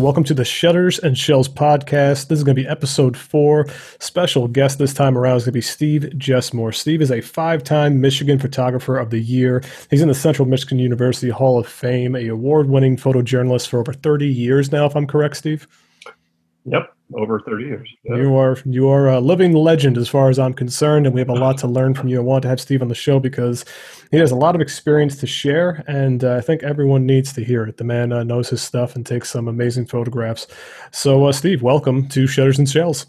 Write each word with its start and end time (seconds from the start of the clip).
Welcome 0.00 0.24
to 0.24 0.34
the 0.34 0.46
Shutters 0.46 0.98
and 0.98 1.16
Shells 1.16 1.46
podcast. 1.46 2.28
This 2.28 2.38
is 2.38 2.42
going 2.42 2.56
to 2.56 2.62
be 2.62 2.66
episode 2.66 3.18
four. 3.18 3.66
Special 3.98 4.48
guest 4.48 4.78
this 4.78 4.94
time 4.94 5.16
around 5.16 5.36
is 5.36 5.42
going 5.42 5.52
to 5.52 5.58
be 5.58 5.60
Steve 5.60 6.04
Jessmore. 6.16 6.72
Steve 6.72 7.02
is 7.02 7.10
a 7.10 7.20
five 7.20 7.62
time 7.62 8.00
Michigan 8.00 8.38
Photographer 8.38 8.96
of 8.96 9.10
the 9.10 9.20
Year. 9.20 9.62
He's 9.90 10.00
in 10.00 10.08
the 10.08 10.14
Central 10.14 10.48
Michigan 10.48 10.78
University 10.78 11.28
Hall 11.28 11.58
of 11.58 11.68
Fame, 11.68 12.16
a 12.16 12.28
award 12.28 12.70
winning 12.70 12.96
photojournalist 12.96 13.68
for 13.68 13.78
over 13.78 13.92
30 13.92 14.26
years 14.26 14.72
now, 14.72 14.86
if 14.86 14.96
I'm 14.96 15.06
correct, 15.06 15.36
Steve. 15.36 15.68
Yep, 16.64 16.94
over 17.14 17.40
30 17.40 17.64
years. 17.64 17.88
Yeah. 18.04 18.16
You 18.16 18.36
are 18.36 18.56
you 18.64 18.88
are 18.88 19.08
a 19.08 19.20
living 19.20 19.52
legend 19.52 19.98
as 19.98 20.08
far 20.08 20.28
as 20.28 20.38
I'm 20.38 20.54
concerned, 20.54 21.06
and 21.06 21.14
we 21.14 21.20
have 21.20 21.28
a 21.28 21.34
lot 21.34 21.58
to 21.58 21.66
learn 21.66 21.94
from 21.94 22.08
you. 22.08 22.18
I 22.18 22.22
want 22.22 22.42
to 22.42 22.48
have 22.48 22.60
Steve 22.60 22.82
on 22.82 22.88
the 22.88 22.94
show 22.94 23.18
because 23.18 23.64
he 24.10 24.18
has 24.18 24.30
a 24.30 24.36
lot 24.36 24.54
of 24.54 24.60
experience 24.60 25.16
to 25.18 25.26
share, 25.26 25.84
and 25.86 26.24
uh, 26.24 26.36
I 26.36 26.40
think 26.40 26.62
everyone 26.62 27.06
needs 27.06 27.32
to 27.34 27.44
hear 27.44 27.64
it. 27.64 27.76
The 27.76 27.84
man 27.84 28.12
uh, 28.12 28.22
knows 28.24 28.48
his 28.48 28.62
stuff 28.62 28.96
and 28.96 29.04
takes 29.04 29.30
some 29.30 29.48
amazing 29.48 29.86
photographs. 29.86 30.46
So, 30.92 31.26
uh, 31.26 31.32
Steve, 31.32 31.62
welcome 31.62 32.08
to 32.08 32.26
Shutters 32.26 32.58
and 32.58 32.68
Shells. 32.68 33.06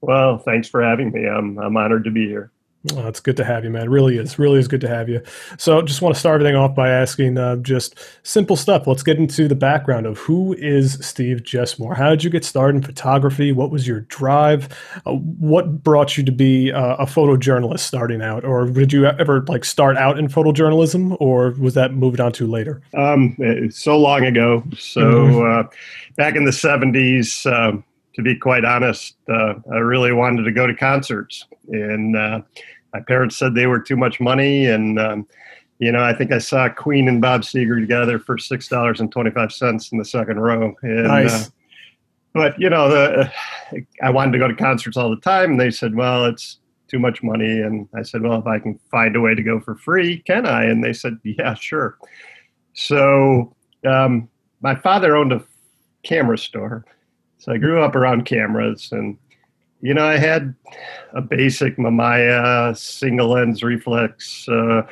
Well, 0.00 0.38
thanks 0.38 0.68
for 0.68 0.82
having 0.82 1.10
me. 1.10 1.26
I'm 1.26 1.58
I'm 1.58 1.76
honored 1.76 2.04
to 2.04 2.10
be 2.10 2.26
here. 2.26 2.52
Oh, 2.94 3.06
it's 3.06 3.20
good 3.20 3.36
to 3.36 3.44
have 3.44 3.64
you, 3.64 3.70
man. 3.70 3.82
It 3.82 3.90
really 3.90 4.16
is. 4.16 4.38
Really 4.38 4.58
is 4.58 4.68
good 4.68 4.80
to 4.80 4.88
have 4.88 5.08
you. 5.08 5.22
So, 5.58 5.82
just 5.82 6.00
want 6.00 6.14
to 6.14 6.18
start 6.18 6.40
everything 6.40 6.56
off 6.56 6.74
by 6.74 6.88
asking 6.88 7.36
uh, 7.36 7.56
just 7.56 7.98
simple 8.22 8.56
stuff. 8.56 8.86
Let's 8.86 9.02
get 9.02 9.18
into 9.18 9.48
the 9.48 9.54
background 9.54 10.06
of 10.06 10.18
who 10.18 10.54
is 10.54 10.94
Steve 11.04 11.42
Jessmore. 11.42 11.94
How 11.94 12.10
did 12.10 12.24
you 12.24 12.30
get 12.30 12.44
started 12.44 12.76
in 12.76 12.82
photography? 12.82 13.52
What 13.52 13.70
was 13.70 13.86
your 13.86 14.00
drive? 14.02 14.68
Uh, 15.06 15.14
what 15.14 15.82
brought 15.82 16.16
you 16.16 16.24
to 16.24 16.32
be 16.32 16.72
uh, 16.72 16.96
a 16.96 17.06
photojournalist 17.06 17.80
starting 17.80 18.22
out, 18.22 18.44
or 18.44 18.66
did 18.66 18.92
you 18.92 19.06
ever 19.06 19.44
like 19.48 19.64
start 19.64 19.96
out 19.96 20.18
in 20.18 20.28
photojournalism, 20.28 21.16
or 21.20 21.50
was 21.52 21.74
that 21.74 21.92
moved 21.92 22.20
on 22.20 22.32
to 22.32 22.46
later? 22.46 22.80
Um, 22.96 23.36
so 23.70 23.98
long 23.98 24.24
ago. 24.24 24.62
So, 24.78 25.00
mm-hmm. 25.00 25.38
Uh, 25.38 25.70
back 26.16 26.36
in 26.36 26.44
the 26.44 26.50
'70s. 26.50 27.50
Um, 27.50 27.84
to 28.18 28.22
be 28.22 28.34
quite 28.34 28.64
honest, 28.64 29.16
uh, 29.28 29.54
I 29.72 29.76
really 29.76 30.12
wanted 30.12 30.42
to 30.42 30.50
go 30.50 30.66
to 30.66 30.74
concerts, 30.74 31.46
and 31.68 32.16
uh, 32.16 32.40
my 32.92 33.00
parents 33.00 33.36
said 33.36 33.54
they 33.54 33.66
were 33.66 33.80
too 33.80 33.96
much 33.96 34.20
money. 34.20 34.66
And 34.66 34.98
um, 34.98 35.26
you 35.78 35.92
know, 35.92 36.02
I 36.02 36.12
think 36.12 36.32
I 36.32 36.38
saw 36.38 36.68
Queen 36.68 37.08
and 37.08 37.20
Bob 37.20 37.42
Seger 37.42 37.80
together 37.80 38.18
for 38.18 38.38
six 38.38 38.68
dollars 38.68 39.00
and 39.00 39.10
twenty 39.10 39.30
five 39.30 39.52
cents 39.52 39.92
in 39.92 39.98
the 39.98 40.04
second 40.04 40.40
row. 40.40 40.74
And, 40.82 41.06
uh, 41.06 41.08
nice. 41.08 41.46
Uh, 41.46 41.50
but 42.34 42.60
you 42.60 42.70
know, 42.70 42.88
the 42.88 43.32
I 44.02 44.10
wanted 44.10 44.32
to 44.32 44.38
go 44.38 44.48
to 44.48 44.54
concerts 44.54 44.96
all 44.96 45.10
the 45.10 45.20
time, 45.20 45.52
and 45.52 45.60
they 45.60 45.70
said, 45.70 45.94
"Well, 45.94 46.26
it's 46.26 46.58
too 46.88 46.98
much 46.98 47.22
money." 47.22 47.60
And 47.60 47.88
I 47.94 48.02
said, 48.02 48.22
"Well, 48.22 48.38
if 48.38 48.46
I 48.46 48.58
can 48.58 48.78
find 48.90 49.16
a 49.16 49.20
way 49.20 49.34
to 49.34 49.42
go 49.42 49.60
for 49.60 49.74
free, 49.76 50.18
can 50.20 50.46
I?" 50.46 50.64
And 50.64 50.82
they 50.82 50.92
said, 50.92 51.18
"Yeah, 51.22 51.54
sure." 51.54 51.98
So 52.74 53.54
um, 53.84 54.28
my 54.60 54.74
father 54.74 55.16
owned 55.16 55.32
a 55.32 55.42
camera 56.04 56.38
store 56.38 56.84
so 57.38 57.52
I 57.52 57.58
grew 57.58 57.82
up 57.82 57.94
around 57.94 58.26
cameras, 58.26 58.88
and 58.92 59.16
you 59.80 59.94
know, 59.94 60.04
I 60.04 60.18
had 60.18 60.54
a 61.12 61.20
basic 61.20 61.76
Mamiya 61.76 62.76
single 62.76 63.28
lens 63.28 63.62
reflex. 63.62 64.48
Uh, 64.48 64.82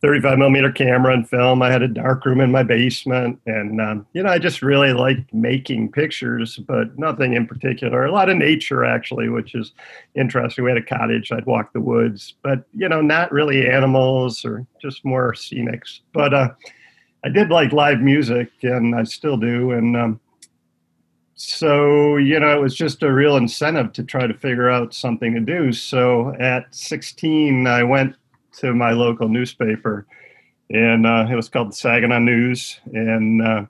35 0.00 0.38
millimeter 0.38 0.70
camera 0.70 1.12
and 1.12 1.28
film. 1.28 1.60
I 1.60 1.72
had 1.72 1.82
a 1.82 1.88
dark 1.88 2.24
room 2.24 2.40
in 2.40 2.52
my 2.52 2.62
basement, 2.62 3.40
and 3.46 3.80
um, 3.80 4.06
you 4.12 4.22
know, 4.22 4.30
I 4.30 4.38
just 4.38 4.62
really 4.62 4.92
liked 4.92 5.34
making 5.34 5.90
pictures, 5.90 6.56
but 6.56 6.96
nothing 6.98 7.34
in 7.34 7.46
particular. 7.46 8.04
A 8.04 8.12
lot 8.12 8.30
of 8.30 8.36
nature, 8.36 8.84
actually, 8.84 9.28
which 9.28 9.54
is 9.54 9.72
interesting. 10.14 10.64
We 10.64 10.70
had 10.70 10.78
a 10.78 10.82
cottage. 10.82 11.32
I'd 11.32 11.46
walk 11.46 11.72
the 11.72 11.80
woods, 11.80 12.34
but 12.42 12.64
you 12.74 12.88
know, 12.88 13.00
not 13.00 13.32
really 13.32 13.68
animals 13.68 14.44
or 14.44 14.64
just 14.80 15.04
more 15.04 15.32
scenics. 15.32 16.00
But 16.12 16.32
uh, 16.32 16.50
I 17.24 17.28
did 17.28 17.50
like 17.50 17.72
live 17.72 18.00
music, 18.00 18.50
and 18.62 18.94
I 18.94 19.02
still 19.02 19.36
do. 19.36 19.72
And 19.72 19.96
um, 19.96 20.20
so 21.38 22.16
you 22.16 22.40
know 22.40 22.58
it 22.58 22.60
was 22.60 22.74
just 22.74 23.00
a 23.04 23.12
real 23.12 23.36
incentive 23.36 23.92
to 23.92 24.02
try 24.02 24.26
to 24.26 24.34
figure 24.34 24.68
out 24.68 24.92
something 24.92 25.34
to 25.34 25.40
do. 25.40 25.72
So 25.72 26.34
at 26.40 26.74
16 26.74 27.66
i 27.66 27.82
went 27.84 28.16
to 28.58 28.74
my 28.74 28.90
local 28.90 29.28
newspaper 29.28 30.04
and 30.68 31.06
uh, 31.06 31.26
it 31.30 31.36
was 31.36 31.48
called 31.48 31.70
the 31.70 31.76
saginaw 31.76 32.18
news. 32.18 32.80
And 32.92 33.40
uh, 33.40 33.66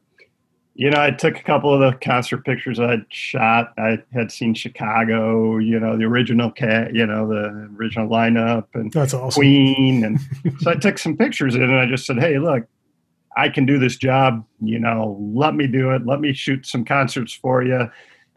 you 0.77 0.89
know 0.91 0.99
i 0.99 1.11
took 1.11 1.39
a 1.39 1.43
couple 1.43 1.75
of 1.75 1.81
the 1.81 1.99
concert 1.99 2.45
pictures 2.47 2.81
i'd 2.81 3.05
shot. 3.11 3.75
I 3.77 3.99
had 4.15 4.33
seen 4.33 4.55
chicago 4.55 5.59
you 5.59 5.79
know 5.79 5.99
the 5.99 6.05
original 6.05 6.51
cat 6.51 6.95
you 6.95 7.05
know 7.05 7.29
the 7.29 7.69
original 7.77 8.09
lineup 8.09 8.69
and 8.73 8.91
that's 8.91 9.13
awesome. 9.13 9.41
Queen 9.41 10.05
and 10.05 10.21
so 10.61 10.71
i 10.71 10.75
took 10.75 10.97
some 10.97 11.19
pictures 11.19 11.55
and 11.55 11.75
i 11.75 11.85
just 11.85 12.07
said 12.07 12.19
hey 12.19 12.39
look 12.39 12.65
I 13.39 13.49
can 13.49 13.65
do 13.65 13.79
this 13.79 13.97
job. 13.97 14.45
You 14.61 14.81
know, 14.81 15.17
let 15.33 15.55
me 15.55 15.69
do 15.69 15.91
it. 15.93 16.05
Let 16.05 16.21
me 16.21 16.33
shoot 16.33 16.67
some 16.67 16.85
concerts 16.85 17.33
for 17.33 17.63
you. 17.63 17.89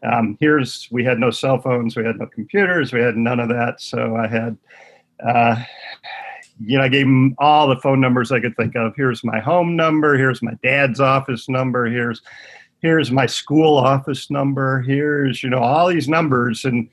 Um, 0.04 0.36
here's 0.40 0.88
we 0.92 1.04
had 1.04 1.18
no 1.18 1.30
cell 1.30 1.60
phones, 1.60 1.96
we 1.96 2.04
had 2.04 2.18
no 2.18 2.26
computers, 2.26 2.92
we 2.92 3.00
had 3.00 3.16
none 3.16 3.40
of 3.40 3.48
that. 3.48 3.80
So 3.80 4.16
I 4.16 4.28
had, 4.28 4.56
uh, 5.24 5.62
you 6.60 6.78
know, 6.78 6.84
I 6.84 6.88
gave 6.88 7.06
him 7.06 7.34
all 7.38 7.68
the 7.68 7.76
phone 7.76 8.00
numbers 8.00 8.30
I 8.30 8.40
could 8.40 8.56
think 8.56 8.76
of. 8.76 8.94
Here's 8.96 9.24
my 9.24 9.40
home 9.40 9.74
number. 9.76 10.16
Here's 10.16 10.42
my 10.42 10.54
dad's 10.62 11.00
office 11.00 11.48
number. 11.48 11.86
Here's 11.86 12.22
here's 12.80 13.10
my 13.10 13.26
school 13.26 13.76
office 13.76 14.30
number. 14.30 14.82
Here's 14.82 15.42
you 15.42 15.50
know 15.50 15.58
all 15.58 15.88
these 15.88 16.08
numbers 16.08 16.64
and 16.64 16.88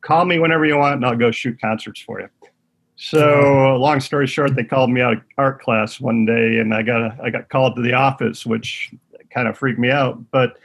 call 0.00 0.24
me 0.24 0.38
whenever 0.38 0.64
you 0.64 0.78
want, 0.78 0.96
and 0.96 1.06
I'll 1.06 1.16
go 1.16 1.30
shoot 1.30 1.60
concerts 1.60 2.00
for 2.00 2.20
you. 2.20 2.28
So, 2.96 3.76
long 3.76 4.00
story 4.00 4.26
short, 4.26 4.54
they 4.54 4.64
called 4.64 4.90
me 4.90 5.00
out 5.00 5.14
of 5.14 5.22
art 5.36 5.60
class 5.60 6.00
one 6.00 6.24
day, 6.24 6.58
and 6.58 6.72
I 6.72 6.82
got 6.82 7.00
a, 7.00 7.18
I 7.22 7.30
got 7.30 7.48
called 7.48 7.74
to 7.76 7.82
the 7.82 7.92
office, 7.92 8.46
which 8.46 8.94
kind 9.30 9.48
of 9.48 9.58
freaked 9.58 9.80
me 9.80 9.90
out. 9.90 10.30
But 10.30 10.58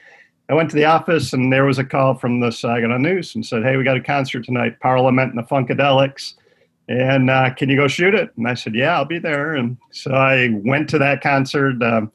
I 0.47 0.53
went 0.53 0.69
to 0.69 0.75
the 0.75 0.85
office, 0.85 1.33
and 1.33 1.51
there 1.51 1.65
was 1.65 1.79
a 1.79 1.83
call 1.83 2.13
from 2.13 2.39
the 2.39 2.51
Saginaw 2.51 2.97
News 2.97 3.33
and 3.33 3.45
said, 3.45 3.63
"Hey, 3.63 3.77
we 3.77 3.83
got 3.83 3.97
a 3.97 4.01
concert 4.01 4.45
tonight, 4.45 4.79
Parliament 4.79 5.33
and 5.33 5.39
the 5.39 5.47
Funkadelics, 5.47 6.35
and 6.87 7.31
uh, 7.31 7.51
can 7.55 7.67
you 7.67 7.75
go 7.75 7.87
shoot 7.87 8.13
it?" 8.13 8.31
And 8.37 8.47
I 8.47 8.53
said, 8.53 8.75
"Yeah, 8.75 8.95
I'll 8.95 9.05
be 9.05 9.19
there." 9.19 9.55
And 9.55 9.77
so 9.91 10.11
I 10.11 10.49
went 10.63 10.87
to 10.89 10.99
that 10.99 11.21
concert. 11.21 11.81
Um, 11.81 12.11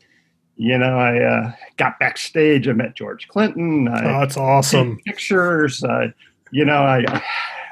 you 0.56 0.78
know, 0.78 0.96
I 0.96 1.20
uh, 1.20 1.52
got 1.76 1.98
backstage. 1.98 2.68
I 2.68 2.72
met 2.72 2.94
George 2.94 3.26
Clinton. 3.26 3.88
I 3.88 4.04
oh, 4.04 4.20
that's 4.20 4.36
awesome. 4.36 5.00
Pictures. 5.04 5.82
You 6.52 6.64
know, 6.64 6.84
I 6.84 7.04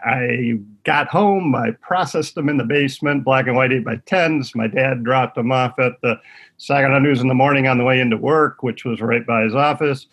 I 0.05 0.59
got 0.85 1.09
home. 1.09 1.55
I 1.55 1.73
processed 1.81 2.35
them 2.35 2.49
in 2.49 2.57
the 2.57 2.65
basement, 2.65 3.25
black 3.25 3.47
and 3.47 3.57
white 3.57 3.73
eight 3.73 3.85
by 3.85 3.97
tens. 4.07 4.55
My 4.55 4.67
dad 4.67 5.05
dropped 5.05 5.37
them 5.37 5.53
off 5.53 5.79
at 5.79 6.01
the 6.03 6.21
Saginaw 6.59 6.99
News 6.99 7.21
in 7.21 7.29
the 7.29 7.35
morning 7.35 7.67
on 7.67 7.79
the 7.79 7.85
way 7.85 8.01
into 8.01 8.17
work, 8.17 8.63
which 8.63 8.85
was 8.85 9.01
right 9.01 9.27
by 9.27 9.43
his 9.43 9.55
office. 9.55 10.07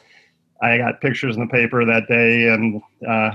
I 0.61 0.77
got 0.77 1.01
pictures 1.01 1.35
in 1.35 1.41
the 1.41 1.47
paper 1.47 1.85
that 1.85 2.07
day, 2.07 2.49
and 2.49 2.81
uh, 3.07 3.31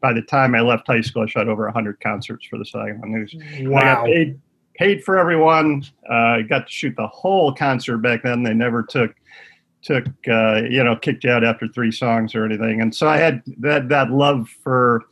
by 0.00 0.12
the 0.12 0.22
time 0.22 0.54
I 0.54 0.60
left 0.60 0.86
high 0.86 1.02
school, 1.02 1.22
I 1.22 1.26
shot 1.26 1.48
over 1.48 1.64
100 1.64 2.00
concerts 2.00 2.46
for 2.46 2.58
the 2.58 2.64
Saginaw 2.64 3.06
News. 3.06 3.34
Wow. 3.60 3.78
I 3.78 3.82
got 3.82 4.04
paid, 4.06 4.40
paid 4.76 5.04
for 5.04 5.18
everyone. 5.18 5.84
Uh, 6.10 6.14
I 6.14 6.42
got 6.42 6.66
to 6.66 6.72
shoot 6.72 6.94
the 6.96 7.06
whole 7.06 7.52
concert 7.52 7.98
back 7.98 8.22
then. 8.22 8.42
They 8.42 8.54
never 8.54 8.82
took 8.82 9.14
took 9.82 10.06
uh, 10.28 10.62
you 10.68 10.82
know 10.82 10.96
kicked 10.96 11.24
you 11.24 11.30
out 11.30 11.44
after 11.44 11.68
three 11.68 11.92
songs 11.92 12.34
or 12.34 12.44
anything, 12.44 12.80
and 12.80 12.94
so 12.94 13.06
I 13.06 13.18
had 13.18 13.42
that 13.58 13.90
that 13.90 14.10
love 14.10 14.48
for 14.62 15.04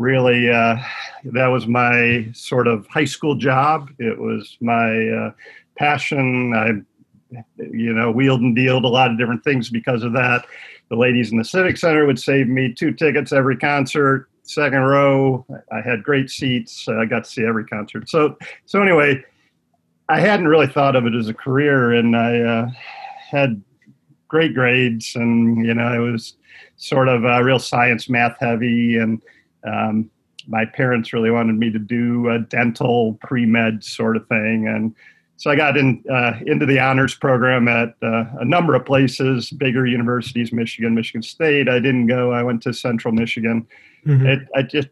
really 0.00 0.50
uh, 0.50 0.76
that 1.24 1.48
was 1.48 1.66
my 1.66 2.26
sort 2.32 2.66
of 2.66 2.86
high 2.86 3.04
school 3.04 3.34
job. 3.34 3.90
It 3.98 4.18
was 4.18 4.56
my 4.60 5.08
uh, 5.08 5.32
passion. 5.76 6.54
I, 6.56 7.36
you 7.58 7.92
know, 7.92 8.10
wheeled 8.10 8.40
and 8.40 8.56
dealed 8.56 8.84
a 8.84 8.88
lot 8.88 9.10
of 9.10 9.18
different 9.18 9.44
things 9.44 9.68
because 9.68 10.02
of 10.02 10.12
that. 10.14 10.46
The 10.88 10.96
ladies 10.96 11.30
in 11.30 11.38
the 11.38 11.44
Civic 11.44 11.76
Center 11.76 12.06
would 12.06 12.18
save 12.18 12.48
me 12.48 12.72
two 12.72 12.92
tickets 12.92 13.30
every 13.30 13.56
concert, 13.56 14.28
second 14.42 14.80
row. 14.80 15.46
I 15.70 15.82
had 15.82 16.02
great 16.02 16.30
seats. 16.30 16.88
I 16.88 17.04
got 17.04 17.24
to 17.24 17.30
see 17.30 17.44
every 17.44 17.66
concert. 17.66 18.08
So, 18.08 18.36
so 18.64 18.82
anyway, 18.82 19.22
I 20.08 20.18
hadn't 20.18 20.48
really 20.48 20.66
thought 20.66 20.96
of 20.96 21.06
it 21.06 21.14
as 21.14 21.28
a 21.28 21.34
career, 21.34 21.92
and 21.92 22.16
I 22.16 22.40
uh, 22.40 22.70
had 23.30 23.62
great 24.26 24.54
grades, 24.54 25.14
and 25.14 25.64
you 25.64 25.74
know, 25.74 25.94
it 25.94 26.10
was 26.10 26.36
sort 26.76 27.08
of 27.08 27.24
uh, 27.24 27.42
real 27.42 27.58
science, 27.60 28.08
math 28.08 28.36
heavy, 28.40 28.96
and 28.96 29.22
um, 29.64 30.10
my 30.46 30.64
parents 30.64 31.12
really 31.12 31.30
wanted 31.30 31.56
me 31.56 31.70
to 31.70 31.78
do 31.78 32.28
a 32.30 32.38
dental 32.38 33.18
pre 33.22 33.46
med 33.46 33.84
sort 33.84 34.16
of 34.16 34.26
thing, 34.28 34.68
and 34.68 34.94
so 35.40 35.50
I 35.50 35.56
got 35.56 35.78
in 35.78 36.04
uh, 36.12 36.34
into 36.44 36.66
the 36.66 36.78
honors 36.78 37.14
program 37.14 37.66
at 37.66 37.94
uh, 38.02 38.24
a 38.40 38.44
number 38.44 38.74
of 38.74 38.84
places, 38.84 39.50
bigger 39.50 39.86
universities, 39.86 40.52
Michigan, 40.52 40.94
Michigan 40.94 41.22
State. 41.22 41.66
I 41.66 41.78
didn't 41.78 42.08
go. 42.08 42.30
I 42.30 42.42
went 42.42 42.62
to 42.64 42.74
Central 42.74 43.14
Michigan. 43.14 43.66
Mm-hmm. 44.06 44.26
It 44.26 44.48
I 44.54 44.62
just 44.62 44.88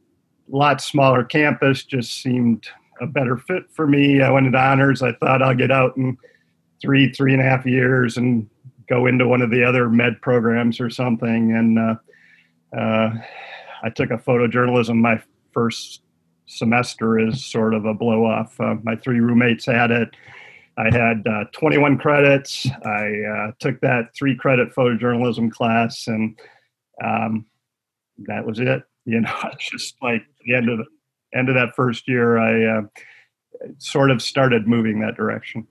a 0.51 0.57
lot 0.57 0.81
smaller 0.81 1.23
campus 1.23 1.85
just 1.85 2.23
seemed 2.23 2.67
a 3.01 3.07
better 3.07 3.37
fit 3.37 3.65
for 3.71 3.87
me. 3.87 4.23
I 4.23 4.31
went 4.31 4.47
into 4.47 4.59
honors. 4.59 5.03
I 5.03 5.13
thought 5.13 5.43
I'll 5.43 5.55
get 5.55 5.71
out 5.71 5.97
in 5.99 6.17
three, 6.81 7.13
three 7.13 7.35
and 7.35 7.43
a 7.43 7.45
half 7.45 7.67
years 7.67 8.17
and 8.17 8.49
go 8.89 9.07
into 9.07 9.29
one 9.29 9.43
of 9.43 9.51
the 9.51 9.63
other 9.63 9.91
med 9.91 10.21
programs 10.23 10.81
or 10.81 10.89
something. 10.89 11.53
And 11.53 11.79
uh, 11.79 11.95
uh 12.75 13.11
I 13.83 13.91
took 13.91 14.11
a 14.11 14.19
photojournalism 14.19 14.97
my 14.97 15.23
first 15.53 16.03
semester 16.47 17.19
as 17.19 17.45
sort 17.45 17.75
of 17.75 17.85
a 17.85 17.95
blow 17.95 18.25
off. 18.25 18.59
Uh, 18.61 18.77
my 18.83 18.97
three 18.97 19.21
roommates 19.21 19.67
had 19.67 19.91
it. 19.91 20.09
I 20.77 20.85
had 20.97 21.27
uh, 21.27 21.45
21 21.53 21.99
credits. 21.99 22.67
I 22.85 23.23
uh, 23.23 23.53
took 23.59 23.81
that 23.81 24.15
three 24.17 24.37
credit 24.37 24.75
photojournalism 24.75 25.51
class, 25.51 26.07
and 26.07 26.39
um, 27.05 27.47
that 28.27 28.45
was 28.47 28.61
it. 28.61 28.83
You 29.09 29.23
know, 29.23 29.51
just 29.59 29.95
like 30.03 30.21
the 30.45 30.55
end 30.55 30.69
of 30.69 30.77
the 30.77 30.85
end 31.35 31.49
of 31.49 31.55
that 31.55 31.75
first 31.75 32.07
year, 32.07 32.37
I 32.37 32.81
uh, 32.81 32.83
sort 33.79 34.11
of 34.11 34.21
started 34.21 34.69
moving 34.69 35.01
that 35.01 35.17
direction. 35.17 35.67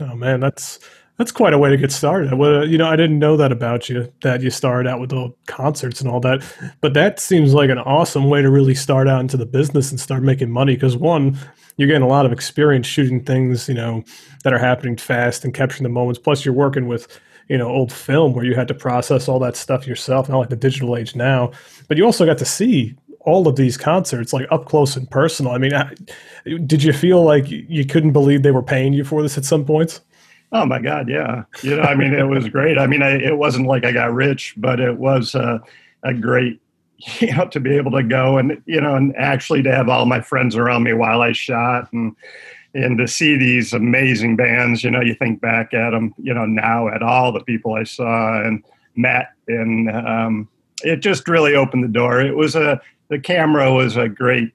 Oh 0.00 0.14
man, 0.14 0.40
that's 0.40 0.78
that's 1.18 1.32
quite 1.32 1.54
a 1.54 1.58
way 1.58 1.70
to 1.70 1.76
get 1.76 1.92
started. 1.92 2.34
Well, 2.34 2.60
uh, 2.60 2.64
you 2.64 2.76
know, 2.76 2.88
I 2.88 2.96
didn't 2.96 3.18
know 3.18 3.36
that 3.36 3.52
about 3.52 3.88
you 3.88 4.12
that 4.22 4.42
you 4.42 4.50
started 4.50 4.88
out 4.88 5.00
with 5.00 5.10
the 5.10 5.32
concerts 5.46 6.00
and 6.00 6.10
all 6.10 6.20
that, 6.20 6.44
but 6.80 6.94
that 6.94 7.20
seems 7.20 7.54
like 7.54 7.70
an 7.70 7.78
awesome 7.78 8.28
way 8.28 8.42
to 8.42 8.50
really 8.50 8.74
start 8.74 9.08
out 9.08 9.20
into 9.20 9.36
the 9.36 9.46
business 9.46 9.90
and 9.90 9.98
start 9.98 10.22
making 10.22 10.50
money. 10.50 10.74
Because 10.74 10.96
one, 10.96 11.38
you're 11.76 11.88
getting 11.88 12.02
a 12.02 12.08
lot 12.08 12.26
of 12.26 12.32
experience 12.32 12.86
shooting 12.86 13.24
things, 13.24 13.68
you 13.68 13.74
know, 13.74 14.04
that 14.44 14.52
are 14.52 14.58
happening 14.58 14.96
fast 14.96 15.44
and 15.44 15.54
capturing 15.54 15.84
the 15.84 15.88
moments. 15.88 16.18
Plus, 16.18 16.44
you're 16.44 16.54
working 16.54 16.86
with 16.86 17.20
you 17.48 17.56
know 17.56 17.68
old 17.68 17.92
film 17.92 18.32
where 18.34 18.44
you 18.44 18.54
had 18.54 18.68
to 18.68 18.74
process 18.74 19.28
all 19.28 19.38
that 19.38 19.56
stuff 19.56 19.86
yourself, 19.86 20.28
not 20.28 20.38
like 20.38 20.50
the 20.50 20.56
digital 20.56 20.96
age 20.96 21.16
now. 21.16 21.50
But 21.88 21.96
you 21.96 22.04
also 22.04 22.26
got 22.26 22.38
to 22.38 22.44
see 22.44 22.94
all 23.20 23.48
of 23.48 23.56
these 23.56 23.76
concerts 23.76 24.32
like 24.32 24.46
up 24.50 24.66
close 24.66 24.96
and 24.96 25.10
personal. 25.10 25.52
I 25.52 25.58
mean, 25.58 25.72
did 26.66 26.82
you 26.82 26.92
feel 26.92 27.24
like 27.24 27.44
you 27.48 27.84
couldn't 27.84 28.12
believe 28.12 28.42
they 28.42 28.52
were 28.52 28.62
paying 28.62 28.92
you 28.92 29.02
for 29.02 29.22
this 29.22 29.36
at 29.36 29.44
some 29.44 29.64
points? 29.64 30.00
Oh 30.56 30.64
my 30.64 30.78
God, 30.78 31.06
yeah. 31.06 31.44
You 31.62 31.76
know, 31.76 31.82
I 31.82 31.94
mean, 31.94 32.14
it 32.14 32.22
was 32.22 32.48
great. 32.48 32.78
I 32.78 32.86
mean, 32.86 33.02
I, 33.02 33.18
it 33.18 33.36
wasn't 33.36 33.66
like 33.66 33.84
I 33.84 33.92
got 33.92 34.14
rich, 34.14 34.54
but 34.56 34.80
it 34.80 34.96
was 34.96 35.34
uh, 35.34 35.58
a 36.02 36.14
great, 36.14 36.62
you 37.20 37.36
know, 37.36 37.46
to 37.48 37.60
be 37.60 37.76
able 37.76 37.90
to 37.90 38.02
go 38.02 38.38
and 38.38 38.62
you 38.64 38.80
know, 38.80 38.94
and 38.94 39.14
actually 39.16 39.62
to 39.64 39.74
have 39.74 39.90
all 39.90 40.06
my 40.06 40.22
friends 40.22 40.56
around 40.56 40.84
me 40.84 40.94
while 40.94 41.20
I 41.20 41.32
shot 41.32 41.92
and 41.92 42.16
and 42.72 42.96
to 42.96 43.06
see 43.06 43.36
these 43.36 43.74
amazing 43.74 44.36
bands. 44.36 44.82
You 44.82 44.90
know, 44.90 45.02
you 45.02 45.14
think 45.14 45.42
back 45.42 45.74
at 45.74 45.90
them, 45.90 46.14
you 46.16 46.32
know, 46.32 46.46
now 46.46 46.88
at 46.88 47.02
all 47.02 47.32
the 47.32 47.44
people 47.44 47.74
I 47.74 47.84
saw 47.84 48.40
and 48.40 48.64
met, 48.94 49.32
and 49.48 49.90
um, 49.90 50.48
it 50.84 51.00
just 51.00 51.28
really 51.28 51.54
opened 51.54 51.84
the 51.84 51.88
door. 51.88 52.22
It 52.22 52.34
was 52.34 52.56
a 52.56 52.80
the 53.10 53.18
camera 53.18 53.74
was 53.74 53.98
a 53.98 54.08
great 54.08 54.52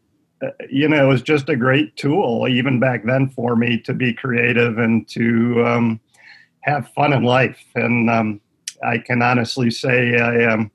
you 0.70 0.88
know, 0.88 1.04
it 1.04 1.08
was 1.08 1.22
just 1.22 1.50
a 1.50 1.56
great 1.56 1.96
tool, 1.96 2.48
even 2.48 2.80
back 2.80 3.06
then, 3.06 3.30
for 3.30 3.56
me 3.56 3.80
to 3.82 3.94
be 3.94 4.14
creative 4.14 4.78
and 4.78 5.08
to 5.10 5.64
um, 5.66 6.00
have 6.62 6.90
fun 6.94 7.14
in 7.14 7.24
life. 7.24 7.64
And 7.76 8.10
um, 8.10 8.42
I 8.84 8.98
can 8.98 9.22
honestly 9.22 9.70
say 9.72 10.18
I 10.18 10.46
um, 10.46 10.72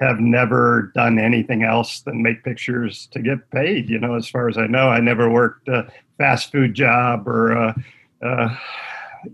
have 0.00 0.20
never 0.20 0.92
done 0.94 1.18
anything 1.18 1.62
else 1.62 2.00
than 2.00 2.22
make 2.22 2.44
pictures 2.44 3.08
to 3.12 3.20
get 3.20 3.50
paid. 3.50 3.88
You 3.88 3.98
know, 3.98 4.14
as 4.14 4.28
far 4.28 4.48
as 4.48 4.58
I 4.58 4.66
know, 4.66 4.88
I 4.88 5.00
never 5.00 5.30
worked 5.30 5.68
a 5.68 5.90
fast 6.18 6.50
food 6.50 6.74
job 6.74 7.28
or, 7.28 7.56
uh, 7.56 7.74
uh, 8.22 8.56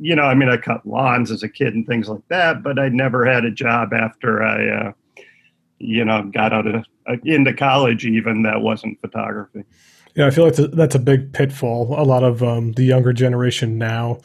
you 0.01 0.17
know, 0.17 0.25
I 0.25 0.35
mean, 0.35 0.49
I 0.49 0.57
cut 0.57 0.87
lawns 0.87 1.31
as 1.31 1.43
a 1.43 1.49
kid 1.49 1.75
and 1.75 1.87
things 1.87 2.09
like 2.09 2.27
that, 2.29 2.63
but 2.63 2.79
I 2.79 2.89
never 2.89 3.25
had 3.25 3.45
a 3.45 3.51
job 3.51 3.93
after 3.93 4.43
I. 4.43 4.69
Uh, 4.69 4.93
you 5.83 6.05
know, 6.05 6.23
got 6.33 6.53
out 6.53 6.67
of 6.67 6.85
uh, 7.09 7.17
into 7.25 7.53
college 7.53 8.05
even 8.05 8.43
that 8.43 8.61
wasn't 8.61 9.01
photography. 9.01 9.65
Yeah, 10.15 10.27
I 10.27 10.31
feel 10.31 10.45
like 10.45 10.57
that's 10.57 10.95
a 10.95 11.01
big 11.01 11.33
pitfall. 11.33 11.99
A 11.99 12.05
lot 12.05 12.23
of 12.23 12.43
um, 12.43 12.73
the 12.73 12.85
younger 12.85 13.13
generation 13.13 13.79
now, 13.79 14.19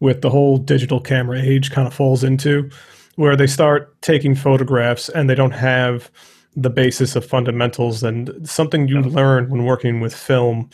with 0.00 0.22
the 0.22 0.30
whole 0.30 0.56
digital 0.56 1.00
camera 1.00 1.40
age, 1.40 1.70
kind 1.70 1.86
of 1.86 1.92
falls 1.92 2.22
into, 2.22 2.70
where 3.16 3.36
they 3.36 3.46
start 3.46 4.00
taking 4.02 4.34
photographs 4.34 5.08
and 5.08 5.28
they 5.28 5.34
don't 5.34 5.52
have 5.52 6.10
the 6.54 6.70
basis 6.70 7.16
of 7.16 7.26
fundamentals. 7.26 8.02
And 8.02 8.48
something 8.48 8.86
you 8.86 9.00
learn 9.00 9.50
when 9.50 9.64
working 9.64 10.00
with 10.00 10.14
film 10.14 10.70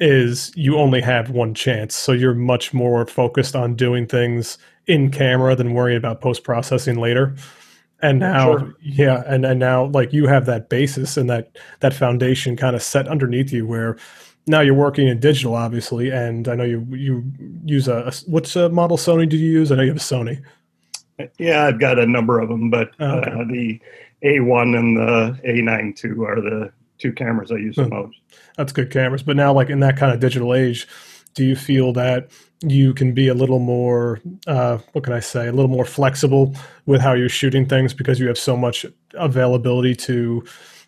is 0.00 0.52
you 0.56 0.76
only 0.76 1.00
have 1.00 1.30
one 1.30 1.54
chance. 1.54 1.94
So 1.94 2.12
you're 2.12 2.34
much 2.34 2.74
more 2.74 3.06
focused 3.06 3.54
on 3.54 3.74
doing 3.74 4.06
things 4.06 4.58
in 4.86 5.10
camera 5.10 5.54
than 5.54 5.74
worrying 5.74 5.98
about 5.98 6.20
post 6.20 6.44
processing 6.44 6.98
later 6.98 7.34
and 8.00 8.20
now 8.20 8.58
sure. 8.58 8.74
yeah 8.80 9.22
and 9.26 9.44
and 9.44 9.58
now 9.58 9.86
like 9.86 10.12
you 10.12 10.26
have 10.26 10.46
that 10.46 10.68
basis 10.68 11.16
and 11.16 11.28
that 11.28 11.56
that 11.80 11.92
foundation 11.92 12.56
kind 12.56 12.76
of 12.76 12.82
set 12.82 13.08
underneath 13.08 13.52
you 13.52 13.66
where 13.66 13.96
now 14.46 14.60
you're 14.60 14.74
working 14.74 15.08
in 15.08 15.18
digital 15.18 15.54
obviously 15.54 16.10
and 16.10 16.48
i 16.48 16.54
know 16.54 16.64
you 16.64 16.86
you 16.90 17.24
use 17.64 17.88
a, 17.88 18.04
a 18.06 18.12
what's 18.26 18.54
a 18.56 18.68
model 18.68 18.96
sony 18.96 19.28
do 19.28 19.36
you 19.36 19.50
use 19.50 19.72
i 19.72 19.74
know 19.74 19.82
you 19.82 19.88
have 19.88 19.96
a 19.96 20.00
sony 20.00 20.40
yeah 21.38 21.64
i've 21.64 21.80
got 21.80 21.98
a 21.98 22.06
number 22.06 22.38
of 22.38 22.48
them 22.48 22.70
but 22.70 22.90
oh, 23.00 23.18
okay. 23.18 23.30
uh, 23.30 23.44
the 23.48 23.80
a1 24.22 24.76
and 24.76 24.96
the 24.96 25.38
a9 25.46 26.04
II 26.04 26.24
are 26.24 26.40
the 26.40 26.72
two 26.98 27.12
cameras 27.12 27.50
i 27.50 27.56
use 27.56 27.76
the 27.76 27.88
most 27.88 28.16
that's 28.56 28.72
good 28.72 28.90
cameras 28.90 29.22
but 29.22 29.36
now 29.36 29.52
like 29.52 29.70
in 29.70 29.80
that 29.80 29.96
kind 29.96 30.12
of 30.12 30.20
digital 30.20 30.54
age 30.54 30.86
do 31.34 31.44
you 31.44 31.56
feel 31.56 31.92
that 31.92 32.30
you 32.60 32.92
can 32.92 33.12
be 33.12 33.28
a 33.28 33.34
little 33.34 33.58
more 33.58 34.20
uh, 34.46 34.78
what 34.92 35.04
can 35.04 35.12
i 35.12 35.20
say 35.20 35.46
a 35.46 35.52
little 35.52 35.70
more 35.70 35.84
flexible 35.84 36.54
with 36.86 37.00
how 37.00 37.12
you're 37.12 37.28
shooting 37.28 37.66
things 37.66 37.94
because 37.94 38.18
you 38.18 38.26
have 38.26 38.38
so 38.38 38.56
much 38.56 38.84
availability 39.14 39.94
to 39.94 40.44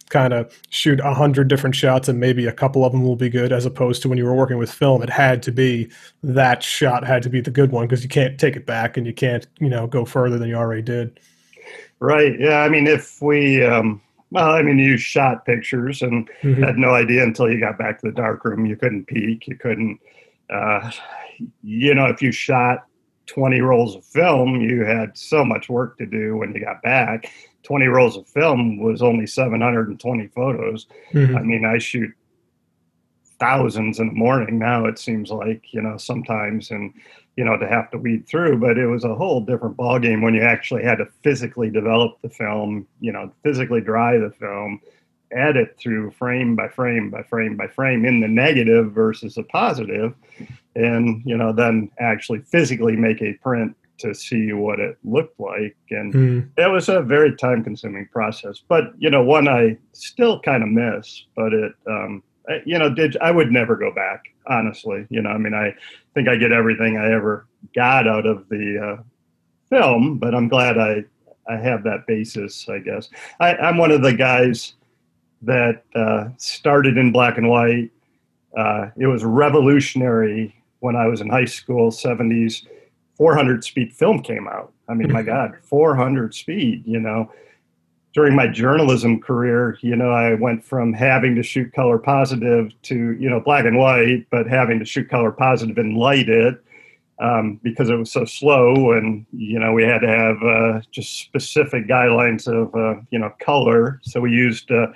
kind 0.08 0.32
of 0.32 0.52
shoot 0.70 0.98
a 1.00 1.14
hundred 1.14 1.46
different 1.46 1.76
shots 1.76 2.08
and 2.08 2.18
maybe 2.18 2.46
a 2.46 2.52
couple 2.52 2.84
of 2.84 2.90
them 2.90 3.04
will 3.04 3.14
be 3.14 3.28
good 3.28 3.52
as 3.52 3.64
opposed 3.64 4.02
to 4.02 4.08
when 4.08 4.18
you 4.18 4.24
were 4.24 4.34
working 4.34 4.58
with 4.58 4.72
film 4.72 5.02
it 5.02 5.10
had 5.10 5.42
to 5.42 5.52
be 5.52 5.88
that 6.22 6.62
shot 6.62 7.06
had 7.06 7.22
to 7.22 7.28
be 7.28 7.40
the 7.40 7.50
good 7.50 7.70
one 7.70 7.86
because 7.86 8.02
you 8.02 8.08
can't 8.08 8.38
take 8.38 8.56
it 8.56 8.66
back 8.66 8.96
and 8.96 9.06
you 9.06 9.14
can't 9.14 9.46
you 9.60 9.68
know 9.68 9.86
go 9.86 10.04
further 10.04 10.38
than 10.38 10.48
you 10.48 10.56
already 10.56 10.82
did 10.82 11.20
right 12.00 12.40
yeah 12.40 12.62
i 12.62 12.68
mean 12.68 12.88
if 12.88 13.22
we 13.22 13.64
um 13.64 14.00
well, 14.32 14.50
I 14.50 14.62
mean, 14.62 14.78
you 14.78 14.96
shot 14.96 15.44
pictures 15.44 16.02
and 16.02 16.28
mm-hmm. 16.42 16.62
had 16.62 16.78
no 16.78 16.94
idea 16.94 17.24
until 17.24 17.50
you 17.50 17.58
got 17.58 17.78
back 17.78 18.00
to 18.00 18.06
the 18.06 18.12
dark 18.12 18.44
room. 18.44 18.64
You 18.64 18.76
couldn't 18.76 19.06
peek. 19.06 19.48
You 19.48 19.56
couldn't 19.56 19.98
uh, 20.48 20.90
you 21.62 21.94
know, 21.94 22.06
if 22.06 22.22
you 22.22 22.32
shot 22.32 22.84
20 23.26 23.60
rolls 23.60 23.96
of 23.96 24.04
film, 24.04 24.60
you 24.60 24.84
had 24.84 25.16
so 25.16 25.44
much 25.44 25.68
work 25.68 25.96
to 25.98 26.06
do 26.06 26.36
when 26.36 26.52
you 26.52 26.60
got 26.60 26.82
back. 26.82 27.30
20 27.62 27.86
rolls 27.86 28.16
of 28.16 28.26
film 28.26 28.78
was 28.78 29.02
only 29.02 29.26
720 29.26 30.26
photos. 30.28 30.86
Mm-hmm. 31.12 31.36
I 31.36 31.42
mean, 31.42 31.64
I 31.64 31.78
shoot 31.78 32.10
thousands 33.38 33.98
in 33.98 34.08
the 34.08 34.12
morning 34.12 34.58
now, 34.58 34.84
it 34.84 34.98
seems 34.98 35.30
like, 35.30 35.72
you 35.72 35.80
know, 35.80 35.96
sometimes, 35.96 36.70
and, 36.70 36.92
you 37.36 37.44
know, 37.44 37.56
to 37.56 37.66
have 37.66 37.90
to 37.90 37.98
weed 37.98 38.28
through, 38.28 38.58
but 38.58 38.76
it 38.76 38.86
was 38.86 39.04
a 39.04 39.14
whole 39.14 39.40
different 39.40 39.76
ballgame 39.76 40.22
when 40.22 40.34
you 40.34 40.42
actually 40.42 40.84
had 40.84 40.98
to 40.98 41.06
physically 41.22 41.70
develop 41.70 42.20
the 42.20 42.28
film, 42.28 42.86
you 43.00 43.12
know, 43.12 43.32
physically 43.42 43.80
dry 43.80 44.18
the 44.18 44.30
film 44.38 44.80
edit 45.32 45.76
through 45.78 46.10
frame 46.10 46.56
by 46.56 46.68
frame 46.68 47.08
by 47.08 47.22
frame 47.22 47.56
by 47.56 47.66
frame 47.68 48.04
in 48.04 48.20
the 48.20 48.28
negative 48.28 48.92
versus 48.92 49.36
the 49.36 49.44
positive 49.44 50.12
and 50.74 51.22
you 51.24 51.36
know 51.36 51.52
then 51.52 51.90
actually 51.98 52.40
physically 52.40 52.96
make 52.96 53.20
a 53.22 53.32
print 53.34 53.76
to 53.98 54.14
see 54.14 54.52
what 54.52 54.80
it 54.80 54.96
looked 55.04 55.38
like 55.38 55.76
and 55.90 56.14
mm. 56.14 56.48
it 56.56 56.70
was 56.70 56.88
a 56.88 57.02
very 57.02 57.34
time 57.36 57.62
consuming 57.62 58.08
process 58.12 58.62
but 58.68 58.92
you 58.98 59.10
know 59.10 59.22
one 59.22 59.48
i 59.48 59.76
still 59.92 60.40
kind 60.40 60.62
of 60.62 60.68
miss 60.68 61.24
but 61.36 61.52
it 61.52 61.72
um, 61.86 62.22
you 62.64 62.78
know 62.78 62.92
did 62.92 63.16
i 63.18 63.30
would 63.30 63.50
never 63.50 63.76
go 63.76 63.92
back 63.92 64.24
honestly 64.46 65.06
you 65.10 65.20
know 65.20 65.30
i 65.30 65.38
mean 65.38 65.54
i 65.54 65.74
think 66.14 66.28
i 66.28 66.36
get 66.36 66.52
everything 66.52 66.96
i 66.96 67.12
ever 67.12 67.46
got 67.74 68.08
out 68.08 68.26
of 68.26 68.48
the 68.48 68.78
uh, 68.98 69.02
film 69.68 70.18
but 70.18 70.34
i'm 70.34 70.48
glad 70.48 70.78
i 70.78 71.04
i 71.48 71.56
have 71.56 71.82
that 71.82 72.06
basis 72.06 72.68
i 72.68 72.78
guess 72.78 73.10
I, 73.38 73.54
i'm 73.56 73.76
one 73.76 73.90
of 73.90 74.02
the 74.02 74.14
guys 74.14 74.74
that 75.42 75.84
uh, 75.94 76.28
started 76.36 76.96
in 76.96 77.12
black 77.12 77.38
and 77.38 77.48
white. 77.48 77.90
Uh, 78.56 78.88
it 78.96 79.06
was 79.06 79.24
revolutionary 79.24 80.54
when 80.80 80.96
I 80.96 81.06
was 81.06 81.20
in 81.20 81.28
high 81.28 81.44
school, 81.44 81.90
70s. 81.90 82.66
400 83.16 83.62
speed 83.64 83.92
film 83.92 84.22
came 84.22 84.48
out. 84.48 84.72
I 84.88 84.94
mean, 84.94 85.12
my 85.12 85.22
God, 85.34 85.56
400 85.62 86.34
speed, 86.34 86.82
you 86.86 86.98
know. 86.98 87.30
During 88.12 88.34
my 88.34 88.48
journalism 88.48 89.20
career, 89.20 89.78
you 89.82 89.94
know, 89.94 90.10
I 90.10 90.34
went 90.34 90.64
from 90.64 90.92
having 90.92 91.36
to 91.36 91.44
shoot 91.44 91.72
color 91.72 91.98
positive 91.98 92.72
to, 92.82 93.12
you 93.12 93.30
know, 93.30 93.38
black 93.38 93.66
and 93.66 93.78
white, 93.78 94.26
but 94.30 94.48
having 94.48 94.80
to 94.80 94.84
shoot 94.84 95.08
color 95.08 95.30
positive 95.30 95.78
and 95.78 95.96
light 95.96 96.28
it 96.28 96.60
um, 97.20 97.60
because 97.62 97.88
it 97.88 97.94
was 97.94 98.10
so 98.10 98.24
slow. 98.24 98.92
And, 98.92 99.26
you 99.32 99.60
know, 99.60 99.72
we 99.72 99.84
had 99.84 100.00
to 100.00 100.08
have 100.08 100.42
uh, 100.42 100.80
just 100.90 101.20
specific 101.20 101.86
guidelines 101.86 102.48
of, 102.48 102.74
uh, 102.74 103.00
you 103.10 103.18
know, 103.18 103.32
color. 103.38 104.00
So 104.02 104.20
we 104.20 104.32
used, 104.32 104.72
uh, 104.72 104.88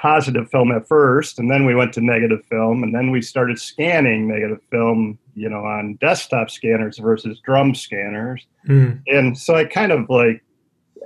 positive 0.00 0.50
film 0.50 0.72
at 0.72 0.88
first, 0.88 1.38
and 1.38 1.50
then 1.50 1.66
we 1.66 1.74
went 1.74 1.92
to 1.92 2.00
negative 2.00 2.44
film, 2.46 2.82
and 2.82 2.94
then 2.94 3.10
we 3.10 3.20
started 3.20 3.58
scanning 3.58 4.26
negative 4.26 4.60
film, 4.70 5.18
you 5.34 5.48
know, 5.48 5.64
on 5.64 5.94
desktop 5.96 6.50
scanners 6.50 6.98
versus 6.98 7.38
drum 7.40 7.74
scanners. 7.74 8.46
Mm. 8.66 9.02
And 9.08 9.36
so 9.36 9.56
I 9.56 9.64
kind 9.64 9.92
of 9.92 10.08
like 10.08 10.42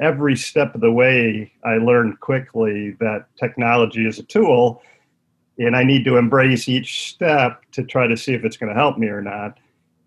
every 0.01 0.37
step 0.37 0.75
of 0.75 0.81
the 0.81 0.93
way, 0.93 1.53
I 1.65 1.77
learned 1.77 2.21
quickly 2.21 2.93
that 3.01 3.27
technology 3.37 4.07
is 4.07 4.21
a 4.21 4.23
tool, 4.23 4.81
and 5.59 5.77
I 5.77 5.83
need 5.83 6.05
to 6.05 6.17
embrace 6.17 6.69
each 6.69 7.11
step 7.11 7.63
to 7.73 7.83
try 7.83 8.07
to 8.07 8.17
see 8.17 8.35
if 8.35 8.45
it's 8.45 8.57
going 8.57 8.73
to 8.73 8.79
help 8.79 8.97
me 8.97 9.09
or 9.09 9.23
not. 9.23 9.59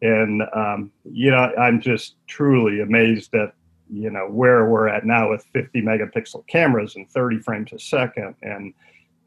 And 0.02 0.44
um, 0.56 0.92
you 1.04 1.30
know, 1.32 1.52
I'm 1.60 1.82
just 1.82 2.16
truly 2.28 2.80
amazed 2.80 3.34
at 3.34 3.54
you 3.92 4.10
know 4.10 4.28
where 4.28 4.66
we're 4.66 4.88
at 4.88 5.06
now 5.06 5.30
with 5.30 5.44
50 5.54 5.82
megapixel 5.82 6.46
cameras 6.48 6.96
and 6.96 7.10
30 7.10 7.40
frames 7.40 7.74
a 7.74 7.80
second. 7.80 8.36
And 8.42 8.74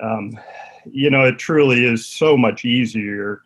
um, 0.00 0.38
you 0.90 1.10
know 1.10 1.24
it 1.24 1.38
truly 1.38 1.84
is 1.84 2.06
so 2.06 2.36
much 2.36 2.64
easier 2.64 3.42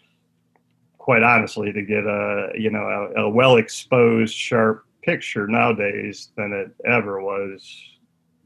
quite 1.04 1.23
honestly, 1.23 1.71
to 1.71 1.83
get 1.83 2.06
a 2.06 2.49
you 2.54 2.71
know 2.71 3.12
a, 3.14 3.25
a 3.25 3.28
well 3.28 3.56
exposed, 3.56 4.35
sharp 4.35 4.87
picture 5.02 5.47
nowadays 5.47 6.30
than 6.35 6.50
it 6.54 6.75
ever 6.90 7.21
was 7.21 7.62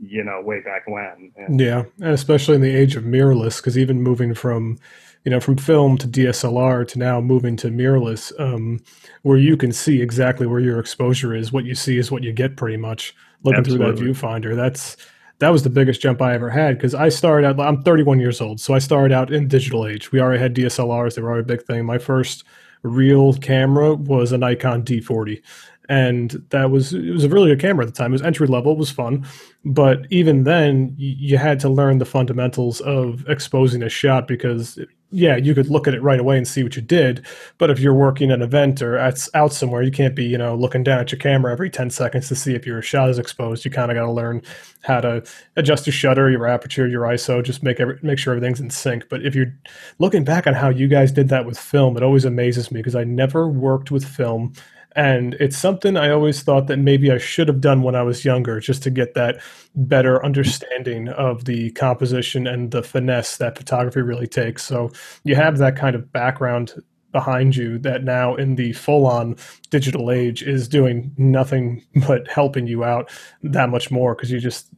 you 0.00 0.24
know 0.24 0.40
way 0.40 0.60
back 0.60 0.82
when. 0.88 1.30
And 1.36 1.60
yeah 1.60 1.84
and 1.98 2.10
especially 2.10 2.56
in 2.56 2.60
the 2.60 2.74
age 2.74 2.96
of 2.96 3.04
mirrorless 3.04 3.58
because 3.58 3.78
even 3.78 4.02
moving 4.02 4.34
from 4.34 4.76
you 5.24 5.30
know 5.30 5.40
from 5.40 5.56
film 5.56 5.96
to 5.98 6.06
dslr 6.06 6.86
to 6.86 6.98
now 6.98 7.20
moving 7.20 7.56
to 7.56 7.68
mirrorless 7.68 8.32
um, 8.40 8.80
where 9.22 9.38
you 9.38 9.56
can 9.56 9.72
see 9.72 10.00
exactly 10.00 10.46
where 10.46 10.60
your 10.60 10.78
exposure 10.78 11.34
is 11.34 11.52
what 11.52 11.64
you 11.64 11.74
see 11.74 11.98
is 11.98 12.10
what 12.10 12.22
you 12.22 12.32
get 12.32 12.56
pretty 12.56 12.76
much 12.76 13.14
looking 13.44 13.58
Absolutely. 13.58 13.96
through 13.96 14.12
that 14.12 14.18
viewfinder 14.18 14.56
that's 14.56 14.96
that 15.38 15.50
was 15.50 15.62
the 15.62 15.70
biggest 15.70 16.00
jump 16.00 16.20
i 16.22 16.34
ever 16.34 16.50
had 16.50 16.76
because 16.76 16.94
i 16.94 17.08
started 17.08 17.46
out 17.46 17.60
i'm 17.60 17.82
31 17.82 18.20
years 18.20 18.40
old 18.40 18.60
so 18.60 18.74
i 18.74 18.78
started 18.78 19.14
out 19.14 19.32
in 19.32 19.48
digital 19.48 19.86
age 19.86 20.12
we 20.12 20.20
already 20.20 20.40
had 20.40 20.54
dslrs 20.54 21.14
they 21.14 21.22
were 21.22 21.30
already 21.30 21.42
a 21.42 21.56
big 21.56 21.64
thing 21.64 21.84
my 21.84 21.98
first 21.98 22.44
real 22.82 23.32
camera 23.34 23.94
was 23.94 24.32
a 24.32 24.38
nikon 24.38 24.82
d40 24.82 25.42
and 25.88 26.42
that 26.50 26.70
was 26.70 26.92
it 26.92 27.12
was 27.12 27.24
a 27.24 27.28
really 27.28 27.48
good 27.50 27.60
camera 27.60 27.86
at 27.86 27.92
the 27.92 27.96
time. 27.96 28.12
It 28.12 28.16
was 28.16 28.22
entry 28.22 28.46
level, 28.46 28.72
it 28.72 28.78
was 28.78 28.90
fun, 28.90 29.26
but 29.64 30.06
even 30.10 30.44
then, 30.44 30.94
you 30.98 31.38
had 31.38 31.58
to 31.60 31.68
learn 31.68 31.98
the 31.98 32.04
fundamentals 32.04 32.80
of 32.82 33.26
exposing 33.28 33.82
a 33.82 33.88
shot 33.88 34.28
because 34.28 34.78
yeah, 35.10 35.36
you 35.36 35.54
could 35.54 35.70
look 35.70 35.88
at 35.88 35.94
it 35.94 36.02
right 36.02 36.20
away 36.20 36.36
and 36.36 36.46
see 36.46 36.62
what 36.62 36.76
you 36.76 36.82
did, 36.82 37.24
but 37.56 37.70
if 37.70 37.80
you're 37.80 37.94
working 37.94 38.30
an 38.30 38.42
event 38.42 38.82
or 38.82 38.98
at, 38.98 39.26
out 39.32 39.54
somewhere, 39.54 39.82
you 39.82 39.90
can't 39.90 40.14
be 40.14 40.24
you 40.24 40.36
know 40.36 40.54
looking 40.54 40.82
down 40.82 41.00
at 41.00 41.10
your 41.10 41.18
camera 41.18 41.50
every 41.50 41.70
ten 41.70 41.88
seconds 41.88 42.28
to 42.28 42.34
see 42.34 42.54
if 42.54 42.66
your 42.66 42.82
shot 42.82 43.08
is 43.08 43.18
exposed. 43.18 43.64
You 43.64 43.70
kind 43.70 43.90
of 43.90 43.96
got 43.96 44.04
to 44.04 44.12
learn 44.12 44.42
how 44.82 45.00
to 45.00 45.24
adjust 45.56 45.86
your 45.86 45.94
shutter, 45.94 46.30
your 46.30 46.46
aperture, 46.46 46.86
your 46.86 47.02
ISO, 47.02 47.42
just 47.42 47.62
make 47.62 47.80
every, 47.80 47.98
make 48.02 48.18
sure 48.18 48.34
everything's 48.34 48.60
in 48.60 48.70
sync. 48.70 49.08
But 49.08 49.24
if 49.24 49.34
you're 49.34 49.52
looking 49.98 50.24
back 50.24 50.46
on 50.46 50.54
how 50.54 50.68
you 50.68 50.88
guys 50.88 51.10
did 51.10 51.30
that 51.30 51.46
with 51.46 51.58
film, 51.58 51.96
it 51.96 52.02
always 52.02 52.24
amazes 52.26 52.70
me 52.70 52.80
because 52.80 52.94
I 52.94 53.04
never 53.04 53.48
worked 53.48 53.90
with 53.90 54.04
film 54.04 54.52
and 54.96 55.34
it's 55.34 55.56
something 55.56 55.96
I 55.96 56.10
always 56.10 56.42
thought 56.42 56.66
that 56.66 56.78
maybe 56.78 57.10
I 57.10 57.18
should 57.18 57.48
have 57.48 57.60
done 57.60 57.82
when 57.82 57.94
I 57.94 58.02
was 58.02 58.24
younger, 58.24 58.60
just 58.60 58.82
to 58.84 58.90
get 58.90 59.14
that 59.14 59.40
better 59.74 60.24
understanding 60.24 61.08
of 61.08 61.44
the 61.44 61.70
composition 61.72 62.46
and 62.46 62.70
the 62.70 62.82
finesse 62.82 63.36
that 63.36 63.56
photography 63.56 64.00
really 64.00 64.26
takes. 64.26 64.64
So 64.64 64.90
you 65.24 65.34
have 65.34 65.58
that 65.58 65.76
kind 65.76 65.94
of 65.94 66.12
background 66.12 66.74
behind 67.12 67.56
you 67.56 67.78
that 67.78 68.04
now 68.04 68.34
in 68.34 68.56
the 68.56 68.72
full 68.74 69.06
on 69.06 69.34
digital 69.70 70.10
age 70.10 70.42
is 70.42 70.68
doing 70.68 71.10
nothing 71.16 71.82
but 72.06 72.28
helping 72.28 72.66
you 72.66 72.84
out 72.84 73.10
that 73.42 73.70
much 73.70 73.90
more 73.90 74.14
because 74.14 74.30
you 74.30 74.38
just 74.38 74.68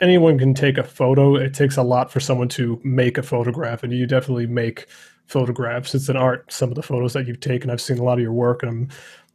anyone 0.00 0.38
can 0.38 0.54
take 0.54 0.78
a 0.78 0.84
photo. 0.84 1.36
It 1.36 1.54
takes 1.54 1.76
a 1.76 1.82
lot 1.82 2.10
for 2.10 2.20
someone 2.20 2.48
to 2.50 2.80
make 2.84 3.18
a 3.18 3.22
photograph 3.22 3.82
and 3.82 3.92
you 3.92 4.06
definitely 4.06 4.46
make 4.46 4.86
photographs. 5.26 5.94
It's 5.94 6.08
an 6.08 6.16
art 6.16 6.52
some 6.52 6.70
of 6.70 6.74
the 6.74 6.82
photos 6.82 7.12
that 7.12 7.26
you've 7.26 7.40
taken. 7.40 7.70
I've 7.70 7.80
seen 7.80 7.98
a 7.98 8.02
lot 8.02 8.18
of 8.18 8.22
your 8.22 8.32
work 8.32 8.62
and 8.62 8.70
i'm 8.70 8.88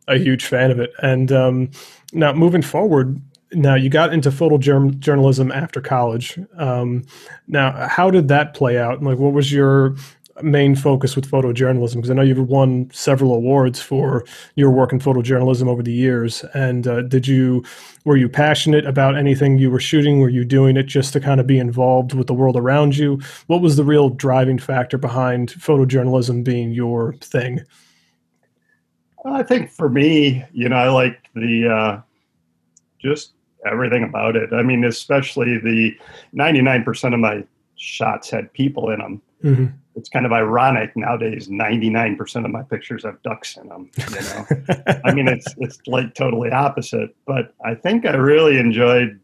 a 0.07 0.17
huge 0.17 0.45
fan 0.45 0.71
of 0.71 0.79
it. 0.79 0.91
And 1.01 1.31
um, 1.31 1.71
now 2.13 2.33
moving 2.33 2.61
forward, 2.61 3.21
now 3.53 3.75
you 3.75 3.89
got 3.89 4.13
into 4.13 4.29
photojournalism 4.29 5.53
after 5.55 5.81
college. 5.81 6.39
Um, 6.57 7.05
now, 7.47 7.87
how 7.87 8.09
did 8.11 8.27
that 8.27 8.53
play 8.53 8.77
out? 8.77 9.01
Like, 9.01 9.17
what 9.17 9.33
was 9.33 9.51
your 9.51 9.95
main 10.41 10.75
focus 10.75 11.15
with 11.15 11.29
photojournalism? 11.29 11.95
Because 11.95 12.11
I 12.11 12.13
know 12.13 12.21
you've 12.21 12.49
won 12.49 12.89
several 12.91 13.33
awards 13.33 13.81
for 13.81 14.25
your 14.55 14.71
work 14.71 14.91
in 14.91 14.99
photojournalism 14.99 15.67
over 15.67 15.81
the 15.81 15.93
years. 15.93 16.43
And 16.53 16.87
uh, 16.87 17.03
did 17.03 17.27
you 17.27 17.63
were 18.03 18.17
you 18.17 18.27
passionate 18.27 18.85
about 18.85 19.15
anything 19.15 19.57
you 19.57 19.71
were 19.71 19.79
shooting? 19.79 20.19
Were 20.19 20.29
you 20.29 20.43
doing 20.43 20.75
it 20.77 20.83
just 20.83 21.13
to 21.13 21.19
kind 21.19 21.39
of 21.39 21.47
be 21.47 21.57
involved 21.57 22.13
with 22.13 22.27
the 22.27 22.33
world 22.33 22.57
around 22.57 22.97
you? 22.97 23.21
What 23.47 23.61
was 23.61 23.77
the 23.77 23.83
real 23.83 24.09
driving 24.09 24.59
factor 24.59 24.97
behind 24.97 25.53
photojournalism 25.53 26.43
being 26.43 26.71
your 26.71 27.13
thing? 27.21 27.61
I 29.33 29.43
think 29.43 29.71
for 29.71 29.89
me, 29.89 30.43
you 30.53 30.69
know, 30.69 30.75
I 30.75 30.89
like 30.89 31.29
the 31.33 31.67
uh, 31.67 32.01
just 32.99 33.33
everything 33.65 34.03
about 34.03 34.35
it. 34.35 34.53
I 34.53 34.61
mean, 34.61 34.83
especially 34.83 35.57
the 35.57 35.97
99% 36.35 37.13
of 37.13 37.19
my 37.19 37.43
shots 37.75 38.29
had 38.29 38.51
people 38.53 38.91
in 38.91 38.99
them. 38.99 39.21
Mm-hmm. 39.43 39.65
It's 39.95 40.09
kind 40.09 40.25
of 40.25 40.33
ironic 40.33 40.95
nowadays. 40.95 41.47
99% 41.47 42.45
of 42.45 42.51
my 42.51 42.63
pictures 42.63 43.03
have 43.03 43.21
ducks 43.23 43.57
in 43.57 43.69
them. 43.69 43.89
You 43.97 44.21
know, 44.21 44.45
I 45.05 45.13
mean, 45.13 45.27
it's 45.27 45.53
it's 45.57 45.79
like 45.87 46.13
totally 46.13 46.51
opposite. 46.51 47.15
But 47.25 47.53
I 47.63 47.75
think 47.75 48.05
I 48.05 48.15
really 48.15 48.57
enjoyed. 48.57 49.19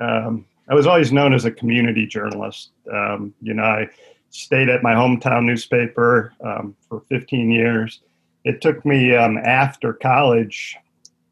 Um, 0.00 0.46
I 0.68 0.74
was 0.74 0.86
always 0.86 1.12
known 1.12 1.34
as 1.34 1.44
a 1.44 1.50
community 1.50 2.06
journalist. 2.06 2.70
Um, 2.90 3.34
you 3.42 3.52
know, 3.52 3.64
I 3.64 3.88
stayed 4.30 4.70
at 4.70 4.82
my 4.82 4.94
hometown 4.94 5.44
newspaper 5.44 6.32
um, 6.42 6.74
for 6.88 7.00
15 7.00 7.50
years 7.50 8.00
it 8.44 8.60
took 8.60 8.84
me 8.84 9.14
um, 9.14 9.38
after 9.38 9.92
college, 9.92 10.76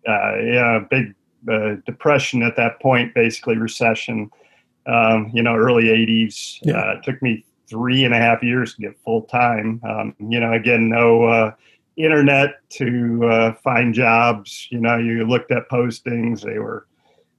uh, 0.08 0.36
yeah, 0.38 0.80
big 0.90 1.14
uh, 1.50 1.76
depression 1.86 2.42
at 2.42 2.56
that 2.56 2.80
point, 2.80 3.14
basically 3.14 3.56
recession. 3.56 4.30
Um, 4.86 5.30
you 5.32 5.42
know, 5.42 5.54
early 5.54 5.84
'80s. 5.84 6.58
Yeah. 6.62 6.78
Uh, 6.78 6.94
it 6.94 7.04
took 7.04 7.22
me 7.22 7.44
three 7.68 8.04
and 8.04 8.12
a 8.12 8.16
half 8.16 8.42
years 8.42 8.74
to 8.74 8.80
get 8.80 8.98
full 9.04 9.22
time. 9.22 9.80
Um, 9.84 10.16
you 10.18 10.40
know, 10.40 10.52
again, 10.52 10.88
no 10.88 11.24
uh, 11.24 11.54
internet 11.96 12.68
to 12.70 13.24
uh, 13.26 13.52
find 13.62 13.94
jobs. 13.94 14.66
You 14.70 14.80
know, 14.80 14.98
you 14.98 15.24
looked 15.24 15.52
at 15.52 15.68
postings; 15.68 16.42
they 16.42 16.58
were 16.58 16.86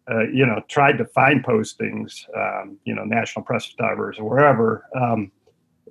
uh, 0.10 0.28
you 0.28 0.46
know, 0.46 0.62
tried 0.68 0.98
to 0.98 1.06
find 1.06 1.44
postings, 1.44 2.26
um, 2.38 2.78
you 2.84 2.94
know, 2.94 3.06
National 3.06 3.44
Press 3.44 3.66
Photographers 3.66 4.20
or 4.20 4.30
wherever. 4.30 4.86
Um, 4.96 5.32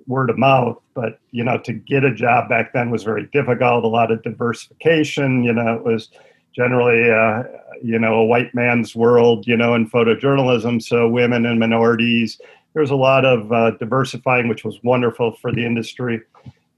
word 0.07 0.29
of 0.29 0.37
mouth. 0.37 0.77
But 0.93 1.19
you 1.31 1.43
know, 1.43 1.57
to 1.59 1.73
get 1.73 2.03
a 2.03 2.13
job 2.13 2.49
back 2.49 2.73
then 2.73 2.89
was 2.89 3.03
very 3.03 3.27
difficult. 3.33 3.83
A 3.83 3.87
lot 3.87 4.11
of 4.11 4.23
diversification. 4.23 5.43
You 5.43 5.53
know, 5.53 5.75
it 5.75 5.83
was 5.83 6.09
generally 6.55 7.09
uh, 7.09 7.43
you 7.81 7.99
know 7.99 8.15
a 8.15 8.25
white 8.25 8.53
man's 8.53 8.95
world. 8.95 9.47
You 9.47 9.57
know, 9.57 9.73
in 9.75 9.89
photojournalism, 9.89 10.81
so 10.81 11.07
women 11.07 11.45
and 11.45 11.59
minorities. 11.59 12.39
There 12.73 12.81
was 12.81 12.91
a 12.91 12.95
lot 12.95 13.23
of 13.23 13.51
uh, 13.51 13.71
diversifying, 13.71 14.47
which 14.47 14.65
was 14.65 14.79
wonderful 14.83 15.33
for 15.33 15.51
the 15.51 15.63
industry. 15.63 16.21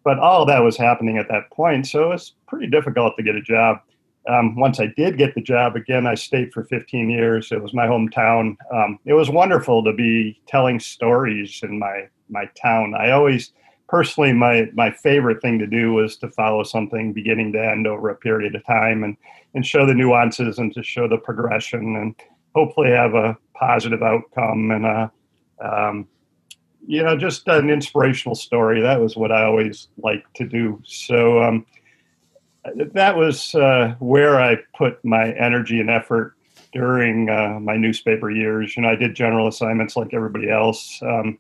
But 0.04 0.20
all 0.20 0.46
that 0.46 0.62
was 0.62 0.76
happening 0.76 1.18
at 1.18 1.30
that 1.30 1.50
point, 1.52 1.88
so 1.88 2.04
it 2.04 2.10
was 2.10 2.34
pretty 2.48 2.68
difficult 2.68 3.16
to 3.18 3.24
get 3.24 3.36
a 3.36 3.42
job. 3.42 3.80
Um, 4.28 4.56
once 4.56 4.80
I 4.80 4.88
did 4.88 5.18
get 5.18 5.36
the 5.36 5.42
job 5.42 5.76
again, 5.76 6.08
I 6.08 6.16
stayed 6.16 6.52
for 6.52 6.64
15 6.64 7.10
years. 7.10 7.52
It 7.52 7.62
was 7.62 7.74
my 7.74 7.86
hometown. 7.86 8.58
Um, 8.74 9.00
it 9.06 9.14
was 9.14 9.30
wonderful 9.30 9.84
to 9.84 9.94
be 9.94 10.40
telling 10.48 10.80
stories 10.80 11.60
in 11.64 11.80
my 11.80 12.08
my 12.30 12.46
town. 12.62 12.94
I 12.96 13.12
always 13.12 13.52
personally 13.88 14.34
my 14.34 14.70
my 14.74 14.92
favorite 14.92 15.42
thing 15.42 15.60
to 15.60 15.68
do 15.68 15.94
was 15.94 16.18
to 16.18 16.30
follow 16.30 16.64
something 16.64 17.14
beginning 17.14 17.54
to 17.54 17.64
end 17.64 17.88
over 17.88 18.10
a 18.10 18.16
period 18.16 18.56
of 18.56 18.66
time 18.66 19.04
and 19.04 19.16
and 19.54 19.66
show 19.66 19.86
the 19.86 19.94
nuances 19.94 20.58
and 20.58 20.74
to 20.74 20.84
show 20.84 21.08
the 21.08 21.18
progression 21.18 21.96
and 21.96 22.16
hopefully 22.54 22.90
have 22.90 23.14
a 23.14 23.38
positive 23.54 24.02
outcome 24.02 24.72
and 24.72 24.86
a 24.86 25.12
um, 25.62 26.08
you 26.86 27.04
know 27.04 27.18
just 27.18 27.48
an 27.48 27.70
inspirational 27.70 28.36
story. 28.36 28.82
That 28.82 29.00
was 29.00 29.16
what 29.16 29.32
I 29.32 29.44
always 29.44 29.88
liked 29.98 30.36
to 30.36 30.46
do. 30.46 30.82
So. 30.86 31.42
Um, 31.42 31.66
that 32.94 33.16
was 33.16 33.54
uh, 33.54 33.96
where 34.00 34.42
I 34.42 34.58
put 34.76 35.04
my 35.06 35.32
energy 35.34 35.80
and 35.80 35.90
effort 35.90 36.36
during 36.74 37.30
uh, 37.30 37.60
my 37.60 37.78
newspaper 37.78 38.30
years. 38.30 38.76
You 38.76 38.84
know, 38.84 38.90
I 38.90 38.96
did 38.96 39.16
general 39.16 39.48
assignments 39.48 39.96
like 39.96 40.14
everybody 40.14 40.50
else. 40.50 41.00
Um, 41.02 41.38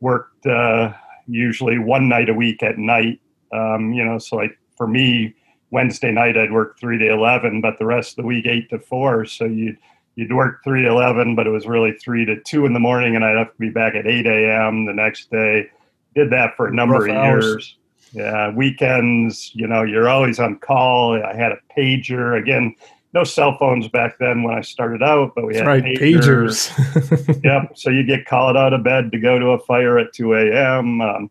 worked 0.00 0.46
uh, 0.46 0.92
usually 1.26 1.78
one 1.78 2.08
night 2.08 2.28
a 2.28 2.34
week 2.34 2.62
at 2.62 2.78
night. 2.78 3.20
Um, 3.52 3.92
you 3.92 4.04
know, 4.04 4.18
so 4.18 4.36
like 4.36 4.58
for 4.76 4.86
me, 4.86 5.34
Wednesday 5.70 6.10
night 6.10 6.36
I'd 6.36 6.52
work 6.52 6.78
three 6.78 6.98
to 6.98 7.12
eleven, 7.12 7.60
but 7.60 7.78
the 7.78 7.86
rest 7.86 8.12
of 8.12 8.16
the 8.22 8.26
week 8.26 8.46
eight 8.46 8.70
to 8.70 8.78
four. 8.78 9.24
So 9.24 9.44
you'd 9.44 9.78
you'd 10.16 10.32
work 10.32 10.62
three 10.64 10.82
to 10.82 10.88
eleven, 10.88 11.34
but 11.34 11.46
it 11.46 11.50
was 11.50 11.66
really 11.66 11.92
three 11.92 12.24
to 12.24 12.40
two 12.42 12.66
in 12.66 12.72
the 12.72 12.80
morning, 12.80 13.16
and 13.16 13.24
I'd 13.24 13.36
have 13.36 13.52
to 13.52 13.58
be 13.58 13.70
back 13.70 13.94
at 13.94 14.06
eight 14.06 14.26
a.m. 14.26 14.86
the 14.86 14.92
next 14.94 15.30
day. 15.30 15.68
Did 16.14 16.30
that 16.30 16.56
for 16.56 16.66
a 16.66 16.74
number 16.74 16.94
Rough 16.94 17.10
of 17.10 17.16
hours. 17.16 17.44
years. 17.44 17.76
Yeah, 18.12 18.50
weekends. 18.52 19.52
You 19.54 19.68
know, 19.68 19.84
you're 19.84 20.08
always 20.08 20.40
on 20.40 20.58
call. 20.58 21.22
I 21.22 21.34
had 21.34 21.52
a 21.52 21.58
pager 21.76 22.36
again 22.36 22.74
no 23.12 23.24
cell 23.24 23.56
phones 23.58 23.88
back 23.88 24.18
then 24.18 24.42
when 24.42 24.54
I 24.54 24.60
started 24.60 25.02
out, 25.02 25.32
but 25.34 25.46
we 25.46 25.54
That's 25.54 25.60
had 25.60 25.66
right, 25.66 25.84
pagers. 25.84 26.70
pagers. 26.70 27.44
yep. 27.44 27.76
So 27.76 27.90
you 27.90 28.04
get 28.04 28.26
called 28.26 28.56
out 28.56 28.72
of 28.72 28.84
bed 28.84 29.10
to 29.12 29.18
go 29.18 29.38
to 29.38 29.46
a 29.48 29.58
fire 29.58 29.98
at 29.98 30.12
2 30.12 30.34
a.m. 30.34 31.00
Um, 31.00 31.30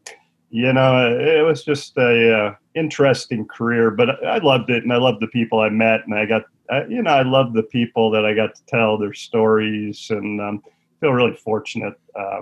you 0.50 0.74
know, 0.74 1.17
it 1.17 1.45
was 1.45 1.63
just 1.63 1.95
a 1.98 2.38
uh, 2.38 2.55
interesting 2.75 3.45
career, 3.48 3.91
but 3.91 4.24
I 4.25 4.39
loved 4.39 4.69
it, 4.69 4.83
and 4.83 4.91
I 4.91 4.98
loved 4.98 5.21
the 5.21 5.27
people 5.27 5.59
I 5.59 5.69
met, 5.69 6.01
and 6.05 6.15
I 6.15 6.25
got, 6.25 6.43
I, 6.69 6.86
you 6.86 7.01
know, 7.01 7.12
I 7.12 7.21
loved 7.21 7.53
the 7.53 7.63
people 7.63 8.09
that 8.12 8.25
I 8.25 8.33
got 8.33 8.55
to 8.55 8.65
tell 8.65 8.98
their 8.98 9.13
stories, 9.13 10.07
and 10.09 10.41
um, 10.41 10.63
feel 11.00 11.12
really 11.12 11.36
fortunate, 11.36 11.93
uh, 12.15 12.41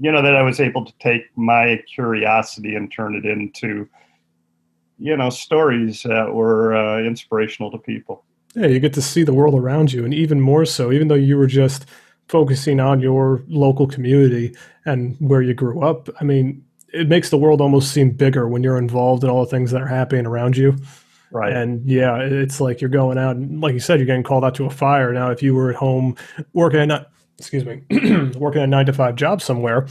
you 0.00 0.12
know, 0.12 0.22
that 0.22 0.36
I 0.36 0.42
was 0.42 0.60
able 0.60 0.84
to 0.86 0.92
take 1.00 1.22
my 1.36 1.82
curiosity 1.92 2.76
and 2.76 2.90
turn 2.90 3.14
it 3.16 3.26
into, 3.26 3.88
you 4.98 5.16
know, 5.16 5.28
stories 5.28 6.04
that 6.04 6.32
were 6.32 6.74
uh, 6.74 7.02
inspirational 7.02 7.70
to 7.72 7.78
people. 7.78 8.24
Yeah, 8.54 8.66
you 8.66 8.80
get 8.80 8.94
to 8.94 9.02
see 9.02 9.22
the 9.22 9.32
world 9.32 9.54
around 9.54 9.92
you, 9.92 10.04
and 10.04 10.12
even 10.12 10.40
more 10.40 10.64
so, 10.64 10.90
even 10.90 11.08
though 11.08 11.14
you 11.14 11.36
were 11.36 11.46
just 11.46 11.86
focusing 12.28 12.78
on 12.80 13.00
your 13.00 13.42
local 13.48 13.86
community 13.86 14.54
and 14.84 15.16
where 15.18 15.42
you 15.42 15.52
grew 15.52 15.82
up. 15.82 16.08
I 16.20 16.24
mean, 16.24 16.64
it 16.92 17.08
makes 17.08 17.30
the 17.30 17.36
world 17.36 17.60
almost 17.60 17.92
seem 17.92 18.10
bigger 18.10 18.48
when 18.48 18.62
you're 18.62 18.78
involved 18.78 19.24
in 19.24 19.30
all 19.30 19.44
the 19.44 19.50
things 19.50 19.72
that 19.72 19.82
are 19.82 19.86
happening 19.86 20.26
around 20.26 20.56
you. 20.56 20.76
Right. 21.32 21.52
And 21.52 21.88
yeah, 21.88 22.18
it's 22.18 22.60
like 22.60 22.80
you're 22.80 22.90
going 22.90 23.18
out 23.18 23.36
and 23.36 23.60
like 23.60 23.72
you 23.72 23.80
said, 23.80 23.98
you're 23.98 24.06
getting 24.06 24.22
called 24.22 24.44
out 24.44 24.54
to 24.56 24.64
a 24.64 24.70
fire. 24.70 25.12
Now, 25.12 25.30
if 25.30 25.42
you 25.42 25.54
were 25.54 25.70
at 25.70 25.76
home 25.76 26.16
working 26.52 26.90
at 26.90 27.10
excuse 27.38 27.64
me, 27.64 27.82
working 28.38 28.62
a 28.62 28.66
nine 28.66 28.86
to 28.86 28.92
five 28.92 29.16
job 29.16 29.40
somewhere, 29.40 29.86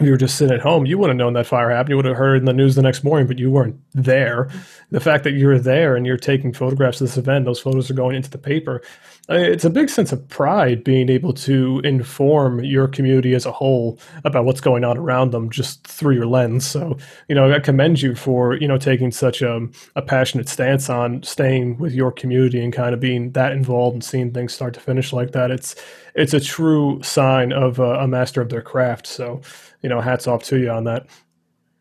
you 0.00 0.12
were 0.12 0.16
just 0.16 0.36
sitting 0.36 0.54
at 0.54 0.60
home, 0.60 0.86
you 0.86 0.96
wouldn't 0.96 1.18
have 1.18 1.24
known 1.24 1.32
that 1.32 1.46
fire 1.46 1.70
happened. 1.70 1.90
You 1.90 1.96
would 1.96 2.04
have 2.04 2.16
heard 2.16 2.38
in 2.38 2.44
the 2.44 2.52
news 2.52 2.76
the 2.76 2.82
next 2.82 3.02
morning, 3.02 3.26
but 3.26 3.38
you 3.38 3.50
weren't 3.50 3.76
there. 3.94 4.48
The 4.90 5.00
fact 5.00 5.24
that 5.24 5.32
you're 5.32 5.58
there 5.58 5.96
and 5.96 6.06
you're 6.06 6.16
taking 6.16 6.52
photographs 6.52 7.00
of 7.00 7.08
this 7.08 7.16
event, 7.16 7.46
those 7.46 7.58
photos 7.58 7.90
are 7.90 7.94
going 7.94 8.14
into 8.14 8.30
the 8.30 8.38
paper. 8.38 8.80
It's 9.28 9.64
a 9.64 9.70
big 9.70 9.90
sense 9.90 10.12
of 10.12 10.26
pride 10.28 10.84
being 10.84 11.10
able 11.10 11.34
to 11.34 11.80
inform 11.84 12.62
your 12.62 12.86
community 12.86 13.34
as 13.34 13.44
a 13.44 13.52
whole 13.52 13.98
about 14.24 14.44
what's 14.44 14.60
going 14.60 14.84
on 14.84 14.96
around 14.96 15.32
them 15.32 15.50
just 15.50 15.86
through 15.86 16.14
your 16.14 16.26
lens. 16.26 16.64
So, 16.64 16.96
you 17.28 17.34
know, 17.34 17.52
I 17.52 17.58
commend 17.58 18.00
you 18.00 18.14
for, 18.14 18.54
you 18.54 18.68
know, 18.68 18.78
taking 18.78 19.10
such 19.10 19.42
a, 19.42 19.66
a 19.96 20.02
passionate 20.02 20.48
stance 20.48 20.88
on 20.88 21.24
staying 21.24 21.76
with 21.76 21.92
your 21.92 22.12
community 22.12 22.62
and 22.62 22.72
kind 22.72 22.94
of 22.94 23.00
being 23.00 23.32
that 23.32 23.52
involved 23.52 23.94
and 23.94 24.04
seeing 24.04 24.32
things 24.32 24.54
start 24.54 24.74
to 24.74 24.80
finish 24.80 25.12
like 25.12 25.32
that. 25.32 25.50
It's, 25.50 25.74
it's 26.14 26.32
a 26.32 26.40
true 26.40 27.02
sign 27.02 27.52
of 27.52 27.80
a, 27.80 27.96
a 27.96 28.08
master 28.08 28.40
of 28.40 28.48
their 28.48 28.62
craft. 28.62 29.06
So, 29.06 29.42
you 29.82 29.88
know, 29.88 30.00
hats 30.00 30.26
off 30.26 30.42
to 30.44 30.58
you 30.58 30.70
on 30.70 30.84
that. 30.84 31.06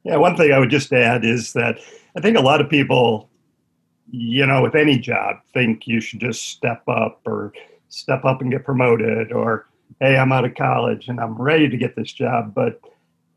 Yeah, 0.04 0.18
one 0.18 0.38
thing 0.38 0.51
I 0.51 0.60
would 0.60 0.70
just 0.70 0.94
add 0.94 1.25
is 1.25 1.54
that 1.54 1.80
I 2.16 2.22
think 2.22 2.38
a 2.38 2.42
lot 2.42 2.62
of 2.62 2.70
people, 2.70 3.30
you 4.10 4.46
know, 4.46 4.62
with 4.62 4.75
any 4.75 4.98
job, 4.98 5.38
think 5.54 5.88
you 5.88 6.00
should 6.00 6.20
just 6.20 6.48
step 6.48 6.84
up 6.88 7.22
or 7.25 7.54
step 7.89 8.25
up 8.25 8.42
and 8.42 8.51
get 8.51 8.63
promoted 8.63 9.32
or, 9.32 9.68
hey, 10.00 10.18
I'm 10.18 10.32
out 10.32 10.46
of 10.46 10.56
college 10.56 11.08
and 11.08 11.20
I'm 11.20 11.39
ready 11.39 11.68
to 11.70 11.77
get 11.77 11.96
this 11.96 12.12
job. 12.13 12.54
But, 12.54 12.80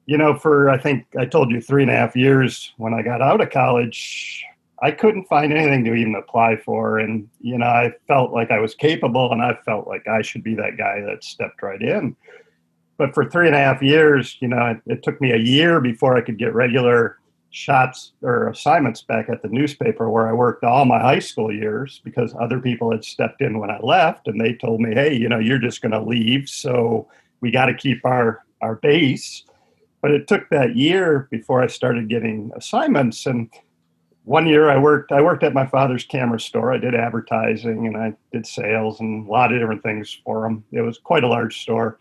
you 0.07 0.17
know, 0.17 0.35
for 0.35 0.71
I 0.71 0.79
think 0.79 1.07
I 1.19 1.25
told 1.25 1.51
you 1.51 1.61
three 1.61 1.83
and 1.83 1.91
a 1.91 1.97
half 1.97 2.15
years 2.15 2.73
when 2.77 2.95
I 2.95 3.03
got 3.03 3.23
out 3.23 3.41
of 3.41 3.51
college, 3.51 4.45
I 4.83 4.93
couldn't 4.93 5.27
find 5.27 5.53
anything 5.53 5.85
to 5.85 5.95
even 5.95 6.15
apply 6.15 6.57
for. 6.57 6.99
And, 6.99 7.29
you 7.41 7.59
know, 7.59 7.67
I 7.67 7.93
felt 8.07 8.33
like 8.33 8.51
I 8.51 8.61
was 8.61 8.75
capable 8.75 9.33
and 9.33 9.43
I 9.43 9.59
felt 9.65 9.87
like 9.89 10.07
I 10.09 10.23
should 10.23 10.43
be 10.43 10.55
that 10.55 10.79
guy 10.79 11.01
that 11.01 11.25
stepped 11.25 11.63
right 11.63 11.83
in 11.83 12.17
but 13.01 13.15
for 13.15 13.25
three 13.25 13.47
and 13.47 13.57
a 13.57 13.59
half 13.59 13.81
years, 13.81 14.37
you 14.41 14.49
know, 14.49 14.63
it, 14.67 14.83
it, 14.85 15.03
took 15.03 15.19
me 15.23 15.33
a 15.33 15.39
year 15.39 15.81
before 15.81 16.19
I 16.19 16.21
could 16.21 16.37
get 16.37 16.53
regular 16.53 17.19
shots 17.49 18.13
or 18.21 18.49
assignments 18.49 19.01
back 19.01 19.31
at 19.31 19.41
the 19.41 19.49
newspaper 19.49 20.11
where 20.11 20.29
I 20.29 20.35
worked 20.35 20.65
all 20.65 20.85
my 20.85 20.99
high 20.99 21.19
school 21.19 21.51
years 21.51 22.03
because 22.05 22.35
other 22.39 22.61
people 22.61 22.91
had 22.93 23.03
stepped 23.03 23.41
in 23.41 23.59
when 23.59 23.71
I 23.71 23.79
left 23.81 24.29
and 24.29 24.39
they 24.39 24.53
told 24.53 24.83
me, 24.83 24.95
hey, 24.95 25.15
you 25.15 25.31
know, 25.31 25.39
you're 25.39 25.59
just 25.59 25.81
going 25.81 25.93
to 25.93 26.03
leave. 26.03 26.47
So 26.47 27.09
we 27.41 27.51
got 27.51 27.67
to 27.67 27.75
keep 27.75 28.05
our, 28.05 28.45
our 28.61 28.75
base. 28.75 29.45
But 30.03 30.11
it 30.11 30.29
took 30.29 30.51
that 30.51 30.77
year 30.77 31.27
before 31.31 31.63
I 31.63 31.69
started 31.69 32.11
getting 32.11 32.53
assignments. 32.55 33.25
And 33.25 33.49
one 34.25 34.47
year 34.47 34.69
I 34.69 34.77
worked, 34.77 35.11
I 35.11 35.23
worked 35.23 35.43
at 35.43 35.55
my 35.55 35.67
father's 35.67 36.05
camera 36.05 36.39
store. 36.39 36.71
I 36.71 36.77
did 36.77 36.95
advertising 36.95 37.87
and 37.87 37.97
I 37.97 38.13
did 38.31 38.47
sales 38.47 39.01
and 39.01 39.27
a 39.27 39.31
lot 39.31 39.55
of 39.55 39.59
different 39.59 39.83
things 39.83 40.21
for 40.23 40.45
him. 40.45 40.65
It 40.71 40.83
was 40.83 40.99
quite 40.99 41.25
a 41.25 41.29
large 41.29 41.63
store 41.63 41.99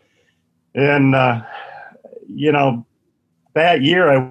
and, 0.74 1.14
uh, 1.14 1.42
you 2.28 2.52
know, 2.52 2.86
that 3.54 3.82
year 3.82 4.10
I 4.10 4.30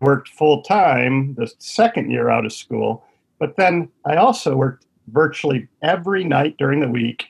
worked 0.00 0.28
full 0.28 0.62
time, 0.62 1.34
the 1.34 1.52
second 1.58 2.10
year 2.10 2.30
out 2.30 2.46
of 2.46 2.52
school. 2.52 3.04
But 3.38 3.56
then 3.56 3.88
I 4.04 4.16
also 4.16 4.56
worked 4.56 4.86
virtually 5.08 5.68
every 5.82 6.24
night 6.24 6.56
during 6.58 6.80
the 6.80 6.88
week, 6.88 7.26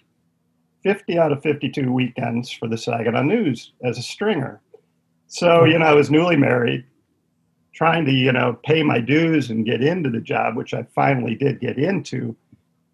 50 0.83 1.19
out 1.19 1.33
of 1.33 1.43
52 1.43 1.93
weekends 1.93 2.51
for 2.51 2.69
the 2.69 2.79
Saginaw 2.79 3.23
News 3.23 3.73
as 3.83 3.99
a 3.99 4.03
stringer. 4.03 4.61
So, 5.27 5.65
you 5.65 5.79
know, 5.79 5.87
I 5.87 5.95
was 5.95 6.11
newly 6.11 6.37
married, 6.37 6.85
trying 7.73 8.05
to, 8.07 8.13
you 8.13 8.33
know, 8.33 8.59
pay 8.65 8.83
my 8.83 8.99
dues 8.99 9.51
and 9.51 9.65
get 9.65 9.83
into 9.83 10.11
the 10.11 10.21
job, 10.21 10.57
which 10.57 10.75
I 10.75 10.83
finally 10.95 11.35
did 11.35 11.61
get 11.61 11.79
into. 11.79 12.35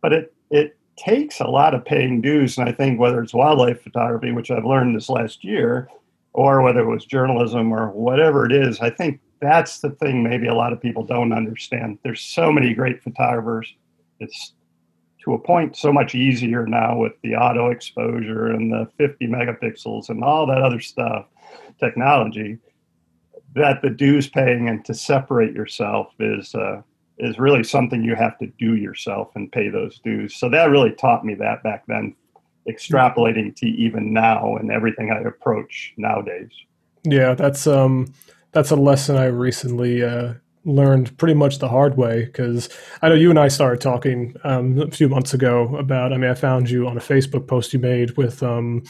But 0.02 0.12
it, 0.12 0.34
it 0.50 0.75
takes 0.96 1.40
a 1.40 1.46
lot 1.46 1.74
of 1.74 1.84
paying 1.84 2.20
dues. 2.20 2.58
And 2.58 2.68
I 2.68 2.72
think 2.72 2.98
whether 2.98 3.22
it's 3.22 3.34
wildlife 3.34 3.82
photography, 3.82 4.32
which 4.32 4.50
I've 4.50 4.64
learned 4.64 4.96
this 4.96 5.08
last 5.08 5.44
year, 5.44 5.88
or 6.32 6.62
whether 6.62 6.80
it 6.80 6.90
was 6.90 7.04
journalism 7.04 7.72
or 7.72 7.88
whatever 7.90 8.44
it 8.46 8.52
is, 8.52 8.80
I 8.80 8.90
think 8.90 9.20
that's 9.40 9.80
the 9.80 9.90
thing 9.90 10.22
maybe 10.22 10.46
a 10.46 10.54
lot 10.54 10.72
of 10.72 10.80
people 10.80 11.04
don't 11.04 11.32
understand. 11.32 11.98
There's 12.02 12.20
so 12.20 12.50
many 12.50 12.74
great 12.74 13.02
photographers. 13.02 13.74
It's 14.20 14.52
to 15.24 15.34
a 15.34 15.38
point 15.38 15.76
so 15.76 15.92
much 15.92 16.14
easier 16.14 16.66
now 16.66 16.96
with 16.96 17.12
the 17.22 17.34
auto 17.34 17.70
exposure 17.70 18.46
and 18.46 18.72
the 18.72 18.88
50 18.96 19.26
megapixels 19.26 20.08
and 20.08 20.22
all 20.22 20.46
that 20.46 20.62
other 20.62 20.80
stuff, 20.80 21.26
technology, 21.80 22.58
that 23.54 23.82
the 23.82 23.90
dues 23.90 24.28
paying 24.28 24.68
and 24.68 24.84
to 24.84 24.94
separate 24.94 25.54
yourself 25.54 26.12
is 26.20 26.54
uh, 26.54 26.80
is 27.18 27.38
really 27.38 27.64
something 27.64 28.04
you 28.04 28.14
have 28.14 28.38
to 28.38 28.46
do 28.58 28.76
yourself 28.76 29.30
and 29.34 29.50
pay 29.50 29.68
those 29.68 29.98
dues. 30.00 30.36
So 30.36 30.48
that 30.50 30.70
really 30.70 30.92
taught 30.92 31.24
me 31.24 31.34
that 31.34 31.62
back 31.62 31.84
then, 31.86 32.14
extrapolating 32.68 33.54
to 33.56 33.66
even 33.66 34.12
now 34.12 34.56
and 34.56 34.70
everything 34.70 35.10
I 35.10 35.20
approach 35.20 35.94
nowadays. 35.96 36.50
Yeah, 37.04 37.34
that's 37.34 37.66
um 37.66 38.12
that's 38.52 38.70
a 38.70 38.76
lesson 38.76 39.16
I 39.16 39.26
recently 39.26 40.02
uh, 40.02 40.34
learned 40.66 41.16
pretty 41.16 41.32
much 41.32 41.58
the 41.58 41.68
hard 41.68 41.96
way 41.96 42.24
because 42.24 42.68
I 43.00 43.08
know 43.08 43.14
you 43.14 43.30
and 43.30 43.38
I 43.38 43.48
started 43.48 43.80
talking 43.80 44.34
um, 44.44 44.78
a 44.80 44.90
few 44.90 45.08
months 45.08 45.32
ago 45.32 45.74
about. 45.76 46.12
I 46.12 46.18
mean, 46.18 46.30
I 46.30 46.34
found 46.34 46.68
you 46.68 46.86
on 46.86 46.96
a 46.96 47.00
Facebook 47.00 47.46
post 47.46 47.72
you 47.72 47.78
made 47.78 48.16
with 48.16 48.42
um, 48.42 48.82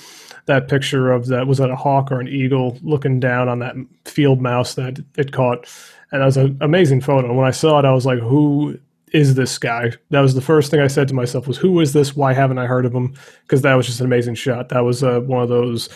that 0.46 0.68
picture 0.68 1.12
of 1.12 1.26
that 1.26 1.46
was 1.46 1.58
that 1.58 1.70
a 1.70 1.76
hawk 1.76 2.10
or 2.10 2.18
an 2.18 2.28
eagle 2.28 2.78
looking 2.82 3.20
down 3.20 3.48
on 3.48 3.58
that 3.60 3.76
field 4.06 4.40
mouse 4.40 4.74
that 4.74 4.98
it 5.16 5.32
caught, 5.32 5.68
and 6.10 6.22
that 6.22 6.26
was 6.26 6.38
an 6.38 6.56
amazing 6.60 7.02
photo. 7.02 7.28
And 7.28 7.36
when 7.36 7.46
I 7.46 7.52
saw 7.52 7.78
it, 7.78 7.84
I 7.84 7.92
was 7.92 8.06
like, 8.06 8.18
"Who 8.20 8.78
is 9.12 9.34
this 9.34 9.58
guy?" 9.58 9.92
That 10.10 10.20
was 10.20 10.34
the 10.34 10.40
first 10.40 10.70
thing 10.70 10.80
I 10.80 10.88
said 10.88 11.08
to 11.08 11.14
myself 11.14 11.46
was, 11.46 11.58
"Who 11.58 11.78
is 11.80 11.92
this? 11.92 12.16
Why 12.16 12.32
haven't 12.32 12.58
I 12.58 12.66
heard 12.66 12.86
of 12.86 12.94
him?" 12.94 13.14
Because 13.42 13.62
that 13.62 13.74
was 13.74 13.86
just 13.86 14.00
an 14.00 14.06
amazing 14.06 14.34
shot. 14.34 14.70
That 14.70 14.84
was 14.84 15.02
uh, 15.02 15.20
one 15.20 15.42
of 15.42 15.50
those 15.50 15.90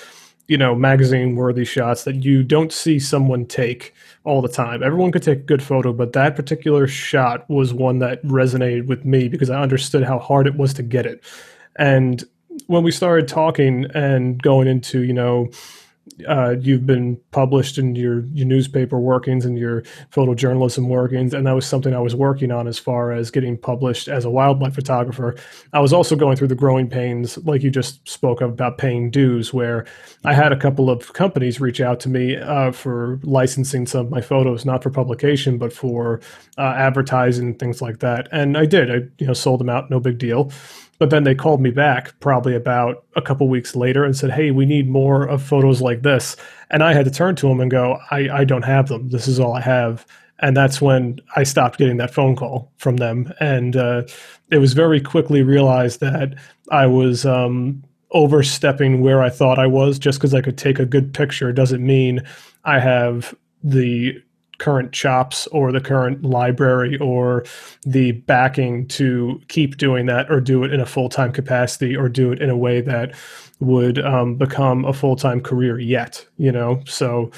you 0.51 0.59
know, 0.59 0.75
magazine 0.75 1.37
worthy 1.37 1.65
shots 1.65 2.03
that 2.03 2.25
you 2.25 2.43
don't 2.43 2.73
see 2.73 2.99
someone 2.99 3.47
take 3.47 3.95
all 4.25 4.43
the 4.43 4.49
time. 4.49 4.83
Everyone 4.83 5.13
could 5.13 5.23
take 5.23 5.39
a 5.39 5.43
good 5.43 5.63
photo, 5.63 5.93
but 5.93 6.13
that 6.15 6.35
particular 6.35 6.89
shot 6.89 7.49
was 7.49 7.73
one 7.73 8.01
that 8.01 8.21
resonated 8.25 8.87
with 8.89 9.05
me 9.05 9.29
because 9.29 9.49
I 9.49 9.63
understood 9.63 10.03
how 10.03 10.19
hard 10.19 10.49
it 10.49 10.57
was 10.57 10.75
to 10.75 10.83
get 10.83 11.07
it. 11.07 11.23
And 11.77 12.25
when 12.67 12.83
we 12.83 12.91
started 12.91 13.29
talking 13.29 13.87
and 13.95 14.43
going 14.43 14.67
into, 14.67 15.05
you 15.05 15.13
know, 15.13 15.51
uh, 16.29 16.57
you've 16.61 16.87
been 16.87 17.19
published 17.31 17.79
in 17.79 17.95
your, 17.95 18.21
your 18.27 18.47
newspaper 18.47 18.99
workings 18.99 19.45
and 19.45 19.59
your 19.59 19.83
photojournalism 20.13 20.87
workings, 20.89 21.35
and 21.35 21.47
that 21.47 21.55
was 21.55 21.67
something 21.67 21.95
I 21.95 22.01
was 22.01 22.15
working 22.15 22.51
on 22.51 22.69
as 22.69 22.79
far 22.79 23.13
as 23.13 23.31
getting 23.31 23.57
published 23.57 24.09
as 24.09 24.25
a 24.25 24.31
wildlife 24.31 24.75
photographer. 24.75 25.37
I 25.73 25.81
was 25.81 25.93
also 25.93 26.17
going 26.17 26.37
through 26.37 26.49
the 26.49 26.55
growing 26.55 26.89
pains, 26.89 27.39
like 27.39 27.63
you 27.63 27.71
just 27.71 28.07
spoke 28.09 28.41
of, 28.41 28.51
about 28.51 28.79
paying 28.79 29.11
dues, 29.11 29.53
where 29.53 29.87
I 30.25 30.35
had 30.35 30.53
a 30.53 30.57
couple 30.57 30.91
of 30.91 31.13
companies 31.13 31.61
reach 31.61 31.81
out 31.81 32.01
to 32.01 32.09
me 32.09 32.37
uh, 32.37 32.73
for 32.73 33.21
licensing 33.23 33.87
some 33.87 34.07
of 34.07 34.11
my 34.11 34.21
photos, 34.21 34.65
not 34.65 34.83
for 34.83 34.91
publication, 34.91 35.59
but 35.59 35.73
for 35.73 36.21
uh, 36.59 36.75
advertising 36.77 37.55
things 37.55 37.81
like 37.81 38.01
that. 38.01 38.29
And 38.33 38.57
I 38.57 38.67
did. 38.67 38.91
I 38.91 39.09
you 39.19 39.27
know 39.27 39.35
sold 39.35 39.61
them 39.61 39.69
out, 39.69 39.91
no 39.91 40.01
big 40.01 40.19
deal. 40.19 40.53
But 41.01 41.09
then 41.09 41.25
they 41.25 41.35
called 41.35 41.63
me 41.63 41.71
back 41.71 42.15
probably 42.21 42.55
about 42.55 43.05
a 43.17 43.23
couple 43.23 43.49
weeks 43.49 43.75
later 43.75 44.05
and 44.05 44.15
said, 44.15 44.31
"Hey, 44.31 44.51
we 44.53 44.67
need 44.67 44.89
more 44.89 45.25
of 45.25 45.43
photos 45.43 45.81
like 45.81 46.03
this." 46.03 46.37
And 46.71 46.85
I 46.85 46.93
had 46.93 47.07
to 47.07 47.11
turn 47.11 47.35
to 47.37 47.49
them 47.49 47.59
and 47.59 47.71
go, 47.71 47.99
"I, 48.13 48.29
I 48.29 48.45
don't 48.45 48.67
have 48.67 48.89
them. 48.89 49.09
This 49.09 49.27
is 49.27 49.41
all 49.41 49.55
I 49.55 49.63
have." 49.63 50.07
And 50.41 50.57
that's 50.57 50.81
when 50.81 51.19
I 51.37 51.43
stopped 51.43 51.79
getting 51.79 51.97
that 51.97 52.13
phone 52.15 52.37
call 52.37 52.71
from 52.77 52.99
them. 52.99 53.33
And 53.41 53.77
uh, 53.77 54.03
it 54.51 54.59
was 54.59 54.75
very 54.75 55.01
quickly 55.01 55.43
realized 55.43 56.01
that 56.01 56.35
I 56.71 56.87
was 56.87 57.25
um, 57.25 57.83
overstepping 58.11 59.01
where 59.01 59.23
I 59.23 59.31
thought 59.31 59.59
I 59.59 59.67
was. 59.67 59.99
Just 59.99 60.19
because 60.19 60.35
I 60.35 60.43
could 60.43 60.59
take 60.59 60.79
a 60.79 60.87
good 60.87 61.15
picture 61.15 61.51
doesn't 61.51 61.85
mean 61.85 62.23
I 62.65 62.79
have 62.79 63.35
the 63.65 64.23
current 64.61 64.93
chops 64.93 65.49
or 65.49 65.73
the 65.73 65.81
current 65.81 66.23
library 66.23 66.97
or 66.99 67.45
the 67.83 68.13
backing 68.13 68.87
to 68.87 69.41
keep 69.49 69.77
doing 69.79 70.07
that 70.07 70.31
or 70.31 70.41
do 70.41 70.63
it 70.63 70.73
in 70.73 70.79
a 70.79 70.87
full 70.87 71.09
time 71.09 71.33
capacity 71.33 71.97
or 71.97 72.09
do 72.09 72.31
it 72.31 72.41
in 72.41 72.51
a 72.51 72.57
way 72.57 72.81
that 72.81 73.13
would 73.59 73.99
um, 74.05 74.37
become 74.37 74.85
a 74.85 74.93
full 74.93 75.17
time 75.17 75.41
career 75.41 75.81
yet. 75.81 76.25
You 76.37 76.53
know, 76.53 76.83
so 76.87 77.33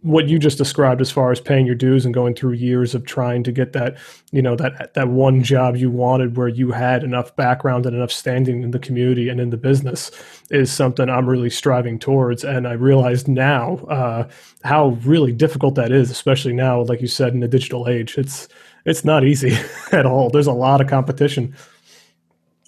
what 0.00 0.28
you 0.28 0.38
just 0.38 0.56
described 0.56 1.00
as 1.00 1.10
far 1.10 1.30
as 1.30 1.40
paying 1.40 1.66
your 1.66 1.74
dues 1.74 2.04
and 2.04 2.14
going 2.14 2.34
through 2.34 2.52
years 2.52 2.94
of 2.94 3.04
trying 3.04 3.42
to 3.44 3.52
get 3.52 3.74
that, 3.74 3.98
you 4.32 4.40
know, 4.40 4.56
that 4.56 4.94
that 4.94 5.08
one 5.08 5.42
job 5.42 5.76
you 5.76 5.90
wanted 5.90 6.36
where 6.36 6.48
you 6.48 6.70
had 6.70 7.04
enough 7.04 7.34
background 7.36 7.84
and 7.84 7.94
enough 7.94 8.10
standing 8.10 8.62
in 8.62 8.70
the 8.70 8.78
community 8.78 9.28
and 9.28 9.40
in 9.40 9.50
the 9.50 9.56
business 9.56 10.10
is 10.50 10.72
something 10.72 11.10
I'm 11.10 11.28
really 11.28 11.50
striving 11.50 11.98
towards. 11.98 12.44
And 12.44 12.66
I 12.66 12.72
realized 12.72 13.28
now 13.28 13.76
uh, 13.88 14.28
how 14.64 14.98
really 15.04 15.32
difficult 15.32 15.74
that 15.74 15.92
is, 15.92 16.10
especially 16.10 16.54
now, 16.54 16.82
like 16.82 17.02
you 17.02 17.08
said, 17.08 17.34
in 17.34 17.40
the 17.40 17.48
digital 17.48 17.88
age. 17.88 18.16
It's 18.16 18.48
it's 18.86 19.04
not 19.04 19.24
easy 19.24 19.52
at 19.92 20.06
all. 20.06 20.30
There's 20.30 20.46
a 20.46 20.52
lot 20.52 20.80
of 20.80 20.86
competition. 20.86 21.54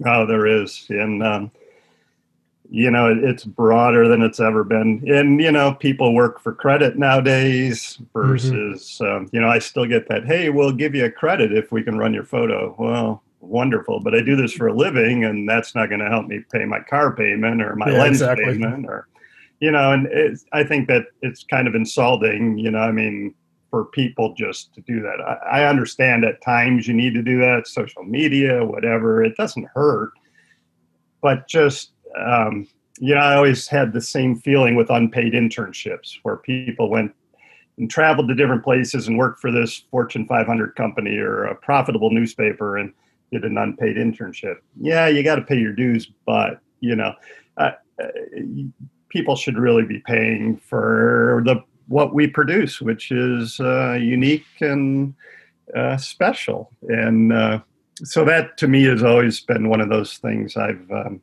Oh, 0.04 0.26
there 0.26 0.46
is, 0.46 0.86
and 0.88 1.22
um, 1.22 1.50
you 2.72 2.88
know, 2.88 3.12
it's 3.12 3.44
broader 3.44 4.06
than 4.06 4.22
it's 4.22 4.38
ever 4.38 4.62
been. 4.62 5.02
And, 5.12 5.40
you 5.40 5.50
know, 5.50 5.74
people 5.74 6.14
work 6.14 6.40
for 6.40 6.52
credit 6.54 6.96
nowadays 6.96 7.98
versus, 8.12 8.98
mm-hmm. 9.02 9.24
um, 9.24 9.30
you 9.32 9.40
know, 9.40 9.48
I 9.48 9.58
still 9.58 9.86
get 9.86 10.08
that, 10.08 10.24
hey, 10.24 10.50
we'll 10.50 10.72
give 10.72 10.94
you 10.94 11.04
a 11.04 11.10
credit 11.10 11.52
if 11.52 11.72
we 11.72 11.82
can 11.82 11.98
run 11.98 12.14
your 12.14 12.24
photo. 12.24 12.76
Well, 12.78 13.24
wonderful, 13.40 13.98
but 13.98 14.14
I 14.14 14.22
do 14.22 14.36
this 14.36 14.52
for 14.52 14.68
a 14.68 14.72
living 14.72 15.24
and 15.24 15.48
that's 15.48 15.74
not 15.74 15.88
going 15.88 16.00
to 16.00 16.08
help 16.08 16.28
me 16.28 16.44
pay 16.52 16.64
my 16.64 16.78
car 16.78 17.12
payment 17.12 17.60
or 17.60 17.74
my 17.74 17.90
yeah, 17.90 17.98
lens 17.98 18.20
exactly. 18.20 18.44
payment 18.44 18.86
or, 18.86 19.08
you 19.58 19.72
know, 19.72 19.92
and 19.92 20.38
I 20.52 20.62
think 20.62 20.86
that 20.86 21.06
it's 21.22 21.42
kind 21.42 21.66
of 21.66 21.74
insulting, 21.74 22.56
you 22.56 22.70
know, 22.70 22.78
I 22.78 22.92
mean, 22.92 23.34
for 23.70 23.86
people 23.86 24.34
just 24.34 24.72
to 24.74 24.80
do 24.82 25.00
that. 25.02 25.20
I, 25.20 25.62
I 25.62 25.68
understand 25.68 26.24
at 26.24 26.40
times 26.40 26.86
you 26.86 26.94
need 26.94 27.14
to 27.14 27.22
do 27.22 27.40
that, 27.40 27.66
social 27.66 28.04
media, 28.04 28.64
whatever, 28.64 29.24
it 29.24 29.36
doesn't 29.36 29.66
hurt. 29.74 30.12
But 31.20 31.48
just, 31.48 31.92
um, 32.18 32.66
you 32.98 33.14
know, 33.14 33.20
I 33.20 33.34
always 33.34 33.66
had 33.66 33.92
the 33.92 34.00
same 34.00 34.36
feeling 34.36 34.74
with 34.74 34.90
unpaid 34.90 35.32
internships 35.32 36.18
where 36.22 36.36
people 36.36 36.90
went 36.90 37.14
and 37.78 37.90
traveled 37.90 38.28
to 38.28 38.34
different 38.34 38.62
places 38.62 39.08
and 39.08 39.16
worked 39.16 39.40
for 39.40 39.50
this 39.50 39.84
Fortune 39.90 40.26
500 40.26 40.76
company 40.76 41.16
or 41.16 41.44
a 41.44 41.54
profitable 41.54 42.10
newspaper 42.10 42.76
and 42.76 42.92
did 43.32 43.44
an 43.44 43.56
unpaid 43.56 43.96
internship. 43.96 44.56
Yeah, 44.78 45.06
you 45.08 45.22
got 45.22 45.36
to 45.36 45.42
pay 45.42 45.58
your 45.58 45.72
dues, 45.72 46.10
but 46.26 46.60
you 46.80 46.94
know, 46.94 47.14
uh, 47.56 47.72
uh, 48.02 48.08
people 49.08 49.36
should 49.36 49.56
really 49.56 49.84
be 49.84 50.00
paying 50.00 50.58
for 50.58 51.42
the 51.44 51.62
what 51.88 52.14
we 52.14 52.26
produce, 52.26 52.80
which 52.80 53.10
is 53.10 53.58
uh, 53.60 53.94
unique 53.94 54.46
and 54.60 55.14
uh, 55.74 55.96
special. 55.96 56.70
And 56.82 57.32
uh, 57.32 57.60
so 57.96 58.24
that 58.24 58.56
to 58.58 58.68
me 58.68 58.84
has 58.84 59.02
always 59.02 59.40
been 59.40 59.68
one 59.68 59.80
of 59.80 59.88
those 59.88 60.18
things 60.18 60.56
I've 60.56 60.88
um, 60.90 61.20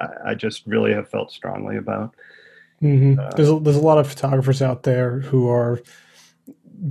I, 0.00 0.30
I, 0.30 0.34
just 0.34 0.66
really 0.66 0.92
have 0.92 1.08
felt 1.08 1.32
strongly 1.32 1.76
about. 1.76 2.14
Mm-hmm. 2.82 3.20
Uh, 3.20 3.30
there's 3.30 3.50
a, 3.50 3.58
there's 3.58 3.76
a 3.76 3.80
lot 3.80 3.98
of 3.98 4.08
photographers 4.08 4.62
out 4.62 4.82
there 4.82 5.20
who 5.20 5.48
are 5.48 5.80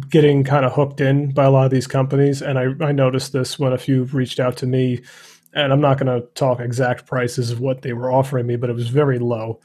getting 0.09 0.43
kind 0.43 0.65
of 0.65 0.73
hooked 0.73 1.01
in 1.01 1.31
by 1.31 1.45
a 1.45 1.51
lot 1.51 1.65
of 1.65 1.71
these 1.71 1.87
companies, 1.87 2.41
and 2.41 2.57
I 2.59 2.73
I 2.85 2.91
noticed 2.91 3.33
this 3.33 3.59
when 3.59 3.73
a 3.73 3.77
few 3.77 4.05
reached 4.05 4.39
out 4.39 4.57
to 4.57 4.67
me. 4.67 5.01
And 5.51 5.73
I'm 5.73 5.81
not 5.81 5.97
going 5.97 6.21
to 6.21 6.27
talk 6.35 6.59
exact 6.59 7.07
prices 7.07 7.49
of 7.49 7.59
what 7.59 7.81
they 7.81 7.93
were 7.93 8.11
offering 8.11 8.45
me, 8.45 8.55
but 8.55 8.69
it 8.69 8.75
was 8.75 8.89
very 8.89 9.17
low 9.17 9.59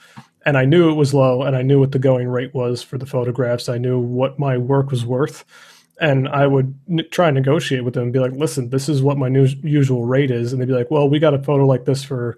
and 0.44 0.58
I 0.58 0.64
knew 0.64 0.90
it 0.90 0.94
was 0.94 1.14
low, 1.14 1.42
and 1.42 1.56
I 1.56 1.62
knew 1.62 1.80
what 1.80 1.92
the 1.92 1.98
going 1.98 2.28
rate 2.28 2.54
was 2.54 2.82
for 2.82 2.98
the 2.98 3.06
photographs. 3.06 3.68
I 3.68 3.78
knew 3.78 3.98
what 3.98 4.38
my 4.38 4.58
work 4.58 4.90
was 4.90 5.06
worth, 5.06 5.44
and 6.00 6.28
I 6.28 6.46
would 6.46 6.74
n- 6.88 7.06
try 7.10 7.28
and 7.28 7.34
negotiate 7.34 7.84
with 7.84 7.94
them 7.94 8.04
and 8.04 8.12
be 8.12 8.18
like, 8.18 8.32
"Listen, 8.32 8.70
this 8.70 8.88
is 8.88 9.02
what 9.02 9.16
my 9.16 9.28
new 9.28 9.46
usual 9.62 10.04
rate 10.04 10.30
is," 10.30 10.52
and 10.52 10.60
they'd 10.60 10.68
be 10.68 10.74
like, 10.74 10.90
"Well, 10.90 11.08
we 11.08 11.18
got 11.18 11.34
a 11.34 11.42
photo 11.42 11.66
like 11.66 11.84
this 11.84 12.04
for." 12.04 12.36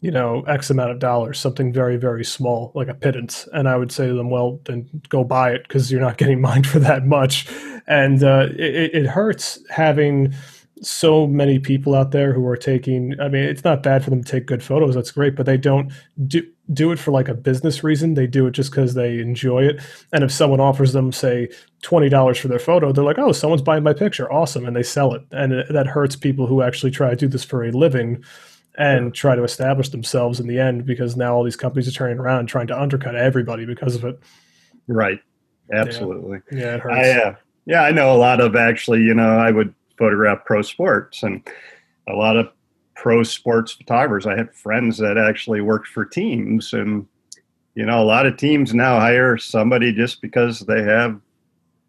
You 0.00 0.10
know, 0.10 0.42
X 0.42 0.70
amount 0.70 0.90
of 0.90 0.98
dollars, 0.98 1.38
something 1.38 1.72
very, 1.72 1.96
very 1.96 2.24
small, 2.24 2.70
like 2.74 2.88
a 2.88 2.94
pittance. 2.94 3.48
And 3.52 3.68
I 3.68 3.76
would 3.76 3.90
say 3.90 4.06
to 4.06 4.14
them, 4.14 4.30
well, 4.30 4.60
then 4.64 4.88
go 5.08 5.24
buy 5.24 5.52
it 5.52 5.62
because 5.66 5.90
you're 5.90 6.00
not 6.00 6.18
getting 6.18 6.40
mine 6.40 6.64
for 6.64 6.78
that 6.80 7.06
much. 7.06 7.48
And 7.86 8.22
uh, 8.22 8.48
it, 8.50 8.94
it 8.94 9.06
hurts 9.06 9.58
having 9.70 10.34
so 10.82 11.26
many 11.26 11.58
people 11.58 11.94
out 11.94 12.10
there 12.10 12.34
who 12.34 12.46
are 12.46 12.56
taking 12.56 13.18
i 13.18 13.28
mean 13.28 13.42
it's 13.42 13.64
not 13.64 13.82
bad 13.82 14.04
for 14.04 14.10
them 14.10 14.22
to 14.22 14.30
take 14.30 14.44
good 14.44 14.62
photos 14.62 14.94
that's 14.94 15.10
great 15.10 15.34
but 15.34 15.46
they 15.46 15.56
don't 15.56 15.90
do 16.26 16.46
do 16.74 16.92
it 16.92 16.98
for 16.98 17.12
like 17.12 17.28
a 17.28 17.34
business 17.34 17.82
reason 17.82 18.12
they 18.12 18.26
do 18.26 18.46
it 18.46 18.50
just 18.50 18.70
because 18.70 18.92
they 18.92 19.18
enjoy 19.18 19.62
it 19.62 19.80
and 20.12 20.22
if 20.22 20.30
someone 20.30 20.60
offers 20.60 20.92
them 20.92 21.12
say 21.12 21.48
$20 21.82 22.38
for 22.38 22.48
their 22.48 22.58
photo 22.58 22.92
they're 22.92 23.04
like 23.04 23.18
oh 23.18 23.32
someone's 23.32 23.62
buying 23.62 23.82
my 23.82 23.94
picture 23.94 24.30
awesome 24.30 24.66
and 24.66 24.76
they 24.76 24.82
sell 24.82 25.14
it 25.14 25.22
and 25.30 25.52
it, 25.52 25.72
that 25.72 25.86
hurts 25.86 26.14
people 26.14 26.46
who 26.46 26.60
actually 26.60 26.90
try 26.90 27.08
to 27.08 27.16
do 27.16 27.28
this 27.28 27.44
for 27.44 27.64
a 27.64 27.70
living 27.70 28.22
and 28.78 29.14
try 29.14 29.34
to 29.34 29.42
establish 29.42 29.88
themselves 29.88 30.40
in 30.40 30.46
the 30.46 30.58
end 30.58 30.84
because 30.84 31.16
now 31.16 31.34
all 31.34 31.44
these 31.44 31.56
companies 31.56 31.88
are 31.88 31.92
turning 31.92 32.18
around 32.18 32.46
trying 32.46 32.66
to 32.66 32.80
undercut 32.80 33.14
everybody 33.14 33.64
because 33.64 33.94
of 33.94 34.04
it 34.04 34.18
right 34.86 35.20
absolutely 35.72 36.40
yeah, 36.52 36.58
yeah 36.58 36.74
it 36.74 36.80
hurts 36.80 36.96
I, 36.96 37.10
uh, 37.10 37.34
yeah 37.64 37.82
i 37.82 37.90
know 37.90 38.14
a 38.14 38.18
lot 38.18 38.40
of 38.40 38.54
actually 38.54 39.02
you 39.02 39.14
know 39.14 39.38
i 39.38 39.50
would 39.50 39.74
photograph 39.98 40.44
pro 40.44 40.62
sports 40.62 41.22
and 41.22 41.42
a 42.08 42.12
lot 42.12 42.36
of 42.36 42.50
pro 42.94 43.22
sports 43.22 43.72
photographers. 43.72 44.26
I 44.26 44.36
had 44.36 44.54
friends 44.54 44.98
that 44.98 45.18
actually 45.18 45.60
worked 45.60 45.88
for 45.88 46.04
teams 46.04 46.72
and 46.72 47.06
you 47.74 47.84
know, 47.84 48.02
a 48.02 48.04
lot 48.04 48.24
of 48.24 48.38
teams 48.38 48.72
now 48.72 48.98
hire 48.98 49.36
somebody 49.36 49.92
just 49.92 50.22
because 50.22 50.60
they 50.60 50.82
have, 50.82 51.20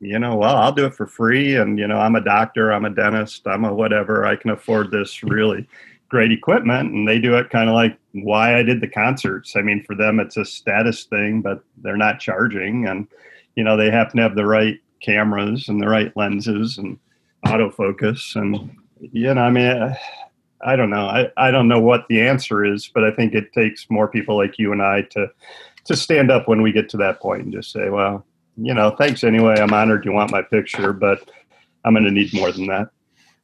you 0.02 0.20
know, 0.20 0.36
well, 0.36 0.58
I'll 0.58 0.74
do 0.74 0.86
it 0.86 0.94
for 0.94 1.08
free. 1.08 1.56
And, 1.56 1.80
you 1.80 1.88
know, 1.88 1.98
I'm 1.98 2.16
a 2.16 2.22
doctor, 2.22 2.74
I'm 2.74 2.84
a 2.84 2.90
dentist, 2.90 3.48
I'm 3.48 3.64
a 3.64 3.74
whatever. 3.74 4.26
I 4.26 4.36
can 4.36 4.50
afford 4.50 4.92
this 4.92 5.24
really 5.24 5.66
great 6.10 6.32
equipment. 6.32 6.94
And 6.94 7.08
they 7.08 7.20
do 7.20 7.36
it 7.36 7.50
kind 7.50 7.70
of 7.70 7.76
like 7.76 7.98
why 8.14 8.58
I 8.58 8.64
did 8.64 8.82
the 8.82 8.88
concerts. 8.88 9.56
I 9.56 9.62
mean, 9.62 9.84
for 9.84 9.96
them, 9.96 10.20
it's 10.20 10.38
a 10.38 10.46
status 10.46 11.04
thing, 11.04 11.42
but 11.42 11.64
they're 11.78 11.98
not 11.98 12.20
charging. 12.20 12.88
And, 12.88 13.08
you 13.56 13.64
know, 13.64 13.76
they 13.76 13.92
happen 13.92 14.18
to 14.18 14.24
have 14.24 14.36
the 14.36 14.46
right 14.46 14.80
cameras 15.02 15.68
and 15.68 15.82
the 15.82 15.88
right 15.88 16.16
lenses 16.16 16.78
and 16.78 16.98
autofocus 17.46 18.36
and 18.36 18.76
you 19.12 19.34
know 19.34 19.42
i 19.42 19.50
mean 19.50 19.96
i 20.62 20.76
don't 20.76 20.90
know 20.90 21.06
I, 21.06 21.30
I 21.38 21.52
don't 21.52 21.68
know 21.68 21.80
what 21.80 22.06
the 22.10 22.22
answer 22.22 22.66
is 22.66 22.90
but 22.94 23.04
i 23.04 23.12
think 23.12 23.34
it 23.34 23.54
takes 23.54 23.90
more 23.90 24.08
people 24.08 24.38
like 24.38 24.58
you 24.58 24.72
and 24.72 24.82
i 24.82 25.04
to 25.12 25.28
to 25.86 25.96
stand 25.96 26.32
up 26.32 26.48
when 26.48 26.62
we 26.62 26.72
get 26.72 26.90
to 26.90 26.98
that 26.98 27.20
point 27.20 27.44
and 27.44 27.54
just 27.54 27.72
say 27.72 27.90
well 27.90 28.26
you 28.58 28.74
know 28.74 28.96
thanks 28.98 29.24
anyway 29.24 29.56
i'm 29.60 29.74
honored 29.74 30.04
you 30.04 30.12
want 30.12 30.32
my 30.32 30.42
picture 30.42 30.94
but 30.94 31.30
i'm 31.86 31.94
going 31.94 32.04
to 32.04 32.12
need 32.12 32.34
more 32.34 32.52
than 32.52 32.66
that 32.68 32.90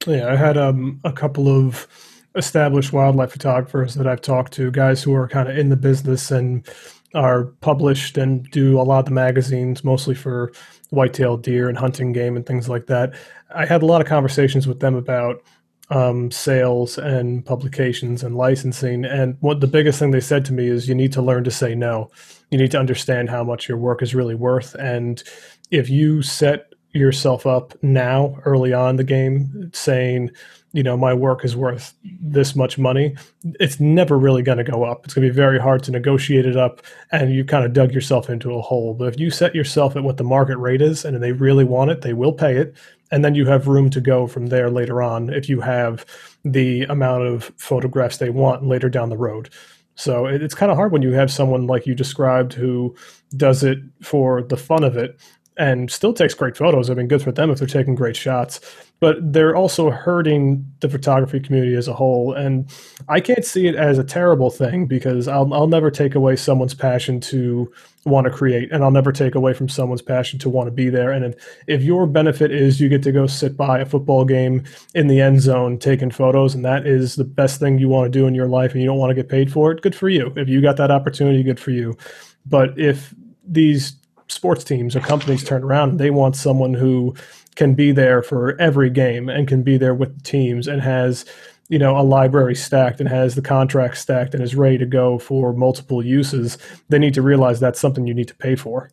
yeah 0.08 0.28
i 0.28 0.36
had 0.36 0.58
um, 0.58 1.00
a 1.04 1.12
couple 1.12 1.48
of 1.48 1.88
established 2.36 2.92
wildlife 2.92 3.32
photographers 3.32 3.94
that 3.94 4.08
i've 4.08 4.22
talked 4.22 4.54
to 4.54 4.72
guys 4.72 5.04
who 5.04 5.14
are 5.14 5.28
kind 5.28 5.50
of 5.50 5.58
in 5.58 5.70
the 5.70 5.76
business 5.76 6.32
and 6.32 6.68
are 7.14 7.46
published 7.62 8.18
and 8.18 8.50
do 8.52 8.80
a 8.80 8.84
lot 8.84 9.00
of 9.00 9.06
the 9.06 9.12
magazines, 9.12 9.84
mostly 9.84 10.16
for 10.16 10.52
whitetail 10.90 11.38
deer 11.38 11.70
and 11.70 11.78
hunting 11.78 12.12
game 12.12 12.36
and 12.36 12.46
things 12.46 12.68
like 12.68 12.88
that. 12.88 13.14
I 13.54 13.66
had 13.66 13.84
a 13.84 13.86
lot 13.86 14.02
of 14.02 14.08
conversations 14.08 14.68
with 14.68 14.80
them 14.80 14.96
about 14.96 15.44
um, 15.90 16.32
sales 16.32 16.98
and 16.98 17.46
publications 17.46 18.24
and 18.24 18.36
licensing. 18.36 19.06
And 19.06 19.38
what 19.42 19.60
the 19.60 19.68
biggest 19.68 20.00
thing 20.00 20.12
they 20.12 20.22
said 20.22 20.44
to 20.46 20.54
me 20.54 20.68
is 20.68 20.88
you 20.88 20.96
need 20.96 21.14
to 21.14 21.22
learn 21.22 21.44
to 21.44 21.52
say 21.52 21.76
no. 21.76 22.10
You 22.50 22.58
need 22.58 22.72
to 22.72 22.80
understand 22.80 23.30
how 23.30 23.44
much 23.44 23.68
your 23.68 23.78
work 23.78 24.02
is 24.02 24.16
really 24.16 24.36
worth. 24.36 24.74
And 24.76 25.22
if 25.70 25.90
you 25.90 26.22
set 26.22 26.74
yourself 26.94 27.46
up 27.46 27.76
now, 27.84 28.40
early 28.46 28.74
on 28.74 28.96
the 28.96 29.04
game, 29.04 29.72
saying, 29.74 30.32
you 30.74 30.84
know 30.84 30.98
my 30.98 31.14
work 31.14 31.46
is 31.46 31.56
worth 31.56 31.94
this 32.04 32.56
much 32.56 32.78
money 32.78 33.16
it's 33.60 33.80
never 33.80 34.18
really 34.18 34.42
going 34.42 34.58
to 34.58 34.64
go 34.64 34.84
up. 34.84 35.06
It's 35.06 35.14
going 35.14 35.28
to 35.28 35.32
be 35.32 35.36
very 35.36 35.60
hard 35.60 35.84
to 35.84 35.92
negotiate 35.92 36.46
it 36.46 36.58
up 36.58 36.82
and 37.12 37.34
you 37.34 37.44
kind 37.44 37.66
of 37.66 37.74
dug 37.74 37.92
yourself 37.92 38.30
into 38.30 38.54
a 38.54 38.62
hole. 38.62 38.94
But 38.94 39.14
if 39.14 39.20
you 39.20 39.30
set 39.30 39.54
yourself 39.54 39.96
at 39.96 40.04
what 40.04 40.18
the 40.18 40.24
market 40.24 40.58
rate 40.58 40.82
is 40.82 41.06
and 41.06 41.22
they 41.22 41.32
really 41.32 41.64
want 41.64 41.92
it 41.92 42.02
they 42.02 42.14
will 42.14 42.34
pay 42.34 42.58
it 42.58 42.76
and 43.12 43.24
then 43.24 43.36
you 43.36 43.46
have 43.46 43.68
room 43.68 43.90
to 43.92 44.02
go 44.02 44.28
from 44.28 44.48
there 44.48 44.70
later 44.70 45.02
on 45.02 45.32
if 45.32 45.48
you 45.48 45.62
have 45.62 46.06
the 46.44 46.84
amount 46.84 47.24
of 47.24 47.52
photographs 47.58 48.18
they 48.18 48.30
want 48.30 48.66
later 48.66 48.90
down 48.90 49.10
the 49.10 49.18
road. 49.18 49.50
So 49.96 50.26
it's 50.26 50.56
kind 50.56 50.72
of 50.72 50.78
hard 50.78 50.92
when 50.92 51.04
you 51.04 51.12
have 51.12 51.32
someone 51.32 51.68
like 51.68 51.86
you 51.86 51.94
described 51.94 52.54
who 52.54 52.96
does 53.38 53.64
it 53.64 53.78
for 54.02 54.42
the 54.42 54.58
fun 54.58 54.84
of 54.84 54.98
it 54.98 55.20
and 55.58 55.92
still 55.92 56.14
takes 56.14 56.34
great 56.34 56.58
photos. 56.58 56.90
I 56.90 56.96
mean, 56.96 57.08
good 57.08 57.22
for 57.22 57.32
them 57.32 57.52
if 57.52 57.60
they're 57.60 57.68
taking 57.68 57.94
great 57.94 58.16
shots 58.16 58.60
but 59.04 59.18
they're 59.34 59.54
also 59.54 59.92
hurting 59.92 60.66
the 60.80 60.88
photography 60.88 61.38
community 61.38 61.76
as 61.76 61.90
a 61.90 61.94
whole. 61.94 62.32
And 62.32 62.74
I 63.10 63.20
can't 63.20 63.44
see 63.44 63.68
it 63.68 63.76
as 63.76 63.98
a 63.98 64.04
terrible 64.06 64.50
thing 64.50 64.86
because 64.86 65.28
I'll, 65.28 65.54
I'll 65.54 65.68
never 65.68 65.92
take 65.92 66.16
away 66.16 66.38
someone's 66.38 66.74
passion 66.74 67.20
to 67.20 67.70
want 68.06 68.28
to 68.28 68.32
create, 68.32 68.72
and 68.72 68.82
I'll 68.82 68.92
never 68.92 69.12
take 69.12 69.36
away 69.36 69.54
from 69.54 69.68
someone's 69.68 70.02
passion 70.02 70.40
to 70.40 70.50
want 70.50 70.68
to 70.68 70.72
be 70.72 70.88
there. 70.88 71.12
And 71.12 71.26
if 71.26 71.36
if 71.68 71.84
your 71.84 72.08
benefit 72.08 72.50
is 72.52 72.80
you 72.80 72.88
get 72.88 73.04
to 73.04 73.12
go 73.12 73.28
sit 73.28 73.58
by 73.58 73.80
a 73.80 73.86
football 73.86 74.24
game 74.24 74.64
in 74.96 75.08
the 75.08 75.20
end 75.20 75.42
zone 75.42 75.80
taking 75.80 76.10
photos, 76.10 76.56
and 76.56 76.64
that 76.64 76.88
is 76.88 77.18
the 77.18 77.26
best 77.26 77.60
thing 77.60 77.80
you 77.80 77.90
want 77.90 78.06
to 78.06 78.20
do 78.20 78.26
in 78.26 78.34
your 78.34 78.48
life, 78.48 78.72
and 78.72 78.80
you 78.80 78.88
don't 78.88 79.00
want 79.00 79.10
to 79.10 79.16
get 79.16 79.28
paid 79.28 79.52
for 79.52 79.74
it, 79.74 79.82
good 79.82 79.96
for 79.96 80.08
you. 80.08 80.32
If 80.38 80.48
you 80.48 80.62
got 80.62 80.78
that 80.78 80.92
opportunity, 80.92 81.44
good 81.44 81.60
for 81.60 81.72
you. 81.72 81.98
But 82.46 82.80
if 82.80 83.14
these 83.46 83.98
sports 84.30 84.64
teams 84.64 84.96
or 84.96 85.02
companies 85.02 85.44
turn 85.44 85.62
around 85.62 85.90
and 85.90 86.00
they 86.00 86.10
want 86.10 86.38
someone 86.38 86.74
who 86.74 87.14
can 87.56 87.74
be 87.74 87.92
there 87.92 88.22
for 88.22 88.60
every 88.60 88.90
game 88.90 89.30
and 89.30 89.48
can 89.48 89.64
be 89.64 89.78
there 89.78 89.94
with 89.94 90.16
the 90.16 90.24
teams 90.24 90.68
and 90.68 90.82
has 90.82 91.26
you 91.70 91.80
know 91.80 91.98
a 91.98 92.04
library 92.04 92.56
stacked 92.56 93.00
and 93.00 93.10
has 93.10 93.36
the 93.36 93.42
contract 93.42 93.98
stacked 93.98 94.34
and 94.34 94.44
is 94.44 94.56
ready 94.56 94.78
to 94.78 94.86
go 94.86 95.18
for 95.18 95.54
multiple 95.54 96.04
uses 96.04 96.58
they 96.90 97.00
need 97.00 97.14
to 97.14 97.22
realize 97.22 97.60
that's 97.60 97.80
something 97.80 98.08
you 98.08 98.14
need 98.14 98.28
to 98.28 98.36
pay 98.36 98.56
for. 98.56 98.90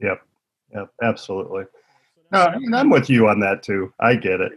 Yep. 0.00 0.22
Yep. 0.74 0.90
Absolutely. 1.02 1.64
No 2.32 2.44
I 2.44 2.58
mean, 2.58 2.74
i'm 2.74 2.90
with 2.90 3.08
you 3.08 3.28
on 3.28 3.40
that 3.40 3.62
too. 3.62 3.92
I 4.00 4.14
get 4.14 4.40
it 4.40 4.52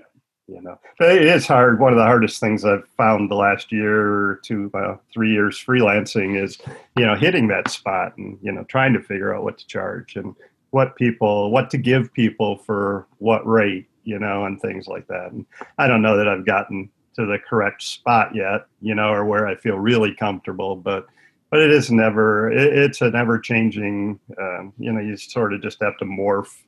you 0.47 0.61
know. 0.61 0.77
But 0.99 1.15
it 1.15 1.23
is 1.23 1.47
hard. 1.47 1.79
One 1.79 1.93
of 1.93 1.97
the 1.97 2.05
hardest 2.05 2.39
things 2.39 2.65
i've 2.65 2.87
found 2.97 3.29
the 3.29 3.35
last 3.35 3.71
year 3.71 4.01
or 4.01 4.39
two 4.43 4.69
uh, 4.73 4.95
three 5.13 5.31
years 5.31 5.63
freelancing 5.63 6.41
is 6.41 6.57
you 6.97 7.05
know 7.05 7.15
hitting 7.15 7.47
that 7.47 7.69
spot 7.69 8.17
and 8.17 8.37
you 8.41 8.51
know 8.51 8.63
trying 8.65 8.93
to 8.93 9.01
figure 9.01 9.33
out 9.33 9.43
what 9.43 9.57
to 9.57 9.67
charge 9.67 10.15
and 10.15 10.35
what 10.71 10.95
people 10.95 11.51
what 11.51 11.69
to 11.69 11.77
give 11.77 12.11
people 12.13 12.57
for 12.57 13.07
what 13.19 13.45
rate 13.47 13.87
you 14.03 14.17
know 14.17 14.45
and 14.45 14.59
things 14.61 14.87
like 14.87 15.07
that 15.07 15.31
and 15.31 15.45
i 15.77 15.87
don't 15.87 16.01
know 16.01 16.17
that 16.17 16.27
i've 16.27 16.45
gotten 16.45 16.89
to 17.13 17.25
the 17.25 17.37
correct 17.47 17.83
spot 17.83 18.33
yet 18.33 18.65
you 18.81 18.95
know 18.95 19.09
or 19.09 19.25
where 19.25 19.47
i 19.47 19.55
feel 19.55 19.77
really 19.77 20.15
comfortable 20.15 20.75
but 20.75 21.05
but 21.51 21.59
it 21.59 21.69
is 21.69 21.91
never. 21.91 22.49
It, 22.49 22.75
it's 22.75 23.01
an 23.01 23.13
ever 23.13 23.37
changing. 23.37 24.19
Um, 24.39 24.73
you 24.79 24.91
know, 24.91 25.01
you 25.01 25.17
sort 25.17 25.53
of 25.53 25.61
just 25.61 25.81
have 25.83 25.97
to 25.97 26.05
morph. 26.05 26.63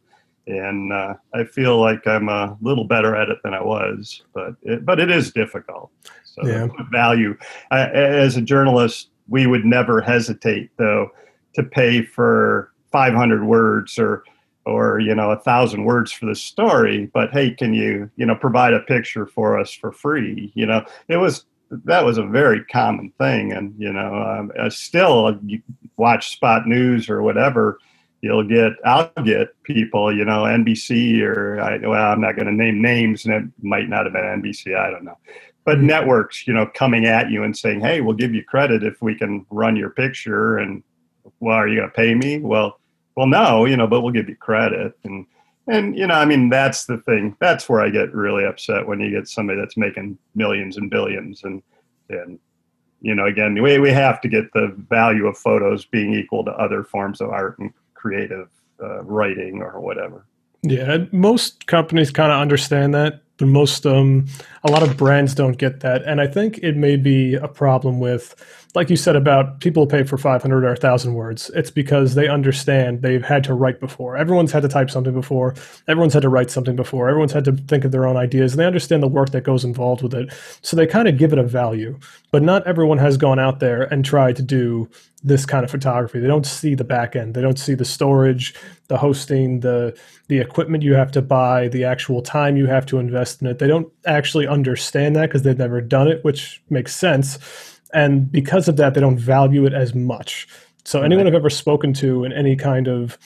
And 0.46 0.92
uh, 0.92 1.14
I 1.34 1.46
feel 1.46 1.80
like 1.80 2.06
I'm 2.06 2.28
a 2.28 2.58
little 2.62 2.84
better 2.84 3.16
at 3.16 3.30
it 3.30 3.38
than 3.46 3.54
I 3.54 3.64
was, 3.64 4.22
but 4.34 4.56
it, 4.62 4.86
but 4.86 5.00
it 5.00 5.10
is 5.10 5.32
difficult. 5.32 5.90
So 6.26 6.46
Yeah. 6.46 6.68
value 6.92 7.38
I, 7.72 7.88
as 7.88 8.36
a 8.36 8.42
journalist, 8.42 9.10
we 9.30 9.48
would 9.48 9.64
never 9.64 10.02
hesitate 10.02 10.70
though 10.78 11.12
to 11.56 11.64
pay 11.64 12.02
for 12.02 12.73
500 12.94 13.44
words 13.44 14.00
or 14.00 14.24
or 14.66 15.00
you 15.00 15.14
know 15.14 15.32
a 15.32 15.40
thousand 15.40 15.84
words 15.84 16.12
for 16.14 16.26
the 16.26 16.36
story 16.36 17.12
but 17.14 17.32
hey 17.32 17.52
can 17.52 17.74
you 17.74 18.10
you 18.16 18.26
know 18.26 18.36
provide 18.36 18.74
a 18.74 18.80
picture 18.82 19.26
for 19.26 19.60
us 19.60 19.74
for 19.74 19.92
free 19.92 20.54
you 20.56 20.66
know? 20.66 20.86
It 21.10 21.18
was 21.18 21.46
that 21.86 22.06
was 22.06 22.18
a 22.18 22.24
very 22.24 22.64
common 22.66 23.12
thing 23.20 23.52
and 23.52 23.74
you 23.78 23.92
know 23.92 24.14
um, 24.14 24.52
uh, 24.58 24.70
still 24.70 25.38
you 25.46 25.62
watch 25.98 26.32
spot 26.32 26.68
news 26.68 27.10
or 27.10 27.24
whatever 27.24 27.80
you'll 28.22 28.48
get 28.48 28.74
i'll 28.86 29.12
get 29.26 29.50
people 29.64 30.16
you 30.16 30.24
know 30.24 30.44
nbc 30.44 31.22
or 31.24 31.60
I, 31.60 31.78
well 31.78 32.12
i'm 32.12 32.22
not 32.22 32.36
going 32.36 32.46
to 32.46 32.54
name 32.54 32.82
names 32.82 33.26
and 33.26 33.34
it 33.34 33.44
might 33.62 33.90
not 33.90 34.06
have 34.06 34.14
been 34.14 34.42
nbc 34.42 34.78
i 34.78 34.90
don't 34.92 35.04
know. 35.04 35.18
But 35.66 35.80
Mhm. 35.80 35.86
networks 35.86 36.46
you 36.48 36.54
know 36.54 36.68
coming 36.68 37.06
at 37.06 37.32
you 37.32 37.44
and 37.44 37.58
saying 37.58 37.82
hey 37.82 38.02
we'll 38.02 38.16
give 38.16 38.34
you 38.34 38.44
credit 38.44 38.84
if 38.84 39.02
we 39.02 39.16
can 39.16 39.46
run 39.50 39.76
your 39.76 39.90
picture 39.90 40.58
and 40.58 40.84
well 41.40 41.58
are 41.58 41.68
you 41.68 41.78
going 41.78 41.90
to 41.90 41.96
pay 41.96 42.14
me? 42.14 42.40
Well 42.40 42.80
well 43.16 43.28
no 43.28 43.66
you 43.66 43.78
know 43.78 43.88
but 43.88 44.02
we'll 44.02 44.14
give 44.14 44.30
you 44.30 44.36
credit. 44.36 44.98
And 45.04 45.26
and 45.68 45.98
you 45.98 46.06
know 46.08 46.16
i 46.16 46.26
mean 46.26 46.50
that's 46.50 46.86
the 46.86 46.98
thing. 46.98 47.36
That's 47.40 47.70
where 47.70 47.82
i 47.82 47.90
get 47.90 48.14
really 48.14 48.46
upset 48.46 48.88
when 48.88 49.00
you 49.00 49.10
get 49.10 49.28
somebody 49.28 49.60
that's 49.60 49.78
making 49.78 50.18
millions 50.36 50.78
and 50.78 50.90
billions 50.90 51.44
and 51.44 51.62
and 52.10 52.40
you 53.02 53.16
know 53.16 53.26
again 53.26 53.62
we, 53.62 53.80
we 53.80 53.92
have 53.92 54.22
to 54.22 54.28
get 54.28 54.52
the 54.54 54.74
value 54.90 55.28
of 55.28 55.38
photos 55.38 55.86
being 55.86 56.14
equal 56.14 56.44
to 56.46 56.52
other 56.52 56.84
forms 56.84 57.22
of 57.22 57.30
art 57.30 57.58
and 57.60 57.72
creative 57.94 58.50
uh, 58.82 59.02
writing 59.04 59.62
or 59.62 59.80
whatever. 59.80 60.26
Yeah, 60.62 61.06
most 61.12 61.68
companies 61.68 62.12
kind 62.12 62.32
of 62.32 62.40
understand 62.40 62.94
that, 62.94 63.22
but 63.44 63.50
most 63.50 63.86
um 63.86 64.26
a 64.64 64.72
lot 64.72 64.84
of 64.84 64.96
brands 64.96 65.36
don't 65.36 65.58
get 65.58 65.82
that, 65.82 66.04
and 66.04 66.22
I 66.22 66.28
think 66.28 66.60
it 66.60 66.78
may 66.78 66.96
be 66.96 67.36
a 67.36 67.50
problem 67.50 68.00
with, 68.00 68.34
like 68.76 68.90
you 68.90 68.96
said 68.96 69.18
about 69.18 69.60
people 69.60 69.86
pay 69.86 70.04
for 70.04 70.18
500 70.18 70.64
or 70.64 70.70
1,000 70.70 71.14
words. 71.14 71.52
It's 71.54 71.70
because 71.70 72.16
they 72.16 72.30
understand 72.30 73.02
they've 73.02 73.26
had 73.26 73.44
to 73.44 73.54
write 73.54 73.82
before. 73.82 74.16
Everyone's 74.16 74.54
had 74.54 74.62
to 74.62 74.70
type 74.70 74.90
something 74.90 75.14
before. 75.14 75.56
Everyone's 75.90 76.14
had 76.14 76.22
to 76.22 76.30
write 76.30 76.50
something 76.50 76.78
before. 76.78 77.10
Everyone's 77.10 77.34
had 77.34 77.44
to 77.44 77.52
think 77.52 77.84
of 77.84 77.92
their 77.92 78.08
own 78.08 78.16
ideas, 78.16 78.54
and 78.54 78.60
they 78.62 78.66
understand 78.66 79.04
the 79.04 79.08
work 79.10 79.32
that 79.32 79.44
goes 79.44 79.66
involved 79.66 80.02
with 80.02 80.14
it. 80.14 80.32
So 80.62 80.78
they 80.78 80.88
kind 80.88 81.10
of 81.10 81.18
give 81.18 81.34
it 81.34 81.40
a 81.40 81.44
value. 81.44 82.00
But 82.32 82.42
not 82.42 82.66
everyone 82.66 83.00
has 83.00 83.18
gone 83.18 83.40
out 83.40 83.60
there 83.60 83.84
and 83.94 84.06
tried 84.06 84.38
to 84.38 84.42
do 84.42 84.90
this 85.24 85.46
kind 85.46 85.64
of 85.64 85.72
photography. 85.72 86.20
They 86.20 86.28
don't 86.28 86.46
see 86.46 86.76
the 86.76 86.84
back 86.84 87.16
end. 87.16 87.34
They 87.34 87.42
don't 87.42 87.60
see 87.60 87.76
the 87.76 87.86
storage, 87.86 88.56
the 88.88 88.98
hosting, 88.98 89.62
the 89.62 89.98
the 90.28 90.40
equipment 90.40 90.84
you 90.84 90.94
have 90.94 91.12
to 91.12 91.22
buy, 91.22 91.68
the 91.68 91.84
actual 91.84 92.22
time 92.22 92.58
you 92.58 92.66
have 92.66 92.86
to 92.88 92.98
invest 92.98 93.33
in 93.42 93.48
it. 93.48 93.60
They 93.60 93.68
don't 93.68 93.92
actually 94.06 94.48
understand 94.48 95.16
that 95.16 95.28
because 95.28 95.44
they've 95.44 95.58
never 95.58 95.82
done 95.82 96.08
it, 96.08 96.24
which 96.24 96.62
makes 96.70 96.96
sense. 96.96 97.38
And 97.94 98.32
because 98.32 98.68
of 98.68 98.78
that, 98.78 98.94
they 98.94 99.02
don't 99.02 99.18
value 99.18 99.66
it 99.66 99.74
as 99.74 99.94
much. 99.94 100.48
So 100.86 101.02
anyone 101.02 101.28
I've 101.28 101.34
ever 101.34 101.50
spoken 101.50 101.94
to 101.96 102.24
in 102.24 102.34
any 102.34 102.56
kind 102.56 102.88
of 102.88 103.18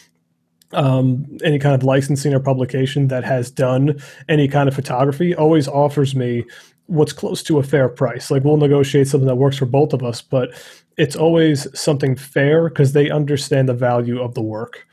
um, 0.73 1.25
any 1.43 1.59
kind 1.59 1.73
of 1.73 1.83
licensing 1.83 2.33
or 2.33 2.41
publication 2.41 3.07
that 3.07 3.23
has 3.23 3.49
done 3.49 4.01
any 4.27 4.49
kind 4.49 4.67
of 4.67 4.75
photography 4.75 5.33
always 5.33 5.67
offers 5.67 6.13
me 6.13 6.43
what's 6.87 7.13
close 7.13 7.43
to 7.43 7.59
a 7.59 7.63
fair 7.63 7.87
price. 7.89 8.29
Like 8.31 8.43
we'll 8.43 8.57
negotiate 8.57 9.07
something 9.07 9.27
that 9.27 9.35
works 9.35 9.57
for 9.57 9.65
both 9.65 9.93
of 9.93 10.03
us, 10.03 10.21
but 10.21 10.49
it's 10.97 11.15
always 11.15 11.67
something 11.79 12.15
fair 12.15 12.69
because 12.69 12.93
they 12.93 13.09
understand 13.09 13.69
the 13.69 13.73
value 13.73 14.21
of 14.21 14.33
the 14.33 14.41
work. 14.41 14.86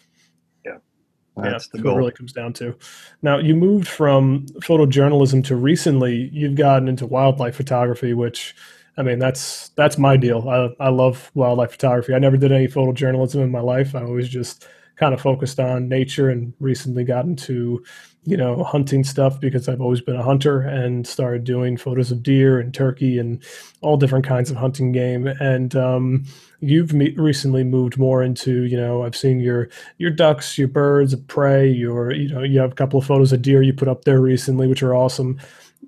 That's 1.36 1.68
yeah, 1.74 1.82
what 1.82 1.94
it 1.94 1.96
really 1.96 2.12
comes 2.12 2.32
down 2.32 2.52
to. 2.54 2.76
Now, 3.22 3.38
you 3.38 3.56
moved 3.56 3.88
from 3.88 4.46
photojournalism 4.60 5.44
to 5.46 5.56
recently 5.56 6.30
you've 6.32 6.54
gotten 6.54 6.88
into 6.88 7.06
wildlife 7.06 7.56
photography, 7.56 8.14
which 8.14 8.54
I 8.96 9.02
mean 9.02 9.18
that's 9.18 9.70
that's 9.70 9.98
my 9.98 10.16
deal. 10.16 10.48
I, 10.48 10.84
I 10.84 10.88
love 10.90 11.30
wildlife 11.34 11.72
photography. 11.72 12.14
I 12.14 12.18
never 12.18 12.36
did 12.36 12.52
any 12.52 12.68
photojournalism 12.68 13.42
in 13.42 13.50
my 13.50 13.60
life. 13.60 13.94
I 13.94 14.02
always 14.02 14.28
just 14.28 14.66
kind 14.96 15.12
of 15.12 15.20
focused 15.20 15.58
on 15.58 15.88
nature 15.88 16.30
and 16.30 16.52
recently 16.60 17.02
got 17.02 17.24
into 17.24 17.84
you 18.22 18.36
know 18.36 18.62
hunting 18.62 19.02
stuff 19.04 19.40
because 19.40 19.68
I've 19.68 19.80
always 19.80 20.00
been 20.00 20.16
a 20.16 20.22
hunter 20.22 20.60
and 20.60 21.06
started 21.06 21.44
doing 21.44 21.76
photos 21.76 22.10
of 22.10 22.22
deer 22.22 22.60
and 22.60 22.72
turkey 22.72 23.18
and 23.18 23.42
all 23.80 23.96
different 23.96 24.24
kinds 24.24 24.50
of 24.50 24.56
hunting 24.56 24.92
game. 24.92 25.26
And 25.26 25.74
um, 25.74 26.24
you've 26.68 26.92
me- 26.92 27.14
recently 27.16 27.64
moved 27.64 27.98
more 27.98 28.22
into 28.22 28.64
you 28.64 28.76
know 28.76 29.02
I've 29.02 29.16
seen 29.16 29.40
your 29.40 29.68
your 29.98 30.10
ducks, 30.10 30.58
your 30.58 30.68
birds 30.68 31.12
of 31.12 31.26
prey, 31.26 31.68
your 31.68 32.12
you 32.12 32.28
know 32.28 32.42
you 32.42 32.60
have 32.60 32.72
a 32.72 32.74
couple 32.74 32.98
of 32.98 33.06
photos 33.06 33.32
of 33.32 33.42
deer 33.42 33.62
you 33.62 33.72
put 33.72 33.88
up 33.88 34.04
there 34.04 34.20
recently, 34.20 34.66
which 34.66 34.82
are 34.82 34.94
awesome. 34.94 35.38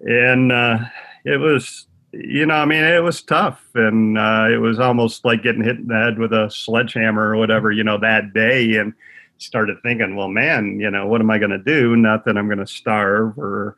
and 0.03 0.51
uh, 0.51 0.79
it 1.23 1.37
was 1.37 1.87
you 2.11 2.45
know 2.45 2.55
I 2.55 2.65
mean 2.65 2.83
it 2.83 3.03
was 3.03 3.21
tough, 3.21 3.63
and 3.75 4.17
uh, 4.17 4.47
it 4.51 4.57
was 4.57 4.79
almost 4.79 5.25
like 5.25 5.43
getting 5.43 5.63
hit 5.63 5.77
in 5.77 5.87
the 5.87 5.95
head 5.95 6.19
with 6.19 6.33
a 6.33 6.49
sledgehammer 6.49 7.29
or 7.29 7.37
whatever 7.37 7.71
you 7.71 7.83
know 7.83 7.97
that 7.99 8.33
day, 8.33 8.75
and 8.75 8.93
started 9.37 9.77
thinking, 9.83 10.15
well, 10.15 10.29
man, 10.29 10.79
you 10.79 10.89
know 10.89 11.07
what 11.07 11.21
am 11.21 11.29
I 11.29 11.37
going 11.37 11.51
to 11.51 11.57
do? 11.57 11.95
Not 11.95 12.25
that 12.25 12.37
I'm 12.37 12.47
going 12.47 12.59
to 12.59 12.67
starve 12.67 13.37
or 13.37 13.75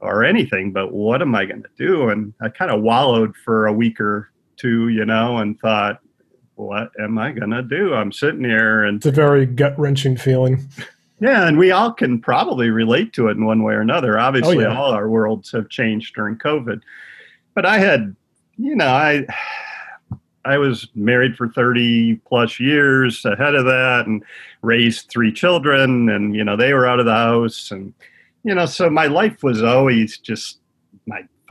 or 0.00 0.24
anything, 0.24 0.72
but 0.72 0.92
what 0.92 1.22
am 1.22 1.34
I 1.34 1.46
going 1.46 1.62
to 1.62 1.70
do? 1.78 2.08
And 2.08 2.34
I 2.42 2.48
kind 2.48 2.72
of 2.72 2.82
wallowed 2.82 3.36
for 3.36 3.66
a 3.66 3.72
week 3.72 4.00
or 4.00 4.30
two, 4.56 4.88
you 4.88 5.04
know, 5.04 5.38
and 5.38 5.58
thought, 5.60 6.00
what 6.56 6.90
am 7.00 7.18
I 7.18 7.30
going 7.30 7.50
to 7.50 7.62
do? 7.62 7.94
I'm 7.94 8.12
sitting 8.12 8.44
here 8.44 8.84
and 8.84 8.96
It's 8.96 9.06
a 9.06 9.12
very 9.12 9.46
gut 9.46 9.78
wrenching 9.78 10.16
feeling. 10.16 10.68
Yeah, 11.22 11.46
and 11.46 11.56
we 11.56 11.70
all 11.70 11.92
can 11.92 12.20
probably 12.20 12.70
relate 12.70 13.12
to 13.12 13.28
it 13.28 13.36
in 13.36 13.44
one 13.44 13.62
way 13.62 13.74
or 13.74 13.80
another. 13.80 14.18
Obviously, 14.18 14.58
yeah. 14.58 14.76
all 14.76 14.90
our 14.90 15.08
worlds 15.08 15.52
have 15.52 15.68
changed 15.68 16.16
during 16.16 16.36
COVID. 16.36 16.80
But 17.54 17.64
I 17.64 17.78
had, 17.78 18.16
you 18.56 18.74
know, 18.74 18.88
I 18.88 19.24
I 20.44 20.58
was 20.58 20.88
married 20.96 21.36
for 21.36 21.48
30 21.48 22.16
plus 22.26 22.58
years 22.58 23.24
ahead 23.24 23.54
of 23.54 23.66
that 23.66 24.06
and 24.08 24.24
raised 24.62 25.08
three 25.08 25.32
children 25.32 26.08
and 26.08 26.34
you 26.34 26.42
know 26.42 26.56
they 26.56 26.72
were 26.74 26.88
out 26.88 26.98
of 26.98 27.06
the 27.06 27.14
house 27.14 27.70
and 27.70 27.94
you 28.42 28.52
know 28.52 28.66
so 28.66 28.90
my 28.90 29.06
life 29.06 29.44
was 29.44 29.62
always 29.62 30.18
just 30.18 30.58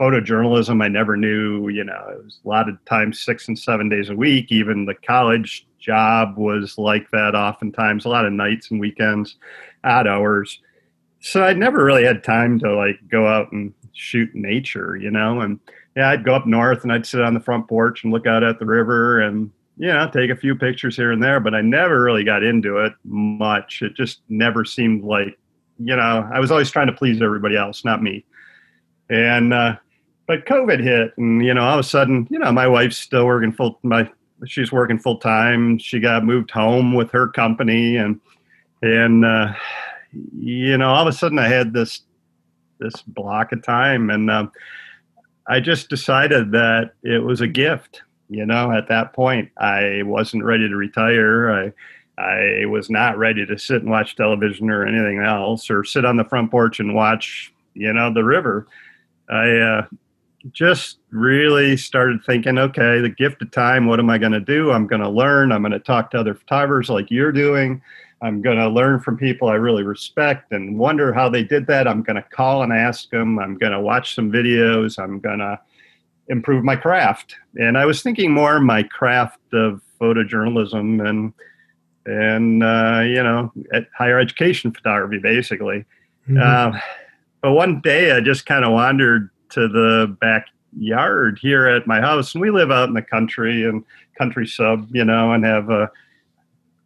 photojournalism 0.02 0.82
I 0.82 0.88
never 0.88 1.16
knew 1.16 1.68
you 1.68 1.84
know 1.84 2.06
it 2.10 2.24
was 2.24 2.40
a 2.44 2.48
lot 2.48 2.68
of 2.68 2.84
times 2.86 3.20
6 3.20 3.48
and 3.48 3.58
7 3.58 3.88
days 3.88 4.08
a 4.10 4.16
week 4.16 4.50
even 4.50 4.86
the 4.86 4.94
college 4.94 5.66
job 5.78 6.36
was 6.36 6.78
like 6.78 7.10
that 7.10 7.34
oftentimes 7.34 8.04
a 8.04 8.08
lot 8.08 8.26
of 8.26 8.32
nights 8.32 8.70
and 8.70 8.80
weekends 8.80 9.36
odd 9.84 10.06
hours 10.06 10.60
so 11.20 11.44
I 11.44 11.52
never 11.52 11.84
really 11.84 12.04
had 12.04 12.24
time 12.24 12.58
to 12.60 12.74
like 12.74 12.98
go 13.08 13.28
out 13.28 13.52
and 13.52 13.72
shoot 13.92 14.30
nature 14.34 14.96
you 14.96 15.10
know 15.10 15.40
and 15.40 15.60
yeah, 15.96 16.10
I'd 16.10 16.24
go 16.24 16.34
up 16.34 16.46
north 16.46 16.82
and 16.82 16.92
I'd 16.92 17.06
sit 17.06 17.20
on 17.20 17.34
the 17.34 17.40
front 17.40 17.68
porch 17.68 18.04
and 18.04 18.12
look 18.12 18.26
out 18.26 18.42
at 18.42 18.58
the 18.58 18.66
river 18.66 19.20
and 19.20 19.50
you 19.76 19.88
know 19.88 20.08
take 20.10 20.30
a 20.30 20.36
few 20.36 20.54
pictures 20.54 20.96
here 20.96 21.12
and 21.12 21.22
there. 21.22 21.40
But 21.40 21.54
I 21.54 21.60
never 21.60 22.02
really 22.02 22.24
got 22.24 22.42
into 22.42 22.78
it 22.78 22.94
much. 23.04 23.82
It 23.82 23.94
just 23.94 24.20
never 24.28 24.64
seemed 24.64 25.04
like 25.04 25.38
you 25.78 25.94
know 25.96 26.28
I 26.32 26.40
was 26.40 26.50
always 26.50 26.70
trying 26.70 26.86
to 26.86 26.92
please 26.92 27.20
everybody 27.20 27.56
else, 27.56 27.84
not 27.84 28.02
me. 28.02 28.24
And 29.10 29.52
uh, 29.52 29.76
but 30.32 30.46
COVID 30.46 30.82
hit, 30.82 31.12
and 31.18 31.44
you 31.44 31.52
know 31.52 31.62
all 31.62 31.74
of 31.74 31.80
a 31.80 31.86
sudden, 31.86 32.26
you 32.30 32.38
know 32.38 32.50
my 32.50 32.66
wife's 32.66 32.96
still 32.96 33.26
working 33.26 33.52
full. 33.52 33.78
My 33.82 34.10
she's 34.46 34.72
working 34.72 34.98
full 34.98 35.18
time. 35.18 35.76
She 35.76 36.00
got 36.00 36.24
moved 36.24 36.50
home 36.50 36.94
with 36.94 37.10
her 37.10 37.28
company, 37.28 37.96
and 37.96 38.18
and 38.80 39.26
uh, 39.26 39.52
you 40.34 40.78
know 40.78 40.88
all 40.88 41.02
of 41.02 41.08
a 41.08 41.12
sudden 41.12 41.38
I 41.38 41.48
had 41.48 41.74
this 41.74 42.00
this 42.80 43.02
block 43.02 43.52
of 43.52 43.62
time, 43.62 44.08
and 44.08 44.30
um, 44.30 44.50
I 45.46 45.60
just 45.60 45.90
decided 45.90 46.50
that 46.52 46.94
it 47.02 47.22
was 47.22 47.42
a 47.42 47.46
gift. 47.46 48.00
You 48.30 48.46
know, 48.46 48.72
at 48.72 48.88
that 48.88 49.12
point, 49.12 49.50
I 49.58 50.00
wasn't 50.02 50.44
ready 50.44 50.66
to 50.66 50.76
retire. 50.76 51.52
I 52.16 52.22
I 52.22 52.64
was 52.64 52.88
not 52.88 53.18
ready 53.18 53.44
to 53.44 53.58
sit 53.58 53.82
and 53.82 53.90
watch 53.90 54.16
television 54.16 54.70
or 54.70 54.86
anything 54.86 55.18
else, 55.18 55.68
or 55.68 55.84
sit 55.84 56.06
on 56.06 56.16
the 56.16 56.24
front 56.24 56.50
porch 56.50 56.80
and 56.80 56.94
watch, 56.94 57.52
you 57.74 57.92
know, 57.92 58.10
the 58.10 58.24
river. 58.24 58.66
I 59.28 59.50
uh, 59.58 59.86
just 60.52 60.98
really 61.10 61.76
started 61.76 62.24
thinking, 62.24 62.58
okay, 62.58 63.00
the 63.00 63.08
gift 63.08 63.42
of 63.42 63.50
time. 63.50 63.86
What 63.86 64.00
am 64.00 64.10
I 64.10 64.18
going 64.18 64.32
to 64.32 64.40
do? 64.40 64.72
I'm 64.72 64.86
going 64.86 65.02
to 65.02 65.08
learn. 65.08 65.52
I'm 65.52 65.62
going 65.62 65.72
to 65.72 65.78
talk 65.78 66.10
to 66.10 66.18
other 66.18 66.34
photographers 66.34 66.90
like 66.90 67.10
you're 67.10 67.32
doing. 67.32 67.82
I'm 68.22 68.40
going 68.40 68.58
to 68.58 68.68
learn 68.68 69.00
from 69.00 69.16
people 69.16 69.48
I 69.48 69.54
really 69.54 69.82
respect 69.82 70.52
and 70.52 70.78
wonder 70.78 71.12
how 71.12 71.28
they 71.28 71.42
did 71.42 71.66
that. 71.66 71.88
I'm 71.88 72.02
going 72.02 72.16
to 72.16 72.22
call 72.22 72.62
and 72.62 72.72
ask 72.72 73.10
them. 73.10 73.38
I'm 73.38 73.58
going 73.58 73.72
to 73.72 73.80
watch 73.80 74.14
some 74.14 74.30
videos. 74.30 74.98
I'm 74.98 75.18
going 75.18 75.40
to 75.40 75.58
improve 76.28 76.64
my 76.64 76.76
craft. 76.76 77.36
And 77.56 77.76
I 77.76 77.84
was 77.84 78.02
thinking 78.02 78.32
more 78.32 78.60
my 78.60 78.84
craft 78.84 79.40
of 79.52 79.82
photojournalism 80.00 81.08
and 81.08 81.32
and 82.04 82.64
uh, 82.64 83.02
you 83.04 83.22
know 83.22 83.52
higher 83.96 84.18
education 84.18 84.72
photography 84.72 85.18
basically. 85.18 85.84
Mm-hmm. 86.28 86.38
Uh, 86.40 86.78
but 87.42 87.52
one 87.52 87.80
day 87.80 88.12
I 88.12 88.20
just 88.20 88.46
kind 88.46 88.64
of 88.64 88.72
wandered 88.72 89.30
to 89.52 89.68
the 89.68 90.16
backyard 90.20 91.38
here 91.40 91.66
at 91.66 91.86
my 91.86 92.00
house, 92.00 92.34
and 92.34 92.42
we 92.42 92.50
live 92.50 92.70
out 92.70 92.88
in 92.88 92.94
the 92.94 93.02
country 93.02 93.64
and 93.64 93.84
country 94.16 94.46
sub, 94.46 94.88
you 94.94 95.04
know, 95.04 95.32
and 95.32 95.44
have 95.44 95.70
a 95.70 95.90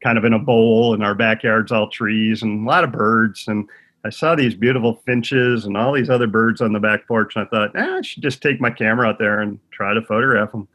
kind 0.03 0.19
of 0.19 0.25
in 0.25 0.33
a 0.33 0.39
bowl, 0.39 0.95
and 0.95 1.03
our 1.03 1.15
backyard's 1.15 1.73
all 1.73 1.89
trees 1.89 2.43
and 2.43 2.67
a 2.67 2.71
lot 2.71 2.85
of 2.85 2.93
birds. 2.93 3.49
And 3.49 3.69
I 4.05 4.11
saw 4.11 4.35
these 4.35 4.55
beautiful 4.55 5.03
finches 5.05 5.65
and 5.65 5.77
all 5.77 5.93
these 5.93 6.11
other 6.11 6.27
birds 6.27 6.61
on 6.61 6.73
the 6.73 6.81
back 6.81 7.09
porch, 7.09 7.35
and 7.35 7.47
I 7.47 7.49
thought, 7.49 7.77
eh, 7.77 7.97
I 7.99 8.03
should 8.03 8.23
just 8.23 8.43
take 8.43 8.61
my 8.61 8.71
camera 8.71 9.09
out 9.09 9.19
there 9.19 9.41
and 9.41 9.59
try 9.71 9.95
to 9.95 10.03
photograph 10.03 10.53
them. 10.53 10.69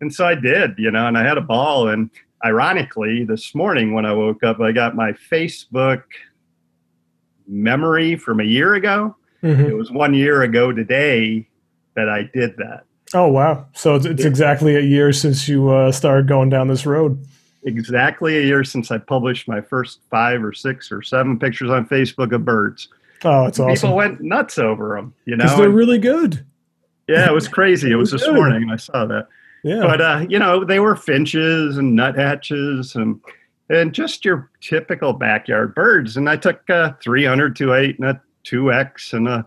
And 0.00 0.12
so 0.12 0.26
I 0.26 0.34
did, 0.34 0.74
you 0.78 0.90
know, 0.90 1.06
and 1.06 1.16
I 1.16 1.22
had 1.22 1.38
a 1.38 1.42
ball. 1.42 1.88
And 1.88 2.10
ironically, 2.44 3.24
this 3.24 3.54
morning 3.54 3.94
when 3.94 4.04
I 4.04 4.12
woke 4.12 4.42
up, 4.42 4.60
I 4.60 4.72
got 4.72 4.96
my 4.96 5.12
Facebook 5.12 6.02
memory 7.46 8.16
from 8.16 8.40
a 8.40 8.44
year 8.44 8.74
ago. 8.74 9.16
Mm-hmm. 9.42 9.64
It 9.64 9.76
was 9.76 9.90
one 9.90 10.14
year 10.14 10.42
ago 10.42 10.72
today 10.72 11.48
that 11.94 12.08
I 12.08 12.30
did 12.32 12.56
that. 12.58 12.84
Oh 13.14 13.28
wow! 13.28 13.66
So 13.74 13.94
it's, 13.96 14.06
it's 14.06 14.24
exactly 14.24 14.76
a 14.76 14.80
year 14.80 15.12
since 15.12 15.46
you 15.46 15.68
uh, 15.70 15.92
started 15.92 16.28
going 16.28 16.48
down 16.48 16.68
this 16.68 16.86
road 16.86 17.22
exactly 17.64 18.38
a 18.38 18.42
year 18.42 18.64
since 18.64 18.90
I 18.90 18.98
published 18.98 19.48
my 19.48 19.60
first 19.60 20.00
five 20.10 20.42
or 20.42 20.52
six 20.52 20.90
or 20.90 21.02
seven 21.02 21.38
pictures 21.38 21.70
on 21.70 21.86
Facebook 21.86 22.34
of 22.34 22.44
birds. 22.44 22.88
Oh, 23.24 23.46
it's 23.46 23.60
awesome. 23.60 23.74
People 23.74 23.96
went 23.96 24.20
nuts 24.20 24.58
over 24.58 24.96
them, 24.96 25.14
you 25.26 25.36
know. 25.36 25.56
they're 25.56 25.70
really 25.70 25.98
good. 25.98 26.44
Yeah, 27.08 27.28
it 27.28 27.32
was 27.32 27.48
crazy. 27.48 27.90
it 27.90 27.96
was 27.96 28.10
this 28.10 28.24
good. 28.24 28.34
morning. 28.34 28.70
I 28.70 28.76
saw 28.76 29.06
that. 29.06 29.28
Yeah. 29.64 29.80
But 29.80 30.00
uh, 30.00 30.26
you 30.28 30.38
know, 30.38 30.64
they 30.64 30.80
were 30.80 30.96
finches 30.96 31.76
and 31.76 31.94
nuthatches 31.96 32.94
and 32.94 33.20
and 33.68 33.92
just 33.92 34.24
your 34.24 34.50
typical 34.60 35.12
backyard 35.12 35.74
birds. 35.74 36.16
And 36.16 36.28
I 36.28 36.36
took 36.36 36.68
a 36.68 36.96
300 37.02 37.56
to 37.56 37.74
eight 37.74 37.98
and 37.98 38.08
a 38.08 38.20
2X 38.44 39.12
and 39.12 39.28
a 39.28 39.46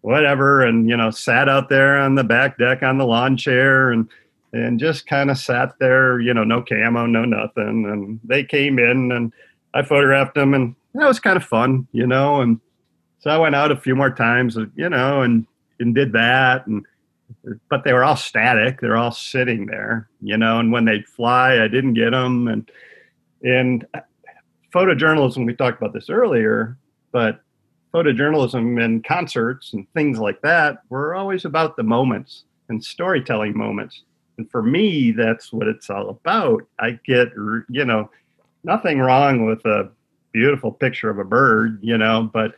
whatever, 0.00 0.62
and 0.62 0.88
you 0.88 0.96
know, 0.96 1.10
sat 1.10 1.48
out 1.48 1.68
there 1.68 1.98
on 1.98 2.14
the 2.14 2.24
back 2.24 2.58
deck 2.58 2.82
on 2.82 2.98
the 2.98 3.06
lawn 3.06 3.36
chair 3.36 3.90
and 3.90 4.08
and 4.52 4.78
just 4.78 5.06
kind 5.06 5.30
of 5.30 5.38
sat 5.38 5.74
there, 5.80 6.20
you 6.20 6.32
know, 6.32 6.44
no 6.44 6.62
camo, 6.62 7.06
no 7.06 7.24
nothing. 7.24 7.86
And 7.86 8.20
they 8.22 8.44
came 8.44 8.78
in 8.78 9.10
and 9.10 9.32
I 9.74 9.82
photographed 9.82 10.36
them 10.36 10.54
and 10.54 10.76
that 10.94 11.08
was 11.08 11.18
kind 11.18 11.36
of 11.36 11.44
fun, 11.44 11.88
you 11.92 12.06
know. 12.06 12.40
And 12.40 12.60
so 13.18 13.30
I 13.30 13.38
went 13.38 13.56
out 13.56 13.72
a 13.72 13.76
few 13.76 13.96
more 13.96 14.10
times, 14.10 14.56
you 14.76 14.88
know, 14.88 15.22
and, 15.22 15.46
and 15.80 15.94
did 15.94 16.12
that. 16.12 16.66
And, 16.68 16.86
but 17.68 17.82
they 17.82 17.92
were 17.92 18.04
all 18.04 18.16
static. 18.16 18.80
They're 18.80 18.96
all 18.96 19.10
sitting 19.10 19.66
there, 19.66 20.08
you 20.20 20.36
know, 20.36 20.60
and 20.60 20.70
when 20.70 20.84
they'd 20.84 21.06
fly, 21.06 21.60
I 21.60 21.66
didn't 21.66 21.94
get 21.94 22.10
them. 22.10 22.46
And, 22.46 22.70
and 23.42 23.86
uh, 23.92 24.00
photojournalism, 24.72 25.44
we 25.44 25.54
talked 25.54 25.80
about 25.82 25.94
this 25.94 26.10
earlier, 26.10 26.78
but 27.10 27.40
photojournalism 27.94 28.82
and 28.82 29.04
concerts 29.04 29.72
and 29.72 29.86
things 29.92 30.18
like 30.18 30.40
that 30.42 30.78
were 30.88 31.14
always 31.14 31.44
about 31.44 31.76
the 31.76 31.82
moments 31.82 32.44
and 32.68 32.82
storytelling 32.84 33.56
moments 33.56 34.02
and 34.38 34.50
for 34.50 34.62
me, 34.62 35.12
that's 35.12 35.52
what 35.52 35.68
it's 35.68 35.90
all 35.90 36.10
about. 36.10 36.62
I 36.78 36.98
get, 37.06 37.28
you 37.68 37.84
know, 37.84 38.10
nothing 38.64 38.98
wrong 38.98 39.46
with 39.46 39.64
a 39.64 39.90
beautiful 40.32 40.72
picture 40.72 41.10
of 41.10 41.18
a 41.18 41.24
bird, 41.24 41.78
you 41.82 41.96
know, 41.96 42.28
but 42.32 42.54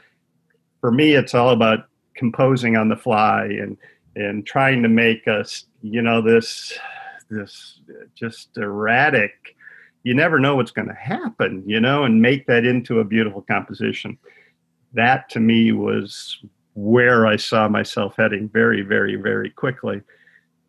for 0.80 0.90
me, 0.90 1.14
it's 1.14 1.34
all 1.34 1.50
about 1.50 1.88
composing 2.14 2.76
on 2.76 2.88
the 2.88 2.96
fly 2.96 3.44
and, 3.44 3.76
and 4.14 4.46
trying 4.46 4.82
to 4.82 4.88
make 4.88 5.28
us, 5.28 5.66
you 5.82 6.00
know, 6.00 6.22
this, 6.22 6.78
this 7.28 7.80
just 8.14 8.56
erratic, 8.56 9.54
you 10.02 10.14
never 10.14 10.38
know 10.38 10.56
what's 10.56 10.70
going 10.70 10.88
to 10.88 10.94
happen, 10.94 11.62
you 11.66 11.80
know, 11.80 12.04
and 12.04 12.22
make 12.22 12.46
that 12.46 12.64
into 12.64 13.00
a 13.00 13.04
beautiful 13.04 13.42
composition. 13.42 14.16
That 14.92 15.28
to 15.30 15.40
me 15.40 15.72
was 15.72 16.38
where 16.74 17.26
I 17.26 17.36
saw 17.36 17.68
myself 17.68 18.14
heading 18.16 18.48
very, 18.48 18.82
very, 18.82 19.16
very 19.16 19.50
quickly. 19.50 20.02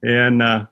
And, 0.03 0.41
uh, 0.41 0.65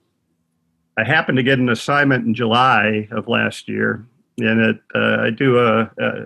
I 0.98 1.04
happened 1.04 1.38
to 1.38 1.44
get 1.44 1.60
an 1.60 1.70
assignment 1.70 2.26
in 2.26 2.34
July 2.34 3.08
of 3.12 3.28
last 3.28 3.68
year, 3.68 4.06
and 4.38 4.62
it 4.62 4.78
uh, 4.94 5.18
I 5.22 5.30
do 5.30 5.60
a, 5.60 5.92
a, 6.00 6.26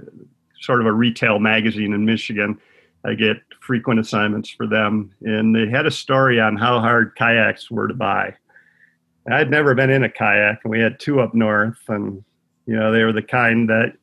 sort 0.62 0.82
of 0.82 0.86
a 0.86 0.92
retail 0.92 1.40
magazine 1.40 1.94
in 1.94 2.06
Michigan. 2.06 2.60
I 3.04 3.16
get 3.16 3.38
frequent 3.62 4.00
assignments 4.00 4.50
for 4.50 4.68
them, 4.68 5.12
and 5.22 5.56
they 5.56 5.68
had 5.68 5.86
a 5.86 5.92
story 5.92 6.40
on 6.40 6.56
how 6.56 6.80
hard 6.80 7.16
kayaks 7.16 7.72
were 7.72 7.88
to 7.88 7.94
buy. 7.94 8.36
I'd 9.32 9.50
never 9.50 9.74
been 9.74 9.90
in 9.90 10.04
a 10.04 10.10
kayak, 10.10 10.60
and 10.64 10.72
we 10.72 10.80
had 10.80 11.00
two 11.00 11.20
up 11.20 11.34
north, 11.34 11.82
and 11.88 12.24
you 12.68 12.76
know 12.76 12.92
they 12.92 13.04
were 13.04 13.14
the 13.14 13.24
kind 13.24 13.70
that 13.70 13.94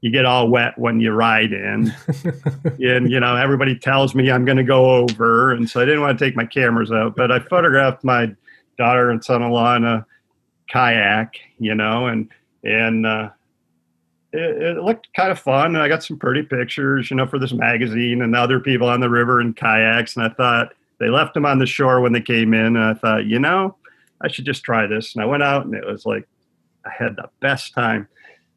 you 0.00 0.10
get 0.10 0.24
all 0.24 0.48
wet 0.48 0.78
when 0.78 1.00
you 1.00 1.12
ride 1.12 1.52
in, 1.52 1.92
and 2.64 3.10
you 3.10 3.20
know 3.20 3.36
everybody 3.36 3.78
tells 3.78 4.14
me 4.14 4.30
I'm 4.30 4.44
going 4.44 4.56
to 4.56 4.64
go 4.64 4.90
over, 4.90 5.52
and 5.52 5.68
so 5.68 5.80
I 5.80 5.84
didn't 5.84 6.00
want 6.00 6.18
to 6.18 6.24
take 6.24 6.36
my 6.36 6.46
cameras 6.46 6.90
out, 6.90 7.16
but 7.16 7.30
I 7.30 7.38
photographed 7.40 8.04
my 8.04 8.34
daughter 8.78 9.10
and 9.10 9.22
son-in-law 9.22 9.76
in 9.76 9.84
a 9.84 10.06
kayak, 10.70 11.34
you 11.58 11.74
know, 11.74 12.06
and 12.06 12.28
and 12.64 13.06
uh, 13.06 13.30
it, 14.32 14.62
it, 14.62 14.82
looked 14.82 15.12
kind 15.14 15.30
of 15.30 15.38
fun. 15.38 15.74
And 15.74 15.82
I 15.82 15.88
got 15.88 16.02
some 16.02 16.18
pretty 16.18 16.42
pictures, 16.42 17.10
you 17.10 17.16
know, 17.16 17.26
for 17.26 17.38
this 17.38 17.52
magazine 17.52 18.22
and 18.22 18.36
other 18.36 18.60
people 18.60 18.88
on 18.88 19.00
the 19.00 19.10
river 19.10 19.40
in 19.40 19.54
kayaks. 19.54 20.16
And 20.16 20.24
I 20.24 20.28
thought 20.28 20.74
they 20.98 21.08
left 21.08 21.34
them 21.34 21.46
on 21.46 21.58
the 21.58 21.66
shore 21.66 22.00
when 22.00 22.12
they 22.12 22.20
came 22.20 22.54
in, 22.54 22.76
and 22.76 22.84
I 22.84 22.94
thought, 22.94 23.24
you 23.26 23.38
know, 23.38 23.76
I 24.20 24.28
should 24.28 24.44
just 24.44 24.62
try 24.62 24.86
this. 24.86 25.14
And 25.14 25.22
I 25.22 25.26
went 25.26 25.42
out, 25.42 25.64
and 25.64 25.74
it 25.74 25.84
was 25.84 26.06
like 26.06 26.26
I 26.84 26.90
had 26.90 27.16
the 27.16 27.28
best 27.40 27.74
time. 27.74 28.08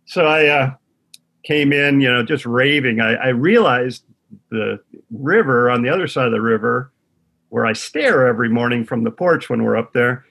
So 0.06 0.26
I 0.26 0.48
uh, 0.48 0.72
came 1.44 1.74
in, 1.74 2.02
you 2.02 2.12
know, 2.12 2.24
just 2.24 2.46
raving. 2.46 3.02
I, 3.02 3.14
I 3.16 3.28
realized 3.30 4.04
the 4.50 4.80
river 5.12 5.70
on 5.70 5.84
the 5.84 5.89
other 5.89 6.08
side 6.08 6.26
of 6.26 6.32
the 6.32 6.41
river 6.41 6.91
where 7.50 7.66
I 7.66 7.74
stare 7.74 8.26
every 8.26 8.50
morning 8.50 8.84
from 8.84 9.04
the 9.04 9.12
porch 9.12 9.50
when 9.50 9.64
we're 9.64 9.78
up 9.78 9.94
there, 9.94 10.26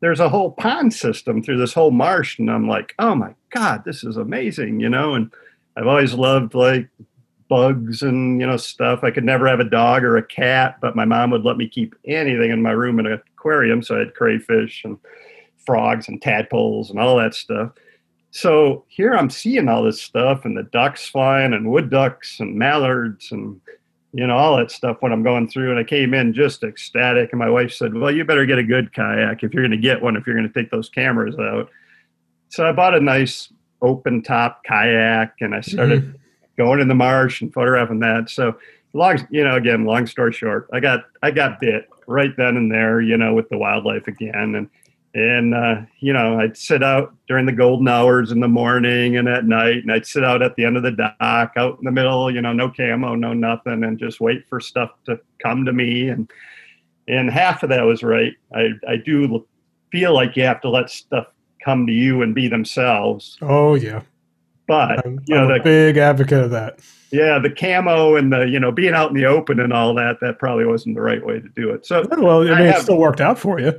there's 0.00 0.20
a 0.20 0.28
whole 0.28 0.52
pond 0.52 0.94
system 0.94 1.42
through 1.42 1.58
this 1.58 1.72
whole 1.72 1.90
marsh. 1.90 2.38
And 2.38 2.48
I'm 2.50 2.68
like, 2.68 2.94
oh 3.00 3.16
my 3.16 3.34
God, 3.50 3.82
this 3.84 4.04
is 4.04 4.16
amazing, 4.16 4.78
you 4.78 4.88
know? 4.88 5.14
And 5.14 5.32
I've 5.76 5.88
always 5.88 6.14
loved 6.14 6.54
like 6.54 6.88
bugs 7.48 8.02
and, 8.02 8.40
you 8.40 8.46
know, 8.46 8.56
stuff. 8.56 9.02
I 9.02 9.10
could 9.10 9.24
never 9.24 9.48
have 9.48 9.58
a 9.58 9.64
dog 9.64 10.04
or 10.04 10.16
a 10.16 10.22
cat, 10.22 10.76
but 10.80 10.94
my 10.94 11.04
mom 11.04 11.30
would 11.30 11.44
let 11.44 11.56
me 11.56 11.66
keep 11.66 11.96
anything 12.04 12.50
in 12.50 12.62
my 12.62 12.70
room 12.70 13.00
in 13.00 13.06
an 13.06 13.20
aquarium. 13.36 13.82
So 13.82 13.96
I 13.96 14.00
had 14.00 14.14
crayfish 14.14 14.84
and 14.84 14.98
frogs 15.66 16.08
and 16.08 16.22
tadpoles 16.22 16.90
and 16.90 17.00
all 17.00 17.16
that 17.16 17.34
stuff. 17.34 17.72
So 18.30 18.84
here 18.88 19.14
I'm 19.14 19.30
seeing 19.30 19.68
all 19.68 19.82
this 19.82 20.00
stuff 20.00 20.44
and 20.44 20.56
the 20.56 20.64
ducks 20.64 21.08
flying 21.08 21.54
and 21.54 21.70
wood 21.70 21.90
ducks 21.90 22.40
and 22.40 22.56
mallards 22.56 23.32
and 23.32 23.60
you 24.12 24.26
know 24.26 24.36
all 24.36 24.56
that 24.56 24.70
stuff 24.70 24.98
when 25.00 25.12
I'm 25.12 25.22
going 25.22 25.48
through. 25.48 25.70
And 25.70 25.78
I 25.78 25.84
came 25.84 26.14
in 26.14 26.32
just 26.34 26.62
ecstatic. 26.62 27.30
And 27.32 27.38
my 27.38 27.50
wife 27.50 27.72
said, 27.72 27.94
"Well, 27.94 28.10
you 28.10 28.24
better 28.24 28.46
get 28.46 28.58
a 28.58 28.62
good 28.62 28.92
kayak 28.92 29.42
if 29.42 29.54
you're 29.54 29.62
going 29.62 29.70
to 29.70 29.76
get 29.76 30.02
one. 30.02 30.16
If 30.16 30.26
you're 30.26 30.36
going 30.36 30.50
to 30.50 30.60
take 30.60 30.70
those 30.70 30.88
cameras 30.88 31.36
out." 31.38 31.70
So 32.50 32.66
I 32.66 32.72
bought 32.72 32.94
a 32.94 33.00
nice 33.00 33.52
open 33.82 34.22
top 34.22 34.64
kayak 34.64 35.34
and 35.40 35.54
I 35.54 35.60
started 35.60 36.02
mm-hmm. 36.02 36.16
going 36.56 36.80
in 36.80 36.88
the 36.88 36.94
marsh 36.94 37.40
and 37.40 37.52
photographing 37.52 38.00
that. 38.00 38.30
So 38.30 38.56
long, 38.92 39.26
you 39.30 39.44
know, 39.44 39.56
again, 39.56 39.84
long 39.84 40.06
story 40.06 40.32
short, 40.32 40.68
I 40.72 40.80
got 40.80 41.04
I 41.22 41.30
got 41.30 41.60
bit 41.60 41.88
right 42.06 42.34
then 42.36 42.56
and 42.56 42.72
there, 42.72 43.00
you 43.00 43.16
know, 43.16 43.34
with 43.34 43.48
the 43.48 43.58
wildlife 43.58 44.06
again, 44.06 44.54
and 44.54 44.70
and 45.18 45.52
uh, 45.52 45.80
you 45.98 46.12
know, 46.12 46.38
I'd 46.38 46.56
sit 46.56 46.82
out 46.82 47.12
during 47.26 47.44
the 47.44 47.52
golden 47.52 47.88
hours 47.88 48.30
in 48.30 48.38
the 48.38 48.48
morning 48.48 49.16
and 49.16 49.28
at 49.28 49.44
night, 49.44 49.78
and 49.78 49.90
I'd 49.90 50.06
sit 50.06 50.24
out 50.24 50.42
at 50.42 50.54
the 50.54 50.64
end 50.64 50.76
of 50.76 50.84
the 50.84 50.92
dock, 50.92 51.52
out 51.56 51.78
in 51.78 51.84
the 51.84 51.90
middle, 51.90 52.32
you 52.32 52.40
know, 52.40 52.52
no 52.52 52.70
camo, 52.70 53.16
no 53.16 53.32
nothing, 53.32 53.82
and 53.82 53.98
just 53.98 54.20
wait 54.20 54.48
for 54.48 54.60
stuff 54.60 54.92
to 55.06 55.18
come 55.42 55.64
to 55.64 55.72
me, 55.72 56.08
and 56.08 56.30
and 57.08 57.30
half 57.30 57.64
of 57.64 57.70
that 57.70 57.82
was 57.82 58.04
right. 58.04 58.34
I 58.54 58.70
I 58.88 58.96
do 58.96 59.44
feel 59.90 60.14
like 60.14 60.36
you 60.36 60.44
have 60.44 60.60
to 60.60 60.70
let 60.70 60.88
stuff 60.88 61.26
come 61.64 61.86
to 61.88 61.92
you 61.92 62.22
and 62.22 62.32
be 62.32 62.46
themselves. 62.46 63.38
Oh 63.42 63.74
yeah. 63.74 64.02
But 64.68 65.04
I'm, 65.04 65.20
you 65.26 65.34
know, 65.34 65.46
I'm 65.46 65.50
a 65.50 65.54
the, 65.54 65.64
big 65.64 65.96
advocate 65.96 66.44
of 66.44 66.50
that. 66.52 66.78
Yeah, 67.10 67.40
the 67.40 67.50
camo 67.50 68.14
and 68.14 68.32
the 68.32 68.42
you 68.42 68.60
know 68.60 68.70
being 68.70 68.94
out 68.94 69.10
in 69.10 69.16
the 69.16 69.24
open 69.24 69.58
and 69.58 69.72
all 69.72 69.94
that 69.94 70.20
that 70.20 70.38
probably 70.38 70.66
wasn't 70.66 70.94
the 70.94 71.00
right 71.00 71.24
way 71.24 71.40
to 71.40 71.48
do 71.48 71.70
it. 71.70 71.86
So 71.86 72.06
well, 72.18 72.42
I 72.42 72.44
mean, 72.44 72.66
have, 72.66 72.76
it 72.76 72.82
still 72.82 72.98
worked 72.98 73.20
out 73.20 73.36
for 73.36 73.58
you. 73.58 73.72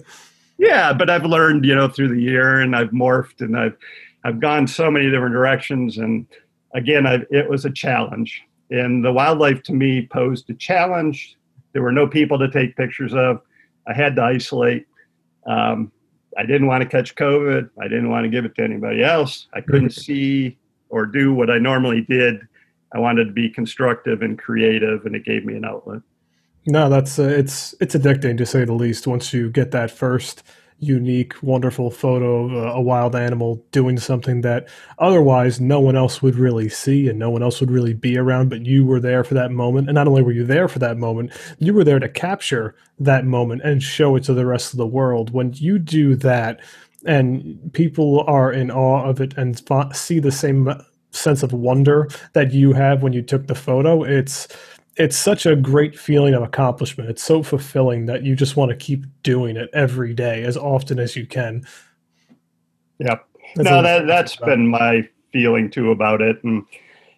Yeah, 0.59 0.93
but 0.93 1.09
I've 1.09 1.25
learned 1.25 1.65
you 1.65 1.73
know 1.73 1.87
through 1.87 2.13
the 2.13 2.21
year 2.21 2.59
and 2.59 2.75
I've 2.75 2.89
morphed 2.89 3.39
and 3.39 3.57
I've 3.57 3.77
I've 4.23 4.39
gone 4.39 4.67
so 4.67 4.91
many 4.91 5.09
different 5.09 5.33
directions 5.33 5.97
and 5.97 6.27
again 6.75 7.07
I've, 7.07 7.25
it 7.31 7.49
was 7.49 7.65
a 7.65 7.71
challenge 7.71 8.43
and 8.69 9.03
the 9.03 9.11
wildlife 9.11 9.63
to 9.63 9.73
me 9.73 10.05
posed 10.05 10.49
a 10.49 10.53
challenge. 10.53 11.35
There 11.73 11.81
were 11.81 11.91
no 11.91 12.07
people 12.07 12.37
to 12.39 12.49
take 12.49 12.75
pictures 12.75 13.13
of. 13.13 13.41
I 13.87 13.93
had 13.93 14.15
to 14.17 14.23
isolate. 14.23 14.85
Um, 15.47 15.91
I 16.37 16.45
didn't 16.45 16.67
want 16.67 16.83
to 16.83 16.89
catch 16.89 17.15
COVID. 17.15 17.69
I 17.81 17.87
didn't 17.87 18.09
want 18.09 18.25
to 18.25 18.29
give 18.29 18.45
it 18.45 18.55
to 18.55 18.63
anybody 18.63 19.03
else. 19.03 19.47
I 19.53 19.61
couldn't 19.61 19.91
see 19.91 20.57
or 20.89 21.05
do 21.05 21.33
what 21.33 21.49
I 21.49 21.57
normally 21.57 22.01
did. 22.01 22.41
I 22.93 22.99
wanted 22.99 23.25
to 23.25 23.31
be 23.31 23.49
constructive 23.49 24.21
and 24.21 24.37
creative, 24.37 25.05
and 25.05 25.15
it 25.15 25.23
gave 25.23 25.45
me 25.45 25.55
an 25.55 25.65
outlet. 25.65 26.01
No, 26.65 26.89
that's 26.89 27.19
uh, 27.19 27.23
it's 27.23 27.73
it's 27.81 27.95
addicting 27.95 28.37
to 28.37 28.45
say 28.45 28.65
the 28.65 28.73
least. 28.73 29.07
Once 29.07 29.33
you 29.33 29.49
get 29.49 29.71
that 29.71 29.91
first 29.91 30.43
unique, 30.79 31.33
wonderful 31.43 31.91
photo 31.91 32.45
of 32.45 32.75
a 32.77 32.81
wild 32.81 33.15
animal 33.15 33.63
doing 33.71 33.97
something 33.99 34.41
that 34.41 34.67
otherwise 34.97 35.59
no 35.59 35.79
one 35.79 35.95
else 35.97 36.21
would 36.21 36.35
really 36.35 36.69
see 36.69 37.09
and 37.09 37.19
no 37.19 37.29
one 37.29 37.43
else 37.43 37.59
would 37.59 37.71
really 37.71 37.93
be 37.93 38.17
around, 38.17 38.49
but 38.49 38.65
you 38.65 38.85
were 38.85 38.99
there 38.99 39.23
for 39.25 39.33
that 39.33 39.51
moment. 39.51 39.89
And 39.89 39.95
not 39.95 40.07
only 40.07 40.21
were 40.21 40.31
you 40.31 40.45
there 40.45 40.67
for 40.69 40.79
that 40.79 40.97
moment, 40.97 41.31
you 41.59 41.73
were 41.73 41.83
there 41.83 41.99
to 41.99 42.07
capture 42.07 42.75
that 42.99 43.25
moment 43.25 43.61
and 43.63 43.83
show 43.83 44.15
it 44.15 44.23
to 44.25 44.33
the 44.33 44.45
rest 44.45 44.73
of 44.73 44.77
the 44.77 44.87
world. 44.87 45.31
When 45.31 45.51
you 45.53 45.79
do 45.79 46.15
that, 46.17 46.61
and 47.05 47.71
people 47.73 48.23
are 48.27 48.51
in 48.51 48.71
awe 48.71 49.03
of 49.05 49.21
it 49.21 49.33
and 49.37 49.61
see 49.95 50.19
the 50.19 50.31
same 50.31 50.69
sense 51.11 51.43
of 51.43 51.53
wonder 51.53 52.07
that 52.33 52.51
you 52.53 52.73
have 52.73 53.01
when 53.03 53.13
you 53.13 53.21
took 53.21 53.47
the 53.47 53.55
photo, 53.55 54.03
it's 54.03 54.47
it's 54.99 55.17
such 55.17 55.45
a 55.45 55.55
great 55.55 55.97
feeling 55.97 56.33
of 56.33 56.43
accomplishment. 56.43 57.09
It's 57.09 57.23
so 57.23 57.41
fulfilling 57.41 58.05
that 58.07 58.23
you 58.23 58.35
just 58.35 58.57
want 58.57 58.69
to 58.69 58.75
keep 58.75 59.05
doing 59.23 59.55
it 59.55 59.69
every 59.73 60.13
day 60.13 60.43
as 60.43 60.57
often 60.57 60.99
as 60.99 61.15
you 61.15 61.25
can. 61.25 61.65
Yep. 62.99 63.25
That's 63.55 63.69
no, 63.69 63.81
that 63.81 64.05
that's 64.05 64.35
been 64.35 64.67
my 64.67 65.07
feeling 65.31 65.71
too 65.71 65.91
about 65.91 66.21
it. 66.21 66.43
And 66.43 66.65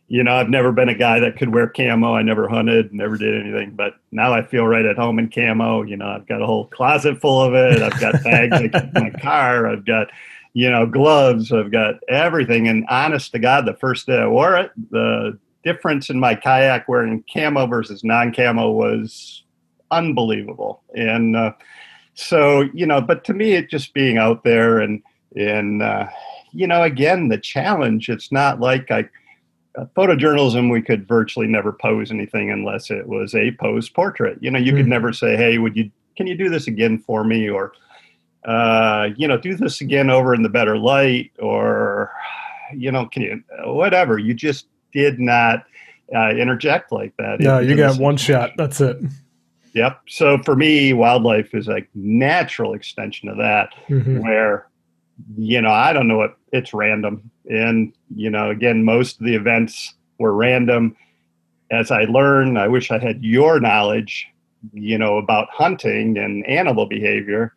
you 0.07 0.23
know, 0.23 0.33
I've 0.33 0.49
never 0.49 0.71
been 0.71 0.89
a 0.89 0.95
guy 0.95 1.19
that 1.21 1.37
could 1.37 1.53
wear 1.53 1.67
camo. 1.67 2.13
I 2.13 2.21
never 2.21 2.47
hunted, 2.47 2.93
never 2.93 3.17
did 3.17 3.41
anything. 3.41 3.71
But 3.71 3.95
now 4.11 4.31
I 4.31 4.43
feel 4.43 4.67
right 4.67 4.85
at 4.85 4.97
home 4.97 5.17
in 5.17 5.29
camo. 5.29 5.81
You 5.81 5.97
know, 5.97 6.07
I've 6.07 6.27
got 6.27 6.41
a 6.41 6.45
whole 6.45 6.67
closet 6.67 7.19
full 7.19 7.41
of 7.41 7.55
it. 7.55 7.81
I've 7.81 7.99
got 7.99 8.23
bags 8.23 8.61
in 8.61 8.91
my 8.93 9.09
car. 9.21 9.67
I've 9.67 9.85
got, 9.85 10.07
you 10.53 10.69
know, 10.69 10.85
gloves. 10.85 11.51
I've 11.51 11.71
got 11.71 11.95
everything. 12.07 12.67
And 12.67 12.85
honest 12.89 13.31
to 13.31 13.39
God, 13.39 13.65
the 13.65 13.73
first 13.73 14.05
day 14.05 14.19
I 14.19 14.27
wore 14.27 14.57
it, 14.57 14.71
the 14.91 15.39
difference 15.63 16.09
in 16.09 16.19
my 16.19 16.35
kayak 16.35 16.87
wearing 16.87 17.23
camo 17.31 17.65
versus 17.67 18.03
non-camo 18.03 18.71
was 18.71 19.43
unbelievable. 19.91 20.81
And 20.95 21.35
uh, 21.35 21.53
so, 22.13 22.61
you 22.73 22.85
know, 22.85 23.01
but 23.01 23.23
to 23.25 23.33
me, 23.33 23.53
it 23.53 23.69
just 23.69 23.93
being 23.93 24.17
out 24.17 24.43
there 24.43 24.79
and 24.79 25.01
and 25.35 25.81
uh, 25.81 26.07
you 26.51 26.67
know, 26.67 26.83
again, 26.83 27.29
the 27.29 27.37
challenge. 27.37 28.09
It's 28.09 28.31
not 28.31 28.59
like 28.59 28.91
I 28.91 29.07
uh, 29.77 29.85
photojournalism. 29.95 30.71
We 30.71 30.81
could 30.81 31.07
virtually 31.07 31.47
never 31.47 31.71
pose 31.71 32.11
anything 32.11 32.51
unless 32.51 32.91
it 32.91 33.07
was 33.07 33.33
a 33.33 33.51
posed 33.51 33.93
portrait. 33.93 34.37
You 34.41 34.51
know, 34.51 34.59
you 34.59 34.71
mm-hmm. 34.71 34.77
could 34.77 34.87
never 34.87 35.13
say, 35.13 35.37
"Hey, 35.37 35.57
would 35.57 35.75
you? 35.75 35.89
Can 36.17 36.27
you 36.27 36.35
do 36.35 36.49
this 36.49 36.67
again 36.67 36.99
for 36.99 37.23
me?" 37.23 37.49
or 37.49 37.73
uh, 38.45 39.09
you 39.15 39.27
know, 39.27 39.37
do 39.37 39.55
this 39.55 39.81
again 39.81 40.09
over 40.09 40.33
in 40.33 40.43
the 40.43 40.49
better 40.49 40.77
light, 40.77 41.31
or 41.39 42.11
you 42.73 42.91
know, 42.91 43.05
can 43.05 43.21
you 43.21 43.43
whatever? 43.63 44.17
You 44.17 44.33
just 44.33 44.67
did 44.93 45.19
not 45.19 45.65
uh, 46.15 46.31
interject 46.31 46.91
like 46.91 47.15
that. 47.17 47.39
No, 47.39 47.59
you 47.59 47.75
got 47.75 47.99
one 47.99 48.17
shot. 48.17 48.51
That's 48.57 48.81
it. 48.81 48.97
Yep. 49.73 50.01
So 50.07 50.37
for 50.39 50.55
me, 50.55 50.93
wildlife 50.93 51.53
is 51.53 51.67
a 51.67 51.85
natural 51.95 52.73
extension 52.73 53.29
of 53.29 53.37
that, 53.37 53.73
mm-hmm. 53.87 54.19
where 54.19 54.67
you 55.37 55.61
know 55.61 55.71
I 55.71 55.93
don't 55.93 56.07
know 56.07 56.17
what 56.17 56.37
it's 56.51 56.73
random, 56.73 57.31
and 57.49 57.93
you 58.13 58.29
know 58.29 58.49
again 58.49 58.83
most 58.83 59.19
of 59.19 59.25
the 59.25 59.35
events 59.35 59.93
were 60.19 60.33
random. 60.33 60.95
As 61.71 61.89
I 61.89 62.03
learn, 62.03 62.57
I 62.57 62.67
wish 62.67 62.91
I 62.91 62.99
had 62.99 63.23
your 63.23 63.61
knowledge, 63.61 64.27
you 64.73 64.97
know, 64.97 65.17
about 65.17 65.47
hunting 65.49 66.17
and 66.17 66.45
animal 66.45 66.85
behavior. 66.85 67.53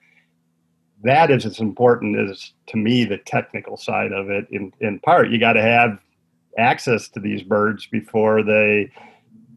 That 1.03 1.32
is 1.32 1.45
as 1.45 1.59
important 1.59 2.16
as 2.30 2.53
to 2.68 2.76
me 2.76 3.05
the 3.05 3.18
technical 3.18 3.76
side 3.76 4.12
of 4.12 4.30
it. 4.30 4.47
In 4.53 4.72
in 4.80 5.01
part, 5.01 5.30
you 5.30 5.41
got 5.41 5.55
to 5.55 5.62
have 5.62 5.99
access 6.59 7.09
to 7.09 7.21
these 7.21 7.43
birds 7.43 7.87
before 7.87 8.43
they 8.43 8.91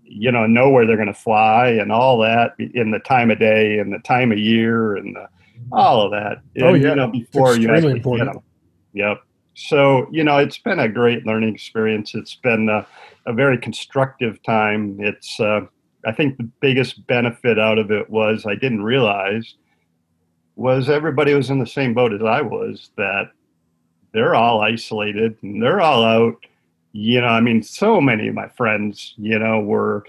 you 0.03 0.31
know 0.31 0.47
know 0.47 0.69
where 0.69 0.85
they're 0.85 0.95
going 0.95 1.07
to 1.07 1.13
fly 1.13 1.67
and 1.67 1.91
all 1.91 2.17
that 2.19 2.53
in 2.59 2.91
the 2.91 2.99
time 2.99 3.29
of 3.29 3.39
day 3.39 3.79
and 3.79 3.91
the 3.91 3.99
time 3.99 4.31
of 4.31 4.37
year 4.37 4.95
and 4.95 5.15
the, 5.15 5.27
all 5.71 6.01
of 6.01 6.11
that. 6.11 6.41
Oh 6.63 6.73
yeah 6.73 6.89
you 6.89 6.95
know 6.95 7.07
before 7.07 7.55
you 7.55 7.69
actually 7.73 7.93
important. 7.93 8.29
get 8.29 8.33
them. 8.33 8.43
Yep. 8.93 9.21
So 9.55 10.07
you 10.11 10.23
know 10.23 10.37
it's 10.37 10.57
been 10.57 10.79
a 10.79 10.89
great 10.89 11.25
learning 11.25 11.53
experience. 11.53 12.15
It's 12.15 12.35
been 12.35 12.69
a, 12.69 12.87
a 13.25 13.33
very 13.33 13.57
constructive 13.57 14.41
time. 14.43 14.97
It's 14.99 15.39
uh, 15.39 15.61
i 16.05 16.11
think 16.11 16.37
the 16.37 16.49
biggest 16.61 17.05
benefit 17.07 17.59
out 17.59 17.77
of 17.77 17.91
it 17.91 18.09
was 18.09 18.45
i 18.45 18.55
didn't 18.55 18.83
realize 18.83 19.55
was 20.55 20.89
everybody 20.89 21.33
was 21.33 21.49
in 21.49 21.59
the 21.59 21.67
same 21.67 21.93
boat 21.93 22.13
as 22.13 22.21
i 22.23 22.41
was 22.41 22.91
that 22.97 23.31
they're 24.13 24.35
all 24.35 24.61
isolated 24.61 25.37
and 25.43 25.61
they're 25.61 25.81
all 25.81 26.03
out 26.03 26.35
you 26.99 27.21
know, 27.21 27.27
I 27.27 27.41
mean, 27.41 27.61
so 27.61 28.01
many 28.01 28.27
of 28.27 28.33
my 28.33 28.47
friends, 28.47 29.13
you 29.17 29.37
know, 29.37 29.59
were 29.59 30.03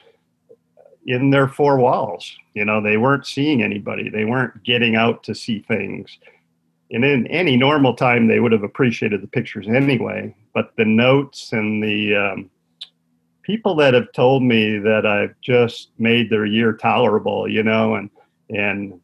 in 1.06 1.28
their 1.28 1.46
four 1.46 1.78
walls. 1.78 2.34
You 2.54 2.64
know, 2.64 2.80
they 2.80 2.96
weren't 2.96 3.26
seeing 3.26 3.62
anybody, 3.62 4.08
they 4.08 4.24
weren't 4.24 4.62
getting 4.64 4.96
out 4.96 5.22
to 5.24 5.34
see 5.34 5.58
things. 5.58 6.16
And 6.90 7.04
in 7.04 7.26
any 7.26 7.58
normal 7.58 7.94
time, 7.94 8.26
they 8.26 8.40
would 8.40 8.52
have 8.52 8.62
appreciated 8.62 9.22
the 9.22 9.26
pictures 9.26 9.68
anyway. 9.68 10.34
But 10.54 10.72
the 10.76 10.86
notes 10.86 11.52
and 11.52 11.82
the 11.82 12.16
um, 12.16 12.50
people 13.42 13.74
that 13.76 13.92
have 13.92 14.10
told 14.12 14.42
me 14.42 14.78
that 14.78 15.04
I've 15.04 15.38
just 15.42 15.90
made 15.98 16.30
their 16.30 16.46
year 16.46 16.72
tolerable, 16.72 17.46
you 17.46 17.62
know, 17.62 17.96
and 17.96 18.08
and 18.48 18.98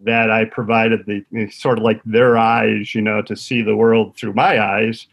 that 0.00 0.28
I 0.28 0.44
provided 0.46 1.06
the 1.06 1.50
sort 1.52 1.78
of 1.78 1.84
like 1.84 2.02
their 2.04 2.36
eyes, 2.36 2.96
you 2.96 3.00
know, 3.00 3.22
to 3.22 3.36
see 3.36 3.62
the 3.62 3.76
world 3.76 4.16
through 4.16 4.32
my 4.32 4.60
eyes 4.60 5.06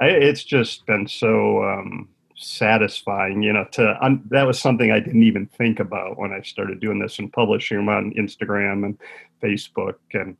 I, 0.00 0.06
it's 0.06 0.44
just 0.44 0.86
been 0.86 1.06
so 1.08 1.62
um, 1.64 2.08
satisfying, 2.36 3.42
you 3.42 3.52
know. 3.52 3.66
To 3.72 3.96
um, 4.04 4.22
that 4.30 4.46
was 4.46 4.60
something 4.60 4.90
I 4.90 5.00
didn't 5.00 5.24
even 5.24 5.46
think 5.46 5.80
about 5.80 6.18
when 6.18 6.32
I 6.32 6.40
started 6.42 6.80
doing 6.80 6.98
this 6.98 7.18
and 7.18 7.32
publishing 7.32 7.78
them 7.78 7.88
on 7.88 8.12
Instagram 8.14 8.84
and 8.84 8.98
Facebook, 9.42 9.96
and 10.12 10.36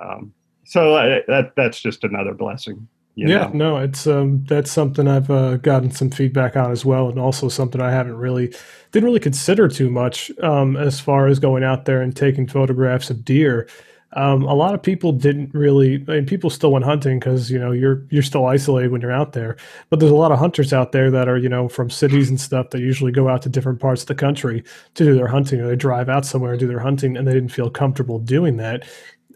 um, 0.00 0.32
so 0.64 0.96
I, 0.96 1.22
that 1.28 1.52
that's 1.56 1.80
just 1.80 2.04
another 2.04 2.34
blessing. 2.34 2.86
yeah, 3.14 3.46
know? 3.48 3.50
no, 3.52 3.76
it's 3.78 4.06
um, 4.06 4.44
that's 4.44 4.70
something 4.70 5.08
I've 5.08 5.30
uh, 5.30 5.56
gotten 5.56 5.90
some 5.90 6.10
feedback 6.10 6.56
on 6.56 6.70
as 6.70 6.84
well, 6.84 7.08
and 7.08 7.18
also 7.18 7.48
something 7.48 7.80
I 7.80 7.90
haven't 7.90 8.16
really 8.16 8.54
didn't 8.92 9.06
really 9.06 9.20
consider 9.20 9.68
too 9.68 9.90
much 9.90 10.30
um, 10.42 10.76
as 10.76 11.00
far 11.00 11.26
as 11.26 11.38
going 11.38 11.64
out 11.64 11.84
there 11.86 12.02
and 12.02 12.16
taking 12.16 12.46
photographs 12.46 13.10
of 13.10 13.24
deer 13.24 13.68
um, 14.14 14.42
a 14.42 14.54
lot 14.54 14.74
of 14.74 14.82
people 14.82 15.12
didn't 15.12 15.54
really. 15.54 16.04
I 16.08 16.12
mean, 16.12 16.26
people 16.26 16.50
still 16.50 16.72
went 16.72 16.84
hunting 16.84 17.18
because 17.18 17.50
you 17.50 17.58
know 17.58 17.72
you're 17.72 18.04
you're 18.10 18.22
still 18.22 18.46
isolated 18.46 18.92
when 18.92 19.00
you're 19.00 19.12
out 19.12 19.32
there. 19.32 19.56
But 19.88 20.00
there's 20.00 20.12
a 20.12 20.16
lot 20.16 20.32
of 20.32 20.38
hunters 20.38 20.72
out 20.72 20.92
there 20.92 21.10
that 21.10 21.28
are 21.28 21.38
you 21.38 21.48
know 21.48 21.68
from 21.68 21.88
cities 21.88 22.28
and 22.28 22.40
stuff 22.40 22.70
that 22.70 22.80
usually 22.80 23.12
go 23.12 23.28
out 23.28 23.42
to 23.42 23.48
different 23.48 23.80
parts 23.80 24.02
of 24.02 24.08
the 24.08 24.14
country 24.14 24.64
to 24.94 25.04
do 25.04 25.14
their 25.14 25.28
hunting, 25.28 25.60
or 25.60 25.68
they 25.68 25.76
drive 25.76 26.08
out 26.08 26.26
somewhere 26.26 26.52
and 26.52 26.60
do 26.60 26.66
their 26.66 26.80
hunting, 26.80 27.16
and 27.16 27.26
they 27.26 27.32
didn't 27.32 27.52
feel 27.52 27.70
comfortable 27.70 28.18
doing 28.18 28.58
that. 28.58 28.84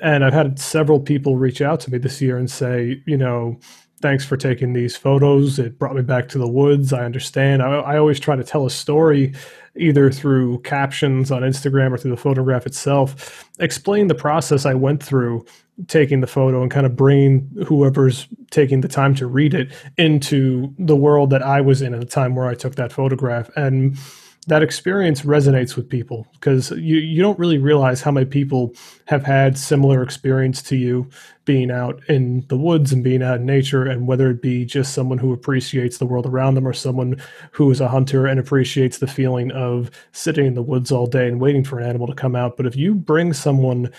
And 0.03 0.25
I've 0.25 0.35
had 0.35 0.59
several 0.59 1.01
people 1.01 1.37
reach 1.37 1.63
out 1.63 1.81
to 1.81 1.91
me 1.91 1.97
this 1.97 2.21
year 2.21 2.37
and 2.37 2.51
say, 2.51 3.03
you 3.07 3.17
know, 3.17 3.59
thanks 4.01 4.25
for 4.25 4.37
taking 4.37 4.73
these 4.73 4.97
photos. 4.97 5.59
It 5.59 5.79
brought 5.79 5.97
me 5.97 6.03
back 6.03 6.29
to 6.31 6.39
the 6.39 6.49
woods. 6.49 6.93
I 6.93 7.05
understand. 7.05 7.63
I, 7.63 7.77
I, 7.77 7.99
always 7.99 8.21
try 8.21 8.37
to 8.37 8.45
tell 8.45 8.67
a 8.67 8.71
story 8.71 9.33
either 9.77 10.11
through 10.11 10.61
captions 10.61 11.31
on 11.31 11.43
Instagram 11.43 11.93
or 11.93 11.99
through 11.99 12.11
the 12.11 12.17
photograph 12.17 12.67
itself, 12.67 13.49
explain 13.59 14.09
the 14.09 14.15
process 14.15 14.67
I 14.67 14.75
went 14.75 15.03
through 15.03 15.45
taking 15.89 16.21
the 16.21 16.27
photo 16.27 16.63
and 16.63 16.71
kind 16.71 16.87
of 16.87 16.97
bringing 16.97 17.51
whoever's 17.67 18.27
taking 18.51 18.81
the 18.81 18.89
time 18.89 19.15
to 19.15 19.27
read 19.27 19.53
it 19.53 19.73
into 19.99 20.75
the 20.79 20.97
world 20.97 21.31
that 21.31 21.43
I 21.43 21.61
was 21.61 21.83
in 21.83 21.93
at 21.93 22.01
the 22.01 22.07
time 22.07 22.35
where 22.35 22.47
I 22.47 22.55
took 22.55 22.77
that 22.77 22.93
photograph. 22.93 23.51
And 23.57 23.99
that 24.49 24.63
experience 24.63 25.23
resonates 25.23 25.75
with 25.75 25.89
people 25.89 26.27
because 26.33 26.71
you, 26.73 26.99
you 26.99 27.21
don't 27.21 27.39
really 27.39 27.59
realize 27.59 28.01
how 28.01 28.13
many 28.13 28.27
people 28.27 28.73
have 29.07 29.25
had 29.25 29.59
similar 29.59 30.03
experience 30.03 30.63
to 30.63 30.77
you 30.77 31.09
being 31.45 31.71
out 31.71 32.01
in 32.09 32.45
the 32.49 32.57
woods 32.57 32.93
and 32.93 33.03
being 33.03 33.23
out 33.23 33.41
in 33.41 33.47
nature 33.47 33.85
and 33.85 34.07
whether 34.07 34.31
it 34.31 34.41
be 34.41 34.65
just 34.65 34.95
someone 34.95 35.19
who 35.19 35.33
appreciates 35.33 35.99
the 35.99 36.07
world 36.07 36.27
around 36.27 36.55
them 36.55 36.67
or 36.67 36.73
someone 36.73 37.21
who 37.51 37.71
is 37.71 37.81
a 37.81 37.89
hunter 37.89 38.27
and 38.27 38.39
appreciates 38.39 38.99
the 38.99 39.07
feeling 39.07 39.51
of 39.51 39.91
sitting 40.13 40.47
in 40.47 40.55
the 40.55 40.63
woods 40.63 40.93
all 40.93 41.07
day 41.07 41.27
and 41.27 41.41
waiting 41.41 41.65
for 41.65 41.79
an 41.79 41.89
animal 41.89 42.07
to 42.07 42.15
come 42.15 42.37
out. 42.37 42.57
But 42.57 42.67
if 42.67 42.77
you 42.77 42.95
bring 42.95 43.33
someone 43.33 43.91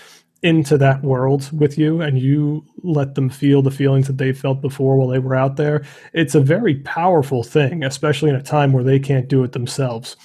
into 0.42 0.78
that 0.78 1.02
world 1.02 1.50
with 1.58 1.76
you 1.76 2.00
and 2.00 2.18
you 2.20 2.64
let 2.84 3.16
them 3.16 3.28
feel 3.28 3.60
the 3.60 3.72
feelings 3.72 4.06
that 4.06 4.18
they 4.18 4.32
felt 4.32 4.60
before 4.60 4.96
while 4.96 5.08
they 5.08 5.18
were 5.18 5.34
out 5.34 5.56
there 5.56 5.84
it's 6.12 6.36
a 6.36 6.40
very 6.40 6.76
powerful 6.76 7.42
thing 7.42 7.82
especially 7.82 8.30
in 8.30 8.36
a 8.36 8.42
time 8.42 8.72
where 8.72 8.84
they 8.84 9.00
can't 9.00 9.26
do 9.26 9.42
it 9.42 9.50
themselves 9.50 10.16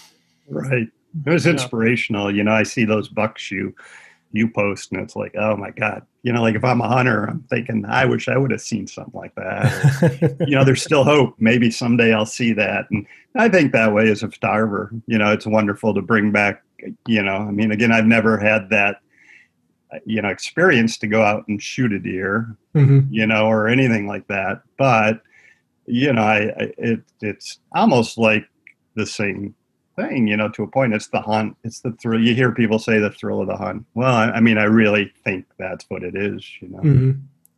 Right. 0.53 0.87
It 1.25 1.29
was 1.29 1.45
inspirational. 1.45 2.31
Yeah. 2.31 2.37
You 2.37 2.43
know, 2.45 2.53
I 2.53 2.63
see 2.63 2.85
those 2.85 3.07
bucks 3.07 3.51
you 3.51 3.75
you 4.33 4.49
post 4.49 4.91
and 4.91 4.99
it's 4.99 5.15
like, 5.15 5.33
oh 5.37 5.55
my 5.55 5.69
God. 5.69 6.01
You 6.23 6.33
know, 6.33 6.41
like 6.41 6.55
if 6.55 6.63
I'm 6.63 6.81
a 6.81 6.87
hunter, 6.87 7.25
I'm 7.25 7.43
thinking, 7.49 7.85
I 7.85 8.05
wish 8.05 8.27
I 8.27 8.35
would 8.35 8.51
have 8.51 8.61
seen 8.61 8.87
something 8.87 9.13
like 9.13 9.35
that. 9.35 10.39
Or, 10.39 10.45
you 10.47 10.55
know, 10.55 10.63
there's 10.63 10.81
still 10.81 11.03
hope. 11.03 11.35
Maybe 11.37 11.69
someday 11.69 12.13
I'll 12.13 12.25
see 12.25 12.51
that. 12.53 12.85
And 12.89 13.05
I 13.35 13.47
think 13.47 13.71
that 13.71 13.93
way 13.93 14.09
as 14.09 14.23
a 14.23 14.31
photographer, 14.31 14.91
you 15.05 15.19
know, 15.19 15.31
it's 15.31 15.45
wonderful 15.45 15.93
to 15.93 16.01
bring 16.01 16.31
back, 16.31 16.63
you 17.07 17.21
know, 17.21 17.35
I 17.35 17.51
mean, 17.51 17.71
again, 17.71 17.91
I've 17.91 18.07
never 18.07 18.39
had 18.39 18.69
that, 18.71 19.01
you 20.05 20.21
know, 20.21 20.29
experience 20.29 20.97
to 20.99 21.07
go 21.07 21.21
out 21.21 21.47
and 21.47 21.61
shoot 21.61 21.93
a 21.93 21.99
deer, 21.99 22.57
mm-hmm. 22.73 23.13
you 23.13 23.27
know, 23.27 23.45
or 23.45 23.67
anything 23.67 24.07
like 24.07 24.27
that. 24.29 24.63
But, 24.77 25.21
you 25.85 26.11
know, 26.11 26.23
I, 26.23 26.37
I 26.37 26.73
it, 26.79 27.01
it's 27.21 27.59
almost 27.73 28.17
like 28.17 28.47
the 28.95 29.05
same 29.05 29.53
thing, 29.95 30.27
you 30.27 30.37
know, 30.37 30.49
to 30.49 30.63
a 30.63 30.67
point. 30.67 30.93
It's 30.93 31.07
the 31.07 31.21
hunt. 31.21 31.55
It's 31.63 31.79
the 31.81 31.91
thrill. 31.93 32.21
You 32.21 32.35
hear 32.35 32.51
people 32.51 32.79
say 32.79 32.99
the 32.99 33.11
thrill 33.11 33.41
of 33.41 33.47
the 33.47 33.57
hunt. 33.57 33.85
Well, 33.93 34.13
I, 34.13 34.31
I 34.31 34.39
mean, 34.39 34.57
I 34.57 34.63
really 34.63 35.11
think 35.23 35.45
that's 35.57 35.85
what 35.89 36.03
it 36.03 36.15
is, 36.15 36.45
you 36.59 36.69
know. 36.69 36.79
Mm-hmm. 36.79 37.11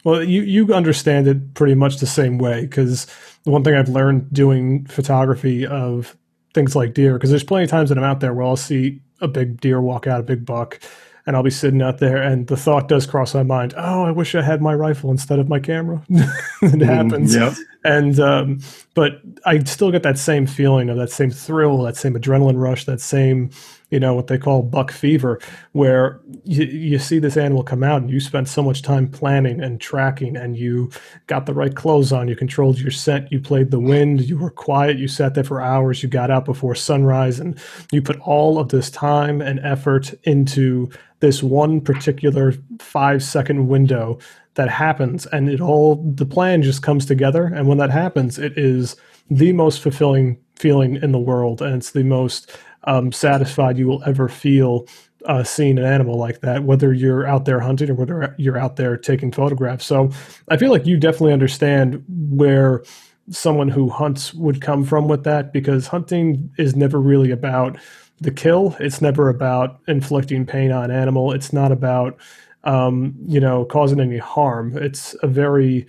Well, 0.04 0.24
you, 0.24 0.42
you 0.44 0.74
understand 0.74 1.28
it 1.28 1.56
pretty 1.56 1.74
much 1.74 1.98
the 1.98 2.06
same 2.06 2.38
way 2.38 2.62
because 2.62 3.08
the 3.44 3.52
one 3.52 3.64
thing 3.64 3.74
I've 3.74 3.90
learned 3.90 4.32
doing 4.32 4.86
photography 4.86 5.66
of 5.66 6.16
things 6.54 6.76
like 6.76 6.94
deer, 6.94 7.14
because 7.14 7.32
there's 7.32 7.44
plenty 7.44 7.64
of 7.64 7.72
times 7.72 7.90
that 7.90 7.98
I'm 7.98 8.04
out 8.04 8.20
there 8.20 8.34
where 8.34 8.46
I'll 8.46 8.56
see 8.56 9.02
a 9.20 9.28
big 9.28 9.60
deer 9.60 9.82
walk 9.82 10.06
out, 10.06 10.20
a 10.20 10.24
big 10.24 10.46
buck, 10.46 10.80
and 11.26 11.36
I'll 11.36 11.44
be 11.44 11.50
sitting 11.50 11.82
out 11.82 11.98
there, 11.98 12.22
and 12.22 12.48
the 12.48 12.58
thought 12.58 12.88
does 12.88 13.08
cross 13.08 13.34
my 13.34 13.44
mind. 13.44 13.74
Oh, 13.78 14.04
I 14.04 14.12
wish 14.12 14.36
I 14.36 14.42
had 14.42 14.62
my 14.62 14.74
rifle 14.76 15.10
instead 15.10 15.40
of 15.40 15.50
my 15.50 15.60
camera. 15.60 16.04
it 16.10 16.22
mm, 16.62 16.86
happens. 16.86 17.36
Yep. 17.36 17.54
And 17.84 18.20
um, 18.20 18.60
but 18.94 19.22
I 19.46 19.64
still 19.64 19.92
get 19.92 20.04
that 20.04 20.20
same 20.20 20.46
feeling 20.46 20.90
of 20.90 20.98
that 20.98 21.12
same 21.12 21.32
thrill, 21.32 21.82
that 21.84 21.96
same 21.96 22.14
adrenaline 22.14 22.60
rush, 22.60 22.86
that 22.86 23.02
same 23.02 23.50
you 23.90 24.00
know 24.00 24.14
what 24.14 24.28
they 24.28 24.38
call 24.38 24.64
buck 24.64 24.92
fever 24.92 25.40
where 25.74 26.20
you, 26.44 26.66
you 26.66 27.00
see 27.00 27.20
this 27.20 27.38
animal 27.38 27.64
come 27.64 27.84
out 27.84 28.02
and 28.02 28.10
you 28.10 28.20
spent 28.20 28.48
so 28.48 28.64
much 28.64 28.82
time 28.82 29.08
planning 29.08 29.62
and 29.62 29.80
tracking 29.80 30.36
and 30.36 30.58
you 30.58 30.90
got 31.28 31.46
the 31.46 31.54
right 31.54 31.76
clothes 31.76 32.12
on 32.12 32.28
you 32.28 32.36
controlled 32.36 32.80
your 32.80 32.92
scent 32.92 33.32
you 33.32 33.40
played 33.40 33.72
the 33.72 33.80
wind 33.80 34.22
you 34.22 34.38
were 34.38 34.50
quiet 34.50 34.98
you 34.98 35.08
sat 35.08 35.36
there 35.36 35.44
for 35.44 35.62
hours 35.62 36.02
you 36.02 36.10
got 36.10 36.32
out 36.32 36.46
before 36.46 36.76
sunrise 36.76 37.40
and 37.40 37.60
you 37.92 38.02
put 38.02 38.20
all 38.22 38.58
of 38.60 38.70
this 38.70 38.90
time 38.90 39.42
and 39.42 39.60
effort 39.60 40.14
into 40.24 40.90
this 41.20 41.42
one 41.42 41.82
particular 41.82 42.54
five 42.80 43.24
second 43.24 43.68
window 43.68 44.20
that 44.56 44.70
happens. 44.70 45.26
And 45.28 45.50
it 45.50 45.62
all 45.62 45.96
the 45.96 46.26
plan 46.26 46.62
just 46.62 46.82
comes 46.82 47.06
together 47.06 47.46
and 47.46 47.68
when 47.68 47.78
that 47.78 47.92
happens 47.92 48.38
it 48.38 48.58
is 48.58 48.96
the 49.30 49.54
most 49.54 49.82
fulfilling 49.82 50.38
feeling 50.56 50.96
in 50.98 51.12
the 51.12 51.20
world 51.20 51.62
and 51.62 51.76
it's 51.76 51.92
the 51.92 52.04
most 52.04 52.56
um, 52.86 53.12
satisfied 53.12 53.78
you 53.78 53.88
will 53.88 54.04
ever 54.06 54.30
feel 54.30 54.88
uh, 55.26 55.44
seeing 55.44 55.78
an 55.78 55.86
animal 55.86 56.18
like 56.18 56.42
that, 56.42 56.64
whether 56.64 56.94
you're 56.94 57.26
out 57.26 57.46
there 57.46 57.60
hunting 57.60 57.90
or 57.90 57.96
whether 57.96 58.36
you're 58.38 58.58
out 58.58 58.76
there 58.76 58.96
taking 58.98 59.32
photographs. 59.32 59.86
So 59.86 60.12
I 60.50 60.58
feel 60.58 60.72
like 60.72 60.86
you 60.86 60.98
definitely 60.98 61.34
understand 61.34 62.04
where 62.08 62.84
someone 63.32 63.70
who 63.70 63.90
hunts 63.90 64.34
would 64.36 64.62
come 64.62 64.84
from 64.84 65.08
with 65.08 65.24
that 65.24 65.52
because 65.52 65.88
hunting 65.88 66.52
is 66.58 66.76
never 66.76 67.02
really 67.02 67.32
about 67.32 67.78
the 68.22 68.32
kill. 68.32 68.76
It's 68.80 69.02
never 69.02 69.30
about 69.30 69.80
inflicting 69.88 70.46
pain 70.46 70.72
on 70.72 70.86
an 70.86 70.92
animal. 70.92 71.32
It's 71.32 71.52
not 71.52 71.72
about, 71.72 72.18
um, 72.64 73.16
you 73.26 73.40
know, 73.40 73.66
causing 73.66 74.00
any 74.00 74.18
harm. 74.18 74.78
It's 74.78 75.16
a 75.24 75.28
very 75.28 75.88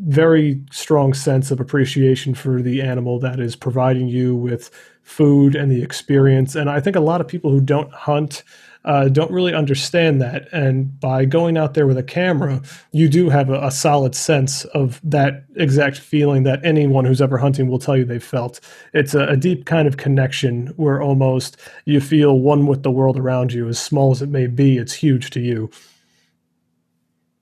very 0.00 0.60
strong 0.70 1.12
sense 1.14 1.50
of 1.50 1.60
appreciation 1.60 2.34
for 2.34 2.62
the 2.62 2.80
animal 2.80 3.18
that 3.20 3.40
is 3.40 3.56
providing 3.56 4.08
you 4.08 4.34
with 4.34 4.70
food 5.02 5.54
and 5.54 5.70
the 5.70 5.82
experience. 5.82 6.54
And 6.54 6.70
I 6.70 6.80
think 6.80 6.94
a 6.96 7.00
lot 7.00 7.20
of 7.20 7.28
people 7.28 7.50
who 7.50 7.60
don't 7.60 7.92
hunt 7.92 8.44
uh, 8.84 9.08
don't 9.08 9.30
really 9.30 9.54
understand 9.54 10.20
that. 10.22 10.48
And 10.52 10.98
by 11.00 11.24
going 11.24 11.58
out 11.58 11.74
there 11.74 11.86
with 11.86 11.98
a 11.98 12.02
camera, 12.02 12.62
you 12.92 13.08
do 13.08 13.28
have 13.28 13.50
a, 13.50 13.66
a, 13.66 13.70
solid 13.70 14.14
sense 14.14 14.64
of 14.66 15.00
that 15.02 15.44
exact 15.56 15.98
feeling 15.98 16.44
that 16.44 16.64
anyone 16.64 17.04
who's 17.04 17.20
ever 17.20 17.36
hunting 17.36 17.68
will 17.68 17.78
tell 17.78 17.96
you 17.96 18.04
they 18.04 18.18
felt. 18.18 18.60
It's 18.94 19.14
a, 19.14 19.26
a 19.26 19.36
deep 19.36 19.66
kind 19.66 19.88
of 19.88 19.96
connection 19.96 20.68
where 20.76 21.02
almost 21.02 21.56
you 21.84 22.00
feel 22.00 22.38
one 22.38 22.66
with 22.66 22.82
the 22.82 22.90
world 22.90 23.18
around 23.18 23.52
you, 23.52 23.68
as 23.68 23.78
small 23.78 24.12
as 24.12 24.22
it 24.22 24.28
may 24.28 24.46
be, 24.46 24.78
it's 24.78 24.94
huge 24.94 25.30
to 25.30 25.40
you. 25.40 25.70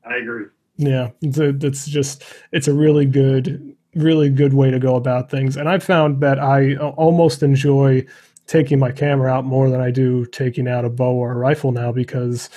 I 0.05 0.17
agree. 0.17 0.47
Yeah, 0.79 1.11
it's 1.23 1.87
just 1.87 2.23
it's 2.53 2.69
a 2.69 2.75
really 2.75 3.07
good 3.07 3.77
really 3.95 4.29
good 4.29 4.53
way 4.53 4.71
to 4.71 4.79
go 4.79 4.95
about 4.95 5.31
things. 5.31 5.57
And 5.57 5.69
I've 5.69 5.83
found 5.83 6.21
that 6.21 6.39
I 6.39 6.77
almost 6.77 7.43
enjoy 7.43 8.05
taking 8.47 8.79
my 8.79 8.93
camera 8.93 9.33
out 9.33 9.45
more 9.45 9.69
than 9.71 9.81
I 9.81 9.91
do 9.91 10.27
taking 10.27 10.69
out 10.69 10.85
a 10.85 10.91
bow 10.91 11.13
or 11.13 11.33
a 11.33 11.37
rifle 11.37 11.73
now 11.73 11.91
because 11.93 12.49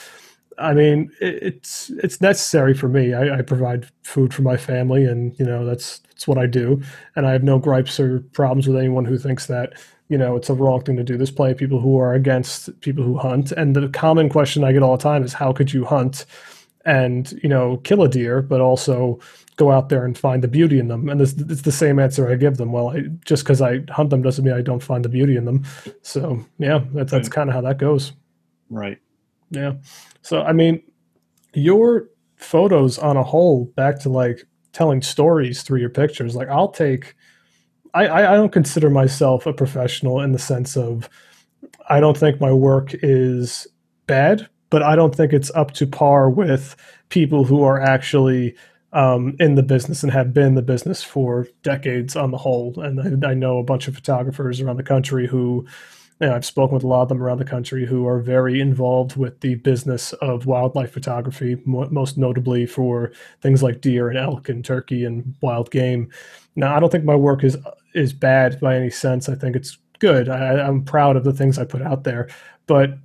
I 0.58 0.74
mean 0.74 1.10
it's 1.22 1.90
it's 2.04 2.22
necessary 2.22 2.74
for 2.74 2.90
me. 2.90 3.14
I, 3.14 3.40
I, 3.40 3.42
provide 3.42 3.88
food 4.04 4.34
for 4.34 4.42
my 4.42 4.58
family, 4.58 5.06
and 5.06 5.38
you 5.40 5.46
know 5.46 5.66
that's 5.66 6.00
that's 6.00 6.28
what 6.28 6.38
I 6.38 6.46
do. 6.48 6.82
And 7.16 7.26
I 7.26 7.32
have 7.32 7.44
no 7.44 7.60
gripes 7.60 8.00
or 8.00 8.20
problems 8.34 8.68
with 8.68 8.78
anyone 8.78 9.06
who 9.06 9.18
thinks 9.18 9.46
that 9.48 9.74
you 10.10 10.18
know 10.18 10.36
it's 10.36 10.50
a 10.50 10.54
wrong 10.54 10.84
thing 10.84 10.98
to 10.98 11.04
do. 11.04 11.16
There's 11.16 11.32
plenty 11.32 11.54
of 11.54 11.58
people 11.58 11.80
who 11.80 11.98
are 11.98 12.14
against 12.14 12.78
people 12.82 13.06
who 13.06 13.18
hunt, 13.18 13.54
and 13.54 13.74
the 13.76 13.88
common 13.88 14.28
question 14.30 14.66
I 14.66 14.74
get 14.74 14.84
all 14.84 14.98
the 14.98 15.04
time 15.04 15.24
is 15.24 15.34
how 15.34 15.54
could 15.54 15.72
you 15.72 15.86
hunt? 15.86 16.26
And 16.90 17.40
you 17.44 17.50
know 17.50 17.78
kill 17.78 18.02
a 18.02 18.10
deer 18.10 18.42
but 18.42 18.60
also 18.60 19.20
go 19.60 19.72
out 19.72 19.90
there 19.90 20.06
and 20.06 20.18
find 20.18 20.42
the 20.42 20.48
beauty 20.48 20.80
in 20.80 20.88
them. 20.88 21.10
And 21.10 21.20
it's, 21.22 21.34
it's 21.34 21.64
the 21.64 21.72
same 21.72 22.00
answer 22.00 22.32
I 22.32 22.36
give 22.36 22.56
them. 22.56 22.72
Well, 22.72 22.92
I, 22.96 23.02
just 23.26 23.44
because 23.44 23.62
I 23.62 23.82
hunt 23.90 24.10
them 24.10 24.22
doesn't 24.22 24.46
mean 24.46 24.54
I 24.54 24.62
don't 24.62 24.82
find 24.82 25.04
the 25.04 25.10
beauty 25.10 25.36
in 25.36 25.44
them. 25.44 25.66
So 26.02 26.44
yeah, 26.60 26.80
that's, 26.94 27.12
that's 27.12 27.28
kind 27.28 27.50
of 27.50 27.56
how 27.56 27.62
that 27.62 27.78
goes. 27.78 28.14
Right. 28.70 28.98
Yeah. 29.52 29.74
So, 30.22 30.44
I 30.44 30.54
mean, 30.54 30.82
your 31.54 32.08
photos 32.38 32.98
on 32.98 33.18
a 33.18 33.24
whole, 33.24 33.66
back 33.76 34.00
to 34.00 34.10
like 34.10 34.48
telling 34.72 35.02
stories 35.02 35.62
through 35.62 35.82
your 35.82 35.90
pictures, 35.90 36.38
like 36.38 36.48
I'll 36.48 36.72
take, 36.72 37.16
I, 37.94 38.08
I, 38.08 38.34
I 38.34 38.36
don't 38.36 38.54
consider 38.54 38.90
myself 38.90 39.46
a 39.46 39.52
professional 39.52 40.22
in 40.22 40.32
the 40.32 40.40
sense 40.40 40.78
of, 40.78 41.10
I 41.90 42.00
don't 42.00 42.18
think 42.18 42.40
my 42.40 42.54
work 42.54 42.92
is 42.94 43.68
bad, 44.08 44.48
but 44.70 44.84
I 44.84 44.96
don't 44.96 45.16
think 45.16 45.34
it's 45.34 45.52
up 45.52 45.72
to 45.74 45.88
par 45.88 46.30
with 46.30 46.76
people 47.10 47.44
who 47.44 47.64
are 47.64 47.82
actually 47.82 48.56
um, 48.94 49.36
in 49.40 49.56
the 49.56 49.64
business 49.64 50.04
and 50.04 50.12
have 50.12 50.34
been 50.34 50.56
the 50.56 50.62
business 50.62 51.04
for 51.04 51.48
decades 51.62 52.16
on 52.16 52.32
the 52.32 52.38
whole. 52.38 52.80
And 52.80 53.24
I, 53.24 53.30
I, 53.30 53.34
know 53.34 53.60
a 53.60 53.64
bunch 53.64 53.88
of 53.88 53.94
photographers 53.94 54.60
around 54.62 54.78
the 54.78 54.84
country 54.84 55.28
who, 55.28 55.66
you 56.20 56.28
know, 56.28 56.36
I've 56.36 56.46
spoken 56.46 56.74
with 56.74 56.84
a 56.84 56.88
lot 56.88 57.04
of 57.04 57.10
them 57.10 57.22
around 57.22 57.38
the 57.38 57.46
country 57.46 57.86
who 57.86 58.08
are 58.08 58.20
very 58.20 58.60
involved 58.60 59.16
with 59.16 59.42
the 59.42 59.56
business 59.56 60.14
of 60.14 60.48
wildlife 60.48 60.92
photography, 60.92 61.58
most 61.66 62.18
notably 62.18 62.66
for 62.66 63.12
things 63.42 63.62
like 63.62 63.82
deer 63.82 64.10
and 64.10 64.18
elk 64.18 64.50
and 64.50 64.66
turkey 64.66 65.06
and 65.06 65.36
wild 65.42 65.70
game. 65.70 66.10
Now, 66.56 66.76
I 66.76 66.80
don't 66.80 66.92
think 66.92 67.06
my 67.06 67.16
work 67.16 67.44
is 67.44 67.58
is 67.94 68.14
bad 68.14 68.60
by 68.60 68.76
any 68.76 68.90
sense. 68.90 69.30
I 69.30 69.36
think 69.36 69.56
it's 69.56 69.78
good. 70.00 70.30
I, 70.30 70.60
I'm 70.62 70.84
proud 70.84 71.16
of 71.16 71.24
the 71.24 71.34
things 71.34 71.58
I 71.58 71.66
put 71.66 71.82
out 71.82 72.04
there, 72.04 72.28
but 72.66 72.98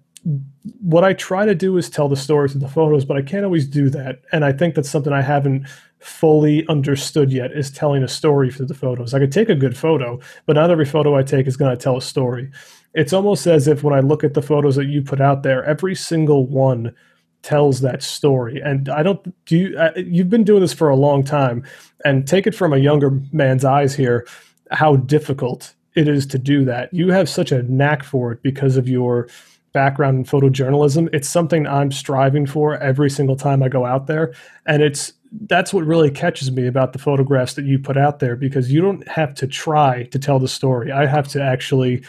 what 0.80 1.04
I 1.04 1.12
try 1.12 1.44
to 1.44 1.54
do 1.54 1.76
is 1.76 1.90
tell 1.90 2.08
the 2.08 2.16
stories 2.16 2.54
in 2.54 2.60
the 2.60 2.68
photos, 2.68 3.04
but 3.04 3.16
I 3.16 3.22
can't 3.22 3.44
always 3.44 3.66
do 3.66 3.90
that. 3.90 4.22
And 4.32 4.44
I 4.44 4.52
think 4.52 4.74
that's 4.74 4.88
something 4.88 5.12
I 5.12 5.20
haven't 5.20 5.66
fully 5.98 6.66
understood 6.68 7.32
yet 7.32 7.52
is 7.52 7.70
telling 7.70 8.02
a 8.02 8.08
story 8.08 8.50
through 8.50 8.66
the 8.66 8.74
photos. 8.74 9.14
I 9.14 9.18
could 9.18 9.32
take 9.32 9.48
a 9.48 9.54
good 9.54 9.76
photo, 9.76 10.18
but 10.46 10.54
not 10.54 10.70
every 10.70 10.86
photo 10.86 11.16
I 11.16 11.22
take 11.22 11.46
is 11.46 11.56
going 11.56 11.76
to 11.76 11.82
tell 11.82 11.96
a 11.96 12.02
story. 12.02 12.50
It's 12.94 13.12
almost 13.12 13.46
as 13.46 13.68
if 13.68 13.82
when 13.82 13.94
I 13.94 14.00
look 14.00 14.24
at 14.24 14.34
the 14.34 14.42
photos 14.42 14.76
that 14.76 14.86
you 14.86 15.02
put 15.02 15.20
out 15.20 15.42
there, 15.42 15.64
every 15.64 15.94
single 15.94 16.46
one 16.46 16.94
tells 17.42 17.80
that 17.80 18.02
story. 18.02 18.60
And 18.62 18.88
I 18.88 19.02
don't 19.02 19.22
do 19.44 19.56
you 19.56 19.78
uh, 19.78 19.92
you've 19.96 20.30
been 20.30 20.44
doing 20.44 20.62
this 20.62 20.72
for 20.72 20.88
a 20.88 20.96
long 20.96 21.22
time 21.22 21.64
and 22.04 22.26
take 22.26 22.46
it 22.46 22.54
from 22.54 22.72
a 22.72 22.78
younger 22.78 23.20
man's 23.32 23.64
eyes 23.64 23.94
here 23.94 24.26
how 24.70 24.96
difficult 24.96 25.74
it 25.94 26.08
is 26.08 26.26
to 26.26 26.38
do 26.38 26.64
that. 26.64 26.92
You 26.92 27.10
have 27.10 27.28
such 27.28 27.52
a 27.52 27.62
knack 27.64 28.02
for 28.02 28.32
it 28.32 28.42
because 28.42 28.76
of 28.76 28.88
your 28.88 29.28
background 29.74 30.16
in 30.16 30.24
photojournalism. 30.24 31.10
It's 31.12 31.28
something 31.28 31.66
I'm 31.66 31.92
striving 31.92 32.46
for 32.46 32.78
every 32.78 33.10
single 33.10 33.36
time 33.36 33.62
I 33.62 33.68
go 33.68 33.84
out 33.84 34.06
there 34.06 34.32
and 34.64 34.82
it's 34.82 35.12
that's 35.46 35.74
what 35.74 35.84
really 35.84 36.10
catches 36.10 36.50
me 36.52 36.66
about 36.66 36.92
the 36.92 36.98
photographs 36.98 37.54
that 37.54 37.64
you 37.64 37.78
put 37.78 37.96
out 37.96 38.20
there 38.20 38.36
because 38.36 38.72
you 38.72 38.80
don't 38.80 39.06
have 39.08 39.34
to 39.34 39.46
try 39.46 40.04
to 40.04 40.18
tell 40.18 40.38
the 40.38 40.48
story. 40.48 40.92
I 40.92 41.06
have 41.06 41.26
to 41.28 41.42
actually 41.42 42.04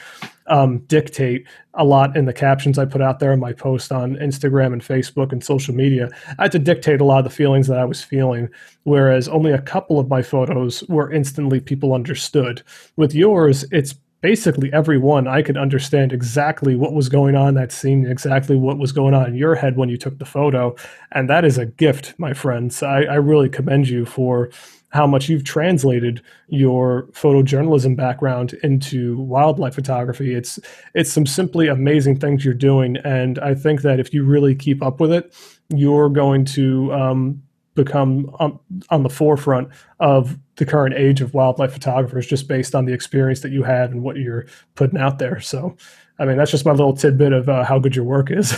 um, 0.47 0.79
dictate 0.79 1.47
a 1.73 1.83
lot 1.83 2.15
in 2.15 2.25
the 2.25 2.33
captions 2.33 2.77
I 2.77 2.85
put 2.85 3.01
out 3.01 3.19
there 3.19 3.33
in 3.33 3.39
my 3.39 3.51
post 3.51 3.91
on 3.91 4.15
Instagram 4.17 4.73
and 4.73 4.81
Facebook 4.81 5.31
and 5.31 5.43
social 5.43 5.73
media. 5.73 6.09
I 6.37 6.43
had 6.43 6.51
to 6.53 6.59
dictate 6.59 7.01
a 7.01 7.03
lot 7.03 7.19
of 7.19 7.23
the 7.23 7.29
feelings 7.31 7.67
that 7.67 7.79
I 7.79 7.85
was 7.85 8.03
feeling, 8.03 8.49
whereas 8.83 9.27
only 9.27 9.51
a 9.51 9.61
couple 9.61 9.99
of 9.99 10.07
my 10.07 10.21
photos 10.21 10.83
were 10.83 11.11
instantly 11.11 11.59
people 11.59 11.93
understood. 11.93 12.61
With 12.95 13.15
yours, 13.15 13.65
it's 13.71 13.95
basically 14.25 14.73
every 14.73 14.97
one 14.97 15.27
I 15.27 15.43
could 15.43 15.55
understand 15.55 16.11
exactly 16.11 16.75
what 16.75 16.93
was 16.93 17.09
going 17.09 17.35
on 17.35 17.53
that 17.53 17.71
scene, 17.71 18.07
exactly 18.07 18.55
what 18.55 18.79
was 18.79 18.91
going 18.91 19.13
on 19.13 19.27
in 19.27 19.35
your 19.35 19.53
head 19.53 19.77
when 19.77 19.87
you 19.87 19.97
took 19.97 20.17
the 20.17 20.25
photo. 20.25 20.75
And 21.11 21.29
that 21.29 21.45
is 21.45 21.59
a 21.59 21.67
gift, 21.67 22.15
my 22.17 22.33
friends. 22.33 22.81
I, 22.81 23.03
I 23.03 23.17
really 23.17 23.49
commend 23.49 23.87
you 23.87 24.03
for 24.03 24.49
how 24.89 25.05
much 25.05 25.29
you've 25.29 25.43
translated 25.43 26.23
your 26.47 27.03
photojournalism 27.11 27.95
background 27.95 28.53
into 28.63 29.19
wildlife 29.19 29.75
photography. 29.75 30.33
It's 30.33 30.59
it's 30.95 31.13
some 31.13 31.27
simply 31.27 31.67
amazing 31.67 32.19
things 32.19 32.43
you're 32.43 32.55
doing, 32.55 32.97
and 33.05 33.37
I 33.37 33.53
think 33.53 33.83
that 33.83 33.99
if 33.99 34.11
you 34.11 34.23
really 34.23 34.55
keep 34.55 34.81
up 34.81 34.99
with 34.99 35.11
it, 35.11 35.35
you're 35.69 36.09
going 36.09 36.45
to 36.45 36.91
um, 36.93 37.43
become 37.75 38.33
on, 38.39 38.57
on 38.89 39.03
the 39.03 39.09
forefront 39.09 39.69
of 39.99 40.39
the 40.55 40.65
current 40.65 40.95
age 40.95 41.21
of 41.21 41.33
wildlife 41.33 41.73
photographers 41.73 42.25
just 42.25 42.47
based 42.47 42.73
on 42.73 42.85
the 42.85 42.93
experience 42.93 43.41
that 43.41 43.51
you 43.51 43.63
have 43.63 43.91
and 43.91 44.01
what 44.01 44.15
you're 44.15 44.45
putting 44.75 44.97
out 44.97 45.19
there. 45.19 45.39
So, 45.39 45.75
I 46.17 46.25
mean, 46.25 46.37
that's 46.37 46.51
just 46.51 46.65
my 46.65 46.71
little 46.71 46.95
tidbit 46.95 47.33
of 47.33 47.49
uh, 47.49 47.65
how 47.65 47.77
good 47.77 47.95
your 47.95 48.05
work 48.05 48.31
is. 48.31 48.57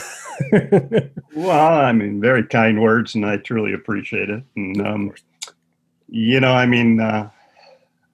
well, 1.36 1.80
I 1.80 1.92
mean, 1.92 2.22
very 2.22 2.46
kind 2.46 2.82
words, 2.82 3.16
and 3.16 3.26
I 3.26 3.38
truly 3.38 3.74
appreciate 3.74 4.30
it. 4.30 4.44
And, 4.56 4.86
um, 4.86 5.14
you 6.08 6.40
know, 6.40 6.54
I 6.54 6.68
mean, 6.68 7.00
uh, 7.00 7.30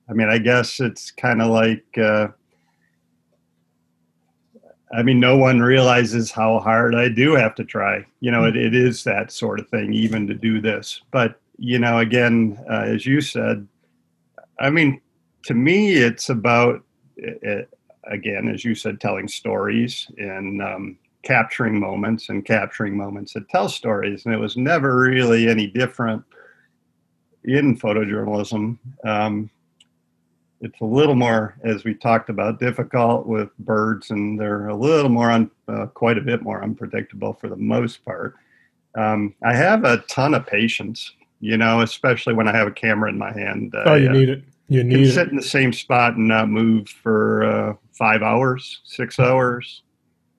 I 0.09 0.13
mean, 0.13 0.29
I 0.29 0.37
guess 0.37 0.79
it's 0.79 1.11
kind 1.11 1.41
of 1.41 1.49
like, 1.49 1.85
uh, 1.97 2.29
I 4.95 5.01
mean, 5.01 5.19
no 5.19 5.37
one 5.37 5.59
realizes 5.59 6.31
how 6.31 6.59
hard 6.59 6.93
I 6.93 7.09
do 7.09 7.33
have 7.33 7.55
to 7.55 7.63
try. 7.63 8.05
You 8.19 8.31
know, 8.31 8.45
it, 8.45 8.55
it 8.55 8.75
is 8.75 9.03
that 9.03 9.31
sort 9.31 9.59
of 9.59 9.67
thing, 9.69 9.93
even 9.93 10.27
to 10.27 10.33
do 10.33 10.61
this. 10.61 11.01
But, 11.11 11.39
you 11.57 11.79
know, 11.79 11.99
again, 11.99 12.59
uh, 12.69 12.83
as 12.83 13.05
you 13.05 13.19
said, 13.21 13.67
I 14.59 14.69
mean, 14.69 15.01
to 15.45 15.53
me, 15.53 15.93
it's 15.93 16.29
about, 16.29 16.83
uh, 17.47 17.63
again, 18.03 18.47
as 18.47 18.63
you 18.63 18.75
said, 18.75 19.01
telling 19.01 19.27
stories 19.27 20.07
and 20.17 20.61
um, 20.61 20.97
capturing 21.23 21.79
moments 21.79 22.29
and 22.29 22.45
capturing 22.45 22.95
moments 22.95 23.33
that 23.33 23.49
tell 23.49 23.69
stories. 23.69 24.25
And 24.25 24.33
it 24.33 24.39
was 24.39 24.57
never 24.57 24.99
really 24.99 25.49
any 25.49 25.67
different 25.67 26.23
in 27.43 27.77
photojournalism. 27.77 28.77
Um, 29.03 29.49
it's 30.63 30.79
a 30.79 30.85
little 30.85 31.15
more, 31.15 31.55
as 31.63 31.83
we 31.83 31.93
talked 31.93 32.29
about, 32.29 32.57
difficult 32.57 33.27
with 33.27 33.49
birds, 33.59 34.11
and 34.11 34.39
they're 34.39 34.69
a 34.69 34.75
little 34.75 35.09
more, 35.09 35.29
un, 35.29 35.51
uh, 35.67 35.87
quite 35.87 36.17
a 36.17 36.21
bit 36.21 36.41
more 36.41 36.63
unpredictable 36.63 37.33
for 37.33 37.49
the 37.49 37.57
most 37.57 38.03
part. 38.05 38.35
Um, 38.95 39.35
I 39.43 39.53
have 39.53 39.83
a 39.83 39.97
ton 40.07 40.33
of 40.33 40.47
patience, 40.47 41.11
you 41.41 41.57
know, 41.57 41.81
especially 41.81 42.33
when 42.33 42.47
I 42.47 42.55
have 42.55 42.67
a 42.67 42.71
camera 42.71 43.09
in 43.09 43.17
my 43.17 43.33
hand. 43.33 43.73
oh, 43.85 43.95
you 43.95 44.09
uh, 44.09 44.13
need 44.13 44.29
it. 44.29 44.43
You 44.69 44.85
need 44.85 44.95
can 44.95 45.11
sit 45.11 45.27
in 45.27 45.35
the 45.35 45.43
same 45.43 45.73
spot 45.73 46.15
and 46.15 46.29
not 46.29 46.47
move 46.47 46.87
for 46.87 47.43
uh, 47.43 47.73
five 47.91 48.21
hours, 48.21 48.79
six 48.85 49.19
hours. 49.19 49.83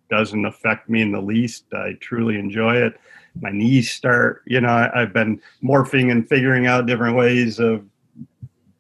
Doesn't 0.09 0.47
affect 0.47 0.89
me 0.89 1.03
in 1.03 1.13
the 1.13 1.21
least. 1.21 1.67
I 1.75 1.99
truly 2.01 2.39
enjoy 2.39 2.77
it. 2.77 2.99
My 3.43 3.51
knees 3.51 3.91
start, 3.91 4.43
you 4.47 4.63
know, 4.63 4.91
I've 4.95 5.13
been 5.13 5.43
morphing 5.63 6.11
and 6.11 6.27
figuring 6.27 6.67
out 6.67 6.87
different 6.87 7.17
ways 7.17 7.59
of 7.59 7.85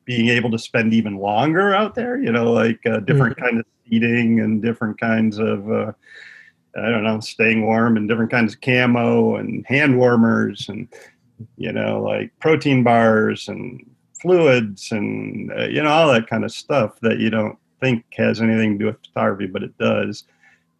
being 0.04 0.28
able 0.28 0.50
to 0.50 0.58
spend 0.58 0.92
even 0.92 1.16
longer 1.16 1.74
out 1.74 1.94
there, 1.94 2.18
you 2.18 2.30
know, 2.30 2.52
like 2.52 2.84
uh, 2.86 3.00
different 3.00 3.36
mm-hmm. 3.36 3.44
kind 3.44 3.58
of 3.58 3.66
seating 3.88 4.40
and 4.40 4.62
different 4.62 5.00
kinds 5.00 5.38
of, 5.38 5.70
uh, 5.70 5.92
I 6.76 6.90
don't 6.90 7.04
know, 7.04 7.20
staying 7.20 7.66
warm 7.66 7.96
and 7.96 8.08
different 8.08 8.30
kinds 8.30 8.54
of 8.54 8.60
camo 8.60 9.36
and 9.36 9.64
hand 9.66 9.98
warmers 9.98 10.68
and, 10.68 10.88
you 11.56 11.72
know, 11.72 12.02
like 12.02 12.30
protein 12.40 12.82
bars 12.82 13.48
and 13.48 13.84
fluids 14.20 14.92
and, 14.92 15.52
uh, 15.52 15.64
you 15.66 15.82
know, 15.82 15.90
all 15.90 16.12
that 16.12 16.26
kind 16.26 16.44
of 16.44 16.52
stuff 16.52 16.98
that 17.00 17.18
you 17.18 17.30
don't 17.30 17.58
think 17.80 18.04
has 18.16 18.40
anything 18.40 18.72
to 18.72 18.78
do 18.78 18.86
with 18.86 19.04
photography, 19.06 19.46
but 19.46 19.62
it 19.62 19.76
does. 19.78 20.24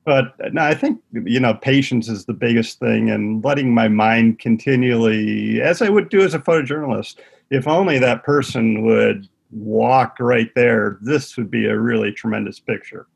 But 0.05 0.35
no, 0.53 0.62
I 0.62 0.75
think, 0.75 1.01
you 1.12 1.41
know, 1.41 1.55
patience 1.55 2.09
is 2.09 2.27
the 2.27 2.35
biggest 2.35 2.79
thing 2.79 3.11
and 3.11 3.43
letting 3.43 3.72
my 3.72 3.89
mind 3.89 4.39
continually, 4.39 5.62
as 5.62 5.81
I 5.81 5.89
would 5.89 6.11
do 6.11 6.20
as 6.20 6.35
a 6.35 6.39
photojournalist, 6.39 7.16
if 7.51 7.68
only 7.68 7.99
that 7.99 8.24
person 8.24 8.84
would 8.84 9.28
walk 9.51 10.16
right 10.18 10.51
there, 10.55 10.99
this 11.01 11.36
would 11.36 11.51
be 11.51 11.66
a 11.66 11.78
really 11.78 12.12
tremendous 12.12 12.59
picture. 12.59 13.07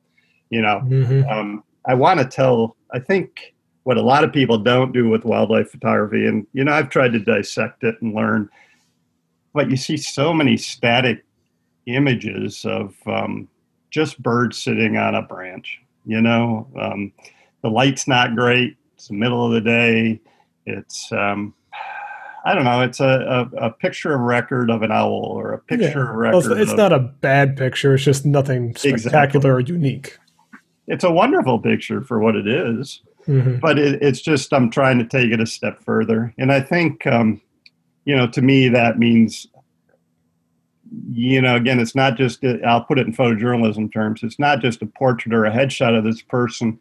You 0.51 0.63
know, 0.63 0.81
mm-hmm. 0.85 1.29
um, 1.29 1.65
I 1.87 1.95
want 1.95 2.21
to 2.21 2.27
tell, 2.27 2.77
I 2.93 2.99
think 2.99 3.55
what 3.83 3.97
a 3.97 4.03
lot 4.03 4.25
of 4.25 4.33
people 4.33 4.59
don't 4.59 4.93
do 4.93 5.09
with 5.09 5.25
wildlife 5.25 5.71
photography, 5.71 6.27
and, 6.27 6.47
you 6.53 6.65
know, 6.65 6.73
I've 6.73 6.91
tried 6.91 7.13
to 7.15 7.19
dissect 7.19 7.85
it 7.85 7.97
and 8.01 8.15
learn, 8.15 8.49
but 9.55 9.71
you 9.71 9.77
see 9.77 9.97
so 9.97 10.33
many 10.33 10.57
static 10.57 11.25
images 11.87 12.65
of 12.65 12.95
um, 13.07 13.49
just 13.91 14.23
birds 14.23 14.59
sitting 14.59 14.97
on 14.97 15.15
a 15.15 15.23
branch, 15.23 15.81
you 16.05 16.21
know, 16.21 16.69
um, 16.79 17.13
the 17.63 17.71
light's 17.71 18.07
not 18.07 18.37
great. 18.37 18.77
It's 18.95 19.09
the 19.09 19.15
middle 19.15 19.45
of 19.47 19.53
the 19.53 19.61
day. 19.61 20.21
It's, 20.67 21.11
um, 21.13 21.55
I 22.45 22.55
don't 22.55 22.65
know. 22.65 22.81
It's 22.81 23.01
a, 23.01 23.49
a, 23.53 23.67
a 23.67 23.71
picture 23.71 24.15
of 24.15 24.21
record 24.21 24.71
of 24.71 24.83
an 24.83 24.93
owl 24.93 25.33
or 25.35 25.53
a 25.53 25.59
picture 25.59 26.05
yeah. 26.05 26.11
record. 26.15 26.45
Well, 26.45 26.61
it's, 26.61 26.73
of, 26.73 26.79
not 26.79 26.93
a 26.93 27.01
bad 27.01 27.57
picture. 27.57 27.95
It's 27.95 28.05
just 28.05 28.25
nothing 28.25 28.75
spectacular 28.77 29.25
exactly. 29.25 29.51
or 29.51 29.61
unique. 29.61 30.19
It's 30.87 31.05
a 31.05 31.11
wonderful 31.11 31.59
picture 31.59 32.01
for 32.01 32.19
what 32.19 32.37
it 32.37 32.47
is, 32.47 33.03
mm-hmm. 33.27 33.59
but 33.59 33.79
it, 33.79 34.03
it's 34.03 34.21
just 34.21 34.53
I'm 34.55 34.71
trying 34.71 34.99
to 34.99 35.05
take 35.05 35.33
it 35.33 35.41
a 35.41 35.47
step 35.47 35.83
further, 35.83 36.33
and 36.39 36.51
I 36.51 36.61
think 36.61 37.07
um, 37.07 37.43
you 38.05 38.17
know 38.17 38.27
to 38.29 38.41
me 38.41 38.69
that 38.71 38.99
means 38.99 39.47
you 41.11 41.43
know 41.43 41.57
again 41.57 41.79
it's 41.79 41.95
not 41.95 42.17
just 42.17 42.43
I'll 42.67 42.85
put 42.85 42.99
it 42.99 43.07
in 43.07 43.13
photojournalism 43.13 43.93
terms. 43.93 44.23
It's 44.23 44.39
not 44.39 44.61
just 44.61 44.81
a 44.81 44.87
portrait 44.87 45.35
or 45.35 45.45
a 45.45 45.51
headshot 45.51 45.97
of 45.97 46.05
this 46.05 46.23
person, 46.23 46.81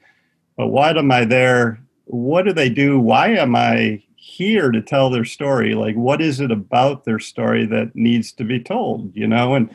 but 0.56 0.68
why 0.68 0.92
am 0.92 1.12
I 1.12 1.26
there? 1.26 1.82
What 2.06 2.46
do 2.46 2.54
they 2.54 2.70
do? 2.70 2.98
Why 2.98 3.30
am 3.32 3.54
I 3.56 4.02
here 4.28 4.72
to 4.72 4.82
tell 4.82 5.10
their 5.10 5.24
story 5.24 5.74
like 5.74 5.96
what 5.96 6.22
is 6.22 6.42
it 6.42 6.52
about 6.52 7.06
their 7.06 7.18
story 7.18 7.66
that 7.66 7.96
needs 7.96 8.34
to 8.34 8.44
be 8.44 8.60
told 8.60 9.16
you 9.16 9.26
know? 9.26 9.56
And 9.56 9.74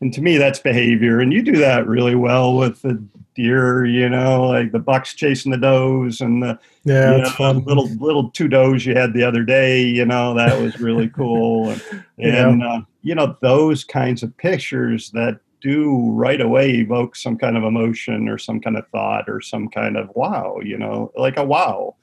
and 0.00 0.12
to 0.14 0.20
me 0.20 0.36
that's 0.36 0.58
behavior. 0.58 1.20
And 1.20 1.32
you 1.32 1.42
do 1.42 1.56
that 1.58 1.86
really 1.86 2.16
well 2.16 2.56
with 2.56 2.82
the 2.82 3.02
deer 3.34 3.86
you 3.86 4.08
know 4.10 4.46
like 4.48 4.72
the 4.72 4.78
bucks 4.78 5.14
chasing 5.14 5.52
the 5.52 5.56
does 5.56 6.20
and 6.20 6.42
the 6.42 6.58
yeah 6.84 7.16
you 7.16 7.22
know, 7.38 7.62
little 7.64 7.88
little 7.94 8.28
two 8.28 8.46
does 8.46 8.84
you 8.84 8.94
had 8.94 9.14
the 9.14 9.24
other 9.24 9.42
day 9.42 9.82
you 9.82 10.04
know 10.04 10.34
that 10.34 10.60
was 10.60 10.78
really 10.80 11.08
cool. 11.08 11.70
And, 11.70 11.82
and 12.18 12.60
yeah. 12.60 12.74
uh, 12.74 12.80
you 13.02 13.14
know 13.14 13.36
those 13.40 13.84
kinds 13.84 14.22
of 14.22 14.36
pictures 14.36 15.10
that 15.12 15.40
do 15.60 16.10
right 16.10 16.40
away 16.40 16.72
evoke 16.72 17.14
some 17.14 17.38
kind 17.38 17.56
of 17.56 17.62
emotion 17.62 18.28
or 18.28 18.36
some 18.36 18.60
kind 18.60 18.76
of 18.76 18.86
thought 18.88 19.28
or 19.28 19.40
some 19.40 19.68
kind 19.68 19.96
of 19.96 20.10
wow 20.16 20.58
you 20.62 20.76
know 20.76 21.12
like 21.16 21.36
a 21.36 21.44
wow. 21.44 21.94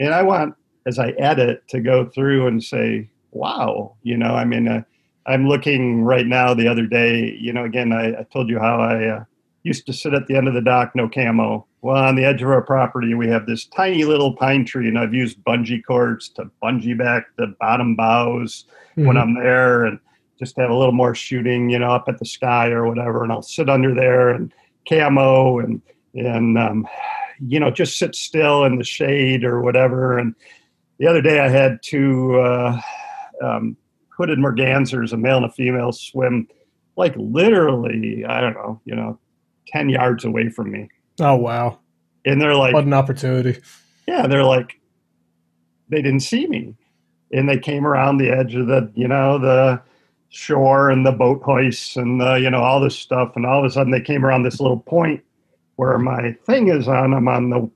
And 0.00 0.12
i 0.12 0.22
want 0.22 0.54
as 0.88 0.98
I 0.98 1.10
edit 1.10 1.68
to 1.68 1.80
go 1.80 2.06
through 2.06 2.46
and 2.46 2.64
say, 2.64 3.10
wow, 3.30 3.94
you 4.02 4.16
know, 4.16 4.34
I 4.34 4.44
mean, 4.46 4.66
uh, 4.66 4.82
I'm 5.26 5.46
looking 5.46 6.02
right 6.02 6.26
now 6.26 6.54
the 6.54 6.66
other 6.66 6.86
day, 6.86 7.36
you 7.38 7.52
know, 7.52 7.64
again, 7.64 7.92
I, 7.92 8.20
I 8.20 8.22
told 8.32 8.48
you 8.48 8.58
how 8.58 8.80
I 8.80 9.04
uh, 9.04 9.24
used 9.64 9.84
to 9.86 9.92
sit 9.92 10.14
at 10.14 10.26
the 10.26 10.36
end 10.36 10.48
of 10.48 10.54
the 10.54 10.62
dock, 10.62 10.92
no 10.94 11.06
camo. 11.06 11.66
Well, 11.82 12.02
on 12.02 12.16
the 12.16 12.24
edge 12.24 12.40
of 12.42 12.48
our 12.48 12.62
property, 12.62 13.12
we 13.12 13.28
have 13.28 13.44
this 13.44 13.66
tiny 13.66 14.04
little 14.04 14.34
pine 14.34 14.64
tree, 14.64 14.88
and 14.88 14.98
I've 14.98 15.12
used 15.12 15.44
bungee 15.44 15.84
cords 15.84 16.30
to 16.30 16.50
bungee 16.62 16.96
back 16.96 17.26
the 17.36 17.54
bottom 17.60 17.94
boughs 17.94 18.64
mm-hmm. 18.92 19.06
when 19.06 19.18
I'm 19.18 19.34
there 19.34 19.84
and 19.84 20.00
just 20.38 20.56
have 20.56 20.70
a 20.70 20.74
little 20.74 20.92
more 20.92 21.14
shooting, 21.14 21.68
you 21.68 21.78
know, 21.78 21.92
up 21.92 22.06
at 22.08 22.18
the 22.18 22.24
sky 22.24 22.70
or 22.70 22.88
whatever. 22.88 23.22
And 23.22 23.30
I'll 23.30 23.42
sit 23.42 23.68
under 23.68 23.94
there 23.94 24.30
and 24.30 24.52
camo 24.88 25.58
and, 25.58 25.82
and, 26.14 26.56
um, 26.56 26.88
you 27.46 27.60
know, 27.60 27.70
just 27.70 27.98
sit 27.98 28.14
still 28.14 28.64
in 28.64 28.78
the 28.78 28.84
shade 28.84 29.44
or 29.44 29.60
whatever. 29.60 30.18
And, 30.18 30.34
the 30.98 31.06
other 31.06 31.22
day 31.22 31.40
I 31.40 31.48
had 31.48 31.80
two 31.82 32.38
uh, 32.40 32.80
um, 33.42 33.76
hooded 34.08 34.38
mergansers, 34.38 35.12
a 35.12 35.16
male 35.16 35.36
and 35.36 35.46
a 35.46 35.50
female, 35.50 35.92
swim 35.92 36.48
like 36.96 37.14
literally, 37.16 38.24
I 38.26 38.40
don't 38.40 38.54
know, 38.54 38.80
you 38.84 38.94
know, 38.94 39.18
10 39.68 39.88
yards 39.88 40.24
away 40.24 40.48
from 40.50 40.72
me. 40.72 40.88
Oh, 41.20 41.36
wow. 41.36 41.78
And 42.24 42.40
they're 42.40 42.56
like, 42.56 42.74
what 42.74 42.84
an 42.84 42.92
opportunity. 42.92 43.60
Yeah, 44.06 44.26
they're 44.26 44.44
like, 44.44 44.80
they 45.88 46.02
didn't 46.02 46.20
see 46.20 46.46
me, 46.46 46.74
and 47.32 47.48
they 47.48 47.58
came 47.58 47.86
around 47.86 48.18
the 48.18 48.30
edge 48.30 48.54
of 48.54 48.66
the 48.66 48.90
you 48.94 49.08
know 49.08 49.38
the 49.38 49.80
shore 50.28 50.90
and 50.90 51.06
the 51.06 51.12
boat 51.12 51.42
hoists 51.42 51.96
and 51.96 52.20
the 52.20 52.34
you 52.34 52.50
know 52.50 52.60
all 52.60 52.80
this 52.80 52.98
stuff, 52.98 53.32
and 53.36 53.46
all 53.46 53.60
of 53.60 53.64
a 53.64 53.70
sudden 53.70 53.92
they 53.92 54.00
came 54.00 54.24
around 54.24 54.42
this 54.42 54.60
little 54.60 54.80
point 54.80 55.22
where 55.76 55.98
my 55.98 56.32
thing 56.44 56.68
is 56.68 56.88
on. 56.88 57.14
I'm 57.14 57.28
on 57.28 57.50
the 57.50 57.70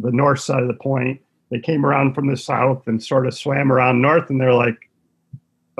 the 0.00 0.12
north 0.12 0.40
side 0.40 0.62
of 0.62 0.68
the 0.68 0.74
point. 0.74 1.20
They 1.50 1.58
came 1.58 1.84
around 1.84 2.14
from 2.14 2.28
the 2.28 2.36
south 2.36 2.86
and 2.86 3.02
sort 3.02 3.26
of 3.26 3.34
swam 3.34 3.72
around 3.72 4.00
north, 4.00 4.30
and 4.30 4.40
they're 4.40 4.54
like, 4.54 4.90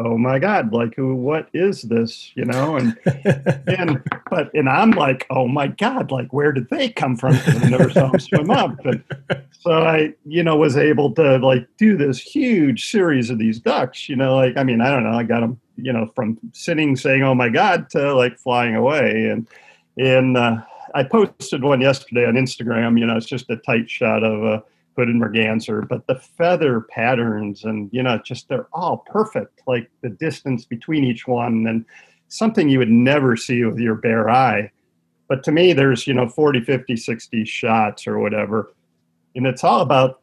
oh 0.04 0.16
my 0.16 0.38
god 0.38 0.72
like 0.72 0.94
who 0.94 1.14
what 1.14 1.48
is 1.52 1.82
this? 1.82 2.32
You 2.34 2.44
know 2.46 2.76
and 2.76 2.96
and 3.66 4.02
but 4.30 4.52
and 4.54 4.68
i'm 4.68 4.92
like 4.92 5.26
oh 5.30 5.46
my 5.46 5.66
god 5.66 6.10
like 6.10 6.32
where 6.32 6.52
did 6.52 6.68
they 6.70 6.88
come 6.88 7.16
from? 7.16 7.32
Because 7.32 7.62
i 7.62 7.68
never 7.68 7.90
saw 7.90 8.10
them 8.10 8.20
swim 8.20 8.50
up. 8.50 8.78
And 8.84 9.04
so 9.52 9.72
i 9.72 10.14
you 10.24 10.42
know 10.42 10.56
was 10.56 10.76
able 10.76 11.12
to 11.14 11.38
like 11.38 11.66
do 11.76 11.96
this 11.96 12.18
huge 12.18 12.90
series 12.90 13.30
of 13.30 13.38
these 13.38 13.60
ducks 13.60 14.08
you 14.08 14.16
know 14.16 14.36
like 14.36 14.56
i 14.56 14.64
mean 14.64 14.80
i 14.80 14.90
don't 14.90 15.04
know 15.04 15.12
i 15.12 15.22
got 15.22 15.40
them 15.40 15.60
you 15.76 15.92
know 15.92 16.10
from 16.14 16.38
sitting 16.52 16.96
saying 16.96 17.22
oh 17.22 17.34
my 17.34 17.48
god 17.48 17.90
to 17.90 18.14
like 18.14 18.38
flying 18.38 18.74
away. 18.74 19.28
And 19.28 19.46
and 19.98 20.36
uh, 20.36 20.62
i 20.94 21.02
posted 21.02 21.62
one 21.62 21.80
yesterday 21.80 22.24
on 22.26 22.34
instagram 22.34 22.98
you 22.98 23.04
know 23.04 23.16
it's 23.16 23.26
just 23.26 23.50
a 23.50 23.56
tight 23.56 23.90
shot 23.90 24.24
of 24.24 24.42
a 24.44 24.62
hooded 24.96 25.16
merganser, 25.16 25.82
but 25.82 26.06
the 26.06 26.16
feather 26.16 26.82
patterns 26.82 27.64
and 27.64 27.88
you 27.92 28.02
know 28.02 28.18
just 28.18 28.48
they're 28.48 28.68
all 28.72 28.98
perfect. 28.98 29.62
Like 29.66 29.90
the 30.02 30.10
distance 30.10 30.64
between 30.64 31.04
each 31.04 31.26
one 31.26 31.66
and 31.66 31.84
something 32.28 32.68
you 32.68 32.78
would 32.78 32.90
never 32.90 33.36
see 33.36 33.64
with 33.64 33.78
your 33.78 33.96
bare 33.96 34.30
eye. 34.30 34.70
But 35.28 35.42
to 35.44 35.52
me, 35.52 35.72
there's 35.72 36.06
you 36.06 36.14
know 36.14 36.28
40, 36.28 36.60
50, 36.60 36.96
60 36.96 37.44
shots 37.44 38.06
or 38.06 38.18
whatever, 38.18 38.72
and 39.34 39.46
it's 39.46 39.64
all 39.64 39.80
about 39.80 40.20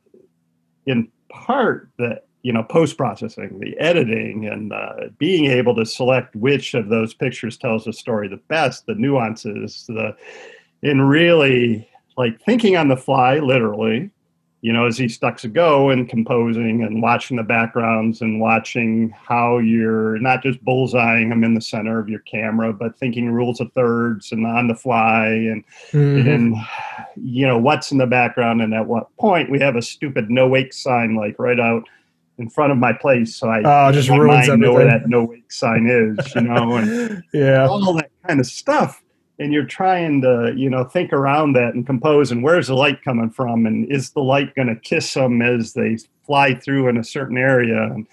in 0.86 1.10
part 1.30 1.90
the 1.98 2.22
you 2.44 2.54
know 2.54 2.64
post 2.64 2.98
processing, 2.98 3.60
the 3.60 3.78
editing, 3.80 4.48
and 4.48 4.74
uh, 4.74 5.10
being 5.18 5.46
able 5.46 5.76
to 5.76 5.86
select 5.86 6.36
which 6.36 6.74
of 6.74 6.90
those 6.90 7.14
pictures 7.14 7.58
tells 7.58 7.86
the 7.86 7.94
story 7.94 8.28
the 8.28 8.38
best, 8.48 8.86
the 8.86 8.96
nuances, 8.96 9.86
the 9.88 10.16
and 10.84 11.10
really 11.10 11.90
like 12.18 12.40
thinking 12.42 12.76
on 12.76 12.88
the 12.88 12.98
fly, 12.98 13.40
literally, 13.40 14.10
you 14.62 14.74
know, 14.74 14.88
as 14.88 14.98
he 14.98 15.08
ducks 15.08 15.44
a 15.44 15.48
go 15.48 15.90
and 15.90 16.10
composing 16.10 16.84
and 16.84 17.02
watching 17.02 17.38
the 17.38 17.44
backgrounds 17.44 18.22
and 18.22 18.40
watching 18.40 19.10
how 19.12 19.60
you're 19.60 20.18
not 20.18 20.42
just 20.42 20.64
bullseyeing 20.66 21.30
them 21.30 21.44
in 21.44 21.54
the 21.54 21.62
center 21.62 22.00
of 22.00 22.10
your 22.10 22.22
camera, 22.22 22.74
but 22.74 22.98
thinking 22.98 23.30
rules 23.30 23.60
of 23.62 23.72
thirds 23.74 24.32
and 24.32 24.48
on 24.48 24.68
the 24.68 24.74
fly 24.74 25.28
and 25.28 25.64
mm-hmm. 25.92 26.28
and 26.28 26.56
you 27.16 27.46
know 27.46 27.58
what's 27.58 27.92
in 27.92 28.00
the 28.00 28.08
background 28.08 28.62
and 28.62 28.74
at 28.74 28.88
what 28.88 29.16
point. 29.18 29.52
We 29.52 29.60
have 29.60 29.76
a 29.76 29.82
stupid 29.82 30.32
no 30.32 30.48
wake 30.48 30.74
sign 30.74 31.16
like 31.16 31.38
right 31.38 31.60
out 31.60 31.84
in 32.40 32.50
front 32.50 32.72
of 32.72 32.80
my 32.80 32.94
place, 32.94 33.36
so 33.36 33.50
I 33.50 33.62
oh, 33.64 33.92
just 33.92 34.10
ruins 34.10 34.48
know 34.48 34.74
where 34.74 34.86
that 34.86 35.08
no 35.08 35.24
wake 35.24 35.52
sign 35.52 35.88
is, 35.88 36.36
you 36.36 36.42
know, 36.42 36.78
and 36.78 37.24
yeah, 37.34 37.68
all 37.68 37.94
that 37.94 38.10
kind 38.26 38.40
of 38.40 38.48
stuff 38.48 39.04
and 39.40 39.54
you're 39.54 39.66
trying 39.66 40.22
to 40.22 40.54
you 40.56 40.70
know 40.70 40.84
think 40.84 41.14
around 41.14 41.54
that 41.54 41.74
and 41.74 41.86
compose 41.86 42.32
and 42.32 42.44
where's 42.44 42.68
the 42.68 42.76
light 42.76 43.04
coming 43.04 43.30
from 43.30 43.66
and 43.66 43.92
is 43.92 44.12
the 44.12 44.22
light 44.22 44.54
going 44.56 44.68
to 44.68 44.76
kiss 44.76 45.14
them 45.14 45.42
as 45.42 45.74
they 45.74 45.98
fly 46.26 46.54
through 46.54 46.88
in 46.88 46.98
a 46.98 47.04
certain 47.04 47.38
area 47.38 47.84
and 47.84 48.08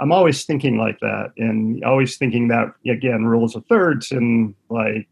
i'm 0.00 0.12
always 0.12 0.44
thinking 0.44 0.76
like 0.76 0.98
that 1.00 1.32
and 1.38 1.82
always 1.84 2.16
thinking 2.16 2.48
that 2.48 2.72
again 2.86 3.24
rules 3.24 3.56
of 3.56 3.64
thirds 3.66 4.12
and 4.12 4.54
like 4.68 5.08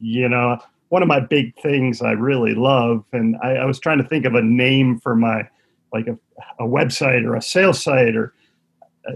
you 0.00 0.28
know 0.28 0.58
one 0.88 1.02
of 1.02 1.08
my 1.08 1.20
big 1.20 1.54
things 1.60 2.02
i 2.02 2.12
really 2.12 2.54
love 2.54 3.04
and 3.12 3.36
i, 3.42 3.52
I 3.56 3.64
was 3.64 3.78
trying 3.78 3.98
to 3.98 4.08
think 4.08 4.24
of 4.24 4.34
a 4.34 4.42
name 4.42 4.98
for 4.98 5.14
my 5.14 5.48
like 5.92 6.06
a, 6.06 6.18
a 6.58 6.66
website 6.66 7.24
or 7.24 7.34
a 7.34 7.42
sales 7.42 7.82
site 7.82 8.14
or 8.14 8.34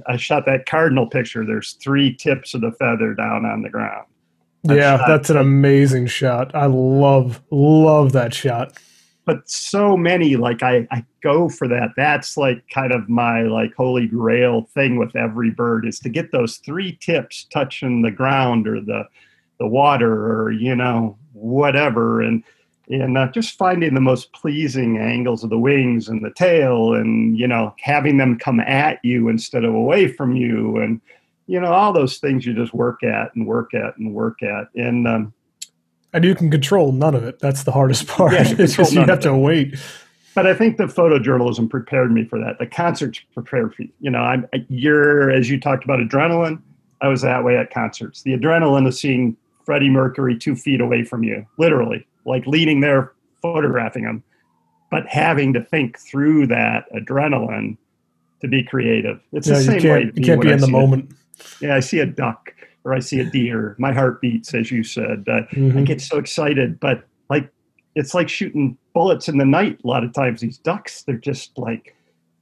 I 0.07 0.17
shot 0.17 0.47
that 0.47 0.65
cardinal 0.65 1.07
picture. 1.07 1.45
There's 1.45 1.75
three 1.75 2.15
tips 2.15 2.55
of 2.55 2.63
the 2.63 2.73
feather 2.73 3.13
down 3.13 3.45
on 3.45 3.61
the 3.61 3.69
ground 3.69 4.07
yeah, 4.65 5.03
that's 5.07 5.31
an 5.31 5.37
amazing 5.37 6.07
shot. 6.07 6.55
I 6.55 6.67
love 6.67 7.43
love 7.51 8.13
that 8.13 8.35
shot. 8.35 8.79
But 9.25 9.49
so 9.49 9.97
many 9.97 10.37
like 10.37 10.63
I 10.63 10.87
I 10.91 11.05
go 11.23 11.49
for 11.49 11.69
that. 11.69 11.91
That's 11.97 12.37
like 12.37 12.69
kind 12.69 12.93
of 12.93 13.09
my 13.09 13.43
like 13.43 13.75
holy 13.75 14.07
grail 14.07 14.63
thing 14.75 14.97
with 14.97 15.15
every 15.17 15.51
bird 15.51 15.87
is 15.87 15.99
to 16.01 16.09
get 16.09 16.33
those 16.33 16.59
three 16.59 16.99
tips 17.01 17.45
touching 17.45 18.03
the 18.03 18.11
ground 18.11 18.69
or 18.69 18.81
the 18.81 19.05
the 19.59 19.67
water 19.67 20.13
or 20.13 20.51
you 20.51 20.75
know 20.75 21.17
whatever 21.33 22.21
and 22.21 22.43
and 22.89 23.17
uh, 23.17 23.29
just 23.29 23.57
finding 23.57 23.95
the 23.95 24.01
most 24.01 24.33
pleasing 24.33 24.99
angles 24.99 25.45
of 25.45 25.51
the 25.51 25.59
wings 25.59 26.09
and 26.09 26.25
the 26.25 26.33
tail 26.33 26.95
and 26.95 27.39
you 27.39 27.47
know 27.47 27.75
having 27.81 28.17
them 28.17 28.39
come 28.39 28.61
at 28.61 28.99
you 29.05 29.29
instead 29.29 29.65
of 29.65 29.75
away 29.75 30.09
from 30.09 30.35
you 30.37 30.79
and 30.79 31.01
you 31.47 31.61
know 31.61 31.73
all 31.73 31.93
those 31.93 32.19
things 32.19 32.47
you 32.47 32.55
just 32.55 32.73
work 32.75 33.03
at 33.03 33.35
and 33.35 33.47
work 33.47 33.75
at 33.75 33.97
and 33.99 34.15
work 34.15 34.43
at. 34.43 34.69
And 34.75 35.07
um, 35.07 35.33
and 36.13 36.25
you 36.25 36.35
can 36.35 36.51
control 36.51 36.93
none 36.93 37.15
of 37.15 37.25
it. 37.25 37.39
That's 37.39 37.65
the 37.65 37.73
hardest 37.73 38.07
part 38.09 38.33
yeah, 38.33 38.55
it's 38.59 38.77
just 38.77 38.93
you 38.93 39.01
have 39.01 39.21
to 39.21 39.37
wait. 39.37 39.79
But 40.35 40.47
i 40.47 40.55
think 40.55 40.79
the 40.79 40.85
photojournalism 40.85 41.69
prepared 41.69 42.13
me 42.13 42.25
for 42.25 42.39
that. 42.39 42.59
The 42.59 42.67
concerts 42.67 43.21
prepared 43.35 43.75
for 43.75 43.83
you 43.83 43.91
you 44.01 44.11
know 44.11 44.21
i'm 44.21 44.49
you're 44.69 45.31
as 45.31 45.51
you 45.51 45.61
talked 45.61 45.85
about 45.85 45.99
adrenaline. 46.01 46.61
I 47.01 47.09
was 47.09 47.23
that 47.23 47.43
way 47.43 47.57
at 47.57 47.73
concerts. 47.73 48.23
The 48.23 48.33
adrenaline 48.33 48.87
of 48.87 48.95
seeing 48.95 49.37
freddie 49.65 49.91
mercury 49.91 50.39
two 50.39 50.55
feet 50.55 50.81
away 50.81 51.05
from 51.05 51.25
you 51.25 51.47
literally 51.59 52.07
like 52.25 52.47
leaning 52.47 52.81
there 52.81 53.13
photographing 53.43 54.05
him. 54.05 54.23
But 54.91 55.07
having 55.07 55.53
to 55.55 55.63
think 55.63 55.99
through 55.99 56.47
that 56.49 56.85
adrenaline 56.93 57.77
to 58.41 58.49
be 58.49 58.63
creative. 58.63 59.21
It's 59.33 59.49
yeah, 59.49 59.55
the 59.55 59.63
same 59.63 59.75
you 59.75 59.81
can't, 59.81 60.05
way 60.05 60.13
you 60.15 60.25
can't 60.25 60.41
be 60.41 60.51
in 60.51 60.61
the 60.61 60.69
moment 60.69 61.11
it 61.11 61.17
yeah, 61.61 61.75
I 61.75 61.81
see 61.81 62.01
a 62.01 62.07
duck 62.07 62.55
or 62.85 62.95
I 62.95 62.99
see 62.99 63.21
a 63.21 63.25
deer, 63.25 63.77
my 63.79 63.93
heart 63.93 64.21
beats, 64.21 64.55
as 64.55 64.71
you 64.71 64.83
said. 64.83 65.25
Uh, 65.29 65.43
mm-hmm. 65.53 65.79
I 65.79 65.83
get 65.83 66.01
so 66.01 66.19
excited, 66.19 66.81
but 66.81 67.05
like 67.31 67.49
it's 67.95 68.15
like 68.15 68.29
shooting 68.29 68.77
bullets 68.93 69.29
in 69.29 69.39
the 69.39 69.45
night. 69.45 69.81
A 69.85 69.87
lot 69.87 70.05
of 70.05 70.13
times, 70.13 70.41
these 70.41 70.59
ducks, 70.59 71.03
they're 71.03 71.17
just 71.17 71.57
like, 71.57 71.95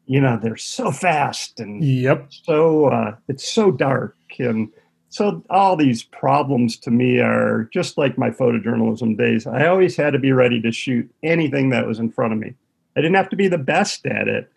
you 0.07 0.21
know, 0.21 0.39
they're 0.43 0.57
so 0.57 0.91
fast 0.91 1.61
and 1.61 1.85
yep, 1.85 2.29
so 2.31 2.87
uh, 2.87 3.17
it's 3.29 3.51
so 3.51 3.71
dark 3.71 4.17
and 4.39 4.71
so 5.11 5.43
all 5.51 5.77
these 5.77 6.05
problems 6.05 6.77
to 6.79 6.91
me 6.91 7.19
are 7.19 7.69
just 7.73 7.99
like 7.99 8.17
my 8.17 8.31
photojournalism 8.31 9.19
days. 9.19 9.45
I 9.47 9.67
always 9.67 9.97
had 9.97 10.13
to 10.13 10.21
be 10.21 10.31
ready 10.31 10.61
to 10.63 10.71
shoot 10.71 11.13
anything 11.25 11.71
that 11.71 11.87
was 11.87 11.99
in 11.99 12.13
front 12.13 12.33
of 12.33 12.39
me. 12.39 12.55
I 12.97 13.01
didn't 13.01 13.17
have 13.17 13.29
to 13.31 13.37
be 13.37 13.49
the 13.49 13.59
best 13.59 14.07
at 14.07 14.29
it. 14.29 14.51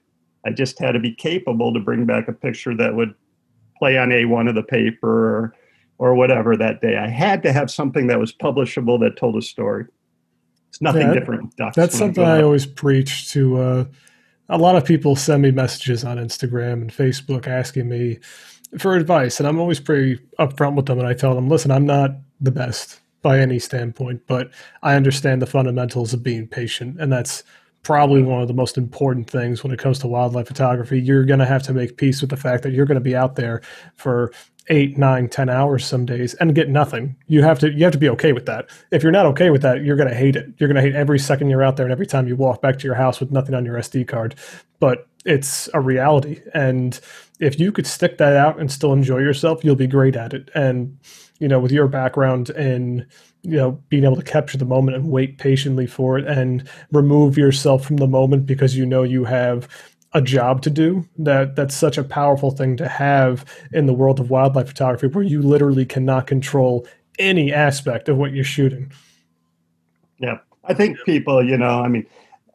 I 0.45 0.51
just 0.51 0.77
had 0.77 0.91
to 0.91 0.99
be 0.99 1.11
capable 1.11 1.73
to 1.73 1.79
bring 1.79 2.05
back 2.05 2.27
a 2.27 2.33
picture 2.33 2.75
that 2.75 2.95
would 2.95 3.15
play 3.83 3.97
on 3.97 4.09
A1 4.09 4.47
of 4.47 4.55
the 4.55 4.63
paper 4.63 5.09
or, 5.09 5.55
or 5.97 6.15
whatever 6.15 6.55
that 6.55 6.79
day. 6.79 6.95
I 6.95 7.09
had 7.09 7.43
to 7.43 7.51
have 7.51 7.69
something 7.69 8.07
that 8.07 8.17
was 8.17 8.31
publishable 8.33 8.97
that 9.01 9.17
told 9.17 9.35
a 9.35 9.41
story. 9.41 9.87
It's 10.69 10.81
nothing 10.81 11.07
yeah, 11.07 11.13
different. 11.13 11.53
That's 11.75 11.97
something 11.97 12.23
I, 12.23 12.37
I 12.37 12.43
always 12.43 12.65
preach 12.65 13.29
to. 13.31 13.57
Uh, 13.57 13.85
a 14.47 14.57
lot 14.57 14.77
of 14.77 14.85
people 14.85 15.17
send 15.17 15.41
me 15.41 15.51
messages 15.51 16.05
on 16.05 16.15
Instagram 16.15 16.73
and 16.73 16.91
Facebook 16.91 17.45
asking 17.45 17.89
me 17.89 18.19
for 18.77 18.95
advice, 18.95 19.39
and 19.39 19.47
I'm 19.47 19.59
always 19.59 19.81
pretty 19.81 20.17
upfront 20.39 20.75
with 20.75 20.85
them. 20.85 20.97
And 20.97 21.07
I 21.07 21.13
tell 21.13 21.35
them, 21.35 21.49
listen, 21.49 21.69
I'm 21.69 21.85
not 21.85 22.11
the 22.39 22.51
best 22.51 23.01
by 23.21 23.39
any 23.39 23.59
standpoint, 23.59 24.21
but 24.27 24.49
I 24.81 24.95
understand 24.95 25.41
the 25.41 25.45
fundamentals 25.45 26.13
of 26.13 26.23
being 26.23 26.47
patient, 26.47 27.01
and 27.01 27.11
that's 27.11 27.43
probably 27.83 28.23
one 28.23 28.41
of 28.41 28.47
the 28.47 28.53
most 28.53 28.77
important 28.77 29.29
things 29.29 29.63
when 29.63 29.71
it 29.71 29.79
comes 29.79 29.99
to 29.99 30.07
wildlife 30.07 30.47
photography. 30.47 30.99
You're 30.99 31.25
going 31.25 31.39
to 31.39 31.45
have 31.45 31.63
to 31.63 31.73
make 31.73 31.97
peace 31.97 32.21
with 32.21 32.29
the 32.29 32.37
fact 32.37 32.63
that 32.63 32.71
you're 32.71 32.85
going 32.85 32.95
to 32.95 33.01
be 33.01 33.15
out 33.15 33.35
there 33.35 33.61
for 33.95 34.31
eight, 34.69 34.97
nine, 34.97 35.27
ten 35.27 35.49
hours 35.49 35.85
some 35.85 36.05
days 36.05 36.33
and 36.35 36.55
get 36.55 36.69
nothing. 36.69 37.15
You 37.27 37.43
have 37.43 37.59
to 37.59 37.71
you 37.71 37.83
have 37.83 37.93
to 37.93 37.99
be 37.99 38.09
okay 38.09 38.31
with 38.31 38.45
that. 38.45 38.69
If 38.91 39.03
you're 39.03 39.11
not 39.11 39.25
okay 39.27 39.49
with 39.49 39.61
that, 39.63 39.83
you're 39.83 39.97
going 39.97 40.09
to 40.09 40.15
hate 40.15 40.35
it. 40.35 40.47
You're 40.57 40.69
going 40.69 40.81
to 40.81 40.81
hate 40.81 40.95
every 40.95 41.19
second 41.19 41.49
you're 41.49 41.63
out 41.63 41.75
there 41.75 41.85
and 41.85 41.91
every 41.91 42.07
time 42.07 42.27
you 42.27 42.35
walk 42.35 42.61
back 42.61 42.79
to 42.79 42.85
your 42.85 42.95
house 42.95 43.19
with 43.19 43.31
nothing 43.31 43.55
on 43.55 43.65
your 43.65 43.75
SD 43.75 44.07
card. 44.07 44.35
But 44.79 45.07
it's 45.25 45.69
a 45.73 45.79
reality, 45.79 46.41
and 46.53 46.99
if 47.39 47.57
you 47.57 47.71
could 47.71 47.87
stick 47.87 48.17
that 48.17 48.35
out 48.35 48.59
and 48.59 48.69
still 48.69 48.91
enjoy 48.91 49.19
yourself, 49.19 49.63
you'll 49.63 49.75
be 49.75 49.87
great 49.87 50.15
at 50.15 50.33
it. 50.33 50.49
And 50.53 50.97
you 51.39 51.47
know, 51.47 51.59
with 51.59 51.71
your 51.71 51.87
background 51.87 52.49
in 52.51 53.07
you 53.43 53.57
know 53.57 53.71
being 53.89 54.03
able 54.03 54.15
to 54.15 54.23
capture 54.23 54.57
the 54.57 54.65
moment 54.65 54.97
and 54.97 55.09
wait 55.09 55.37
patiently 55.37 55.85
for 55.85 56.17
it 56.17 56.25
and 56.25 56.67
remove 56.91 57.37
yourself 57.37 57.85
from 57.85 57.97
the 57.97 58.07
moment 58.07 58.45
because 58.45 58.75
you 58.75 58.85
know 58.85 59.03
you 59.03 59.25
have 59.25 59.67
a 60.13 60.21
job 60.21 60.61
to 60.61 60.69
do. 60.69 61.07
That 61.17 61.55
that's 61.55 61.75
such 61.75 61.97
a 61.97 62.03
powerful 62.03 62.51
thing 62.51 62.77
to 62.77 62.87
have 62.87 63.45
in 63.71 63.85
the 63.85 63.93
world 63.93 64.19
of 64.19 64.29
wildlife 64.29 64.67
photography 64.67 65.07
where 65.07 65.23
you 65.23 65.41
literally 65.41 65.85
cannot 65.85 66.27
control 66.27 66.87
any 67.19 67.51
aspect 67.51 68.09
of 68.09 68.17
what 68.17 68.31
you're 68.33 68.43
shooting. 68.43 68.91
Yeah. 70.19 70.39
I 70.63 70.73
think 70.73 70.97
people 71.05 71.45
you 71.45 71.57
know 71.57 71.81
i 71.81 71.89
mean 71.89 72.05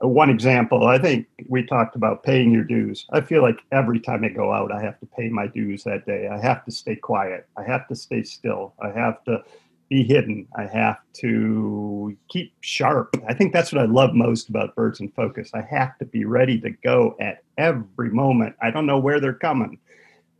one 0.00 0.30
example 0.30 0.86
i 0.86 0.96
think 0.96 1.26
we 1.48 1.62
talked 1.62 1.94
about 1.94 2.22
paying 2.22 2.50
your 2.50 2.64
dues. 2.64 3.06
I 3.10 3.20
feel 3.20 3.42
like 3.42 3.58
every 3.70 4.00
time 4.00 4.24
i 4.24 4.28
go 4.28 4.52
out 4.52 4.72
i 4.72 4.80
have 4.80 4.98
to 5.00 5.06
pay 5.06 5.28
my 5.28 5.46
dues 5.46 5.84
that 5.84 6.06
day. 6.06 6.28
I 6.28 6.40
have 6.40 6.64
to 6.64 6.70
stay 6.70 6.96
quiet. 6.96 7.46
I 7.56 7.64
have 7.64 7.86
to 7.88 7.94
stay 7.94 8.22
still. 8.22 8.72
I 8.80 8.90
have 8.90 9.22
to 9.24 9.44
be 9.88 10.04
hidden. 10.04 10.46
I 10.56 10.66
have 10.66 10.98
to 11.14 12.16
keep 12.28 12.52
sharp. 12.60 13.16
I 13.26 13.34
think 13.34 13.52
that's 13.52 13.72
what 13.72 13.80
I 13.80 13.86
love 13.86 14.14
most 14.14 14.48
about 14.48 14.74
birds 14.74 15.00
in 15.00 15.10
focus. 15.10 15.50
I 15.54 15.62
have 15.62 15.96
to 15.98 16.04
be 16.04 16.24
ready 16.24 16.60
to 16.60 16.70
go 16.70 17.16
at 17.20 17.42
every 17.56 18.10
moment. 18.10 18.54
I 18.60 18.70
don't 18.70 18.86
know 18.86 18.98
where 18.98 19.20
they're 19.20 19.32
coming. 19.32 19.78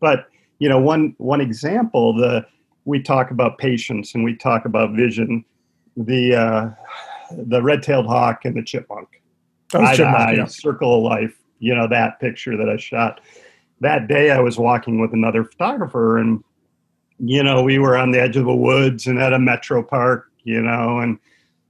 But, 0.01 0.29
you 0.59 0.69
know, 0.69 0.81
one 0.81 1.15
one 1.19 1.41
example, 1.41 2.15
the 2.15 2.47
we 2.85 3.03
talk 3.03 3.31
about 3.31 3.59
patience 3.59 4.15
and 4.15 4.23
we 4.23 4.37
talk 4.37 4.65
about 4.65 4.93
vision. 4.93 5.45
The 5.97 6.35
uh, 6.35 6.71
the 7.31 7.63
red-tailed 7.63 8.07
hawk 8.07 8.45
and 8.45 8.57
the 8.57 8.63
chipmunk. 8.63 9.09
Oh, 9.75 9.95
chipmunk, 9.95 10.17
eye, 10.17 10.35
yeah. 10.35 10.45
circle 10.45 10.99
of 10.99 11.03
life. 11.03 11.37
You 11.59 11.75
know 11.75 11.89
that 11.89 12.21
picture 12.21 12.57
that 12.57 12.69
I 12.69 12.77
shot. 12.77 13.21
That 13.81 14.09
day, 14.09 14.31
I 14.31 14.41
was 14.41 14.59
walking 14.59 15.01
with 15.01 15.13
another 15.13 15.45
photographer, 15.45 16.19
and 16.19 16.43
you 17.19 17.43
know 17.43 17.63
we 17.63 17.79
were 17.79 17.97
on 17.97 18.11
the 18.11 18.21
edge 18.21 18.37
of 18.37 18.45
the 18.45 18.55
woods 18.55 19.07
and 19.07 19.19
at 19.19 19.33
a 19.33 19.39
metro 19.39 19.83
park. 19.83 20.31
You 20.45 20.63
know, 20.63 20.99
and 20.99 21.19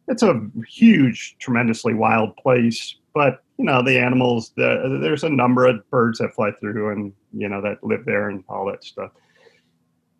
it's 0.06 0.22
a 0.22 0.40
huge, 0.68 1.36
tremendously 1.38 1.94
wild 1.94 2.36
place. 2.36 2.96
But 3.14 3.42
you 3.58 3.64
know 3.64 3.82
the 3.82 3.98
animals. 3.98 4.52
The, 4.56 4.98
there's 5.02 5.24
a 5.24 5.28
number 5.28 5.66
of 5.66 5.88
birds 5.90 6.18
that 6.18 6.34
fly 6.34 6.52
through, 6.52 6.92
and 6.92 7.12
you 7.32 7.48
know 7.48 7.60
that 7.62 7.82
live 7.82 8.04
there 8.04 8.28
and 8.28 8.44
all 8.48 8.66
that 8.66 8.84
stuff. 8.84 9.10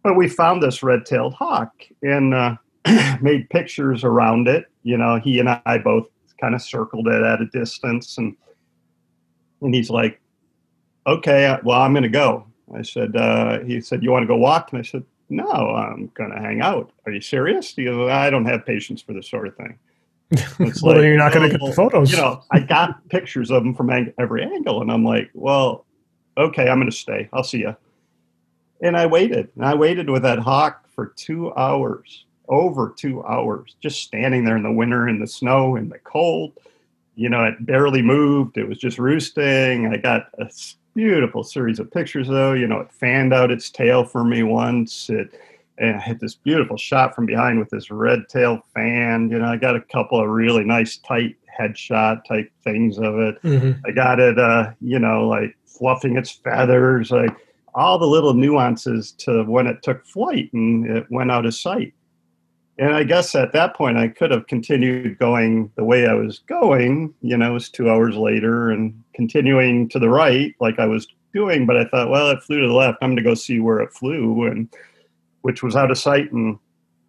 But 0.02 0.14
we 0.14 0.28
found 0.28 0.62
this 0.62 0.82
red-tailed 0.82 1.34
hawk 1.34 1.72
and 2.02 2.32
uh, 2.32 2.56
made 3.20 3.50
pictures 3.50 4.04
around 4.04 4.48
it. 4.48 4.66
You 4.82 4.96
know, 4.96 5.18
he 5.18 5.38
and 5.40 5.48
I 5.48 5.78
both 5.78 6.06
kind 6.40 6.54
of 6.54 6.62
circled 6.62 7.08
it 7.08 7.22
at 7.22 7.40
a 7.40 7.46
distance, 7.46 8.18
and 8.18 8.36
and 9.60 9.74
he's 9.74 9.90
like, 9.90 10.20
"Okay, 11.06 11.56
well, 11.62 11.80
I'm 11.80 11.92
going 11.92 12.02
to 12.02 12.08
go." 12.08 12.46
I 12.74 12.82
said, 12.82 13.16
uh, 13.16 13.60
"He 13.60 13.80
said, 13.80 14.02
you 14.02 14.10
want 14.10 14.24
to 14.24 14.26
go 14.26 14.36
walk?" 14.36 14.72
And 14.72 14.80
I 14.80 14.82
said, 14.82 15.04
"No, 15.30 15.48
I'm 15.48 16.10
going 16.14 16.30
to 16.30 16.38
hang 16.38 16.60
out." 16.60 16.90
Are 17.06 17.12
you 17.12 17.20
serious? 17.20 17.72
Goes, 17.72 18.10
"I 18.10 18.30
don't 18.30 18.46
have 18.46 18.66
patience 18.66 19.02
for 19.02 19.12
this 19.12 19.28
sort 19.28 19.46
of 19.46 19.56
thing." 19.56 19.78
It's 20.60 20.82
well, 20.82 20.94
then 20.94 21.04
you're 21.04 21.16
not 21.16 21.32
going 21.32 21.50
to 21.50 21.58
get 21.58 21.64
the 21.64 21.72
photos. 21.72 22.10
You 22.10 22.18
know, 22.18 22.42
I 22.50 22.60
got 22.60 23.08
pictures 23.08 23.50
of 23.50 23.62
them 23.62 23.74
from 23.74 23.90
every 24.18 24.42
angle, 24.42 24.82
and 24.82 24.90
I'm 24.90 25.04
like, 25.04 25.30
"Well, 25.34 25.86
okay, 26.36 26.68
I'm 26.68 26.78
going 26.78 26.90
to 26.90 26.96
stay. 26.96 27.28
I'll 27.32 27.44
see 27.44 27.58
you." 27.58 27.76
And 28.80 28.96
I 28.96 29.06
waited, 29.06 29.48
and 29.56 29.64
I 29.64 29.74
waited 29.74 30.10
with 30.10 30.22
that 30.22 30.38
hawk 30.38 30.84
for 30.94 31.12
two 31.16 31.52
hours, 31.54 32.26
over 32.48 32.94
two 32.96 33.24
hours, 33.24 33.76
just 33.80 34.02
standing 34.02 34.44
there 34.44 34.56
in 34.56 34.62
the 34.62 34.72
winter, 34.72 35.08
in 35.08 35.18
the 35.18 35.26
snow, 35.26 35.76
in 35.76 35.88
the 35.88 35.98
cold. 35.98 36.52
You 37.14 37.28
know, 37.28 37.44
it 37.44 37.64
barely 37.66 38.02
moved. 38.02 38.58
It 38.58 38.68
was 38.68 38.78
just 38.78 38.98
roosting. 38.98 39.86
I 39.86 39.96
got 39.96 40.28
a 40.38 40.48
beautiful 40.94 41.44
series 41.44 41.78
of 41.78 41.90
pictures, 41.90 42.28
though. 42.28 42.52
You 42.52 42.66
know, 42.66 42.80
it 42.80 42.92
fanned 42.92 43.32
out 43.32 43.50
its 43.50 43.70
tail 43.70 44.04
for 44.04 44.24
me 44.24 44.42
once. 44.42 45.08
It 45.10 45.38
and 45.78 45.96
I 45.96 46.00
had 46.00 46.18
this 46.18 46.34
beautiful 46.34 46.76
shot 46.76 47.14
from 47.14 47.24
behind 47.26 47.58
with 47.58 47.70
this 47.70 47.90
red 47.90 48.28
tail 48.28 48.60
fan. 48.74 49.30
You 49.30 49.38
know, 49.38 49.46
I 49.46 49.56
got 49.56 49.76
a 49.76 49.80
couple 49.80 50.20
of 50.20 50.28
really 50.28 50.64
nice 50.64 50.96
tight 50.98 51.36
headshot 51.58 52.24
type 52.24 52.50
things 52.64 52.98
of 52.98 53.18
it. 53.18 53.40
Mhm. 53.42 53.80
I 53.86 53.92
got 53.92 54.18
it, 54.20 54.38
uh, 54.38 54.72
you 54.80 54.98
know, 54.98 55.28
like 55.28 55.56
fluffing 55.66 56.16
its 56.16 56.30
feathers, 56.30 57.10
like 57.10 57.34
all 57.74 57.98
the 57.98 58.06
little 58.06 58.34
nuances 58.34 59.12
to 59.12 59.44
when 59.44 59.66
it 59.66 59.82
took 59.82 60.04
flight 60.04 60.52
and 60.52 60.84
it 60.86 61.06
went 61.10 61.30
out 61.30 61.46
of 61.46 61.54
sight. 61.54 61.92
And 62.78 62.94
I 62.94 63.02
guess 63.02 63.34
at 63.34 63.52
that 63.52 63.74
point, 63.74 63.98
I 63.98 64.06
could 64.06 64.30
have 64.30 64.46
continued 64.46 65.18
going 65.18 65.70
the 65.74 65.82
way 65.82 66.06
I 66.06 66.14
was 66.14 66.38
going, 66.40 67.12
you 67.22 67.36
know, 67.36 67.50
it 67.50 67.54
was 67.54 67.68
two 67.68 67.90
hours 67.90 68.16
later 68.16 68.70
and 68.70 69.02
continuing 69.14 69.88
to 69.88 69.98
the 69.98 70.08
right 70.08 70.54
like 70.60 70.78
I 70.78 70.86
was 70.86 71.08
doing. 71.34 71.66
But 71.66 71.76
I 71.76 71.86
thought, 71.86 72.08
well, 72.08 72.30
it 72.30 72.42
flew 72.42 72.60
to 72.60 72.68
the 72.68 72.72
left. 72.72 72.98
I'm 73.02 73.10
going 73.10 73.16
to 73.16 73.22
go 73.22 73.34
see 73.34 73.58
where 73.58 73.80
it 73.80 73.92
flew, 73.92 74.44
and 74.44 74.68
which 75.42 75.62
was 75.62 75.74
out 75.74 75.90
of 75.90 75.98
sight 75.98 76.30
and 76.30 76.58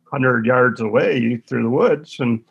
100 0.09 0.45
yards 0.45 0.81
away 0.81 1.37
through 1.47 1.63
the 1.63 1.69
woods. 1.69 2.19
And 2.19 2.43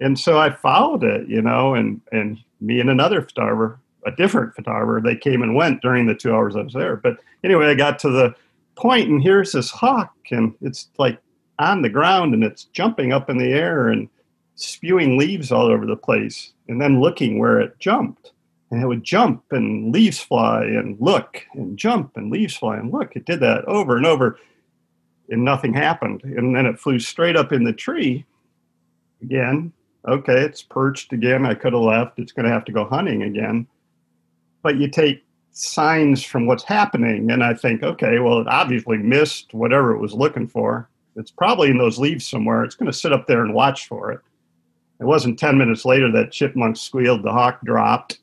and 0.00 0.18
so 0.18 0.38
I 0.38 0.50
followed 0.50 1.04
it, 1.04 1.28
you 1.28 1.42
know, 1.42 1.74
and 1.74 2.00
and 2.10 2.38
me 2.60 2.80
and 2.80 2.90
another 2.90 3.22
photographer, 3.22 3.78
a 4.04 4.10
different 4.10 4.56
photographer, 4.56 5.00
they 5.00 5.16
came 5.16 5.42
and 5.42 5.54
went 5.54 5.80
during 5.80 6.06
the 6.06 6.14
two 6.14 6.34
hours 6.34 6.56
I 6.56 6.62
was 6.62 6.72
there. 6.72 6.96
But 6.96 7.18
anyway, 7.44 7.66
I 7.66 7.74
got 7.74 8.00
to 8.00 8.10
the 8.10 8.34
point, 8.74 9.08
and 9.08 9.22
here's 9.22 9.52
this 9.52 9.70
hawk, 9.70 10.12
and 10.30 10.54
it's 10.60 10.88
like 10.98 11.18
on 11.60 11.82
the 11.82 11.88
ground, 11.88 12.34
and 12.34 12.42
it's 12.42 12.64
jumping 12.64 13.12
up 13.12 13.30
in 13.30 13.38
the 13.38 13.52
air 13.52 13.88
and 13.88 14.08
spewing 14.56 15.16
leaves 15.16 15.52
all 15.52 15.66
over 15.66 15.86
the 15.86 15.96
place, 15.96 16.52
and 16.68 16.80
then 16.80 17.00
looking 17.00 17.38
where 17.38 17.60
it 17.60 17.78
jumped. 17.78 18.32
And 18.70 18.82
it 18.82 18.86
would 18.86 19.02
jump 19.02 19.44
and 19.50 19.92
leaves 19.92 20.20
fly 20.20 20.64
and 20.64 20.96
look 21.00 21.44
and 21.54 21.76
jump 21.76 22.16
and 22.16 22.30
leaves 22.30 22.56
fly 22.56 22.76
and 22.76 22.92
look. 22.92 23.16
It 23.16 23.24
did 23.24 23.40
that 23.40 23.64
over 23.66 23.96
and 23.96 24.06
over, 24.06 24.38
and 25.28 25.44
nothing 25.44 25.74
happened. 25.74 26.22
And 26.24 26.54
then 26.54 26.66
it 26.66 26.78
flew 26.78 26.98
straight 26.98 27.36
up 27.36 27.52
in 27.52 27.64
the 27.64 27.72
tree 27.72 28.24
again 29.22 29.72
okay, 30.06 30.40
it's 30.40 30.62
perched 30.62 31.12
again. 31.12 31.46
I 31.46 31.54
could 31.54 31.72
have 31.72 31.82
left. 31.82 32.18
It's 32.18 32.32
going 32.32 32.46
to 32.46 32.52
have 32.52 32.64
to 32.66 32.72
go 32.72 32.84
hunting 32.84 33.22
again. 33.22 33.66
But 34.62 34.78
you 34.78 34.88
take 34.88 35.24
signs 35.52 36.22
from 36.22 36.46
what's 36.46 36.64
happening, 36.64 37.30
and 37.30 37.42
I 37.42 37.54
think, 37.54 37.82
okay, 37.82 38.18
well, 38.18 38.40
it 38.40 38.48
obviously 38.48 38.98
missed 38.98 39.52
whatever 39.52 39.92
it 39.94 39.98
was 39.98 40.14
looking 40.14 40.46
for. 40.46 40.88
It's 41.16 41.30
probably 41.30 41.70
in 41.70 41.78
those 41.78 41.98
leaves 41.98 42.26
somewhere. 42.26 42.64
It's 42.64 42.74
going 42.74 42.90
to 42.90 42.96
sit 42.96 43.12
up 43.12 43.26
there 43.26 43.42
and 43.42 43.54
watch 43.54 43.88
for 43.88 44.12
it. 44.12 44.20
It 45.00 45.04
wasn't 45.04 45.38
10 45.38 45.56
minutes 45.58 45.84
later 45.84 46.10
that 46.12 46.30
chipmunk 46.30 46.76
squealed, 46.76 47.22
the 47.22 47.32
hawk 47.32 47.60
dropped. 47.64 48.18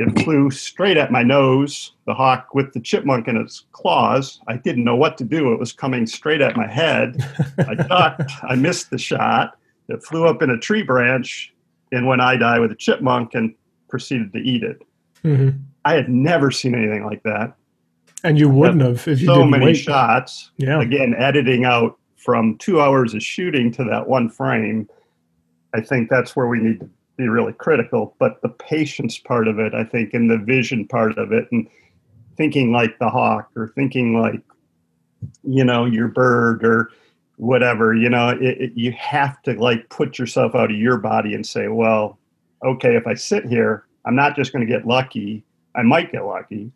It 0.00 0.22
flew 0.22 0.50
straight 0.50 0.96
at 0.96 1.10
my 1.10 1.24
nose, 1.24 1.92
the 2.06 2.14
hawk 2.14 2.54
with 2.54 2.72
the 2.72 2.80
chipmunk 2.80 3.26
in 3.26 3.36
its 3.36 3.64
claws. 3.72 4.40
I 4.46 4.56
didn't 4.56 4.84
know 4.84 4.94
what 4.94 5.18
to 5.18 5.24
do. 5.24 5.52
It 5.52 5.58
was 5.58 5.72
coming 5.72 6.06
straight 6.06 6.40
at 6.40 6.56
my 6.56 6.68
head. 6.68 7.16
I 7.58 7.74
ducked, 7.88 8.30
I 8.44 8.54
missed 8.54 8.90
the 8.90 8.98
shot. 8.98 9.58
It 9.88 10.04
flew 10.04 10.26
up 10.26 10.40
in 10.42 10.50
a 10.50 10.58
tree 10.58 10.82
branch 10.82 11.52
and 11.90 12.06
went 12.06 12.20
eye 12.20 12.36
to 12.36 12.44
eye 12.44 12.58
with 12.60 12.70
a 12.70 12.76
chipmunk 12.76 13.34
and 13.34 13.54
proceeded 13.88 14.32
to 14.34 14.38
eat 14.38 14.62
it. 14.62 14.82
Mhm. 15.24 15.62
I 15.84 15.94
had 15.94 16.08
never 16.08 16.50
seen 16.50 16.74
anything 16.74 17.04
like 17.04 17.22
that. 17.24 17.54
And 18.24 18.38
you 18.38 18.48
wouldn't 18.48 18.82
have 18.82 19.06
if 19.06 19.20
you 19.20 19.26
so 19.26 19.34
didn't 19.36 19.50
many 19.50 19.66
wait. 19.66 19.76
shots. 19.76 20.50
Yeah. 20.56 20.80
Again, 20.80 21.14
editing 21.16 21.64
out 21.64 21.98
from 22.16 22.58
two 22.58 22.80
hours 22.80 23.14
of 23.14 23.22
shooting 23.22 23.70
to 23.72 23.84
that 23.84 24.08
one 24.08 24.28
frame. 24.28 24.88
I 25.74 25.80
think 25.80 26.10
that's 26.10 26.34
where 26.34 26.48
we 26.48 26.58
need 26.58 26.80
to 26.80 26.90
be 27.16 27.28
really 27.28 27.52
critical. 27.52 28.16
But 28.18 28.42
the 28.42 28.48
patience 28.48 29.18
part 29.18 29.46
of 29.46 29.58
it, 29.58 29.74
I 29.74 29.84
think, 29.84 30.14
and 30.14 30.30
the 30.30 30.38
vision 30.38 30.86
part 30.88 31.16
of 31.16 31.32
it, 31.32 31.46
and 31.52 31.68
thinking 32.36 32.72
like 32.72 32.98
the 32.98 33.08
hawk 33.08 33.50
or 33.56 33.68
thinking 33.68 34.20
like, 34.20 34.42
you 35.42 35.64
know, 35.64 35.84
your 35.84 36.08
bird 36.08 36.64
or 36.64 36.90
whatever, 37.36 37.94
you 37.94 38.08
know, 38.08 38.30
it, 38.30 38.60
it, 38.60 38.72
you 38.74 38.92
have 38.92 39.40
to 39.42 39.52
like 39.54 39.88
put 39.90 40.18
yourself 40.18 40.54
out 40.54 40.70
of 40.70 40.76
your 40.76 40.98
body 40.98 41.34
and 41.34 41.46
say, 41.46 41.68
well, 41.68 42.18
okay, 42.64 42.96
if 42.96 43.06
I 43.06 43.14
sit 43.14 43.44
here, 43.44 43.86
I'm 44.04 44.16
not 44.16 44.36
just 44.36 44.52
going 44.52 44.66
to 44.66 44.72
get 44.72 44.86
lucky. 44.86 45.44
I 45.74 45.82
might 45.82 46.10
get 46.10 46.24
lucky, 46.24 46.72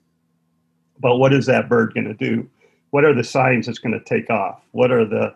but 0.98 1.16
what 1.16 1.32
is 1.32 1.46
that 1.46 1.68
bird 1.68 1.94
going 1.94 2.06
to 2.06 2.14
do? 2.14 2.48
What 2.90 3.04
are 3.04 3.14
the 3.14 3.24
signs 3.24 3.68
it's 3.68 3.78
going 3.78 3.98
to 3.98 4.04
take 4.04 4.30
off? 4.30 4.60
What 4.72 4.90
are 4.90 5.04
the, 5.04 5.34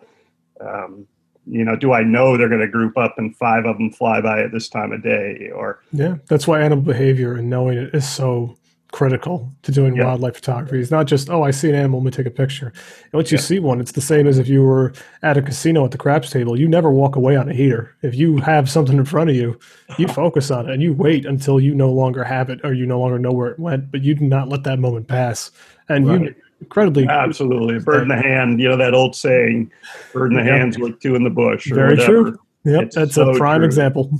um, 0.61 1.07
you 1.45 1.63
know, 1.63 1.75
do 1.75 1.93
I 1.93 2.03
know 2.03 2.37
they're 2.37 2.49
going 2.49 2.61
to 2.61 2.67
group 2.67 2.97
up 2.97 3.15
and 3.17 3.35
five 3.35 3.65
of 3.65 3.77
them 3.77 3.91
fly 3.91 4.21
by 4.21 4.41
at 4.41 4.51
this 4.51 4.69
time 4.69 4.91
of 4.91 5.01
day? 5.01 5.49
Or 5.53 5.81
Yeah, 5.91 6.15
that's 6.27 6.47
why 6.47 6.61
animal 6.61 6.83
behavior 6.83 7.35
and 7.35 7.49
knowing 7.49 7.77
it 7.77 7.95
is 7.95 8.07
so 8.07 8.57
critical 8.91 9.51
to 9.63 9.71
doing 9.71 9.95
Yeah. 9.95 10.05
wildlife 10.05 10.35
photography. 10.35 10.79
It's 10.79 10.91
not 10.91 11.07
just, 11.07 11.29
oh, 11.29 11.43
I 11.43 11.51
see 11.51 11.69
an 11.69 11.75
animal, 11.75 11.99
let 11.99 12.05
me 12.05 12.11
take 12.11 12.25
a 12.25 12.31
picture. 12.31 12.67
And 13.03 13.13
once 13.13 13.31
you 13.31 13.37
Yeah. 13.37 13.41
see 13.41 13.59
one, 13.59 13.79
it's 13.81 13.91
the 13.91 14.01
same 14.01 14.27
as 14.27 14.37
if 14.39 14.47
you 14.47 14.61
were 14.63 14.93
at 15.23 15.35
a 15.37 15.41
casino 15.41 15.83
at 15.85 15.91
the 15.91 15.97
craps 15.97 16.29
table. 16.29 16.57
You 16.59 16.67
never 16.67 16.89
walk 16.89 17.15
away 17.15 17.35
on 17.35 17.49
a 17.49 17.53
heater. 17.53 17.91
If 18.01 18.15
you 18.15 18.37
have 18.37 18.69
something 18.69 18.97
in 18.97 19.05
front 19.05 19.29
of 19.29 19.35
you, 19.35 19.57
you 19.97 20.07
focus 20.23 20.51
on 20.51 20.69
it 20.69 20.73
and 20.73 20.81
you 20.81 20.93
wait 20.93 21.25
until 21.25 21.59
you 21.59 21.75
no 21.75 21.91
longer 21.91 22.23
have 22.23 22.49
it 22.49 22.61
or 22.63 22.73
you 22.73 22.85
no 22.85 22.99
longer 22.99 23.19
know 23.19 23.31
where 23.31 23.49
it 23.51 23.59
went, 23.59 23.91
but 23.91 24.03
you 24.03 24.15
do 24.15 24.25
not 24.25 24.47
let 24.49 24.63
that 24.63 24.79
moment 24.79 25.07
pass. 25.07 25.51
And 25.89 26.05
you 26.07 26.33
incredibly 26.59 27.07
absolutely, 27.07 27.75
a 27.77 27.79
bird 27.79 28.03
in 28.03 28.07
the 28.07 28.15
hand. 28.15 28.59
You 28.59 28.69
know 28.69 28.77
that 28.77 28.93
old 28.95 29.15
saying, 29.15 29.69
"Bird 30.11 30.31
in 30.31 30.37
the 30.37 30.43
Yeah. 30.43 30.57
hand's 30.57 30.79
worth 30.79 30.99
two 30.99 31.13
in 31.15 31.23
the 31.23 31.29
bush." 31.29 31.71
Very 31.71 31.91
whatever. 31.95 32.23
true. 32.31 32.39
Yep, 32.67 32.83
It's 32.83 32.95
that's 32.95 33.15
so 33.15 33.29
a 33.31 33.37
prime 33.37 33.59
true. 33.59 33.65
example. 33.65 34.11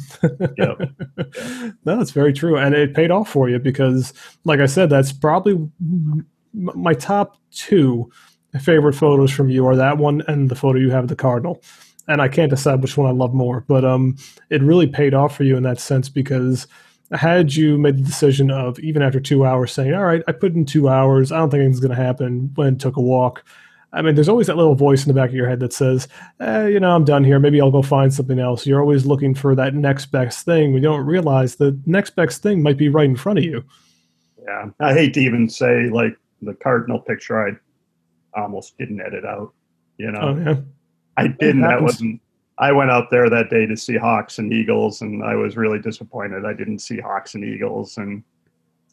Yep. 0.57 0.79
no, 1.85 1.99
it's 2.01 2.11
very 2.11 2.31
true, 2.33 2.57
and 2.57 2.73
it 2.73 2.93
paid 2.93 3.11
off 3.11 3.29
for 3.29 3.49
you 3.49 3.59
because, 3.59 4.13
like 4.45 4.59
I 4.61 4.65
said, 4.67 4.89
that's 4.89 5.11
probably 5.11 5.57
my 6.53 6.93
top 6.93 7.37
two 7.51 8.09
favorite 8.61 8.93
photos 8.93 9.31
from 9.31 9.49
you 9.49 9.67
are 9.67 9.75
that 9.75 9.97
one 9.97 10.21
and 10.27 10.49
the 10.49 10.55
photo 10.55 10.79
you 10.79 10.89
have 10.91 11.03
of 11.03 11.09
the 11.09 11.15
cardinal. 11.15 11.61
And 12.07 12.21
I 12.21 12.29
can't 12.29 12.49
decide 12.49 12.81
which 12.81 12.95
one 12.95 13.07
I 13.09 13.13
love 13.13 13.33
more, 13.33 13.65
but 13.67 13.83
um, 13.83 14.15
it 14.49 14.61
really 14.63 14.87
paid 14.87 15.13
off 15.13 15.35
for 15.35 15.43
you 15.43 15.57
in 15.57 15.63
that 15.63 15.79
sense 15.79 16.07
because 16.07 16.65
had 17.11 17.53
you 17.53 17.77
made 17.77 17.97
the 17.97 18.01
decision 18.03 18.49
of 18.49 18.79
even 18.79 19.01
after 19.01 19.19
two 19.19 19.45
hours 19.45 19.73
saying, 19.73 19.93
"All 19.93 20.05
right, 20.05 20.23
I 20.27 20.31
put 20.31 20.53
in 20.53 20.65
two 20.65 20.87
hours, 20.87 21.31
I 21.33 21.37
don't 21.37 21.49
think 21.49 21.59
anything's 21.61 21.81
going 21.81 21.95
to 21.95 22.01
happen," 22.01 22.51
when 22.55 22.77
took 22.77 22.95
a 22.95 23.01
walk. 23.01 23.43
I 23.93 24.01
mean, 24.01 24.15
there's 24.15 24.29
always 24.29 24.47
that 24.47 24.57
little 24.57 24.75
voice 24.75 25.05
in 25.05 25.07
the 25.07 25.19
back 25.19 25.29
of 25.29 25.35
your 25.35 25.47
head 25.47 25.61
that 25.61 25.71
says, 25.73 26.07
eh, 26.41 26.67
you 26.67 26.79
know, 26.79 26.93
I'm 26.93 27.05
done 27.05 27.23
here. 27.23 27.39
Maybe 27.39 27.61
I'll 27.61 27.71
go 27.71 27.81
find 27.81 28.13
something 28.13 28.37
else. 28.37 28.67
You're 28.67 28.81
always 28.81 29.05
looking 29.05 29.33
for 29.33 29.55
that 29.55 29.73
next 29.73 30.07
best 30.07 30.45
thing. 30.45 30.73
We 30.73 30.81
don't 30.81 31.05
realize 31.05 31.55
the 31.55 31.79
next 31.85 32.15
best 32.15 32.43
thing 32.43 32.61
might 32.61 32.77
be 32.77 32.89
right 32.89 33.05
in 33.09 33.15
front 33.15 33.39
of 33.39 33.45
you. 33.45 33.63
Yeah, 34.43 34.69
I 34.79 34.93
hate 34.93 35.13
to 35.15 35.19
even 35.21 35.49
say 35.49 35.89
like 35.89 36.17
the 36.41 36.53
cardinal 36.53 36.99
picture. 36.99 37.47
I 37.47 38.41
almost 38.41 38.77
didn't 38.77 39.01
edit 39.01 39.25
out. 39.25 39.53
You 39.97 40.11
know, 40.11 40.19
Oh, 40.21 40.37
yeah. 40.37 40.55
I 41.17 41.27
didn't. 41.27 41.61
That 41.61 41.81
wasn't. 41.81 42.21
I 42.59 42.71
went 42.71 42.91
out 42.91 43.09
there 43.09 43.29
that 43.29 43.49
day 43.49 43.65
to 43.65 43.77
see 43.77 43.97
Hawks 43.97 44.39
and 44.39 44.51
Eagles, 44.51 45.01
and 45.01 45.23
I 45.23 45.35
was 45.35 45.55
really 45.57 45.79
disappointed. 45.79 46.45
I 46.45 46.53
didn't 46.53 46.79
see 46.79 46.99
Hawks 46.99 47.35
and 47.35 47.43
Eagles, 47.43 47.97
and 47.97 48.23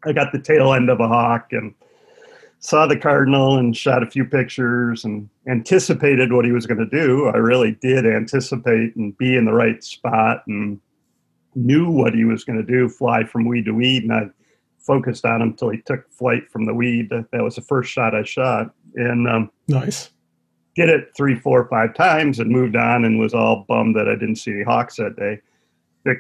I 0.05 0.13
got 0.13 0.33
the 0.33 0.39
tail 0.39 0.73
end 0.75 0.91
of 0.91 1.01
a 1.01 1.09
hawk 1.09 1.49
and 1.53 1.75
saw 2.65 2.87
the 2.87 2.97
cardinal 2.97 3.59
and 3.59 3.77
shot 3.77 4.03
a 4.03 4.11
few 4.11 4.25
pictures 4.25 5.05
and 5.05 5.29
anticipated 5.47 6.33
what 6.33 6.47
he 6.47 6.51
was 6.51 6.67
going 6.67 6.79
to 6.79 6.87
do. 6.87 7.29
I 7.29 7.37
really 7.37 7.73
did 7.83 8.07
anticipate 8.07 8.97
and 8.97 9.17
be 9.19 9.37
in 9.37 9.45
the 9.45 9.53
right 9.53 9.85
spot 9.85 10.45
and 10.47 10.81
knew 11.55 11.91
what 11.91 12.15
he 12.15 12.25
was 12.25 12.43
going 12.43 12.59
to 12.59 12.65
do, 12.65 12.89
fly 12.89 13.25
from 13.25 13.47
weed 13.47 13.67
to 13.67 13.73
weed, 13.73 14.05
and 14.05 14.13
I 14.15 14.31
focused 14.79 15.27
on 15.27 15.43
him 15.43 15.49
until 15.49 15.69
he 15.69 15.83
took 15.83 16.11
flight 16.11 16.51
from 16.51 16.65
the 16.65 16.73
weed. 16.73 17.11
That 17.11 17.43
was 17.43 17.57
the 17.57 17.61
first 17.61 17.93
shot 17.93 18.15
I 18.15 18.23
shot, 18.23 18.73
and 18.95 19.29
um, 19.29 19.51
nice 19.69 20.09
did 20.75 20.89
it 20.89 21.11
three, 21.15 21.39
four, 21.39 21.69
five 21.69 21.95
times 21.95 22.41
and 22.41 22.51
moved 22.51 22.77
on 22.77 23.05
and 23.05 23.19
was 23.19 23.35
all 23.35 23.65
bummed 23.69 23.95
that 23.95 24.09
I 24.09 24.15
didn't 24.15 24.37
see 24.37 24.53
any 24.53 24.65
hawks 24.65 24.97
that 24.97 25.17
day, 25.17 25.41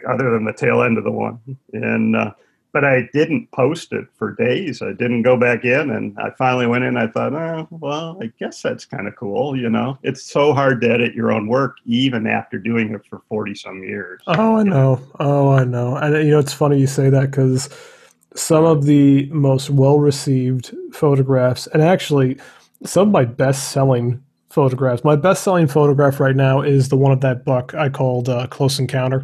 other 0.09 0.30
than 0.30 0.45
the 0.45 0.53
tail 0.53 0.82
end 0.82 0.99
of 0.99 1.05
the 1.05 1.11
one. 1.11 1.40
And 1.72 2.14
uh, 2.14 2.32
but 2.74 2.84
I 2.84 3.08
didn't 3.12 3.52
post 3.52 3.92
it 3.92 4.08
for 4.16 4.32
days. 4.32 4.82
I 4.82 4.92
didn't 4.92 5.22
go 5.22 5.36
back 5.36 5.64
in, 5.64 5.90
and 5.90 6.18
I 6.18 6.30
finally 6.36 6.66
went 6.66 6.82
in. 6.82 6.96
I 6.96 7.06
thought, 7.06 7.32
oh, 7.32 7.68
well, 7.70 8.18
I 8.20 8.32
guess 8.40 8.60
that's 8.60 8.84
kind 8.84 9.06
of 9.06 9.14
cool. 9.14 9.56
You 9.56 9.70
know, 9.70 9.96
it's 10.02 10.24
so 10.24 10.52
hard 10.52 10.80
to 10.80 10.90
edit 10.90 11.14
your 11.14 11.32
own 11.32 11.46
work, 11.46 11.76
even 11.86 12.26
after 12.26 12.58
doing 12.58 12.92
it 12.92 13.06
for 13.06 13.22
forty 13.28 13.54
some 13.54 13.84
years. 13.84 14.20
Oh, 14.26 14.56
I 14.56 14.64
know. 14.64 15.00
Oh, 15.20 15.52
I 15.52 15.62
know. 15.62 15.94
And 15.96 16.16
you 16.16 16.32
know, 16.32 16.40
it's 16.40 16.52
funny 16.52 16.80
you 16.80 16.88
say 16.88 17.08
that 17.10 17.30
because 17.30 17.70
some 18.34 18.64
of 18.64 18.84
the 18.84 19.26
most 19.30 19.70
well 19.70 20.00
received 20.00 20.74
photographs, 20.92 21.68
and 21.68 21.80
actually 21.80 22.38
some 22.84 23.08
of 23.08 23.12
my 23.12 23.24
best 23.24 23.70
selling 23.70 24.20
photographs. 24.50 25.04
My 25.04 25.16
best 25.16 25.44
selling 25.44 25.68
photograph 25.68 26.18
right 26.18 26.34
now 26.34 26.60
is 26.60 26.88
the 26.88 26.96
one 26.96 27.12
of 27.12 27.20
that 27.20 27.44
buck 27.44 27.72
I 27.74 27.88
called 27.88 28.28
uh, 28.28 28.48
Close 28.48 28.80
Encounter, 28.80 29.22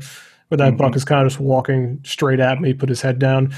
where 0.51 0.59
that 0.59 0.71
mm-hmm. 0.71 0.77
buck 0.77 0.97
is 0.97 1.05
kind 1.05 1.25
of 1.25 1.33
just 1.33 1.41
walking 1.41 2.01
straight 2.05 2.41
at 2.41 2.61
me, 2.61 2.75
put 2.75 2.89
his 2.89 3.01
head 3.01 3.19
down. 3.19 3.55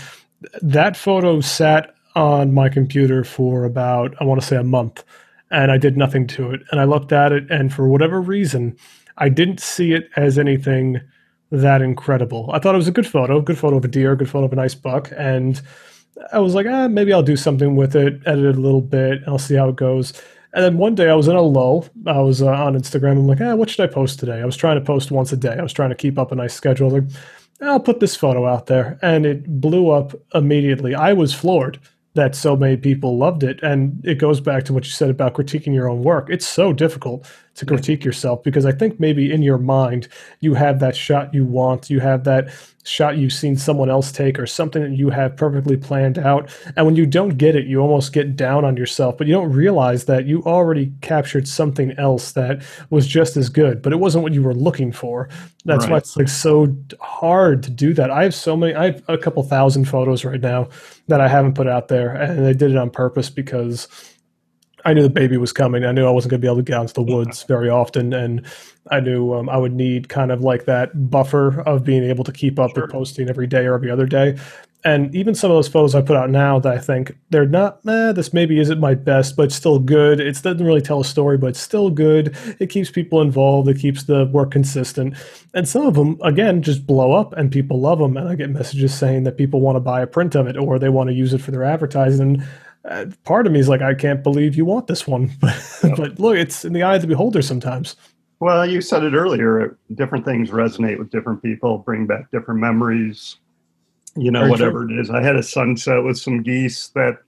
That 0.61 0.97
photo 0.97 1.41
sat 1.41 1.95
on 2.15 2.53
my 2.53 2.69
computer 2.69 3.25
for 3.25 3.65
about, 3.65 4.15
I 4.21 4.25
want 4.25 4.41
to 4.41 4.47
say, 4.47 4.57
a 4.57 4.65
month, 4.65 5.03
and 5.51 5.73
I 5.73 5.79
did 5.79 5.97
nothing 5.97 6.27
to 6.29 6.51
it. 6.53 6.61
And 6.71 6.81
I 6.81 6.85
looked 6.85 7.13
at 7.13 7.33
it, 7.33 7.51
and 7.51 7.73
for 7.73 7.89
whatever 7.89 8.21
reason, 8.21 8.77
I 9.17 9.31
didn't 9.31 9.61
see 9.61 9.93
it 9.93 10.11
as 10.17 10.39
anything 10.39 11.01
that 11.51 11.81
incredible. 11.81 12.51
I 12.53 12.59
thought 12.59 12.75
it 12.75 12.79
was 12.79 12.89
a 12.89 12.93
good 12.93 13.07
photo, 13.07 13.41
good 13.41 13.59
photo 13.59 13.79
of 13.79 13.85
a 13.85 13.89
deer, 13.89 14.15
good 14.15 14.29
photo 14.29 14.45
of 14.45 14.53
a 14.53 14.57
nice 14.57 14.75
buck, 14.75 15.11
and 15.17 15.61
I 16.33 16.41
was 16.41 16.55
like, 16.55 16.67
ah, 16.69 16.89
maybe 16.89 17.13
I'll 17.13 17.23
do 17.23 17.37
something 17.37 17.75
with 17.75 17.97
it, 17.97 18.21
edit 18.27 18.45
it 18.45 18.57
a 18.57 18.61
little 18.61 18.83
bit, 18.83 19.19
and 19.19 19.29
I'll 19.29 19.39
see 19.39 19.55
how 19.55 19.71
it 19.71 19.77
goes. 19.77 20.13
And 20.55 20.65
then 20.65 20.77
one 20.79 20.95
day 20.95 21.09
I 21.09 21.15
was 21.15 21.29
in 21.29 21.37
a 21.37 21.43
lull. 21.43 21.87
I 22.07 22.21
was 22.21 22.43
uh, 22.43 22.49
on 22.49 22.75
Instagram. 22.75 23.13
I'm 23.13 23.27
like, 23.27 23.41
eh, 23.41 23.55
what 23.55 23.71
should 23.71 23.89
I 23.89 23.93
post 23.93 24.19
today? 24.19 24.41
I 24.41 24.45
was 24.45 24.57
trying 24.57 24.79
to 24.79 24.85
post 24.85 25.11
once 25.11 25.33
a 25.33 25.37
day. 25.37 25.57
I 25.59 25.63
was 25.63 25.73
trying 25.73 25.91
to 25.91 25.97
keep 25.97 26.19
up 26.19 26.31
a 26.31 26.35
nice 26.35 26.55
schedule. 26.55 26.91
Like, 26.91 27.05
I'll 27.63 27.81
put 27.81 28.01
this 28.01 28.17
photo 28.17 28.47
out 28.47 28.67
there. 28.67 28.99
And 29.03 29.25
it 29.25 29.61
blew 29.61 29.91
up 29.91 30.15
immediately. 30.35 30.95
I 30.95 31.15
was 31.15 31.33
floored 31.33 31.79
that 32.15 32.35
so 32.35 32.55
many 32.55 32.77
people 32.77 33.17
loved 33.17 33.43
it. 33.43 33.63
And 33.63 34.05
it 34.05 34.17
goes 34.17 34.41
back 34.41 34.65
to 34.65 34.75
what 34.75 34.85
you 34.85 34.91
said 34.91 35.09
about 35.09 35.35
critiquing 35.35 35.73
your 35.73 35.89
own 35.89 36.03
work. 36.03 36.29
It's 36.29 36.47
so 36.47 36.73
difficult 36.75 37.27
to 37.55 37.67
critique 37.67 38.05
yourself 38.05 38.43
because 38.43 38.65
I 38.65 38.73
think 38.73 38.99
maybe 38.99 39.31
in 39.31 39.43
your 39.43 39.59
mind 39.59 40.09
you 40.41 40.55
have 40.55 40.81
that 40.81 40.97
shot 40.97 41.35
you 41.35 41.45
want, 41.45 41.91
you 41.91 42.01
have 42.01 42.25
that 42.25 42.51
shot 42.85 43.17
you've 43.17 43.33
seen 43.33 43.57
someone 43.57 43.89
else 43.89 44.11
take 44.11 44.39
or 44.39 44.47
something 44.47 44.83
that 44.83 44.97
you 44.97 45.11
have 45.11 45.37
perfectly 45.37 45.77
planned 45.77 46.19
out. 46.19 46.51
And 46.77 46.85
when 46.85 46.97
you 46.97 47.07
don't 47.07 47.39
get 47.39 47.55
it, 47.55 47.67
you 47.67 47.79
almost 47.79 48.13
get 48.13 48.35
down 48.35 48.65
on 48.65 48.77
yourself, 48.77 49.17
but 49.17 49.27
you 49.27 49.35
don't 49.35 49.53
realize 49.53 50.07
that 50.07 50.27
you 50.27 50.43
already 50.43 50.93
captured 51.01 51.47
something 51.47 51.93
else 51.93 52.33
that 52.33 52.63
was 52.91 53.07
just 53.07 53.37
as 53.37 53.49
good, 53.49 53.83
but 53.83 53.93
it 53.93 53.97
wasn't 53.97 54.25
what 54.25 54.33
you 54.33 54.43
were 54.43 54.55
looking 54.55 54.91
for. 54.91 55.29
That's 55.65 55.85
right. 55.85 55.93
why 55.93 55.99
it's 55.99 56.17
like 56.17 56.29
so 56.29 56.75
hard 57.01 57.63
to 57.63 57.71
do 57.71 57.95
that. 57.95 58.11
I 58.11 58.25
have 58.25 58.35
so 58.35 58.57
many, 58.57 58.75
I 58.75 58.87
have 58.87 59.03
a 59.09 59.19
couple 59.19 59.43
thousand 59.45 59.85
photos 59.85 60.25
right 60.25 60.41
now 60.41 60.69
that 61.07 61.21
I 61.21 61.29
haven't 61.29 61.55
put 61.55 61.69
out 61.69 61.89
there 61.89 62.15
and 62.15 62.47
I 62.47 62.53
did 62.53 62.73
it 62.73 62.77
on 62.77 62.91
purpose 62.91 63.31
because 63.31 63.87
I 64.85 64.95
knew 64.95 65.03
the 65.03 65.11
baby 65.11 65.37
was 65.37 65.53
coming. 65.53 65.85
I 65.85 65.93
knew 65.93 66.07
I 66.07 66.11
wasn't 66.11 66.31
going 66.31 66.41
to 66.41 66.45
be 66.45 66.49
able 66.49 66.57
to 66.57 66.63
get 66.63 66.77
out 66.77 66.83
into 66.83 66.95
the 66.95 67.03
woods 67.03 67.45
very 67.45 67.69
often, 67.69 68.13
and 68.13 68.45
I 68.91 69.01
knew 69.01 69.35
um, 69.35 69.49
I 69.49 69.57
would 69.57 69.73
need 69.73 70.09
kind 70.09 70.33
of 70.33 70.43
like 70.43 70.65
that 70.65 71.11
buffer 71.11 71.61
of 71.63 71.85
being 71.85 72.03
able 72.05 72.25
to 72.25 72.33
keep 72.33 72.59
up 72.59 72.73
sure. 72.75 72.85
with 72.85 72.93
posting 72.93 73.29
every 73.29 73.47
day 73.47 73.67
or 73.67 73.75
every 73.75 73.91
other 73.91 74.07
day. 74.07 74.37
And 74.85 75.15
even 75.15 75.37
some 75.37 75.51
of 75.51 75.57
those 75.57 75.69
photos 75.69 75.95
I 75.95 76.03
put 76.03 76.17
out 76.17 76.29
now 76.29 76.59
that 76.59 76.73
I 76.73 76.79
think 76.79 77.17
they're 77.31 77.47
not, 77.47 77.79
eh, 77.87 78.11
this 78.11 78.33
maybe 78.33 78.59
isn't 78.59 78.81
my 78.81 78.95
best, 78.95 79.37
but 79.37 79.45
it's 79.45 79.55
still 79.55 79.79
good. 79.79 80.19
It 80.19 80.43
doesn't 80.43 80.65
really 80.65 80.81
tell 80.81 81.01
a 81.01 81.05
story, 81.05 81.39
but 81.39 81.49
it's 81.49 81.61
still 81.61 81.89
good. 81.89 82.37
It 82.59 82.69
keeps 82.69 82.91
people 82.91 83.21
involved. 83.21 83.69
It 83.69 83.79
keeps 83.79 84.05
the 84.05 84.27
work 84.27 84.51
consistent. 84.51 85.15
And 85.55 85.69
some 85.69 85.87
of 85.87 85.95
them, 85.95 86.19
again, 86.25 86.63
just 86.63 86.85
blow 86.85 87.13
up 87.13 87.33
and 87.35 87.53
people 87.53 87.81
love 87.81 88.01
them. 88.01 88.17
And 88.17 88.29
I 88.29 88.35
get 88.35 88.51
messages 88.51 88.93
saying 88.93 89.23
that 89.23 89.37
people 89.37 89.61
want 89.61 89.77
to 89.77 89.81
buy 89.81 90.01
a 90.01 90.07
print 90.07 90.35
of 90.35 90.49
it 90.49 90.57
or 90.57 90.81
they 90.81 90.89
want 90.89 91.11
to 91.11 91.15
use 91.15 91.33
it 91.33 91.41
for 91.41 91.53
their 91.53 91.63
advertising 91.63 92.43
uh, 92.85 93.07
part 93.25 93.47
of 93.47 93.53
me 93.53 93.61
is 93.61 93.69
like, 93.69 93.83
I 93.83 93.95
can't 93.95 94.23
believe 94.23 94.57
you 94.57 94.65
want 94.65 94.87
this 94.87 95.07
one. 95.07 95.31
But, 95.97 96.19
look, 96.19 96.37
it's 96.37 96.65
in 96.65 96.73
the 96.73 96.83
eye 96.83 96.97
of 96.97 97.03
the 97.03 97.09
beholder 97.09 97.43
sometimes. 97.43 97.97
Well, 98.41 98.69
you 98.69 98.81
said 98.81 99.05
it 99.05 99.15
earlier. 99.15 99.79
Different 99.95 100.25
things 100.25 100.51
resonate 100.51 100.99
with 100.99 101.11
different 101.11 101.43
people, 101.43 101.79
bring 101.79 102.07
back 102.07 102.31
different 102.31 102.61
memories. 102.61 103.37
You 104.17 104.31
know, 104.31 104.41
Very 104.41 104.51
whatever 104.51 104.85
true. 104.85 104.99
it 104.99 105.01
is. 105.01 105.11
I 105.11 105.23
had 105.23 105.37
a 105.37 105.43
sunset 105.43 106.03
with 106.03 106.19
some 106.19 106.43
geese 106.43 106.89
that 106.89 107.19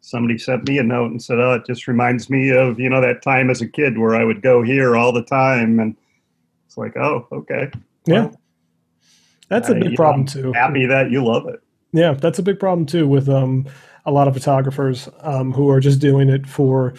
somebody 0.00 0.38
sent 0.38 0.66
me 0.68 0.78
a 0.78 0.82
note 0.82 1.10
and 1.10 1.22
said, 1.22 1.38
"Oh, 1.38 1.54
it 1.54 1.66
just 1.66 1.86
reminds 1.86 2.28
me 2.28 2.50
of 2.50 2.78
you 2.80 2.90
know 2.90 3.00
that 3.00 3.22
time 3.22 3.48
as 3.48 3.60
a 3.60 3.68
kid 3.68 3.96
where 3.96 4.16
I 4.16 4.24
would 4.24 4.42
go 4.42 4.62
here 4.62 4.96
all 4.96 5.12
the 5.12 5.22
time." 5.22 5.78
And 5.78 5.96
it's 6.66 6.76
like, 6.76 6.96
oh, 6.96 7.26
okay, 7.32 7.70
yeah, 8.06 8.30
that's 9.48 9.68
a 9.68 9.74
big 9.74 9.94
problem 9.96 10.26
know, 10.26 10.32
too. 10.32 10.52
Happy 10.52 10.84
that 10.86 11.10
you 11.10 11.24
love 11.24 11.48
it. 11.48 11.62
Yeah, 11.92 12.12
that's 12.12 12.38
a 12.38 12.42
big 12.42 12.58
problem 12.58 12.86
too 12.86 13.06
with 13.06 13.28
um 13.28 13.66
a 14.08 14.10
lot 14.10 14.26
of 14.26 14.34
photographers 14.34 15.08
um, 15.20 15.52
who 15.52 15.68
are 15.68 15.80
just 15.80 16.00
doing 16.00 16.30
it 16.30 16.46
for 16.46 16.94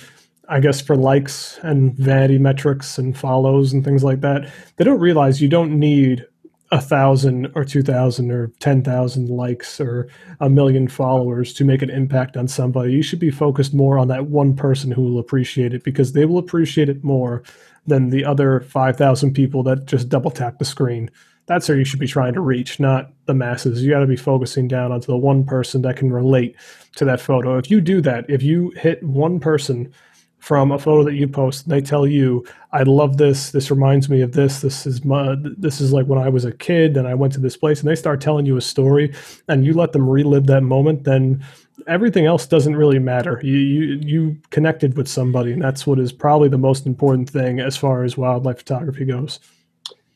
I 0.48 0.60
guess 0.60 0.82
for 0.82 0.96
likes 0.96 1.60
and 1.62 1.94
vanity 1.96 2.40
metrics 2.40 2.98
and 2.98 3.18
follows 3.18 3.72
and 3.72 3.84
things 3.84 4.04
like 4.04 4.22
that. 4.22 4.52
They 4.78 4.84
don't 4.84 5.00
realize 5.00 5.42
you 5.42 5.48
don't 5.48 5.78
need 5.80 6.26
a 6.72 6.80
thousand 6.80 7.52
or 7.56 7.66
two 7.66 7.82
thousand 7.82 8.32
or 8.32 8.48
ten 8.60 8.84
thousand 8.84 9.28
likes 9.30 9.82
or 9.82 10.08
a 10.40 10.50
million 10.50 10.88
followers 10.88 11.52
to 11.54 11.66
make 11.66 11.82
an 11.82 11.90
impact 11.90 12.38
on 12.38 12.48
somebody. 12.48 12.94
You 12.94 13.02
should 13.02 13.20
be 13.20 13.32
focused 13.32 13.74
more 13.74 13.98
on 13.98 14.08
that 14.10 14.28
one 14.28 14.56
person 14.56 14.92
who 14.92 15.02
will 15.02 15.20
appreciate 15.20 15.74
it 15.74 15.84
because 15.84 16.14
they 16.14 16.26
will 16.26 16.38
appreciate 16.38 16.90
it 16.90 17.04
more 17.04 17.42
than 17.88 18.12
the 18.12 18.24
other 18.24 18.62
five 18.62 18.98
thousand 18.98 19.34
people 19.34 19.64
that 19.64 19.86
just 19.86 20.10
double 20.10 20.30
tap 20.30 20.60
the 20.60 20.66
screen 20.66 21.10
that's 21.50 21.68
where 21.68 21.80
you 21.80 21.84
should 21.84 22.00
be 22.00 22.06
trying 22.06 22.36
to 22.36 22.42
reach, 22.42 22.80
not 22.80 23.12
the 23.26 23.34
masses. 23.34 23.82
You 23.82 23.90
got 23.90 24.02
to 24.02 24.06
be 24.06 24.16
focusing 24.16 24.68
down 24.68 24.92
onto 24.92 25.08
the 25.08 25.18
one 25.18 25.44
person 25.44 25.82
that 25.82 25.98
can 25.98 26.12
relate 26.12 26.56
to 26.96 27.06
that 27.06 27.22
photo. 27.22 27.58
If 27.58 27.70
you 27.70 27.82
do 27.82 28.02
that, 28.02 28.26
if 28.30 28.42
you 28.44 28.72
hit 28.76 29.04
one 29.04 29.40
person 29.40 29.92
from 30.40 30.72
a 30.72 30.80
photo 30.80 31.04
that 31.04 31.16
you 31.16 31.28
post 31.28 31.66
and 31.66 31.72
they 31.72 31.82
tell 31.82 32.08
you, 32.08 32.46
"I 32.72 32.84
love 32.84 33.18
this. 33.18 33.52
This 33.52 33.70
reminds 33.70 34.10
me 34.10 34.22
of 34.22 34.32
this. 34.32 34.62
This 34.62 34.86
is 34.86 35.04
my 35.04 35.36
this 35.58 35.82
is 35.82 35.92
like 35.92 36.08
when 36.08 36.20
I 36.20 36.30
was 36.30 36.46
a 36.46 36.54
kid 36.54 36.96
and 36.98 37.08
I 37.08 37.14
went 37.14 37.34
to 37.34 37.40
this 37.40 37.58
place," 37.58 37.82
and 37.82 37.90
they 37.90 37.96
start 37.96 38.22
telling 38.22 38.46
you 38.46 38.56
a 38.56 38.62
story, 38.62 39.12
and 39.48 39.66
you 39.66 39.74
let 39.74 39.92
them 39.92 40.08
relive 40.08 40.48
that 40.48 40.64
moment, 40.64 41.04
then 41.04 41.44
everything 41.88 42.26
else 42.26 42.48
doesn't 42.48 42.76
really 42.76 43.00
matter. 43.00 43.42
You 43.44 43.58
you 43.58 44.00
you 44.02 44.38
connected 44.50 44.96
with 44.98 45.08
somebody, 45.08 45.52
and 45.52 45.62
that's 45.62 45.86
what 45.86 46.00
is 46.00 46.14
probably 46.14 46.50
the 46.50 46.58
most 46.58 46.86
important 46.86 47.30
thing 47.30 47.60
as 47.60 47.76
far 47.76 48.04
as 48.04 48.18
wildlife 48.18 48.60
photography 48.60 49.06
goes. 49.06 49.40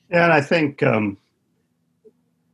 Yeah, 0.09 0.23
and 0.25 0.33
I 0.33 0.41
think 0.41 0.83
um, 0.83 1.17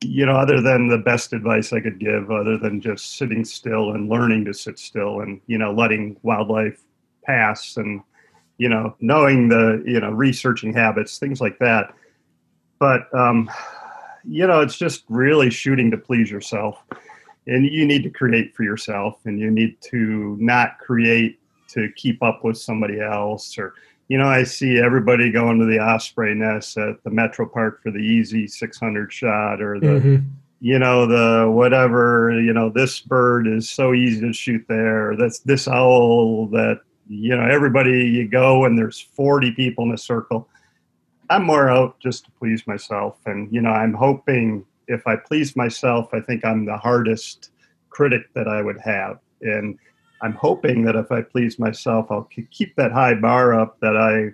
you 0.02 0.26
know, 0.26 0.36
other 0.36 0.62
than 0.62 0.88
the 0.88 0.98
best 0.98 1.34
advice 1.34 1.74
I 1.74 1.82
could 1.82 2.00
give, 2.00 2.32
other 2.32 2.58
than 2.58 2.82
just 2.82 3.18
sitting 3.18 3.44
still 3.44 3.92
and 3.92 4.10
learning 4.10 4.46
to 4.46 4.54
sit 4.54 4.80
still 4.80 5.22
and, 5.22 5.42
you 5.48 5.58
know, 5.58 5.72
letting 5.72 6.18
wildlife 6.24 6.82
pass 7.24 7.78
and, 7.78 8.02
you 8.58 8.70
know, 8.70 8.96
knowing 9.00 9.50
the, 9.50 9.84
you 9.86 10.00
know, 10.00 10.12
researching 10.12 10.74
habits, 10.74 11.20
things 11.20 11.42
like 11.42 11.60
that. 11.60 11.94
But, 12.80 13.14
um, 13.14 13.50
you 14.24 14.48
know, 14.48 14.62
it's 14.62 14.78
just 14.78 15.04
really 15.10 15.50
shooting 15.50 15.92
to 15.92 15.98
please 15.98 16.32
yourself. 16.32 16.84
And 17.48 17.66
you 17.66 17.86
need 17.86 18.04
to 18.04 18.10
create 18.10 18.56
for 18.56 18.64
yourself 18.64 19.20
and 19.26 19.40
you 19.40 19.52
need 19.52 19.82
to 19.90 20.38
not 20.40 20.78
create 20.80 21.40
to 21.70 21.90
keep 21.96 22.22
up 22.24 22.44
with 22.44 22.58
somebody 22.58 23.02
else 23.02 23.58
or, 23.58 23.74
you 24.10 24.18
know, 24.18 24.28
I 24.28 24.44
see 24.44 24.80
everybody 24.80 25.32
going 25.32 25.60
to 25.60 25.66
the 25.66 25.80
osprey 25.80 26.34
nest 26.34 26.78
at 26.78 27.02
the 27.04 27.12
Metro 27.12 27.48
Park 27.48 27.82
for 27.84 27.92
the 27.92 28.00
easy 28.00 28.48
600 28.48 29.14
shot 29.14 29.62
or 29.62 29.80
the, 29.80 29.88
mm-hmm. 29.88 30.26
you 30.60 30.80
know, 30.80 31.06
the 31.06 31.50
whatever, 31.50 32.42
you 32.42 32.52
know, 32.52 32.70
this 32.70 33.00
bird 33.00 33.48
is 33.48 33.70
so 33.70 33.94
easy 33.94 34.20
to 34.22 34.34
shoot 34.34 34.66
there. 34.68 35.16
That's 35.16 35.40
this 35.40 35.68
owl 35.68 36.48
that, 36.48 36.82
you 37.08 37.36
know, 37.36 37.48
everybody 37.48 38.04
you 38.08 38.28
go 38.28 38.66
and 38.66 38.78
there's 38.78 39.00
40 39.00 39.52
people 39.52 39.86
in 39.86 39.92
a 39.92 39.98
circle. 39.98 40.50
I'm 41.30 41.46
more 41.46 41.70
out 41.70 42.00
just 42.00 42.26
to 42.26 42.32
please 42.32 42.66
myself. 42.66 43.20
And, 43.28 43.54
you 43.54 43.62
know, 43.62 43.70
I'm 43.70 43.94
hoping 43.94 44.66
if 44.88 45.06
I 45.06 45.18
please 45.18 45.56
myself, 45.56 46.10
I 46.14 46.20
think 46.20 46.44
I'm 46.44 46.66
the 46.66 46.78
hardest 46.78 47.52
critic 47.92 48.24
that 48.34 48.48
I 48.48 48.64
would 48.64 48.80
have. 48.80 49.20
And, 49.44 49.78
I'm 50.22 50.34
hoping 50.34 50.84
that 50.86 50.96
if 50.96 51.12
I 51.12 51.22
please 51.22 51.60
myself, 51.60 52.08
I'll 52.10 52.28
keep 52.52 52.76
that 52.76 52.92
high 52.92 53.14
bar 53.14 53.54
up 53.54 53.80
that 53.80 53.96
I 53.96 54.34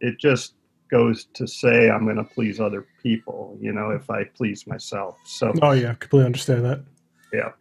it 0.00 0.18
just 0.18 0.54
goes 0.90 1.26
to 1.34 1.46
say 1.46 1.90
I'm 1.90 2.04
going 2.04 2.16
to 2.16 2.24
please 2.24 2.60
other 2.60 2.86
people, 3.02 3.56
you 3.60 3.72
know, 3.72 3.90
if 3.90 4.10
I 4.10 4.24
please 4.24 4.66
myself. 4.66 5.16
So, 5.24 5.54
oh, 5.62 5.72
yeah, 5.72 5.94
completely 5.94 6.26
understand 6.26 6.64
that. 6.64 6.84
Yeah. 7.32 7.52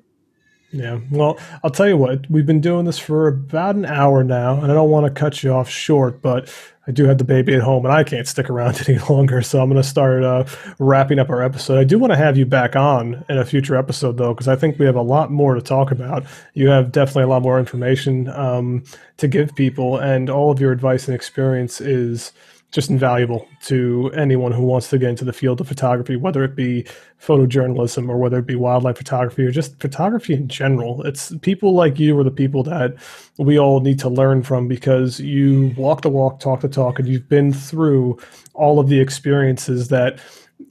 Yeah. 0.72 0.99
Well, 1.11 1.38
I'll 1.63 1.69
tell 1.69 1.88
you 1.88 1.97
what, 1.97 2.30
we've 2.30 2.45
been 2.45 2.61
doing 2.61 2.86
this 2.86 2.97
for 2.97 3.28
about 3.28 3.76
an 3.76 3.86
hour 3.86 4.24
now, 4.24 4.61
and 4.61 4.72
I 4.72 4.76
don't 4.76 4.89
want 4.89 5.05
to 5.05 5.19
cut 5.19 5.43
you 5.43 5.51
off 5.51 5.69
short, 5.69 6.22
but 6.22 6.53
I 6.88 6.91
do 6.91 7.05
have 7.05 7.19
the 7.19 7.24
baby 7.24 7.53
at 7.53 7.61
home 7.61 7.86
and 7.86 7.93
I 7.93 8.03
can't 8.03 8.28
stick 8.28 8.49
around 8.49 8.82
any 8.89 8.97
longer. 8.99 9.41
So 9.41 9.61
I'm 9.61 9.69
going 9.69 9.82
to 9.82 9.88
start 9.88 10.24
uh, 10.24 10.45
wrapping 10.80 11.19
up 11.19 11.30
our 11.30 11.43
episode. 11.43 11.78
I 11.78 11.84
do 11.84 11.99
want 11.99 12.11
to 12.11 12.17
have 12.17 12.38
you 12.38 12.45
back 12.45 12.76
on 12.76 13.24
in 13.30 13.38
a 13.38 13.45
future 13.45 13.76
episode, 13.76 14.17
though, 14.17 14.34
because 14.34 14.47
I 14.47 14.55
think 14.55 14.80
we 14.80 14.86
have 14.86 14.95
a 14.95 15.01
lot 15.01 15.32
more 15.32 15.55
to 15.55 15.61
talk 15.61 15.91
about. 15.91 16.26
You 16.53 16.69
have 16.69 16.91
definitely 16.91 17.24
a 17.24 17.28
lot 17.28 17.43
more 17.43 17.59
information 17.59 18.30
um, 18.30 18.84
to 19.17 19.28
give 19.28 19.53
people, 19.55 19.97
and 19.97 20.30
all 20.30 20.51
of 20.51 20.59
your 20.59 20.72
advice 20.72 21.07
and 21.07 21.15
experience 21.15 21.82
is 21.82 22.32
just 22.72 22.89
invaluable 22.89 23.47
to 23.61 24.09
anyone 24.15 24.53
who 24.53 24.63
wants 24.63 24.89
to 24.89 24.97
get 24.97 25.09
into 25.09 25.26
the 25.26 25.34
field 25.34 25.59
of 25.59 25.67
photography, 25.67 26.15
whether 26.15 26.43
it 26.43 26.55
be 26.55 26.86
photojournalism 27.22 28.07
or 28.09 28.17
whether 28.17 28.39
it 28.39 28.47
be 28.47 28.55
wildlife 28.55 28.97
photography 28.97 29.43
or 29.43 29.51
just 29.51 29.78
photography 29.80 30.34
in 30.34 30.47
general. 30.47 31.03
It's 31.03 31.36
people 31.41 31.74
like 31.74 31.99
you 31.99 32.17
are 32.17 32.24
the 32.24 32.32
people 32.32 32.63
that 32.63 32.95
we 33.38 33.59
all 33.59 33.82
need 33.82 33.99
to 33.99 34.09
learn 34.09 34.41
from 34.41 34.69
because 34.69 35.19
you 35.19 35.74
walk 35.76 36.01
the 36.01 36.09
walk, 36.09 36.39
talk 36.39 36.61
the 36.61 36.69
talk, 36.69 36.97
and 36.97 37.07
you've 37.07 37.28
been 37.28 37.51
through 37.51 38.17
all 38.53 38.80
of 38.80 38.88
the 38.88 38.99
experiences 38.99 39.89
that 39.89 40.19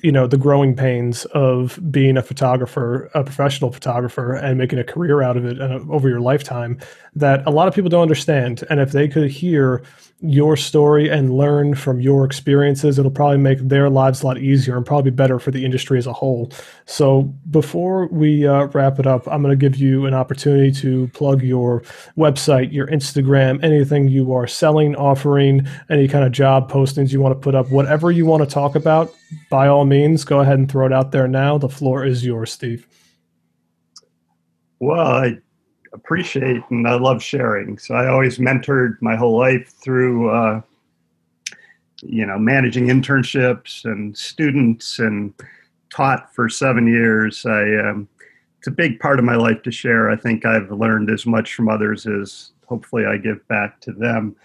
you 0.02 0.12
know 0.12 0.26
the 0.26 0.38
growing 0.38 0.74
pains 0.74 1.24
of 1.26 1.78
being 1.90 2.16
a 2.16 2.22
photographer 2.22 3.10
a 3.14 3.24
professional 3.24 3.72
photographer 3.72 4.34
and 4.34 4.56
making 4.56 4.78
a 4.78 4.84
career 4.84 5.20
out 5.20 5.36
of 5.36 5.44
it 5.44 5.60
uh, 5.60 5.80
over 5.90 6.08
your 6.08 6.20
lifetime 6.20 6.78
that 7.16 7.44
a 7.44 7.50
lot 7.50 7.66
of 7.66 7.74
people 7.74 7.90
don't 7.90 8.02
understand 8.02 8.62
and 8.70 8.78
if 8.78 8.92
they 8.92 9.08
could 9.08 9.28
hear 9.28 9.82
your 10.22 10.56
story 10.56 11.08
and 11.08 11.34
learn 11.34 11.74
from 11.74 12.00
your 12.00 12.24
experiences 12.24 12.98
it'll 12.98 13.10
probably 13.10 13.38
make 13.38 13.58
their 13.60 13.88
lives 13.88 14.22
a 14.22 14.26
lot 14.26 14.38
easier 14.38 14.76
and 14.76 14.84
probably 14.84 15.10
better 15.10 15.38
for 15.38 15.50
the 15.50 15.64
industry 15.64 15.96
as 15.96 16.06
a 16.06 16.12
whole 16.12 16.52
so 16.84 17.22
before 17.50 18.06
we 18.08 18.46
uh, 18.46 18.64
wrap 18.66 18.98
it 18.98 19.06
up 19.06 19.26
i'm 19.28 19.42
going 19.42 19.56
to 19.56 19.70
give 19.70 19.78
you 19.78 20.04
an 20.06 20.12
opportunity 20.12 20.70
to 20.70 21.08
plug 21.14 21.42
your 21.42 21.80
website 22.18 22.72
your 22.72 22.86
instagram 22.88 23.62
anything 23.64 24.08
you 24.08 24.32
are 24.32 24.46
selling 24.46 24.94
offering 24.96 25.66
any 25.88 26.06
kind 26.06 26.24
of 26.24 26.32
job 26.32 26.70
postings 26.70 27.12
you 27.12 27.20
want 27.20 27.34
to 27.34 27.40
put 27.40 27.54
up 27.54 27.70
whatever 27.70 28.10
you 28.10 28.26
want 28.26 28.42
to 28.42 28.48
talk 28.48 28.74
about 28.74 29.14
by 29.48 29.68
all 29.68 29.84
means, 29.84 30.24
go 30.24 30.40
ahead 30.40 30.58
and 30.58 30.70
throw 30.70 30.86
it 30.86 30.92
out 30.92 31.12
there 31.12 31.28
now. 31.28 31.58
The 31.58 31.68
floor 31.68 32.04
is 32.04 32.24
yours, 32.24 32.52
Steve. 32.52 32.86
Well, 34.78 35.06
I 35.06 35.38
appreciate 35.92 36.62
and 36.70 36.86
I 36.86 36.94
love 36.94 37.22
sharing. 37.22 37.78
So 37.78 37.94
I 37.94 38.08
always 38.08 38.38
mentored 38.38 39.00
my 39.00 39.16
whole 39.16 39.38
life 39.38 39.72
through, 39.82 40.30
uh, 40.30 40.60
you 42.02 42.24
know, 42.24 42.38
managing 42.38 42.86
internships 42.86 43.84
and 43.84 44.16
students 44.16 44.98
and 44.98 45.34
taught 45.90 46.34
for 46.34 46.48
seven 46.48 46.86
years. 46.86 47.44
I 47.44 47.62
um, 47.76 48.08
it's 48.58 48.68
a 48.68 48.72
big 48.72 49.00
part 49.00 49.18
of 49.18 49.24
my 49.24 49.36
life 49.36 49.62
to 49.62 49.72
share. 49.72 50.10
I 50.10 50.16
think 50.16 50.44
I've 50.44 50.70
learned 50.70 51.10
as 51.10 51.26
much 51.26 51.54
from 51.54 51.68
others 51.68 52.06
as 52.06 52.52
hopefully 52.66 53.06
I 53.06 53.16
give 53.16 53.46
back 53.48 53.80
to 53.80 53.92
them. 53.92 54.36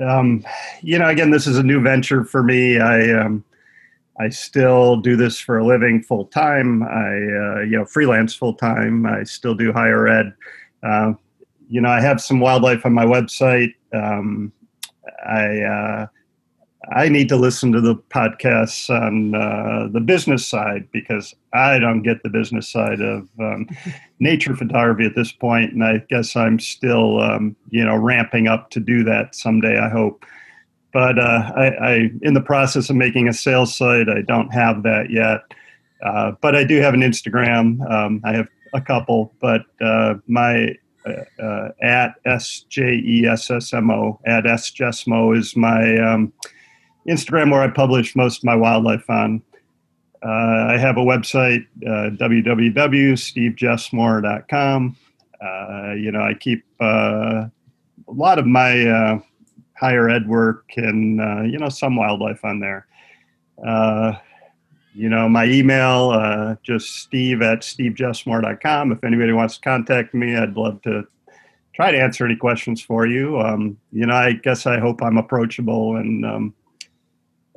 Um, 0.00 0.44
you 0.80 0.98
know, 0.98 1.08
again, 1.08 1.30
this 1.30 1.46
is 1.46 1.58
a 1.58 1.62
new 1.62 1.80
venture 1.82 2.24
for 2.24 2.42
me. 2.42 2.78
I 2.78 3.12
um, 3.12 3.44
I 4.18 4.28
still 4.28 4.96
do 4.96 5.16
this 5.16 5.38
for 5.38 5.58
a 5.58 5.66
living 5.66 6.02
full 6.02 6.26
time. 6.26 6.82
I 6.82 6.86
uh, 6.86 7.60
you 7.62 7.76
know 7.78 7.84
freelance 7.84 8.34
full 8.34 8.54
time. 8.54 9.06
I 9.06 9.24
still 9.24 9.54
do 9.54 9.72
higher 9.72 10.06
ed. 10.08 10.34
Uh, 10.82 11.12
you 11.68 11.80
know 11.80 11.88
I 11.88 12.00
have 12.00 12.20
some 12.20 12.40
wildlife 12.40 12.84
on 12.84 12.92
my 12.92 13.04
website. 13.04 13.74
Um, 13.92 14.52
I 15.26 15.60
uh, 15.60 16.06
I 16.92 17.08
need 17.08 17.28
to 17.28 17.36
listen 17.36 17.72
to 17.72 17.80
the 17.80 17.94
podcasts 17.94 18.90
on 18.90 19.34
uh, 19.34 19.88
the 19.92 20.00
business 20.00 20.46
side 20.46 20.88
because 20.92 21.34
I 21.52 21.78
don't 21.78 22.02
get 22.02 22.22
the 22.22 22.30
business 22.30 22.68
side 22.68 23.00
of 23.00 23.28
um, 23.38 23.68
nature 24.18 24.56
photography 24.56 25.06
at 25.06 25.14
this 25.14 25.32
point, 25.32 25.72
and 25.72 25.84
I 25.84 26.02
guess 26.08 26.34
I'm 26.36 26.58
still 26.58 27.20
um, 27.20 27.56
you 27.70 27.84
know 27.84 27.96
ramping 27.96 28.48
up 28.48 28.70
to 28.70 28.80
do 28.80 29.04
that 29.04 29.34
someday. 29.34 29.78
I 29.78 29.88
hope 29.88 30.24
but 30.92 31.18
uh, 31.18 31.52
I, 31.56 31.66
I, 31.66 32.10
in 32.22 32.34
the 32.34 32.40
process 32.40 32.90
of 32.90 32.96
making 32.96 33.28
a 33.28 33.32
sales 33.32 33.74
site. 33.74 34.08
I 34.08 34.22
don't 34.22 34.52
have 34.52 34.82
that 34.82 35.10
yet, 35.10 35.40
uh, 36.04 36.32
but 36.40 36.56
I 36.56 36.64
do 36.64 36.80
have 36.80 36.94
an 36.94 37.00
Instagram. 37.00 37.88
Um, 37.90 38.20
I 38.24 38.32
have 38.32 38.48
a 38.72 38.80
couple, 38.80 39.34
but 39.40 39.66
uh, 39.80 40.14
my 40.26 40.74
uh, 41.06 41.24
uh, 41.42 41.70
at 41.82 42.14
s 42.24 42.64
j 42.68 42.94
e 42.94 43.26
s 43.26 43.50
s 43.50 43.72
m 43.72 43.90
o 43.90 44.20
at 44.26 44.46
s 44.46 44.70
jessmo 44.70 45.36
is 45.36 45.56
my 45.56 45.98
um, 45.98 46.32
Instagram 47.08 47.50
where 47.50 47.62
I 47.62 47.68
publish 47.68 48.14
most 48.14 48.38
of 48.38 48.44
my 48.44 48.54
wildlife 48.54 49.08
on. 49.08 49.42
Uh, 50.22 50.66
I 50.68 50.76
have 50.76 50.98
a 50.98 51.00
website, 51.00 51.66
uh, 51.86 52.10
www.stevejessmore.com. 52.16 54.96
you 55.96 56.12
know, 56.12 56.22
I 56.22 56.34
keep 56.34 56.62
a 56.80 57.50
lot 58.06 58.38
of 58.38 58.46
my 58.46 59.22
higher 59.80 60.10
ed 60.10 60.28
work 60.28 60.64
and 60.76 61.20
uh, 61.20 61.42
you 61.42 61.58
know 61.58 61.70
some 61.70 61.96
wildlife 61.96 62.44
on 62.44 62.60
there. 62.60 62.86
Uh, 64.90 64.98
you 64.98 65.08
know 65.08 65.28
my 65.28 65.44
email 65.44 66.10
uh, 66.10 66.56
just 66.62 66.98
steve 66.98 67.42
at 67.42 67.60
stevejessmore.com. 67.60 68.92
If 68.92 69.04
anybody 69.04 69.32
wants 69.32 69.54
to 69.56 69.60
contact 69.60 70.14
me, 70.14 70.36
I'd 70.36 70.56
love 70.56 70.82
to 70.82 71.06
try 71.74 71.90
to 71.90 71.98
answer 71.98 72.24
any 72.24 72.36
questions 72.36 72.82
for 72.82 73.06
you. 73.06 73.38
Um, 73.40 73.78
you 73.92 74.06
know, 74.06 74.14
I 74.14 74.32
guess 74.32 74.66
I 74.66 74.78
hope 74.78 75.02
I'm 75.02 75.16
approachable 75.16 75.96
and 75.96 76.26
um, 76.26 76.54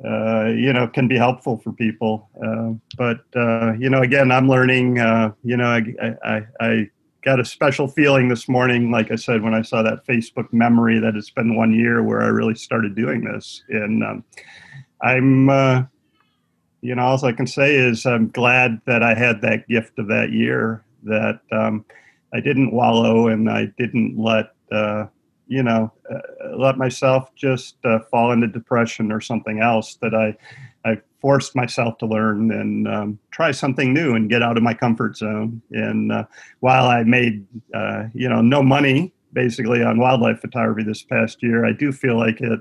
uh, 0.04 0.46
you 0.46 0.72
know 0.72 0.86
can 0.88 1.08
be 1.08 1.16
helpful 1.16 1.58
for 1.58 1.72
people. 1.72 2.28
Uh, 2.44 2.72
but 2.96 3.24
uh, 3.36 3.72
you 3.74 3.90
know, 3.90 4.02
again, 4.02 4.30
I'm 4.30 4.48
learning. 4.48 4.96
you 5.42 5.56
know, 5.56 5.66
I, 5.66 6.14
I, 6.24 6.46
I 6.60 6.90
got 7.24 7.40
a 7.40 7.44
special 7.44 7.88
feeling 7.88 8.28
this 8.28 8.48
morning, 8.48 8.90
like 8.90 9.10
I 9.10 9.16
said, 9.16 9.42
when 9.42 9.54
I 9.54 9.62
saw 9.62 9.82
that 9.82 10.06
Facebook 10.06 10.52
memory 10.52 10.98
that 11.00 11.16
it's 11.16 11.30
been 11.30 11.56
one 11.56 11.72
year 11.72 12.02
where 12.02 12.20
I 12.20 12.26
really 12.26 12.54
started 12.54 12.94
doing 12.94 13.24
this. 13.24 13.64
And 13.70 14.04
um, 14.04 14.24
I'm, 15.00 15.48
uh, 15.48 15.84
you 16.84 16.94
know, 16.94 17.02
all 17.02 17.24
I 17.24 17.32
can 17.32 17.46
say 17.46 17.74
is 17.74 18.04
I'm 18.04 18.28
glad 18.28 18.78
that 18.84 19.02
I 19.02 19.14
had 19.14 19.40
that 19.40 19.66
gift 19.68 19.98
of 19.98 20.06
that 20.08 20.32
year, 20.32 20.84
that 21.04 21.40
um, 21.50 21.82
I 22.34 22.40
didn't 22.40 22.74
wallow 22.74 23.28
and 23.28 23.48
I 23.48 23.72
didn't 23.78 24.18
let, 24.18 24.50
uh, 24.70 25.06
you 25.48 25.62
know, 25.62 25.90
uh, 26.12 26.56
let 26.58 26.76
myself 26.76 27.34
just 27.34 27.76
uh, 27.84 28.00
fall 28.10 28.32
into 28.32 28.48
depression 28.48 29.10
or 29.10 29.22
something 29.22 29.60
else 29.60 29.96
that 30.02 30.14
I, 30.14 30.36
I 30.86 31.00
forced 31.22 31.56
myself 31.56 31.96
to 31.98 32.06
learn 32.06 32.52
and 32.52 32.86
um, 32.86 33.18
try 33.30 33.50
something 33.50 33.94
new 33.94 34.14
and 34.14 34.28
get 34.28 34.42
out 34.42 34.58
of 34.58 34.62
my 34.62 34.74
comfort 34.74 35.16
zone. 35.16 35.62
And 35.70 36.12
uh, 36.12 36.26
while 36.60 36.86
I 36.86 37.02
made, 37.02 37.46
uh, 37.72 38.04
you 38.12 38.28
know, 38.28 38.42
no 38.42 38.62
money 38.62 39.14
basically 39.32 39.82
on 39.82 39.98
wildlife 39.98 40.38
photography 40.38 40.84
this 40.84 41.02
past 41.02 41.42
year, 41.42 41.64
I 41.64 41.72
do 41.72 41.92
feel 41.92 42.18
like 42.18 42.42
it 42.42 42.60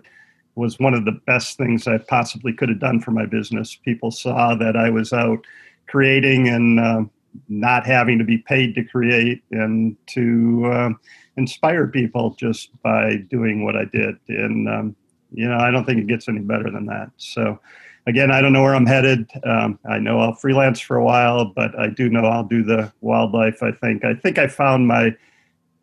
was 0.55 0.79
one 0.79 0.93
of 0.93 1.05
the 1.05 1.19
best 1.25 1.57
things 1.57 1.87
I 1.87 1.97
possibly 1.97 2.53
could 2.53 2.69
have 2.69 2.79
done 2.79 2.99
for 2.99 3.11
my 3.11 3.25
business. 3.25 3.75
People 3.75 4.11
saw 4.11 4.55
that 4.55 4.75
I 4.75 4.89
was 4.89 5.13
out 5.13 5.45
creating 5.87 6.47
and 6.47 6.79
uh, 6.79 7.03
not 7.49 7.85
having 7.85 8.17
to 8.19 8.23
be 8.23 8.37
paid 8.37 8.75
to 8.75 8.83
create 8.83 9.43
and 9.51 9.97
to 10.07 10.65
uh, 10.65 10.89
inspire 11.37 11.87
people 11.87 12.35
just 12.39 12.69
by 12.81 13.17
doing 13.29 13.65
what 13.65 13.75
I 13.75 13.85
did. 13.85 14.15
And, 14.27 14.69
um, 14.69 14.95
you 15.31 15.47
know, 15.47 15.57
I 15.57 15.71
don't 15.71 15.85
think 15.85 15.99
it 15.99 16.07
gets 16.07 16.29
any 16.29 16.39
better 16.39 16.69
than 16.69 16.85
that. 16.85 17.09
So, 17.17 17.59
again, 18.05 18.31
I 18.31 18.41
don't 18.41 18.53
know 18.53 18.61
where 18.61 18.75
I'm 18.75 18.85
headed. 18.85 19.29
Um, 19.43 19.79
I 19.89 19.97
know 19.97 20.19
I'll 20.19 20.35
freelance 20.35 20.79
for 20.79 20.97
a 20.97 21.03
while, 21.03 21.45
but 21.45 21.77
I 21.79 21.87
do 21.87 22.09
know 22.09 22.25
I'll 22.25 22.43
do 22.43 22.63
the 22.63 22.91
wildlife. 23.01 23.63
I 23.63 23.71
think. 23.71 24.05
I 24.05 24.13
think 24.13 24.37
I 24.37 24.47
found 24.47 24.87
my 24.87 25.15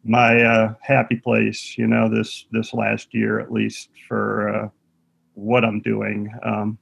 my 0.04 0.42
uh, 0.42 0.74
happy 0.80 1.16
place. 1.16 1.76
You 1.76 1.86
know, 1.86 2.08
this 2.08 2.46
this 2.52 2.72
last 2.74 3.12
year 3.12 3.40
at 3.40 3.52
least 3.52 3.90
for 4.08 4.48
uh, 4.48 4.68
what 5.34 5.64
I'm 5.64 5.80
doing. 5.80 6.32
Um, 6.44 6.78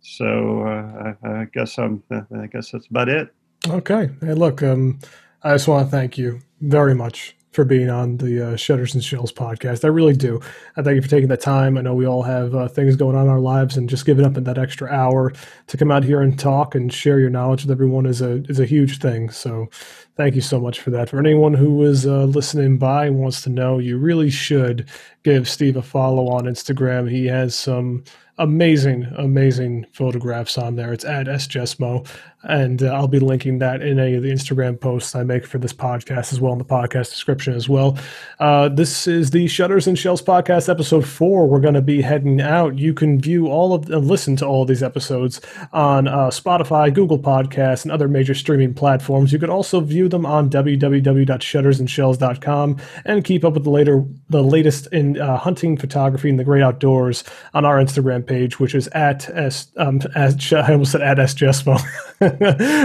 so 0.00 0.62
uh, 0.62 1.14
I, 1.22 1.28
I, 1.28 1.44
guess 1.52 1.78
I'm. 1.78 2.02
I 2.10 2.46
guess 2.46 2.70
that's 2.70 2.86
about 2.86 3.08
it. 3.08 3.34
Okay. 3.68 4.10
Hey, 4.20 4.34
look. 4.34 4.62
Um, 4.62 4.98
I 5.42 5.54
just 5.54 5.68
want 5.68 5.86
to 5.86 5.90
thank 5.90 6.18
you 6.18 6.40
very 6.60 6.94
much 6.94 7.36
for 7.52 7.64
being 7.64 7.90
on 7.90 8.16
the 8.18 8.52
uh, 8.52 8.56
Shutters 8.56 8.94
and 8.94 9.02
Shells 9.02 9.32
podcast. 9.32 9.84
I 9.84 9.88
really 9.88 10.14
do. 10.14 10.40
I 10.76 10.82
thank 10.82 10.96
you 10.96 11.02
for 11.02 11.08
taking 11.08 11.28
the 11.28 11.36
time. 11.36 11.76
I 11.76 11.80
know 11.80 11.94
we 11.94 12.06
all 12.06 12.22
have 12.22 12.54
uh, 12.54 12.68
things 12.68 12.96
going 12.96 13.16
on 13.16 13.24
in 13.24 13.30
our 13.30 13.40
lives, 13.40 13.76
and 13.76 13.88
just 13.88 14.06
giving 14.06 14.24
up 14.24 14.36
in 14.36 14.44
that 14.44 14.58
extra 14.58 14.88
hour 14.90 15.32
to 15.66 15.76
come 15.76 15.90
out 15.90 16.04
here 16.04 16.20
and 16.20 16.38
talk 16.38 16.74
and 16.74 16.92
share 16.92 17.18
your 17.18 17.30
knowledge 17.30 17.62
with 17.62 17.70
everyone 17.70 18.06
is 18.06 18.20
a 18.20 18.42
is 18.44 18.60
a 18.60 18.66
huge 18.66 18.98
thing. 18.98 19.30
So, 19.30 19.68
thank 20.16 20.34
you 20.34 20.40
so 20.40 20.60
much 20.60 20.80
for 20.80 20.90
that. 20.90 21.08
For 21.08 21.18
anyone 21.18 21.54
who 21.54 21.82
is 21.84 22.06
uh, 22.06 22.24
listening 22.24 22.78
by 22.78 23.06
and 23.06 23.18
wants 23.18 23.42
to 23.42 23.50
know, 23.50 23.78
you 23.78 23.98
really 23.98 24.30
should 24.30 24.88
give 25.24 25.48
Steve 25.48 25.76
a 25.76 25.82
follow 25.82 26.28
on 26.28 26.44
Instagram. 26.44 27.10
He 27.10 27.26
has 27.26 27.54
some 27.54 28.04
amazing, 28.40 29.04
amazing 29.16 29.86
photographs 29.92 30.58
on 30.58 30.74
there. 30.74 30.92
It's 30.94 31.04
at 31.04 31.26
sjessmo, 31.26 32.08
and 32.42 32.82
uh, 32.82 32.86
I'll 32.86 33.06
be 33.06 33.18
linking 33.18 33.58
that 33.58 33.82
in 33.82 34.00
any 34.00 34.14
of 34.14 34.22
the 34.22 34.30
Instagram 34.30 34.80
posts 34.80 35.14
I 35.14 35.24
make 35.24 35.44
for 35.46 35.58
this 35.58 35.74
podcast 35.74 36.32
as 36.32 36.40
well 36.40 36.52
in 36.52 36.58
the 36.58 36.64
podcast 36.64 37.10
description 37.10 37.52
as 37.52 37.68
well. 37.68 37.98
Uh, 38.38 38.70
this 38.70 39.06
is 39.06 39.28
the 39.30 39.46
Shutters 39.46 39.86
and 39.86 39.98
Shells 39.98 40.22
podcast, 40.22 40.70
episode 40.70 41.06
four. 41.06 41.46
We're 41.46 41.60
going 41.60 41.74
to 41.74 41.82
be 41.82 42.00
heading 42.00 42.40
out. 42.40 42.78
You 42.78 42.94
can 42.94 43.20
view 43.20 43.48
all 43.48 43.74
of, 43.74 43.90
uh, 43.90 43.98
listen 43.98 44.36
to 44.36 44.46
all 44.46 44.64
these 44.64 44.82
episodes 44.82 45.42
on 45.74 46.08
uh, 46.08 46.28
Spotify, 46.28 46.94
Google 46.94 47.18
Podcasts, 47.18 47.82
and 47.82 47.92
other 47.92 48.08
major 48.08 48.34
streaming 48.34 48.72
platforms. 48.72 49.34
You 49.34 49.38
could 49.38 49.50
also 49.50 49.80
view 49.80 50.08
them 50.08 50.24
on 50.24 50.48
www.shuttersandshells.com 50.48 52.76
and 53.04 53.22
keep 53.22 53.44
up 53.44 53.52
with 53.52 53.64
the 53.64 53.70
later, 53.70 54.02
the 54.30 54.42
latest 54.42 54.86
in 54.92 55.20
uh, 55.20 55.36
hunting, 55.36 55.76
photography, 55.76 56.30
and 56.30 56.38
the 56.38 56.44
great 56.44 56.62
outdoors 56.62 57.22
on 57.52 57.66
our 57.66 57.76
Instagram 57.76 58.29
page, 58.30 58.60
which 58.60 58.74
is 58.74 58.86
at 58.88 59.28
s 59.30 59.72
um, 59.76 60.00
at 60.14 60.52
I 60.52 60.72
almost 60.72 60.92
said 60.92 61.02
at 61.02 61.18
sjessmo, 61.18 61.78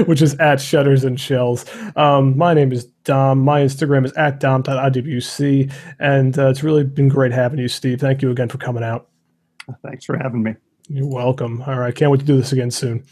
which 0.08 0.22
is 0.22 0.34
at 0.36 0.60
shutters 0.60 1.04
and 1.04 1.20
shells. 1.20 1.66
Um, 1.96 2.36
my 2.38 2.54
name 2.54 2.72
is 2.72 2.86
Dom. 3.06 3.40
My 3.40 3.62
Instagram 3.62 4.06
is 4.06 4.14
at 4.14 4.40
dom.iwc, 4.40 5.72
and 6.00 6.38
uh, 6.38 6.50
it's 6.50 6.64
really 6.64 6.84
been 6.84 7.10
great 7.10 7.32
having 7.32 7.60
you, 7.60 7.68
Steve. 7.68 8.02
Thank 8.02 8.22
you 8.24 8.32
again 8.32 8.50
for 8.50 8.58
coming 8.58 8.84
out. 8.84 9.08
Thanks 9.84 10.06
for 10.06 10.18
having 10.18 10.44
me. 10.44 10.56
You're 10.90 11.08
welcome. 11.08 11.62
All 11.62 11.78
right, 11.78 11.96
can't 11.96 12.12
wait 12.12 12.22
to 12.22 12.26
do 12.26 12.38
this 12.38 12.52
again 12.52 12.72
soon. 12.72 13.06